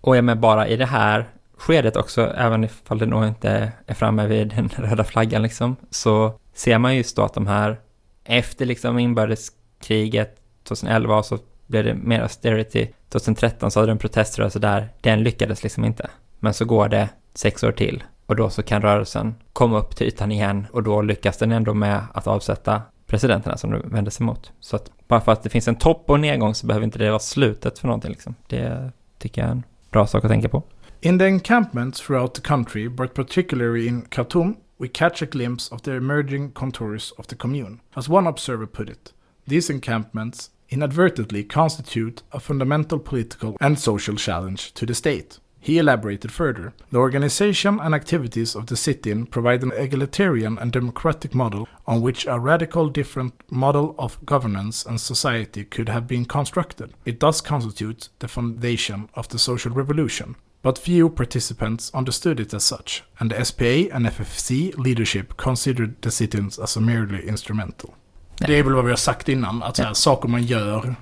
Och 0.00 0.16
jag 0.16 0.24
med 0.24 0.40
bara 0.40 0.68
i 0.68 0.76
det 0.76 0.86
här 0.86 1.26
skedet 1.56 1.96
också, 1.96 2.32
även 2.36 2.64
ifall 2.64 2.98
det 2.98 3.06
nog 3.06 3.26
inte 3.26 3.72
är 3.86 3.94
framme 3.94 4.26
vid 4.26 4.48
den 4.48 4.68
röda 4.76 5.04
flaggan 5.04 5.42
liksom, 5.42 5.76
så 5.90 6.38
ser 6.54 6.78
man 6.78 6.96
just 6.96 7.16
då 7.16 7.22
att 7.22 7.34
de 7.34 7.46
här, 7.46 7.80
efter 8.24 8.66
liksom 8.66 8.98
inbördeskriget 8.98 10.40
2011 10.64 11.22
så 11.22 11.38
blev 11.66 11.84
det 11.84 11.94
mer 11.94 12.20
austerity. 12.20 12.88
2013 13.08 13.70
så 13.70 13.80
hade 13.80 13.90
de 13.90 13.92
en 13.92 13.98
proteströrelse 13.98 14.58
där, 14.58 14.88
den 15.00 15.22
lyckades 15.22 15.62
liksom 15.62 15.84
inte. 15.84 16.10
Men 16.38 16.54
så 16.54 16.64
går 16.64 16.88
det 16.88 17.08
sex 17.34 17.62
år 17.62 17.72
till 17.72 18.04
och 18.26 18.36
då 18.36 18.50
så 18.50 18.62
kan 18.62 18.82
rörelsen 18.82 19.34
komma 19.52 19.78
upp 19.78 19.96
till 19.96 20.06
ytan 20.06 20.32
igen 20.32 20.66
och 20.72 20.82
då 20.82 21.02
lyckas 21.02 21.38
den 21.38 21.52
ändå 21.52 21.74
med 21.74 22.02
att 22.12 22.26
avsätta 22.26 22.82
presidenterna 23.06 23.56
som 23.56 23.70
de 23.70 23.88
vänder 23.90 24.10
sig 24.10 24.26
mot. 24.26 24.52
Så 24.60 24.76
att 24.76 24.90
bara 25.08 25.20
för 25.20 25.32
att 25.32 25.42
det 25.42 25.48
finns 25.48 25.68
en 25.68 25.76
topp 25.76 26.04
och 26.10 26.20
nedgång 26.20 26.54
så 26.54 26.66
behöver 26.66 26.84
inte 26.84 26.98
det 26.98 27.10
vara 27.10 27.18
slutet 27.18 27.78
för 27.78 27.86
någonting 27.86 28.10
liksom. 28.10 28.34
Det 28.46 28.92
tycker 29.18 29.40
jag 29.40 29.48
är 29.48 29.52
en 29.52 29.62
bra 29.90 30.06
sak 30.06 30.24
att 30.24 30.30
tänka 30.30 30.48
på. 30.48 30.62
In 31.00 31.18
the 31.18 31.24
encampments 31.24 32.00
throughout 32.00 32.34
the 32.34 32.40
country, 32.40 32.88
but 32.88 33.14
particularly 33.14 33.86
in 33.86 34.02
Khartoum, 34.02 34.56
we 34.78 34.88
catch 34.88 35.22
a 35.22 35.26
glimpse 35.30 35.74
of 35.74 35.82
the 35.82 35.90
emerging 35.90 36.50
contours 36.50 37.12
of 37.18 37.26
the 37.26 37.36
commune. 37.36 37.78
As 37.94 38.08
one 38.08 38.28
observer 38.28 38.66
put 38.66 38.88
it, 38.88 39.12
these 39.48 39.72
encampments 39.72 40.50
inadvertently 40.68 41.44
constitute 41.44 42.22
a 42.32 42.40
fundamental 42.40 42.98
political 42.98 43.56
and 43.60 43.78
social 43.78 44.16
challenge 44.16 44.72
to 44.74 44.86
the 44.86 44.94
state. 44.94 45.38
He 45.66 45.78
elaborated 45.78 46.30
further. 46.30 46.74
The 46.92 46.98
organization 46.98 47.80
and 47.80 47.92
activities 47.92 48.54
of 48.54 48.66
the 48.66 48.76
sit-in 48.76 49.26
provide 49.26 49.64
an 49.64 49.72
egalitarian 49.72 50.58
and 50.58 50.70
democratic 50.70 51.34
model 51.34 51.66
on 51.88 52.02
which 52.02 52.24
a 52.24 52.38
radical 52.38 52.88
different 52.88 53.34
model 53.50 53.96
of 53.98 54.24
governance 54.24 54.86
and 54.86 55.00
society 55.00 55.64
could 55.64 55.88
have 55.88 56.06
been 56.06 56.24
constructed. 56.24 56.94
It 57.04 57.18
thus 57.18 57.40
constitutes 57.40 58.10
the 58.20 58.28
foundation 58.28 59.08
of 59.14 59.28
the 59.28 59.40
social 59.40 59.72
revolution. 59.72 60.36
But 60.62 60.78
few 60.78 61.08
participants 61.08 61.90
understood 61.92 62.38
it 62.38 62.54
as 62.54 62.62
such, 62.62 63.02
and 63.18 63.32
the 63.32 63.44
SPA 63.44 63.92
and 63.92 64.06
FFC 64.06 64.76
leadership 64.76 65.36
considered 65.36 66.00
the 66.00 66.12
sit-ins 66.12 66.60
as 66.60 66.76
a 66.76 66.80
merely 66.80 67.26
instrumental. 67.26 67.96
Det 68.38 68.58
är 68.58 68.62
väl 68.62 68.74
vad 68.74 68.84
vi 68.84 68.90
har 68.90 68.96
sagt 68.96 69.28
innan, 69.28 69.62
att 69.62 69.78
Ja. 69.78 69.94
saker 69.94 70.28
man 70.28 70.42
gör 70.42 70.94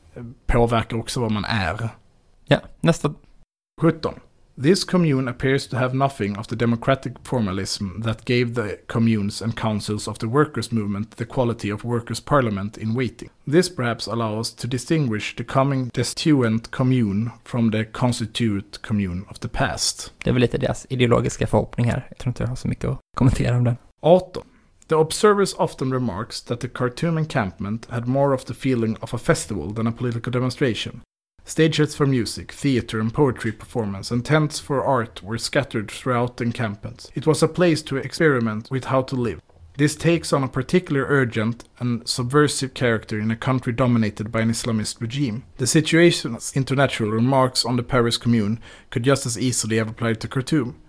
påverkar 0.46 0.96
också 0.96 1.20
vad 1.20 1.30
man 1.30 1.44
är. 1.44 1.88
Ja, 2.46 2.60
nästa 2.80 3.14
17. 3.80 4.14
This 4.62 4.84
commune 4.84 5.30
appears 5.30 5.68
to 5.68 5.76
have 5.76 5.94
nothing 5.94 6.38
of 6.38 6.46
the 6.46 6.56
democratic 6.56 7.12
formalism 7.24 8.02
that 8.02 8.24
gave 8.24 8.54
the 8.54 8.76
communes 8.86 9.42
and 9.42 9.58
councils 9.58 10.08
of 10.08 10.18
the 10.18 10.26
workers' 10.26 10.74
movement 10.74 11.16
the 11.16 11.24
quality 11.24 11.72
of 11.72 11.84
workers' 11.84 12.24
parliament 12.24 12.76
in 12.76 12.94
waiting. 12.94 13.30
This 13.52 13.76
perhaps 13.76 14.08
allows 14.08 14.54
to 14.54 14.68
distinguish 14.68 15.36
the 15.36 15.44
coming 15.44 15.90
destituent 15.94 16.70
commune 16.70 17.30
from 17.44 17.70
the 17.72 17.84
constituent 17.84 18.82
commune 18.82 19.22
of 19.28 19.38
the 19.38 19.48
past. 19.48 20.12
Det 20.24 20.30
är 20.30 20.34
väl 20.34 20.40
lite 20.40 20.58
deras 20.58 20.86
ideologiska 20.90 21.46
förhoppning 21.46 21.86
här. 21.90 22.06
Jag 22.08 22.18
tror 22.18 22.30
inte 22.30 22.42
jag 22.42 22.48
har 22.48 22.56
så 22.56 22.68
mycket 22.68 22.90
att 22.90 22.98
kommentera 23.16 23.56
om 23.56 23.64
den. 23.64 23.76
18. 24.02 24.42
The 24.88 24.98
observers 24.98 25.54
often 25.58 25.90
remarks 25.90 26.40
that 26.42 26.60
the 26.60 26.68
Khartoum 26.68 27.16
encampment 27.16 27.86
had 27.90 28.06
more 28.06 28.32
of 28.34 28.44
the 28.44 28.54
feeling 28.54 28.98
of 29.00 29.14
a 29.14 29.18
festival 29.18 29.70
than 29.70 29.86
a 29.86 29.92
political 29.92 30.30
demonstration. 30.30 31.00
Stages 31.46 31.94
for 31.94 32.06
music, 32.06 32.52
theater, 32.52 33.00
and 33.00 33.12
poetry 33.12 33.52
performance 33.52 34.10
and 34.10 34.24
tents 34.24 34.58
for 34.58 34.84
art 34.84 35.22
were 35.22 35.38
scattered 35.38 35.90
throughout 35.90 36.36
the 36.36 36.44
encampment. 36.44 37.10
It 37.14 37.26
was 37.26 37.42
a 37.42 37.48
place 37.48 37.82
to 37.82 37.96
experiment 37.96 38.70
with 38.70 38.86
how 38.86 39.02
to 39.02 39.14
live. 39.14 39.40
This 39.76 39.96
takes 39.96 40.32
on 40.32 40.44
a 40.44 40.48
particular 40.48 41.04
urgent 41.08 41.64
and 41.80 42.08
subversive 42.08 42.74
character 42.74 43.18
in 43.18 43.30
a 43.30 43.36
country 43.36 43.72
dominated 43.72 44.30
by 44.30 44.42
an 44.42 44.50
Islamist 44.50 45.00
regime. 45.00 45.44
The 45.56 45.66
situation's 45.66 46.52
international 46.54 47.10
remarks 47.10 47.64
on 47.64 47.76
the 47.76 47.82
Paris 47.82 48.16
Commune 48.16 48.60
could 48.90 49.02
just 49.02 49.26
as 49.26 49.38
easily 49.38 49.78
have 49.78 49.88
applied 49.88 50.20
to 50.20 50.28
Khartoum. 50.28 50.80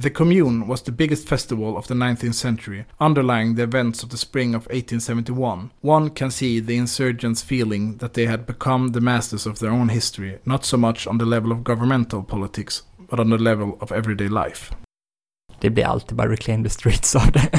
The 0.00 0.10
Commune 0.10 0.68
was 0.68 0.82
the 0.82 0.92
biggest 0.92 1.28
festival 1.28 1.76
of 1.76 1.88
the 1.88 1.94
19th 1.94 2.34
century, 2.34 2.84
underlying 3.00 3.56
the 3.56 3.64
events 3.64 4.04
of 4.04 4.10
the 4.10 4.16
spring 4.16 4.54
of 4.54 4.62
1871. 4.66 5.70
One 5.80 6.10
can 6.10 6.30
see 6.30 6.60
the 6.60 6.76
insurgents 6.76 7.42
feeling 7.42 7.96
that 7.96 8.14
they 8.14 8.26
had 8.26 8.46
become 8.46 8.92
the 8.92 9.00
masters 9.00 9.46
of 9.46 9.58
their 9.58 9.70
own 9.70 9.88
history, 9.88 10.38
not 10.44 10.64
so 10.64 10.76
much 10.76 11.08
on 11.08 11.18
the 11.18 11.24
level 11.24 11.50
of 11.50 11.64
governmental 11.64 12.22
politics, 12.22 12.84
but 13.10 13.18
on 13.18 13.30
the 13.30 13.38
level 13.38 13.76
of 13.80 13.92
everyday 13.92 14.28
life. 14.28 14.74
Det 15.60 15.70
blir 15.70 15.84
alltid 15.84 16.16
bara 16.16 16.28
reclaim 16.28 16.64
the 16.64 16.70
streets 16.70 17.16
av 17.16 17.32
det. 17.32 17.50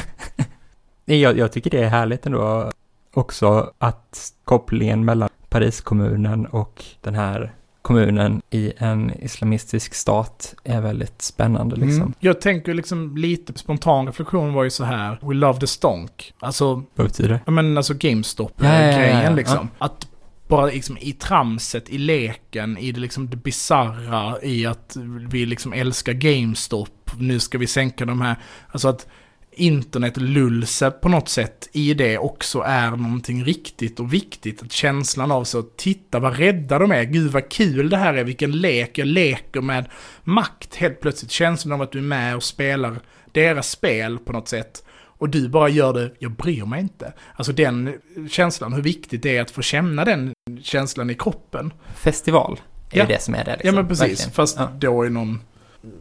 Jag, 1.15 1.37
jag 1.37 1.51
tycker 1.51 1.69
det 1.69 1.83
är 1.83 1.89
härligt 1.89 2.25
ändå 2.25 2.71
också 3.13 3.73
att 3.77 4.33
kopplingen 4.45 5.05
mellan 5.05 5.29
Pariskommunen 5.49 6.45
och 6.45 6.83
den 7.01 7.15
här 7.15 7.53
kommunen 7.89 8.41
i 8.49 8.73
en 8.77 9.23
islamistisk 9.23 9.93
stat 9.93 10.55
är 10.63 10.81
väldigt 10.81 11.21
spännande 11.21 11.75
liksom. 11.75 12.01
Mm. 12.01 12.13
Jag 12.19 12.41
tänker 12.41 12.73
liksom 12.73 13.17
lite 13.17 13.53
spontan 13.59 14.05
reflektion 14.05 14.53
var 14.53 14.63
ju 14.63 14.69
så 14.69 14.83
här, 14.83 15.19
We 15.21 15.33
love 15.33 15.59
the 15.59 15.67
stonk. 15.67 16.33
Alltså, 16.39 16.83
Vad 16.95 17.07
betyder 17.07 17.29
det? 17.29 17.39
ja 17.45 17.51
men 17.51 17.77
alltså 17.77 17.93
Ja, 17.93 17.97
ja, 17.99 18.09
ja, 18.09 18.11
GameStop-grejen 18.11 19.23
ja, 19.23 19.29
liksom. 19.29 19.69
Att 19.77 20.07
bara 20.47 20.65
liksom 20.65 20.97
i 20.97 21.13
tramset, 21.13 21.89
i 21.89 21.97
leken, 21.97 22.77
i 22.77 22.91
det 22.91 22.99
liksom 22.99 23.29
det 23.29 23.37
bizarra 23.37 24.41
i 24.41 24.65
att 24.65 24.97
vi 25.31 25.45
liksom 25.45 25.73
älskar 25.73 26.13
GameStop. 26.13 27.11
Nu 27.17 27.39
ska 27.39 27.57
vi 27.57 27.67
sänka 27.67 28.05
de 28.05 28.21
här, 28.21 28.35
alltså 28.71 28.87
att 28.87 29.07
internet 29.51 30.17
lulse 30.17 30.91
på 30.91 31.09
något 31.09 31.29
sätt 31.29 31.69
i 31.71 31.93
det 31.93 32.17
också 32.17 32.59
är 32.65 32.91
någonting 32.91 33.43
riktigt 33.43 33.99
och 33.99 34.13
viktigt. 34.13 34.63
Att 34.63 34.71
känslan 34.71 35.31
av 35.31 35.43
så, 35.43 35.61
titta 35.61 36.19
vad 36.19 36.37
rädda 36.37 36.79
de 36.79 36.91
är, 36.91 37.03
gud 37.03 37.31
vad 37.31 37.49
kul 37.49 37.89
det 37.89 37.97
här 37.97 38.13
är, 38.13 38.23
vilken 38.23 38.51
lek, 38.51 38.97
jag 38.97 39.07
leker 39.07 39.61
med 39.61 39.85
makt 40.23 40.75
helt 40.75 40.99
plötsligt. 41.01 41.31
Känslan 41.31 41.73
av 41.73 41.81
att 41.81 41.91
du 41.91 41.97
är 41.97 42.03
med 42.03 42.35
och 42.35 42.43
spelar 42.43 42.99
deras 43.31 43.69
spel 43.69 44.17
på 44.19 44.33
något 44.33 44.47
sätt. 44.47 44.83
Och 45.01 45.29
du 45.29 45.49
bara 45.49 45.69
gör 45.69 45.93
det, 45.93 46.11
jag 46.19 46.31
bryr 46.31 46.65
mig 46.65 46.81
inte. 46.81 47.13
Alltså 47.35 47.51
den 47.53 47.93
känslan, 48.29 48.73
hur 48.73 48.81
viktigt 48.81 49.23
det 49.23 49.37
är 49.37 49.41
att 49.41 49.51
få 49.51 49.61
känna 49.61 50.05
den 50.05 50.33
känslan 50.63 51.09
i 51.09 51.13
kroppen. 51.15 51.73
Festival 51.95 52.59
är 52.91 52.97
Ja. 52.97 53.05
det 53.05 53.21
som 53.21 53.33
är 53.35 53.45
det. 53.45 53.51
Liksom. 53.51 53.67
ja 53.67 53.71
men 53.75 53.87
precis, 53.87 54.01
Verkligen. 54.09 54.31
fast 54.31 54.57
Ja. 54.59 54.71
då 54.79 55.05
i 55.05 55.09
någon 55.09 55.41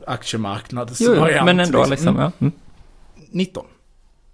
aktiemarknads 0.06 1.00
Jo, 1.00 1.14
jo, 1.16 1.44
men 1.44 1.60
ändå 1.60 1.86
liksom. 1.86 2.08
Mm. 2.08 2.20
Ja. 2.22 2.32
Mm. 2.40 2.52
19. 3.32 3.64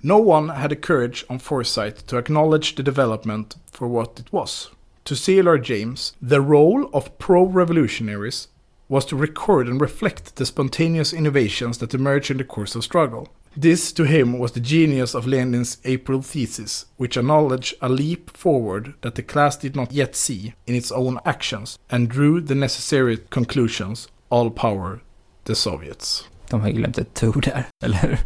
No 0.02 0.18
one 0.18 0.50
had 0.50 0.70
the 0.70 0.76
courage 0.76 1.24
or 1.28 1.38
foresight 1.38 1.96
to 2.08 2.18
acknowledge 2.18 2.74
the 2.74 2.82
development 2.82 3.56
for 3.72 3.88
what 3.88 4.20
it 4.20 4.32
was. 4.32 4.70
To 5.06 5.16
C.L.R. 5.16 5.58
James, 5.58 6.14
the 6.20 6.40
role 6.40 6.90
of 6.92 7.18
pro-revolutionaries 7.18 8.48
was 8.88 9.04
to 9.06 9.16
record 9.16 9.66
and 9.66 9.80
reflect 9.80 10.36
the 10.36 10.46
spontaneous 10.46 11.12
innovations 11.12 11.78
that 11.78 11.94
emerge 11.94 12.30
in 12.30 12.36
the 12.36 12.44
course 12.44 12.74
of 12.74 12.84
struggle. 12.84 13.28
This, 13.56 13.92
to 13.92 14.04
him, 14.04 14.38
was 14.38 14.52
the 14.52 14.60
genius 14.60 15.14
of 15.14 15.26
Lenin's 15.26 15.78
April 15.84 16.20
thesis, 16.22 16.86
which 16.96 17.16
acknowledged 17.16 17.74
a 17.80 17.88
leap 17.88 18.36
forward 18.36 18.94
that 19.02 19.14
the 19.14 19.22
class 19.22 19.56
did 19.56 19.76
not 19.76 19.92
yet 19.92 20.16
see 20.16 20.54
in 20.66 20.74
its 20.74 20.90
own 20.90 21.20
actions, 21.24 21.78
and 21.88 22.08
drew 22.08 22.40
the 22.40 22.54
necessary 22.54 23.18
conclusions 23.30 24.08
all 24.28 24.50
power 24.50 25.00
the 25.44 25.54
Soviets. 25.54 26.28
De 26.50 26.60
har 26.60 26.70
glömt 26.70 26.98
ett 26.98 27.14
to 27.14 27.32
där, 27.32 27.64
eller 27.84 27.98
hur? 27.98 28.18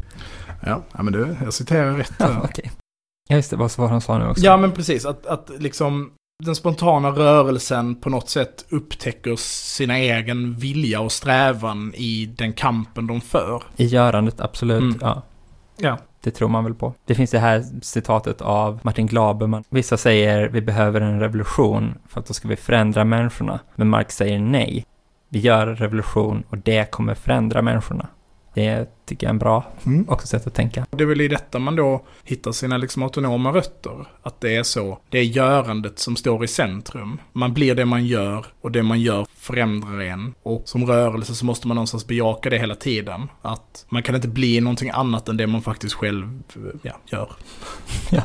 Ja, 0.60 0.82
ja 0.92 1.02
men 1.02 1.12
du, 1.12 1.36
jag 1.44 1.54
citerar 1.54 1.92
rätt. 1.92 2.12
Ja, 2.18 2.40
okej. 2.44 2.70
Ja, 3.28 3.36
just 3.36 3.50
det, 3.50 3.56
vad 3.56 3.78
var 3.78 3.88
han 3.88 4.00
sa 4.00 4.18
nu 4.18 4.26
också? 4.28 4.44
Ja, 4.44 4.56
men 4.56 4.72
precis. 4.72 5.06
Att, 5.06 5.26
att 5.26 5.50
liksom 5.58 6.10
den 6.44 6.54
spontana 6.54 7.10
rörelsen 7.10 7.94
på 8.00 8.10
något 8.10 8.28
sätt 8.28 8.64
upptäcker 8.68 9.36
sina 9.36 9.98
egen 9.98 10.56
vilja 10.56 11.00
och 11.00 11.12
strävan 11.12 11.92
i 11.94 12.26
den 12.38 12.52
kampen 12.52 13.06
de 13.06 13.20
för. 13.20 13.62
I 13.76 13.86
görandet, 13.86 14.40
absolut. 14.40 14.82
Mm. 14.82 14.98
Ja, 15.00 15.22
Ja. 15.76 15.98
det 16.20 16.30
tror 16.30 16.48
man 16.48 16.64
väl 16.64 16.74
på. 16.74 16.94
Det 17.04 17.14
finns 17.14 17.30
det 17.30 17.38
här 17.38 17.64
citatet 17.82 18.40
av 18.42 18.80
Martin 18.82 19.06
Glaberman. 19.06 19.64
Vissa 19.70 19.96
säger 19.96 20.48
vi 20.48 20.60
behöver 20.60 21.00
en 21.00 21.20
revolution 21.20 21.94
för 22.08 22.20
att 22.20 22.26
då 22.26 22.34
ska 22.34 22.48
vi 22.48 22.56
förändra 22.56 23.04
människorna. 23.04 23.60
Men 23.74 23.88
Marx 23.88 24.16
säger 24.16 24.38
nej. 24.38 24.86
Vi 25.28 25.38
gör 25.38 25.66
en 25.66 25.76
revolution 25.76 26.42
och 26.50 26.58
det 26.58 26.90
kommer 26.90 27.14
förändra 27.14 27.62
människorna. 27.62 28.08
Det 28.58 28.86
tycker 29.06 29.26
jag 29.26 29.28
är 29.28 29.34
en 29.34 29.38
bra 29.38 29.72
Mm. 29.86 30.08
också 30.08 30.26
sätt 30.26 30.46
att 30.46 30.54
tänka. 30.54 30.86
Det 30.90 31.02
är 31.02 31.06
väl 31.06 31.20
i 31.20 31.28
detta 31.28 31.58
man 31.58 31.76
då 31.76 32.04
hittar 32.24 32.52
sina 32.52 32.76
liksom 32.76 33.02
autonoma 33.02 33.52
rötter. 33.52 34.06
Att 34.22 34.40
det 34.40 34.56
är 34.56 34.62
så. 34.62 34.98
Det 35.10 35.18
är 35.18 35.22
görandet 35.22 35.98
som 35.98 36.16
står 36.16 36.44
i 36.44 36.48
centrum. 36.48 37.20
Man 37.32 37.54
blir 37.54 37.74
det 37.74 37.84
man 37.84 38.06
gör 38.06 38.46
och 38.60 38.72
det 38.72 38.82
man 38.82 39.00
gör 39.00 39.26
förändrar 39.34 40.00
en. 40.00 40.34
Och 40.42 40.62
som 40.64 40.86
rörelse 40.86 41.34
så 41.34 41.44
måste 41.44 41.68
man 41.68 41.74
någonstans 41.74 42.06
bejaka 42.06 42.50
det 42.50 42.58
hela 42.58 42.74
tiden. 42.74 43.28
Att 43.42 43.86
man 43.88 44.02
kan 44.02 44.14
inte 44.14 44.28
bli 44.28 44.60
någonting 44.60 44.90
annat 44.90 45.28
än 45.28 45.36
det 45.36 45.46
man 45.46 45.62
faktiskt 45.62 45.94
själv 45.94 46.42
ja, 46.82 46.98
gör. 47.10 47.32
Ja. 48.10 48.22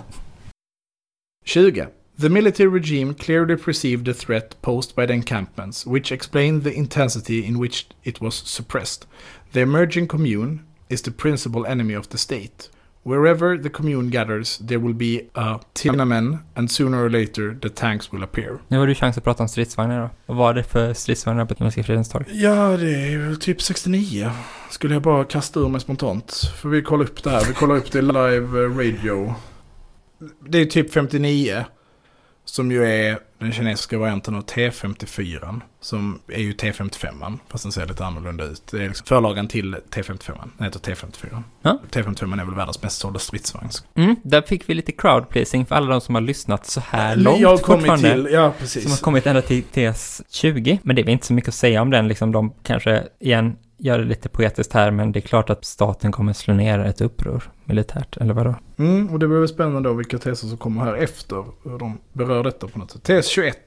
20. 1.45 1.87
The 2.21 2.29
military 2.29 2.69
regime 2.69 3.13
clearly 3.13 3.55
perceived 3.57 4.05
the 4.05 4.13
threat 4.13 4.61
posed 4.61 4.95
by 4.95 5.07
the 5.07 5.13
encampments, 5.13 5.87
which 5.87 6.11
explained 6.11 6.63
the 6.63 6.73
intensity 6.73 7.43
in 7.43 7.61
which 7.61 7.87
it 8.03 8.21
was 8.21 8.35
suppressed. 8.35 9.07
The 9.53 9.61
emerging 9.61 10.07
commune 10.07 10.59
is 10.89 11.01
the 11.01 11.11
principal 11.11 11.65
enemy 11.65 11.97
of 11.97 12.07
the 12.07 12.17
state. 12.17 12.69
Wherever 13.03 13.63
the 13.63 13.69
commune 13.69 14.09
gathers, 14.09 14.57
there 14.57 14.79
will 14.79 14.93
be 14.93 15.21
a 15.33 15.59
Tiananmen, 15.73 16.37
and 16.55 16.71
sooner 16.71 17.05
or 17.05 17.09
later 17.09 17.59
the 17.61 17.69
tanks 17.69 18.13
will 18.13 18.23
appear. 18.23 18.59
Nu 18.67 18.77
har 18.77 18.87
du 18.87 18.95
chans 18.95 19.17
att 19.17 19.23
prata 19.23 19.43
om 19.43 19.49
stridsvagnar 19.49 20.01
då. 20.01 20.09
Vad 20.25 20.37
var 20.37 20.53
det 20.53 20.63
för 20.63 20.93
stridsvagnar 20.93 21.45
på 21.45 21.55
Himmelska 21.57 21.83
fridens 21.83 22.09
torg? 22.09 22.25
Ja, 22.29 22.77
det 22.77 22.95
är 22.95 23.09
ju 23.09 23.35
typ 23.35 23.61
69. 23.61 24.31
Skulle 24.69 24.93
jag 24.93 25.01
bara 25.03 25.23
kasta 25.23 25.59
ur 25.59 25.69
mig 25.69 25.81
spontant. 25.81 26.51
För 26.61 26.69
vi 26.69 26.81
kollar 26.81 27.05
upp 27.05 27.23
det 27.23 27.29
här. 27.29 27.45
Vi 27.45 27.53
kollar 27.53 27.75
upp 27.75 27.91
det 27.91 28.01
live 28.01 28.67
radio. 28.67 29.33
Det 30.47 30.57
är 30.57 30.65
typ 30.65 30.93
59. 30.93 31.65
Som 32.53 32.71
ju 32.71 32.85
är 32.85 33.19
den 33.39 33.51
kinesiska 33.51 33.97
varianten 33.97 34.35
av 34.35 34.45
T54. 34.45 35.61
Som 35.81 36.19
är 36.27 36.41
ju 36.41 36.53
T55. 36.53 37.39
Fast 37.47 37.63
den 37.63 37.71
ser 37.71 37.85
lite 37.85 38.05
annorlunda 38.05 38.43
ut. 38.43 38.67
Det 38.71 38.77
är 38.77 38.87
liksom 38.87 39.05
förlagan 39.05 39.47
till 39.47 39.75
T55. 39.75 40.49
Den 40.57 40.65
heter 40.65 40.79
T54. 40.79 41.43
Ja. 41.61 41.79
T55 41.91 42.41
är 42.41 42.45
väl 42.45 42.55
världens 42.55 42.81
mest 42.81 42.99
sålda 42.99 43.19
stridsvagn. 43.19 43.69
Mm, 43.95 44.15
där 44.23 44.41
fick 44.41 44.69
vi 44.69 44.73
lite 44.73 44.91
crowd 44.91 45.29
pleasing 45.29 45.65
för 45.65 45.75
alla 45.75 45.87
de 45.87 46.01
som 46.01 46.15
har 46.15 46.21
lyssnat 46.21 46.65
så 46.65 46.79
här 46.79 47.15
långt 47.15 47.39
jag 47.39 47.49
har 47.49 47.57
kommit 47.57 47.99
till, 47.99 48.27
ja 48.31 48.39
Som 48.39 48.41
har 48.41 48.51
precis. 48.51 48.99
kommit 48.99 49.27
ända 49.27 49.41
till 49.41 49.63
TS20. 49.73 50.79
Men 50.83 50.95
det 50.95 51.01
är 51.01 51.03
väl 51.03 51.13
inte 51.13 51.25
så 51.25 51.33
mycket 51.33 51.49
att 51.49 51.55
säga 51.55 51.81
om 51.81 51.89
den, 51.89 52.07
liksom 52.07 52.31
de 52.31 52.53
kanske, 52.63 53.03
igen, 53.19 53.55
gör 53.77 53.99
det 53.99 54.05
lite 54.05 54.29
poetiskt 54.29 54.73
här, 54.73 54.91
men 54.91 55.11
det 55.11 55.19
är 55.19 55.21
klart 55.21 55.49
att 55.49 55.65
staten 55.65 56.11
kommer 56.11 56.33
slå 56.33 56.53
ner 56.53 56.79
ett 56.79 57.01
uppror 57.01 57.51
militärt, 57.65 58.17
eller 58.17 58.33
vadå? 58.33 58.55
Mm, 58.77 59.09
och 59.09 59.19
det 59.19 59.27
blir 59.27 59.39
väl 59.39 59.47
spännande 59.47 59.89
då 59.89 59.93
vilka 59.95 60.17
teser 60.17 60.47
som 60.47 60.57
kommer 60.57 60.81
här 60.81 60.93
efter. 60.93 61.45
Hur 61.63 61.79
de 61.79 61.97
berör 62.13 62.43
detta 62.43 62.67
på 62.67 62.79
något 62.79 62.91
sätt. 62.91 63.03
Tes 63.03 63.27
21. 63.27 63.57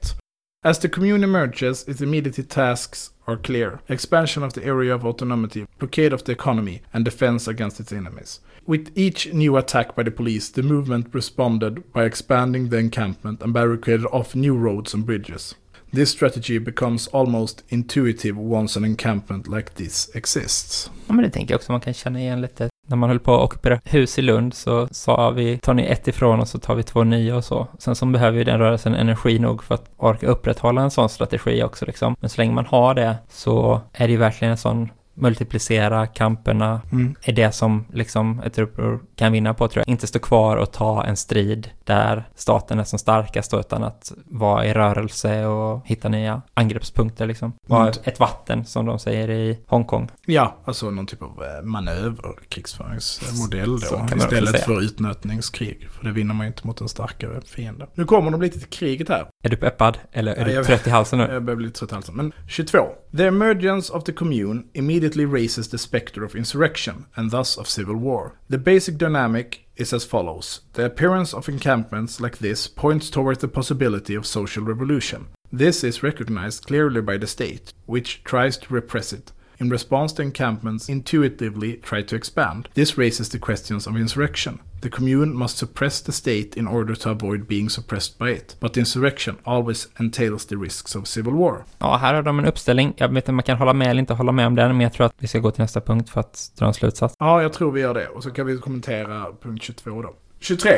As 0.65 0.79
the 0.79 0.89
commune 0.89 1.23
emerges, 1.23 1.87
its 1.87 2.01
immediate 2.01 2.43
tasks 2.43 3.11
are 3.25 3.37
clear. 3.37 3.79
Expansion 3.87 4.43
of 4.43 4.53
the 4.53 4.69
area 4.69 4.95
of 4.95 5.05
autonomy, 5.05 5.65
blockade 5.79 6.15
of 6.15 6.23
the 6.23 6.31
economy, 6.31 6.81
and 6.91 7.05
defense 7.05 7.51
against 7.51 7.79
its 7.79 7.91
enemies. 7.91 8.41
With 8.65 8.91
each 8.95 9.33
new 9.33 9.57
attack 9.57 9.95
by 9.95 10.03
the 10.03 10.11
police, 10.11 10.51
the 10.51 10.63
movement 10.63 11.15
responded 11.15 11.93
by 11.93 12.05
expanding 12.05 12.69
the 12.69 12.77
encampment 12.79 13.43
and 13.43 13.53
barricaded 13.53 14.05
off 14.05 14.35
new 14.35 14.57
roads 14.57 14.93
and 14.93 15.05
bridges. 15.05 15.55
This 15.93 16.09
strategy 16.09 16.59
becomes 16.59 17.07
almost 17.07 17.63
intuitive 17.69 18.37
once 18.37 18.79
an 18.79 18.85
encampment 18.85 19.47
like 19.47 19.75
this 19.75 20.15
exists. 20.15 20.91
Ja, 21.07 21.13
men 21.13 21.23
det 21.23 21.29
tänker 21.29 21.53
jag 21.53 21.59
också 21.59 21.71
man 21.71 21.81
kan 21.81 21.93
känna 21.93 22.19
igen 22.19 22.41
lite. 22.41 22.69
När 22.89 22.97
man 22.97 23.09
höll 23.09 23.19
på 23.19 23.35
att 23.35 23.43
ockupera 23.43 23.79
hus 23.83 24.19
i 24.19 24.21
Lund 24.21 24.53
så 24.53 24.87
sa 24.91 25.29
vi, 25.29 25.57
tar 25.57 25.73
ni 25.73 25.83
ett 25.83 26.07
ifrån 26.07 26.39
och 26.39 26.47
så 26.47 26.59
tar 26.59 26.75
vi 26.75 26.83
två 26.83 27.03
nya 27.03 27.35
och 27.35 27.43
så. 27.43 27.67
Sen 27.79 27.95
så 27.95 28.05
behöver 28.05 28.37
ju 28.37 28.43
den 28.43 28.59
rörelsen 28.59 28.95
energi 28.95 29.39
nog 29.39 29.63
för 29.63 29.75
att 29.75 29.89
orka 29.97 30.27
upprätthålla 30.27 30.81
en 30.81 30.91
sån 30.91 31.09
strategi 31.09 31.63
också 31.63 31.85
liksom. 31.85 32.15
Men 32.19 32.29
så 32.29 32.41
länge 32.41 32.53
man 32.53 32.65
har 32.65 32.93
det 32.93 33.15
så 33.29 33.81
är 33.93 34.07
det 34.07 34.11
ju 34.11 34.17
verkligen 34.17 34.51
en 34.51 34.57
sån 34.57 34.89
multiplicera 35.17 36.07
kamperna 36.07 36.81
Mm. 36.91 37.15
är 37.21 37.33
det 37.33 37.51
som 37.51 37.85
liksom 37.93 38.41
ett 38.45 38.59
uppror 38.59 38.99
kan 39.15 39.31
vinna 39.31 39.53
på 39.53 39.67
tror 39.67 39.83
jag. 39.87 39.91
Inte 39.91 40.07
stå 40.07 40.19
kvar 40.19 40.57
och 40.57 40.71
ta 40.71 41.03
en 41.05 41.17
strid 41.17 41.69
där 41.83 42.29
staten 42.35 42.79
är 42.79 42.83
som 42.83 42.99
starkast 42.99 43.53
utan 43.53 43.83
att 43.83 44.11
vara 44.25 44.65
i 44.65 44.73
rörelse 44.73 45.45
och 45.45 45.87
hitta 45.87 46.09
nya 46.09 46.41
angreppspunkter 46.53 47.25
liksom. 47.25 47.53
Vara 47.67 47.81
Mm. 47.81 47.93
ett 48.03 48.19
vatten 48.19 48.65
som 48.65 48.85
de 48.85 48.99
säger 48.99 49.29
i 49.29 49.59
Hongkong. 49.67 50.09
Ja, 50.25 50.57
alltså 50.65 50.89
någon 50.91 51.05
typ 51.05 51.21
av 51.21 51.43
eh, 51.43 51.63
manöverkrigsföringsmodell 51.63 53.79
då. 53.79 54.05
Istället 54.17 54.63
för 54.63 54.81
utnötningskrig. 54.81 55.87
För 55.91 56.03
det 56.05 56.11
vinner 56.11 56.33
man 56.33 56.45
ju 56.45 56.47
inte 56.47 56.67
mot 56.67 56.81
en 56.81 56.89
starkare 56.89 57.41
fiende. 57.41 57.87
Nu 57.93 58.05
kommer 58.05 58.31
de 58.31 58.41
lite 58.41 58.59
till 58.59 58.67
kriget 58.69 59.09
här. 59.09 59.27
Är 59.43 59.49
du 59.49 59.55
peppad? 59.57 59.97
Eller 60.11 60.35
är 60.35 60.47
Ja, 60.49 60.59
du 60.59 60.65
trött 60.65 60.87
i 60.87 60.89
halsen 60.89 61.19
nu? 61.19 61.25
Jag 61.31 61.43
börjar 61.43 61.57
bli 61.57 61.71
trött 61.71 61.91
i 61.91 61.95
halsen. 61.95 62.15
Men 62.15 62.31
22. 62.47 62.77
The 63.17 63.27
emergence 63.27 63.93
of 63.93 64.03
the 64.03 64.11
commune 64.11 64.63
immediately 64.73 65.06
raises 65.25 65.67
the 65.67 65.77
specter 65.77 66.23
of 66.23 66.35
insurrection 66.35 67.05
and 67.15 67.31
thus 67.31 67.57
of 67.57 67.69
civil 67.69 67.95
war. 67.95 68.39
The 68.49 68.57
basic 68.57 68.97
dynamic 68.97 69.67
is 69.75 69.93
as 69.93 70.05
follows. 70.05 70.61
The 70.73 70.85
appearance 70.85 71.33
of 71.33 71.47
encampments 71.47 72.19
like 72.19 72.39
this 72.39 72.67
points 72.67 73.09
towards 73.09 73.39
the 73.39 73.47
possibility 73.47 74.15
of 74.15 74.25
social 74.25 74.63
revolution. 74.63 75.27
This 75.51 75.83
is 75.83 76.03
recognized 76.03 76.67
clearly 76.67 77.01
by 77.01 77.17
the 77.17 77.27
state, 77.27 77.71
which 77.85 78.23
tries 78.23 78.57
to 78.57 78.73
repress 78.73 79.13
it. 79.13 79.31
In 79.59 79.69
response, 79.69 80.13
the 80.13 80.23
encampments 80.23 80.89
intuitively 80.89 81.77
try 81.77 82.03
to 82.03 82.15
expand. 82.15 82.69
This 82.73 82.97
raises 82.97 83.29
the 83.29 83.39
questions 83.39 83.87
of 83.87 83.95
insurrection. 83.95 84.59
The 84.81 84.89
commune 84.89 85.33
must 85.33 85.57
suppress 85.57 86.03
the 86.03 86.11
state 86.11 86.49
in 86.55 86.67
order 86.67 86.95
to 86.95 87.09
avoid 87.09 87.47
being 87.47 87.69
suppressed 87.69 88.17
by 88.17 88.31
it. 88.31 88.57
But 88.59 88.77
insurrection 88.77 89.35
always 89.43 89.87
entails 89.99 90.45
the 90.45 90.55
risks 90.55 90.95
of 90.95 91.07
civil 91.07 91.33
war. 91.33 91.63
Ja, 91.79 91.97
här 91.97 92.13
har 92.13 92.23
de 92.23 92.39
en 92.39 92.45
uppställning. 92.45 92.93
Jag 92.97 93.07
vet 93.07 93.17
inte 93.17 93.31
om 93.31 93.35
man 93.35 93.43
kan 93.43 93.57
hålla 93.57 93.73
med 93.73 93.87
eller 93.87 93.99
inte 93.99 94.13
hålla 94.13 94.31
med 94.31 94.47
om 94.47 94.55
den, 94.55 94.71
men 94.71 94.81
jag 94.81 94.93
tror 94.93 95.05
att 95.05 95.13
vi 95.17 95.27
ska 95.27 95.39
gå 95.39 95.51
till 95.51 95.61
nästa 95.61 95.81
punkt 95.81 96.09
för 96.09 96.19
att 96.19 96.51
dra 96.57 96.65
en 96.65 96.73
slutsats. 96.73 97.15
Ja, 97.19 97.41
jag 97.41 97.53
tror 97.53 97.71
vi 97.71 97.81
gör 97.81 97.93
det. 97.93 98.07
Och 98.07 98.23
så 98.23 98.31
kan 98.31 98.45
vi 98.45 98.57
kommentera 98.57 99.25
punkt 99.41 99.63
22 99.63 100.01
då. 100.01 100.13
23. 100.39 100.71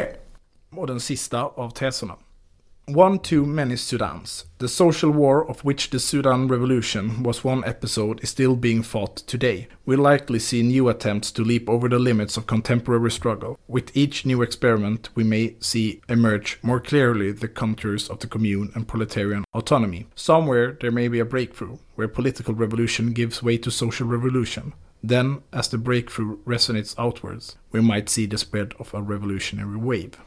Och 0.71 0.87
den 0.87 0.99
sista 0.99 1.43
av 1.43 1.69
teserna. 1.69 2.15
One 2.93 3.19
too 3.19 3.45
many 3.45 3.75
Sudans. 3.75 4.45
The 4.57 4.67
social 4.67 5.11
war 5.11 5.47
of 5.47 5.63
which 5.63 5.91
the 5.91 5.99
Sudan 5.99 6.47
revolution 6.47 7.21
was 7.21 7.43
one 7.43 7.63
episode 7.63 8.19
is 8.23 8.31
still 8.31 8.55
being 8.55 8.81
fought 8.81 9.17
today. 9.17 9.67
We'll 9.85 9.99
likely 9.99 10.39
see 10.39 10.63
new 10.63 10.89
attempts 10.89 11.31
to 11.33 11.43
leap 11.43 11.69
over 11.69 11.87
the 11.87 11.99
limits 11.99 12.35
of 12.35 12.47
contemporary 12.47 13.11
struggle. 13.11 13.59
With 13.67 13.95
each 13.95 14.25
new 14.25 14.41
experiment, 14.41 15.09
we 15.13 15.23
may 15.23 15.55
see 15.59 16.01
emerge 16.09 16.57
more 16.63 16.79
clearly 16.79 17.31
the 17.31 17.47
contours 17.47 18.09
of 18.09 18.21
the 18.21 18.27
commune 18.27 18.71
and 18.73 18.87
proletarian 18.87 19.45
autonomy. 19.53 20.07
Somewhere 20.15 20.75
there 20.81 20.91
may 20.91 21.09
be 21.09 21.19
a 21.19 21.25
breakthrough, 21.25 21.77
where 21.93 22.07
political 22.07 22.55
revolution 22.55 23.13
gives 23.13 23.43
way 23.43 23.59
to 23.59 23.69
social 23.69 24.07
revolution. 24.07 24.73
Then, 25.03 25.43
as 25.53 25.67
the 25.69 25.77
breakthrough 25.77 26.39
resonates 26.39 26.95
outwards, 26.97 27.55
we 27.71 27.81
might 27.81 28.09
see 28.09 28.25
the 28.25 28.39
spread 28.39 28.73
of 28.79 28.95
a 28.95 29.01
revolutionary 29.03 29.77
wave. 29.77 30.17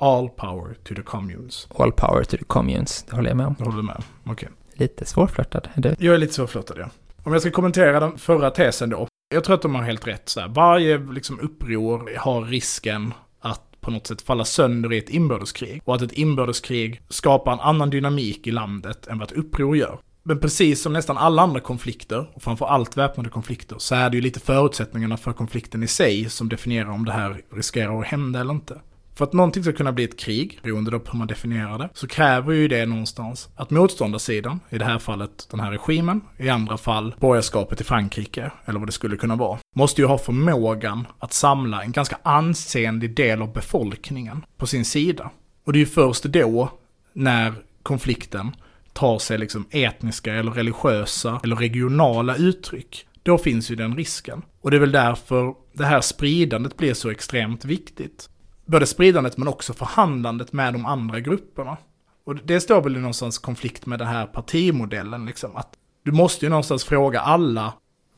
All 0.00 0.28
power 0.28 0.74
to 0.84 0.94
the 0.94 1.02
communes. 1.02 1.68
All 1.78 1.92
power 1.92 2.24
to 2.24 2.36
the 2.36 2.44
communes, 2.44 3.02
det 3.02 3.16
håller 3.16 3.30
jag 3.30 3.36
med 3.36 3.46
om. 3.46 3.54
Jag 3.58 3.66
håller 3.66 3.82
med. 3.82 4.02
Okej. 4.24 4.48
Lite 4.72 5.04
svårflörtad, 5.04 5.68
är 5.74 5.80
det? 5.80 5.96
Jag 5.98 6.14
är 6.14 6.18
lite 6.18 6.34
svårflörtad, 6.34 6.78
ja. 6.78 6.90
Om 7.22 7.32
jag 7.32 7.42
ska 7.42 7.50
kommentera 7.50 8.00
den 8.00 8.18
förra 8.18 8.50
tesen 8.50 8.90
då. 8.90 9.08
Jag 9.34 9.44
tror 9.44 9.54
att 9.54 9.62
de 9.62 9.74
har 9.74 9.82
helt 9.82 10.06
rätt. 10.06 10.28
Så 10.28 10.40
här. 10.40 10.48
Varje 10.48 10.98
liksom, 10.98 11.40
uppror 11.40 12.10
har 12.18 12.42
risken 12.42 13.14
att 13.40 13.80
på 13.80 13.90
något 13.90 14.06
sätt 14.06 14.22
falla 14.22 14.44
sönder 14.44 14.92
i 14.92 14.98
ett 14.98 15.10
inbördeskrig. 15.10 15.82
Och 15.84 15.94
att 15.94 16.02
ett 16.02 16.12
inbördeskrig 16.12 17.02
skapar 17.08 17.52
en 17.52 17.60
annan 17.60 17.90
dynamik 17.90 18.46
i 18.46 18.50
landet 18.50 19.06
än 19.06 19.18
vad 19.18 19.30
ett 19.30 19.38
uppror 19.38 19.76
gör. 19.76 19.98
Men 20.22 20.38
precis 20.38 20.82
som 20.82 20.92
nästan 20.92 21.18
alla 21.18 21.42
andra 21.42 21.60
konflikter, 21.60 22.26
och 22.34 22.42
framförallt 22.42 22.96
väpnade 22.96 23.30
konflikter, 23.30 23.76
så 23.78 23.94
är 23.94 24.10
det 24.10 24.16
ju 24.16 24.20
lite 24.20 24.40
förutsättningarna 24.40 25.16
för 25.16 25.32
konflikten 25.32 25.82
i 25.82 25.86
sig 25.86 26.30
som 26.30 26.48
definierar 26.48 26.90
om 26.90 27.04
det 27.04 27.12
här 27.12 27.40
riskerar 27.54 28.00
att 28.00 28.06
hända 28.06 28.40
eller 28.40 28.52
inte. 28.52 28.80
För 29.18 29.24
att 29.24 29.32
någonting 29.32 29.62
ska 29.62 29.72
kunna 29.72 29.92
bli 29.92 30.04
ett 30.04 30.18
krig, 30.18 30.58
beroende 30.62 30.98
på 30.98 31.12
hur 31.12 31.18
man 31.18 31.26
definierar 31.26 31.78
det, 31.78 31.88
så 31.94 32.06
kräver 32.06 32.52
ju 32.52 32.68
det 32.68 32.86
någonstans 32.86 33.48
att 33.56 33.70
motståndarsidan, 33.70 34.60
i 34.70 34.78
det 34.78 34.84
här 34.84 34.98
fallet 34.98 35.48
den 35.50 35.60
här 35.60 35.70
regimen, 35.70 36.20
i 36.36 36.48
andra 36.48 36.76
fall 36.76 37.14
borgerskapet 37.20 37.80
i 37.80 37.84
Frankrike, 37.84 38.50
eller 38.64 38.78
vad 38.78 38.88
det 38.88 38.92
skulle 38.92 39.16
kunna 39.16 39.36
vara, 39.36 39.58
måste 39.76 40.00
ju 40.00 40.06
ha 40.06 40.18
förmågan 40.18 41.06
att 41.18 41.32
samla 41.32 41.82
en 41.82 41.92
ganska 41.92 42.18
ansenlig 42.22 43.14
del 43.14 43.42
av 43.42 43.52
befolkningen 43.52 44.44
på 44.56 44.66
sin 44.66 44.84
sida. 44.84 45.30
Och 45.64 45.72
det 45.72 45.76
är 45.76 45.80
ju 45.80 45.86
först 45.86 46.24
då, 46.24 46.70
när 47.12 47.54
konflikten 47.82 48.50
tar 48.92 49.18
sig 49.18 49.38
liksom 49.38 49.66
etniska 49.70 50.34
eller 50.34 50.52
religiösa 50.52 51.40
eller 51.44 51.56
regionala 51.56 52.36
uttryck, 52.36 53.06
då 53.22 53.38
finns 53.38 53.70
ju 53.70 53.76
den 53.76 53.96
risken. 53.96 54.42
Och 54.60 54.70
det 54.70 54.76
är 54.76 54.80
väl 54.80 54.92
därför 54.92 55.54
det 55.72 55.84
här 55.84 56.00
spridandet 56.00 56.76
blir 56.76 56.94
så 56.94 57.10
extremt 57.10 57.64
viktigt 57.64 58.28
både 58.68 58.86
spridandet 58.86 59.36
men 59.36 59.48
också 59.48 59.72
förhandlandet 59.72 60.52
med 60.52 60.72
de 60.72 60.86
andra 60.86 61.20
grupperna. 61.20 61.76
Och 62.24 62.36
det 62.36 62.60
står 62.60 62.82
väl 62.82 62.96
i 62.96 62.98
någonstans 62.98 63.38
konflikt 63.38 63.86
med 63.86 63.98
den 63.98 64.08
här 64.08 64.26
partimodellen, 64.26 65.26
liksom. 65.26 65.56
Att 65.56 65.68
du 66.04 66.12
måste 66.12 66.46
ju 66.46 66.48
någonstans 66.50 66.84
fråga 66.84 67.20
alla. 67.20 67.72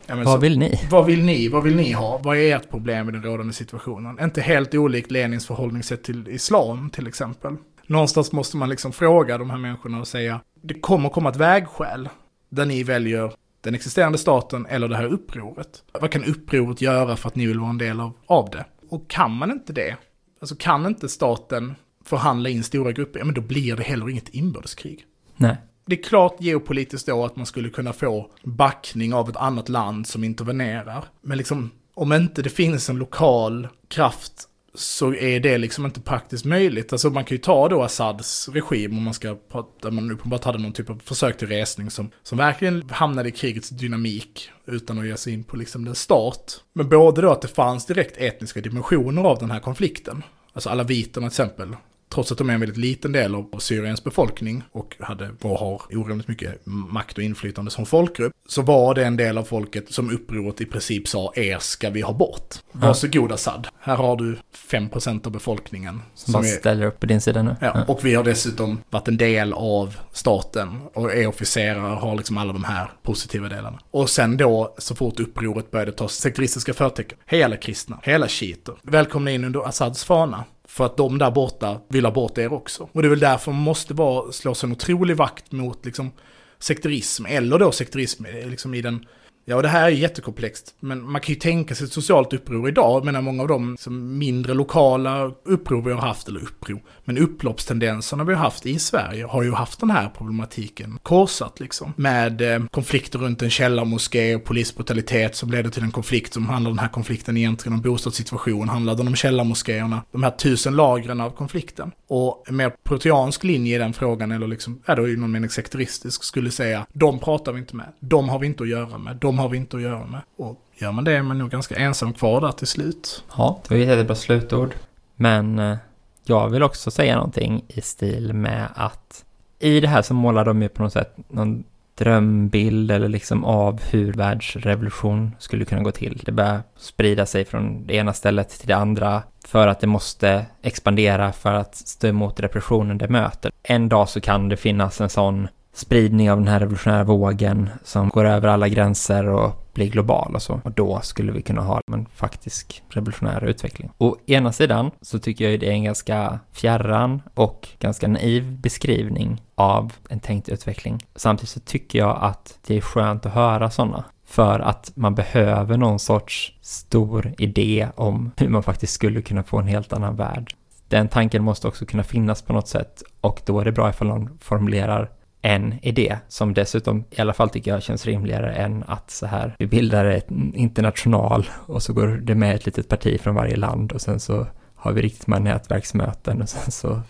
Vad 0.09 0.25
så- 0.27 0.37
vill 0.37 0.59
ni? 0.59 0.81
vad 0.91 1.07
vill 1.07 1.25
ni? 1.25 1.49
Vad 1.49 1.63
vill 1.63 1.77
ni 1.77 1.93
ha? 1.93 2.21
Vad 2.25 2.37
är 2.37 2.57
ert 2.57 2.71
problem 2.71 3.09
i 3.09 3.13
den 3.13 3.23
rådande 3.23 3.53
situationen? 3.53 4.19
Inte 4.23 4.41
helt 4.41 4.75
olikt 4.75 5.11
Lenins 5.11 5.47
förhållningssätt 5.47 6.05
till 6.05 6.29
islam 6.29 6.91
till 6.91 7.07
exempel. 7.07 7.57
Någonstans 7.87 8.33
måste 8.33 8.57
man 8.57 8.69
liksom 8.69 8.93
fråga 8.93 9.39
de 9.39 9.51
här 9.51 9.59
människorna 9.59 10.01
och 10.01 10.09
säga, 10.09 10.41
det 10.63 10.75
kommer 10.75 11.09
komma 11.09 11.29
ett 11.31 11.37
vägskäl 11.37 12.09
där 12.49 12.67
ni 12.67 12.83
väljer 12.83 13.33
den 13.61 13.75
existerande 13.75 14.19
staten 14.19 14.67
eller 14.67 14.89
det 14.89 14.97
här 14.97 15.05
upproret. 15.07 15.83
Vad 16.01 16.11
kan 16.11 16.25
upproret 16.25 16.81
göra 16.83 17.17
för 17.17 17.29
att 17.29 17.37
ni 17.37 17.47
vill 17.47 17.59
vara 17.61 17.71
en 17.71 17.79
del 17.79 18.01
av, 18.01 18.13
av 18.27 18.51
det? 18.51 18.65
Och 18.91 19.11
kan 19.11 19.31
man 19.31 19.51
inte 19.51 19.73
det, 19.73 19.97
alltså 20.41 20.57
kan 20.59 20.87
inte 20.87 21.09
staten 21.09 21.75
förhandla 22.05 22.49
in 22.49 22.65
stora 22.65 22.93
grupper, 22.93 23.19
ja 23.19 23.25
men 23.25 23.35
då 23.35 23.41
blir 23.41 23.77
det 23.77 23.83
heller 23.83 24.11
inget 24.11 24.29
inbördeskrig. 24.29 25.05
Nej. 25.37 25.57
Det 25.87 25.99
är 25.99 26.03
klart 26.03 26.37
geopolitiskt 26.41 27.07
då 27.09 27.25
att 27.25 27.37
man 27.37 27.47
skulle 27.47 27.71
kunna 27.71 27.93
få 27.93 28.31
backning 28.43 29.15
av 29.15 29.29
ett 29.29 29.37
annat 29.37 29.69
land 29.69 30.07
som 30.07 30.25
intervenerar. 30.25 31.05
Men 31.21 31.39
liksom, 31.39 31.71
om 31.95 32.12
inte 32.12 32.43
det 32.43 32.51
finns 32.51 32.91
en 32.91 32.97
lokal 32.97 33.69
kraft 33.89 34.49
så 34.75 35.15
är 35.15 35.41
det 35.41 35.59
liksom 35.59 35.87
inte 35.87 36.01
praktiskt 36.01 36.45
möjligt. 36.45 36.93
Alltså 36.93 37.11
man 37.11 37.25
kan 37.25 37.35
ju 37.35 37.43
ta 37.43 37.69
då 37.69 37.83
Assads 37.83 38.49
regim 38.49 38.99
om 38.99 39.05
man 39.05 39.15
ska 39.15 39.37
prata, 39.53 39.91
man 39.91 40.11
uppenbart 40.11 40.45
hade 40.45 40.59
någon 40.59 40.73
typ 40.73 40.91
av 40.91 41.03
försök 41.05 41.39
till 41.39 41.49
resning 41.49 41.91
som, 41.91 42.11
som 42.23 42.39
verkligen 42.39 42.89
hamnade 42.91 43.29
i 43.29 43.33
krigets 43.33 43.69
dynamik 43.69 44.51
utan 44.67 44.99
att 44.99 45.07
ge 45.07 45.17
sig 45.17 45.33
in 45.33 45.45
på 45.45 45.57
liksom 45.57 45.85
den 45.85 45.95
start. 45.95 46.53
Men 46.73 46.89
både 46.89 47.21
då 47.21 47.31
att 47.33 47.43
det 47.43 47.49
fanns 47.49 47.87
direkt 47.87 48.17
etniska 48.17 48.61
dimensioner 48.61 49.23
av 49.23 49.39
den 49.39 49.51
här 49.51 49.61
konflikten. 49.61 50.23
Alltså 50.53 50.71
alla 50.71 50.85
viterna 50.85 51.27
till 51.27 51.33
exempel 51.33 51.77
trots 52.15 52.32
att 52.32 52.39
de 52.39 52.51
är 52.51 52.55
en 52.55 52.61
väldigt 52.61 52.78
liten 52.78 53.12
del 53.12 53.35
av 53.35 53.59
Syriens 53.59 54.05
befolkning 54.05 54.62
och 54.73 54.97
hade 55.01 55.31
och 55.41 55.59
har 55.59 55.82
orimligt 55.91 56.28
mycket 56.28 56.66
makt 56.66 57.19
och 57.19 57.24
inflytande 57.24 57.70
som 57.70 57.87
folkgrupp, 57.87 58.32
så 58.49 58.62
var 58.62 58.95
det 58.95 59.05
en 59.05 59.16
del 59.16 59.39
av 59.39 59.45
folket 59.45 59.93
som 59.93 60.11
upproret 60.11 60.61
i 60.61 60.65
princip 60.65 61.09
sa 61.09 61.32
er 61.35 61.59
ska 61.59 61.91
vi 61.91 62.01
ha 62.01 62.12
bort. 62.12 62.55
Varsågod 62.73 63.32
Assad, 63.32 63.69
här 63.81 63.97
har 63.97 64.16
du 64.16 64.37
5% 64.70 65.27
av 65.27 65.32
befolkningen. 65.32 66.03
Som, 66.15 66.32
bara 66.32 66.47
är, 66.47 66.49
ställer 66.49 66.87
upp 66.87 67.01
på 67.01 67.07
din 67.07 67.20
sida 67.20 67.43
nu. 67.43 67.57
Ja, 67.61 67.85
och 67.89 68.05
vi 68.05 68.15
har 68.15 68.24
dessutom 68.24 68.78
varit 68.91 69.09
en 69.09 69.16
del 69.16 69.53
av 69.53 69.97
staten 70.12 70.81
och 70.95 71.12
är 71.12 71.27
officerare 71.27 71.93
och 71.93 72.01
har 72.01 72.16
liksom 72.16 72.39
alla 72.39 72.53
de 72.53 72.65
här 72.65 72.91
positiva 73.03 73.49
delarna. 73.49 73.78
Och 73.91 74.11
sen 74.11 74.37
då, 74.37 74.74
så 74.78 74.95
fort 74.95 75.20
upproret 75.20 75.70
började 75.70 75.93
ta 75.93 76.09
sekteristiska 76.09 76.74
förtecken, 76.74 77.19
hej 77.27 77.43
alla 77.43 77.57
kristna, 77.57 77.99
hej 78.03 78.15
alla 78.15 78.28
shiiter, 78.28 78.74
välkomna 78.82 79.31
in 79.31 79.45
under 79.45 79.69
Assads 79.69 80.05
fana. 80.05 80.45
För 80.71 80.87
att 80.87 80.97
de 80.97 81.19
där 81.19 81.31
borta 81.31 81.81
vill 81.89 82.05
ha 82.05 82.13
bort 82.13 82.39
er 82.39 82.53
också. 82.53 82.89
Och 82.93 83.03
det 83.03 83.09
är 83.09 83.11
väl 83.11 83.21
därför 83.21 83.53
man 83.53 83.61
måste 83.61 83.95
bara 83.95 84.33
slå 84.33 84.55
sig 84.55 84.67
en 84.67 84.73
otrolig 84.73 85.17
vakt 85.17 85.53
mot 85.53 85.85
liksom 85.85 86.11
sekterism, 86.59 87.27
eller 87.27 87.59
då 87.59 87.73
sekterism 87.73 88.25
liksom 88.45 88.75
i 88.75 88.83
den 88.83 89.07
Ja, 89.45 89.62
det 89.62 89.69
här 89.69 89.85
är 89.85 89.89
jättekomplext, 89.89 90.75
men 90.81 91.11
man 91.11 91.21
kan 91.21 91.35
ju 91.35 91.41
tänka 91.41 91.75
sig 91.75 91.85
ett 91.85 91.93
socialt 91.93 92.33
uppror 92.33 92.69
idag. 92.69 92.97
Jag 92.97 93.05
menar, 93.05 93.21
många 93.21 93.43
av 93.43 93.49
de 93.49 93.77
som 93.81 94.19
mindre 94.19 94.55
lokala 94.55 95.33
uppror 95.45 95.83
vi 95.83 95.93
har 95.93 96.01
haft, 96.01 96.29
eller 96.29 96.41
uppror, 96.41 96.83
men 97.05 97.19
upploppstendenserna 97.19 98.25
vi 98.25 98.35
har 98.35 98.41
haft 98.41 98.67
i 98.67 98.79
Sverige 98.79 99.25
har 99.25 99.43
ju 99.43 99.53
haft 99.53 99.81
den 99.81 99.91
här 99.91 100.09
problematiken 100.09 100.99
korsat 101.03 101.61
liksom. 101.61 101.93
Med 101.97 102.55
eh, 102.55 102.67
konflikter 102.67 103.19
runt 103.19 103.43
en 103.43 103.51
källarmoské 103.51 104.35
och 104.35 104.45
polisbrutalitet 104.45 105.37
som 105.37 105.51
ledde 105.51 105.71
till 105.71 105.83
en 105.83 105.91
konflikt 105.91 106.35
som 106.35 106.49
handlar 106.49 106.71
den 106.71 106.79
här 106.79 106.89
konflikten 106.89 107.37
egentligen 107.37 107.75
om 107.75 107.81
bostadssituation, 107.81 108.69
handlade 108.69 108.99
den 108.99 109.09
om 109.09 109.17
källarmoskéerna, 109.17 110.03
de 110.12 110.23
här 110.23 110.31
tusen 110.31 110.77
lagren 110.77 111.21
av 111.21 111.31
konflikten. 111.31 111.93
Och 112.09 112.45
en 112.47 112.57
mer 112.57 112.73
proteansk 112.85 113.45
linje 113.45 113.77
i 113.77 113.79
den 113.79 113.93
frågan, 113.93 114.33
eller 114.33 114.47
liksom, 114.47 114.83
är 114.85 114.97
då 114.97 115.09
i 115.09 115.17
någon 115.17 115.33
mening 115.33 115.51
sekteristisk, 115.51 116.25
skulle 116.25 116.51
säga, 116.51 116.87
de 116.93 117.19
pratar 117.19 117.53
vi 117.53 117.59
inte 117.59 117.77
med, 117.77 117.87
de 118.01 118.29
har 118.29 118.39
vi 118.39 118.47
inte 118.47 118.62
att 118.62 118.69
göra 118.69 118.99
med, 118.99 119.17
de 119.17 119.30
de 119.31 119.39
har 119.39 119.48
vi 119.48 119.57
inte 119.57 119.77
att 119.77 119.82
göra 119.82 120.07
med. 120.07 120.20
Och 120.36 120.57
gör 120.74 120.93
man 120.93 121.05
det 121.05 121.12
är 121.12 121.23
man 121.23 121.39
nog 121.39 121.51
ganska 121.51 121.74
ensam 121.74 122.12
kvar 122.12 122.40
där 122.40 122.52
till 122.52 122.66
slut. 122.66 123.24
Ja, 123.36 123.61
det 123.62 123.74
var 123.74 123.81
ett 123.81 123.89
jättebra 123.89 124.15
slutord. 124.15 124.74
Men 125.16 125.59
eh, 125.59 125.77
jag 126.24 126.48
vill 126.48 126.62
också 126.62 126.90
säga 126.90 127.15
någonting 127.15 127.65
i 127.69 127.81
stil 127.81 128.32
med 128.32 128.69
att 128.74 129.24
i 129.59 129.81
det 129.81 129.89
här 129.89 130.02
så 130.02 130.15
målar 130.15 130.44
de 130.44 130.62
ju 130.62 130.69
på 130.69 130.82
något 130.82 130.93
sätt 130.93 131.16
någon 131.28 131.65
drömbild 131.98 132.90
eller 132.90 133.09
liksom 133.09 133.44
av 133.44 133.81
hur 133.82 134.12
världsrevolution 134.12 135.35
skulle 135.39 135.65
kunna 135.65 135.82
gå 135.82 135.90
till. 135.90 136.23
Det 136.24 136.32
börjar 136.32 136.62
sprida 136.77 137.27
sig 137.27 137.44
från 137.44 137.86
det 137.86 137.94
ena 137.94 138.12
stället 138.12 138.48
till 138.48 138.69
det 138.69 138.77
andra 138.77 139.23
för 139.47 139.66
att 139.66 139.81
det 139.81 139.86
måste 139.86 140.47
expandera 140.62 141.32
för 141.32 141.52
att 141.52 141.74
stå 141.74 142.07
emot 142.07 142.40
repressionen 142.40 142.98
det 142.98 143.09
möter. 143.09 143.52
En 143.62 143.89
dag 143.89 144.09
så 144.09 144.20
kan 144.20 144.48
det 144.48 144.57
finnas 144.57 145.01
en 145.01 145.09
sån 145.09 145.48
spridning 145.73 146.31
av 146.31 146.39
den 146.39 146.49
här 146.49 146.61
revolutionära 146.61 147.05
vågen 147.05 147.71
som 147.85 148.09
går 148.09 148.25
över 148.25 148.49
alla 148.49 148.69
gränser 148.69 149.29
och 149.29 149.67
blir 149.75 149.91
global 149.91 150.35
och 150.35 150.43
så. 150.43 150.61
Och 150.65 150.73
då 150.73 151.01
skulle 151.03 151.33
vi 151.33 151.43
kunna 151.43 151.63
ha 151.63 151.81
en 151.93 152.07
faktisk 152.15 152.83
revolutionär 152.89 153.45
utveckling. 153.45 153.91
Å 153.99 154.17
ena 154.27 154.53
sidan 154.53 154.91
så 155.01 155.19
tycker 155.19 155.45
jag 155.45 155.53
ju 155.53 155.59
det 155.59 155.67
är 155.67 155.73
en 155.73 155.85
ganska 155.85 156.39
fjärran 156.53 157.23
och 157.35 157.69
ganska 157.79 158.09
naiv 158.09 158.61
beskrivning 158.61 159.43
av 159.55 159.93
en 160.09 160.21
tänkt 160.21 160.49
utveckling. 160.49 160.99
Samtidigt 161.17 161.51
så 161.51 161.61
tycker 161.61 161.99
jag 161.99 162.19
att 162.21 162.59
det 162.67 162.77
är 162.77 162.81
skönt 162.81 163.27
att 163.27 163.33
höra 163.33 163.71
sådana. 163.71 164.05
För 164.27 164.61
att 164.61 164.93
man 164.95 165.15
behöver 165.15 165.77
någon 165.77 165.99
sorts 165.99 166.53
stor 166.61 167.35
idé 167.39 167.89
om 167.95 168.31
hur 168.37 168.49
man 168.49 168.63
faktiskt 168.63 168.93
skulle 168.93 169.23
kunna 169.23 169.43
få 169.43 169.59
en 169.59 169.67
helt 169.67 169.93
annan 169.93 170.17
värld. 170.17 170.55
Den 170.89 171.09
tanken 171.09 171.45
måste 171.45 171.69
också 171.69 171.87
kunna 171.87 172.03
finnas 172.03 172.43
på 172.43 172.53
något 172.53 172.69
sätt 172.69 173.03
och 173.21 173.41
då 173.47 173.61
är 173.61 173.65
det 173.65 173.73
bra 173.73 173.91
ifall 173.91 174.09
någon 174.09 174.39
formulerar 174.39 175.11
en 175.43 175.75
idé 175.83 176.19
som 176.29 176.55
dessutom 176.55 177.05
i 177.11 177.21
alla 177.21 177.33
fall 177.33 177.51
tycker 177.51 177.71
jag 177.71 177.83
känns 177.83 178.07
rimligare 178.07 178.53
än 178.53 178.85
att 178.87 179.11
så 179.11 179.27
här 179.27 179.55
vi 179.59 179.67
bildar 179.67 180.05
ett 180.05 180.31
international 180.55 181.51
och 181.67 181.83
så 181.83 181.93
går 181.93 182.07
det 182.07 182.35
med 182.35 182.55
ett 182.55 182.67
litet 182.67 182.89
parti 182.89 183.21
från 183.21 183.35
varje 183.35 183.57
land 183.57 183.93
och 183.93 184.01
sen 184.01 184.21
så 184.21 184.47
har 184.75 184.93
vi 184.93 185.03
riktigt 185.03 185.27
med 185.27 185.43
nätverksmöten 185.43 186.43
och 186.43 186.49
sen 186.49 186.73
så 186.73 187.03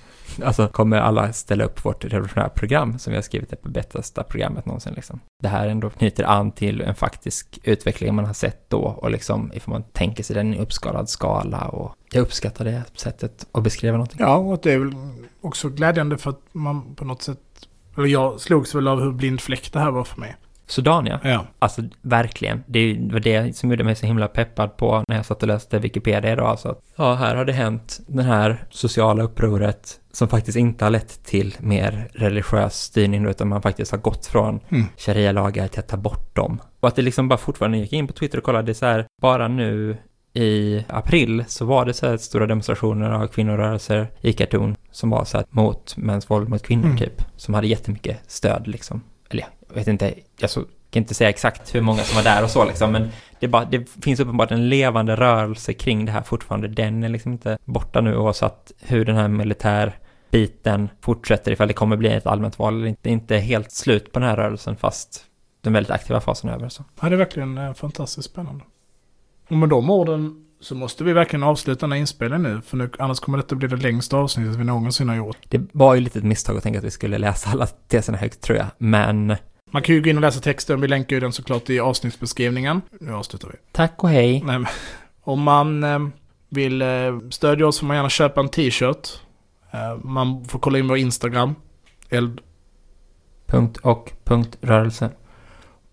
alltså 0.44 0.68
kommer 0.68 0.96
alla 0.96 1.32
ställa 1.32 1.64
upp 1.64 1.84
vårt 1.84 2.04
revolutionära 2.04 2.48
program 2.48 2.98
som 2.98 3.10
vi 3.10 3.16
har 3.16 3.22
skrivit 3.22 3.50
det 3.50 3.56
på 3.56 3.68
bästa 3.68 4.22
programmet 4.22 4.66
någonsin 4.66 4.92
liksom. 4.94 5.20
Det 5.42 5.48
här 5.48 5.68
ändå 5.68 5.90
knyter 5.90 6.24
an 6.24 6.52
till 6.52 6.80
en 6.80 6.94
faktisk 6.94 7.58
utveckling 7.62 8.14
man 8.14 8.24
har 8.24 8.32
sett 8.32 8.70
då 8.70 8.78
och 8.78 9.10
liksom 9.10 9.52
ifall 9.54 9.72
man 9.72 9.82
tänker 9.82 10.22
sig 10.22 10.36
den 10.36 10.54
i 10.54 10.58
uppskalad 10.58 11.08
skala 11.08 11.68
och 11.68 11.94
jag 12.12 12.22
uppskattar 12.22 12.64
det 12.64 12.82
sättet 12.94 13.46
att 13.52 13.62
beskriva 13.62 13.92
någonting. 13.92 14.18
Ja, 14.20 14.36
och 14.36 14.60
det 14.62 14.72
är 14.72 14.78
väl 14.78 14.94
också 15.40 15.68
glädjande 15.68 16.18
för 16.18 16.30
att 16.30 16.40
man 16.52 16.94
på 16.94 17.04
något 17.04 17.22
sätt 17.22 17.38
eller 18.00 18.10
jag 18.10 18.40
slogs 18.40 18.74
väl 18.74 18.88
av 18.88 19.00
hur 19.00 19.12
blind 19.12 19.40
fläck 19.40 19.72
det 19.72 19.78
här 19.78 19.90
var 19.90 20.04
för 20.04 20.20
mig. 20.20 20.36
Sudan 20.66 21.06
ja. 21.06 21.18
Ja. 21.22 21.46
Alltså 21.58 21.82
verkligen. 22.02 22.64
Det 22.66 22.98
var 23.12 23.20
det 23.20 23.56
som 23.56 23.70
gjorde 23.70 23.84
mig 23.84 23.96
så 23.96 24.06
himla 24.06 24.28
peppad 24.28 24.76
på 24.76 25.04
när 25.08 25.16
jag 25.16 25.26
satt 25.26 25.42
och 25.42 25.48
läste 25.48 25.78
Wikipedia 25.78 26.32
idag. 26.32 26.46
Alltså 26.46 26.68
att, 26.68 26.80
ja, 26.96 27.14
här 27.14 27.36
har 27.36 27.44
det 27.44 27.52
hänt 27.52 28.00
det 28.06 28.22
här 28.22 28.64
sociala 28.70 29.22
upproret 29.22 30.00
som 30.12 30.28
faktiskt 30.28 30.58
inte 30.58 30.84
har 30.84 30.90
lett 30.90 31.24
till 31.24 31.54
mer 31.60 32.10
religiös 32.12 32.74
styrning 32.74 33.26
utan 33.26 33.48
man 33.48 33.62
faktiskt 33.62 33.90
har 33.90 33.98
gått 33.98 34.26
från 34.26 34.60
mm. 34.68 34.86
sharia-lagar 34.96 35.68
till 35.68 35.80
att 35.80 35.88
ta 35.88 35.96
bort 35.96 36.36
dem. 36.36 36.60
Och 36.80 36.88
att 36.88 36.96
det 36.96 37.02
liksom 37.02 37.28
bara 37.28 37.38
fortfarande 37.38 37.78
gick 37.78 37.92
in 37.92 38.06
på 38.06 38.12
Twitter 38.12 38.38
och 38.38 38.44
kollade 38.44 38.74
så 38.74 38.86
här, 38.86 39.06
bara 39.22 39.48
nu 39.48 39.96
i 40.34 40.84
april 40.88 41.44
så 41.48 41.64
var 41.64 41.84
det 41.84 41.94
så 41.94 42.06
här 42.06 42.16
stora 42.16 42.46
demonstrationer 42.46 43.10
av 43.10 43.26
kvinnorörelser 43.26 44.10
i 44.20 44.32
Khartoum 44.32 44.76
som 44.90 45.10
var 45.10 45.24
så 45.24 45.36
här 45.36 45.46
mot 45.50 45.96
mäns 45.96 46.30
våld 46.30 46.48
mot 46.48 46.62
kvinnor 46.62 46.84
mm. 46.84 46.98
typ. 46.98 47.22
Som 47.36 47.54
hade 47.54 47.66
jättemycket 47.66 48.20
stöd 48.26 48.66
liksom. 48.68 49.02
Eller 49.30 49.46
jag 49.68 49.74
vet 49.74 49.88
inte, 49.88 50.14
jag 50.38 50.50
så, 50.50 50.60
kan 50.90 51.02
inte 51.02 51.14
säga 51.14 51.30
exakt 51.30 51.74
hur 51.74 51.80
många 51.80 52.02
som 52.02 52.16
var 52.16 52.22
där 52.22 52.44
och 52.44 52.50
så 52.50 52.64
liksom. 52.64 52.92
Men 52.92 53.08
det, 53.40 53.48
bara, 53.48 53.64
det 53.64 53.90
finns 54.02 54.20
uppenbart 54.20 54.50
en 54.50 54.68
levande 54.68 55.16
rörelse 55.16 55.72
kring 55.72 56.04
det 56.04 56.12
här 56.12 56.22
fortfarande. 56.22 56.68
Den 56.68 57.04
är 57.04 57.08
liksom 57.08 57.32
inte 57.32 57.58
borta 57.64 58.00
nu 58.00 58.16
oavsett 58.16 58.72
hur 58.80 59.04
den 59.04 59.16
här 59.16 59.28
militär 59.28 59.98
biten 60.30 60.88
fortsätter 61.00 61.52
ifall 61.52 61.68
det 61.68 61.74
kommer 61.74 61.96
bli 61.96 62.08
ett 62.08 62.26
allmänt 62.26 62.58
val. 62.58 62.82
Det 62.82 63.10
är 63.10 63.12
inte 63.12 63.36
helt 63.36 63.72
slut 63.72 64.12
på 64.12 64.20
den 64.20 64.28
här 64.28 64.36
rörelsen 64.36 64.76
fast 64.76 65.24
den 65.60 65.72
väldigt 65.72 65.90
aktiva 65.90 66.20
fasen 66.20 66.50
är 66.50 66.54
över. 66.54 66.68
Så. 66.68 66.84
Ja, 67.00 67.08
det 67.08 67.14
är 67.14 67.18
verkligen 67.18 67.58
eh, 67.58 67.74
fantastiskt 67.74 68.30
spännande. 68.30 68.64
Och 69.50 69.56
med 69.56 69.68
de 69.68 69.90
orden 69.90 70.44
så 70.60 70.74
måste 70.74 71.04
vi 71.04 71.12
verkligen 71.12 71.42
avsluta 71.42 71.80
den 71.80 71.92
här 71.92 71.98
inspelningen 71.98 72.42
nu, 72.42 72.60
för 72.60 72.76
nu, 72.76 72.90
annars 72.98 73.20
kommer 73.20 73.38
detta 73.38 73.54
bli 73.54 73.68
det 73.68 73.76
längsta 73.76 74.16
avsnittet 74.16 74.56
vi 74.56 74.64
någonsin 74.64 75.08
har 75.08 75.16
gjort. 75.16 75.36
Det 75.48 75.60
var 75.72 75.94
ju 75.94 76.00
lite 76.00 76.18
ett 76.18 76.24
misstag 76.24 76.56
att 76.56 76.62
tänka 76.62 76.78
att 76.78 76.84
vi 76.84 76.90
skulle 76.90 77.18
läsa 77.18 77.50
alla 77.50 77.66
teserna 77.66 78.18
högt, 78.18 78.40
tror 78.40 78.58
jag, 78.58 78.66
men... 78.78 79.36
Man 79.72 79.82
kan 79.82 79.94
ju 79.94 80.02
gå 80.02 80.10
in 80.10 80.16
och 80.16 80.22
läsa 80.22 80.40
texten, 80.40 80.80
vi 80.80 80.88
länkar 80.88 81.16
ju 81.16 81.20
den 81.20 81.32
såklart 81.32 81.70
i 81.70 81.80
avsnittsbeskrivningen. 81.80 82.82
Nu 83.00 83.14
avslutar 83.14 83.48
vi. 83.48 83.56
Tack 83.72 84.04
och 84.04 84.10
hej. 84.10 84.42
Nej, 84.46 84.64
om 85.22 85.42
man 85.42 85.84
eh, 85.84 85.98
vill 86.48 86.82
eh, 86.82 86.88
stödja 87.30 87.66
oss 87.66 87.78
får 87.78 87.86
man 87.86 87.96
gärna 87.96 88.08
köpa 88.08 88.40
en 88.40 88.48
t-shirt. 88.48 89.08
Eh, 89.70 89.96
man 90.04 90.44
får 90.44 90.58
kolla 90.58 90.78
in 90.78 90.88
vår 90.88 90.96
Instagram. 90.96 91.54
Eld. 92.08 92.40
Punkt 93.46 93.78
och 93.82 94.12
punkt 94.24 94.58
rörelse. 94.60 95.10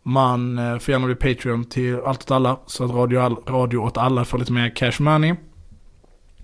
Man 0.07 0.57
eh, 0.57 0.77
får 0.77 0.91
gärna 0.91 1.05
bli 1.05 1.15
Patreon 1.15 1.65
till 1.65 1.99
Allt 2.05 2.21
åt 2.21 2.31
alla. 2.31 2.59
Så 2.65 2.85
att 2.85 2.91
Radio, 2.91 3.43
radio 3.47 3.77
åt 3.77 3.97
alla 3.97 4.25
får 4.25 4.37
lite 4.37 4.51
mer 4.51 4.75
cash 4.75 4.93
money. 4.99 5.35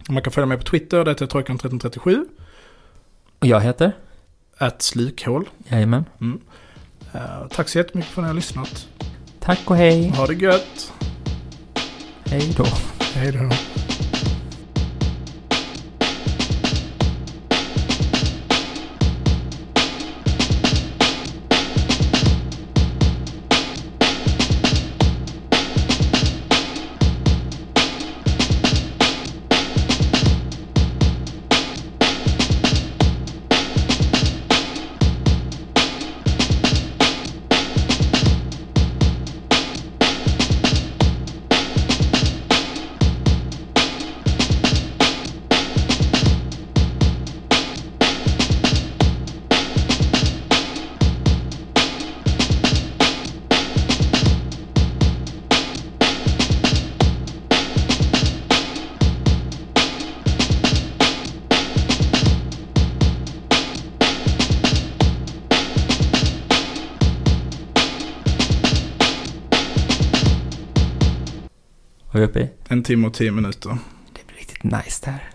Man 0.09 0.21
kan 0.21 0.33
följa 0.33 0.45
mig 0.45 0.57
på 0.57 0.63
Twitter, 0.63 1.05
det 1.05 1.11
heter 1.11 1.27
Trojkan1337. 1.27 2.25
Och 3.39 3.47
jag 3.47 3.61
heter? 3.61 3.91
Ett 4.59 4.81
slukhål. 4.81 5.49
Jajamän. 5.67 6.05
Mm. 6.21 6.41
Uh, 7.15 7.47
tack 7.49 7.69
så 7.69 7.77
jättemycket 7.77 8.11
för 8.11 8.21
att 8.21 8.25
ni 8.25 8.27
har 8.27 8.35
lyssnat. 8.35 8.87
Tack 9.39 9.59
och 9.65 9.75
hej. 9.75 10.09
Ha 10.09 10.27
det 10.27 10.33
gött. 10.33 10.93
Hej 12.25 12.53
då. 12.57 12.65
Hej 12.99 13.31
då. 13.31 13.72
Timme 72.93 73.07
och 73.07 73.13
tio 73.13 73.31
minuter. 73.31 73.77
Det 74.13 74.27
blir 74.27 74.37
riktigt 74.37 74.63
nice 74.63 75.01
det 75.05 75.11
här. 75.11 75.29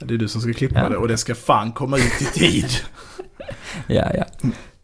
Det 0.00 0.14
är 0.14 0.18
du 0.18 0.28
som 0.28 0.40
ska 0.40 0.52
klippa 0.52 0.80
Ja. 0.80 0.88
det 0.88 0.96
och 0.96 1.08
det 1.08 1.16
ska 1.16 1.34
fan 1.34 1.72
komma 1.72 1.96
ut 1.98 2.22
i 2.22 2.24
tid. 2.24 2.66
Ja, 3.86 4.10
ja. 4.14 4.24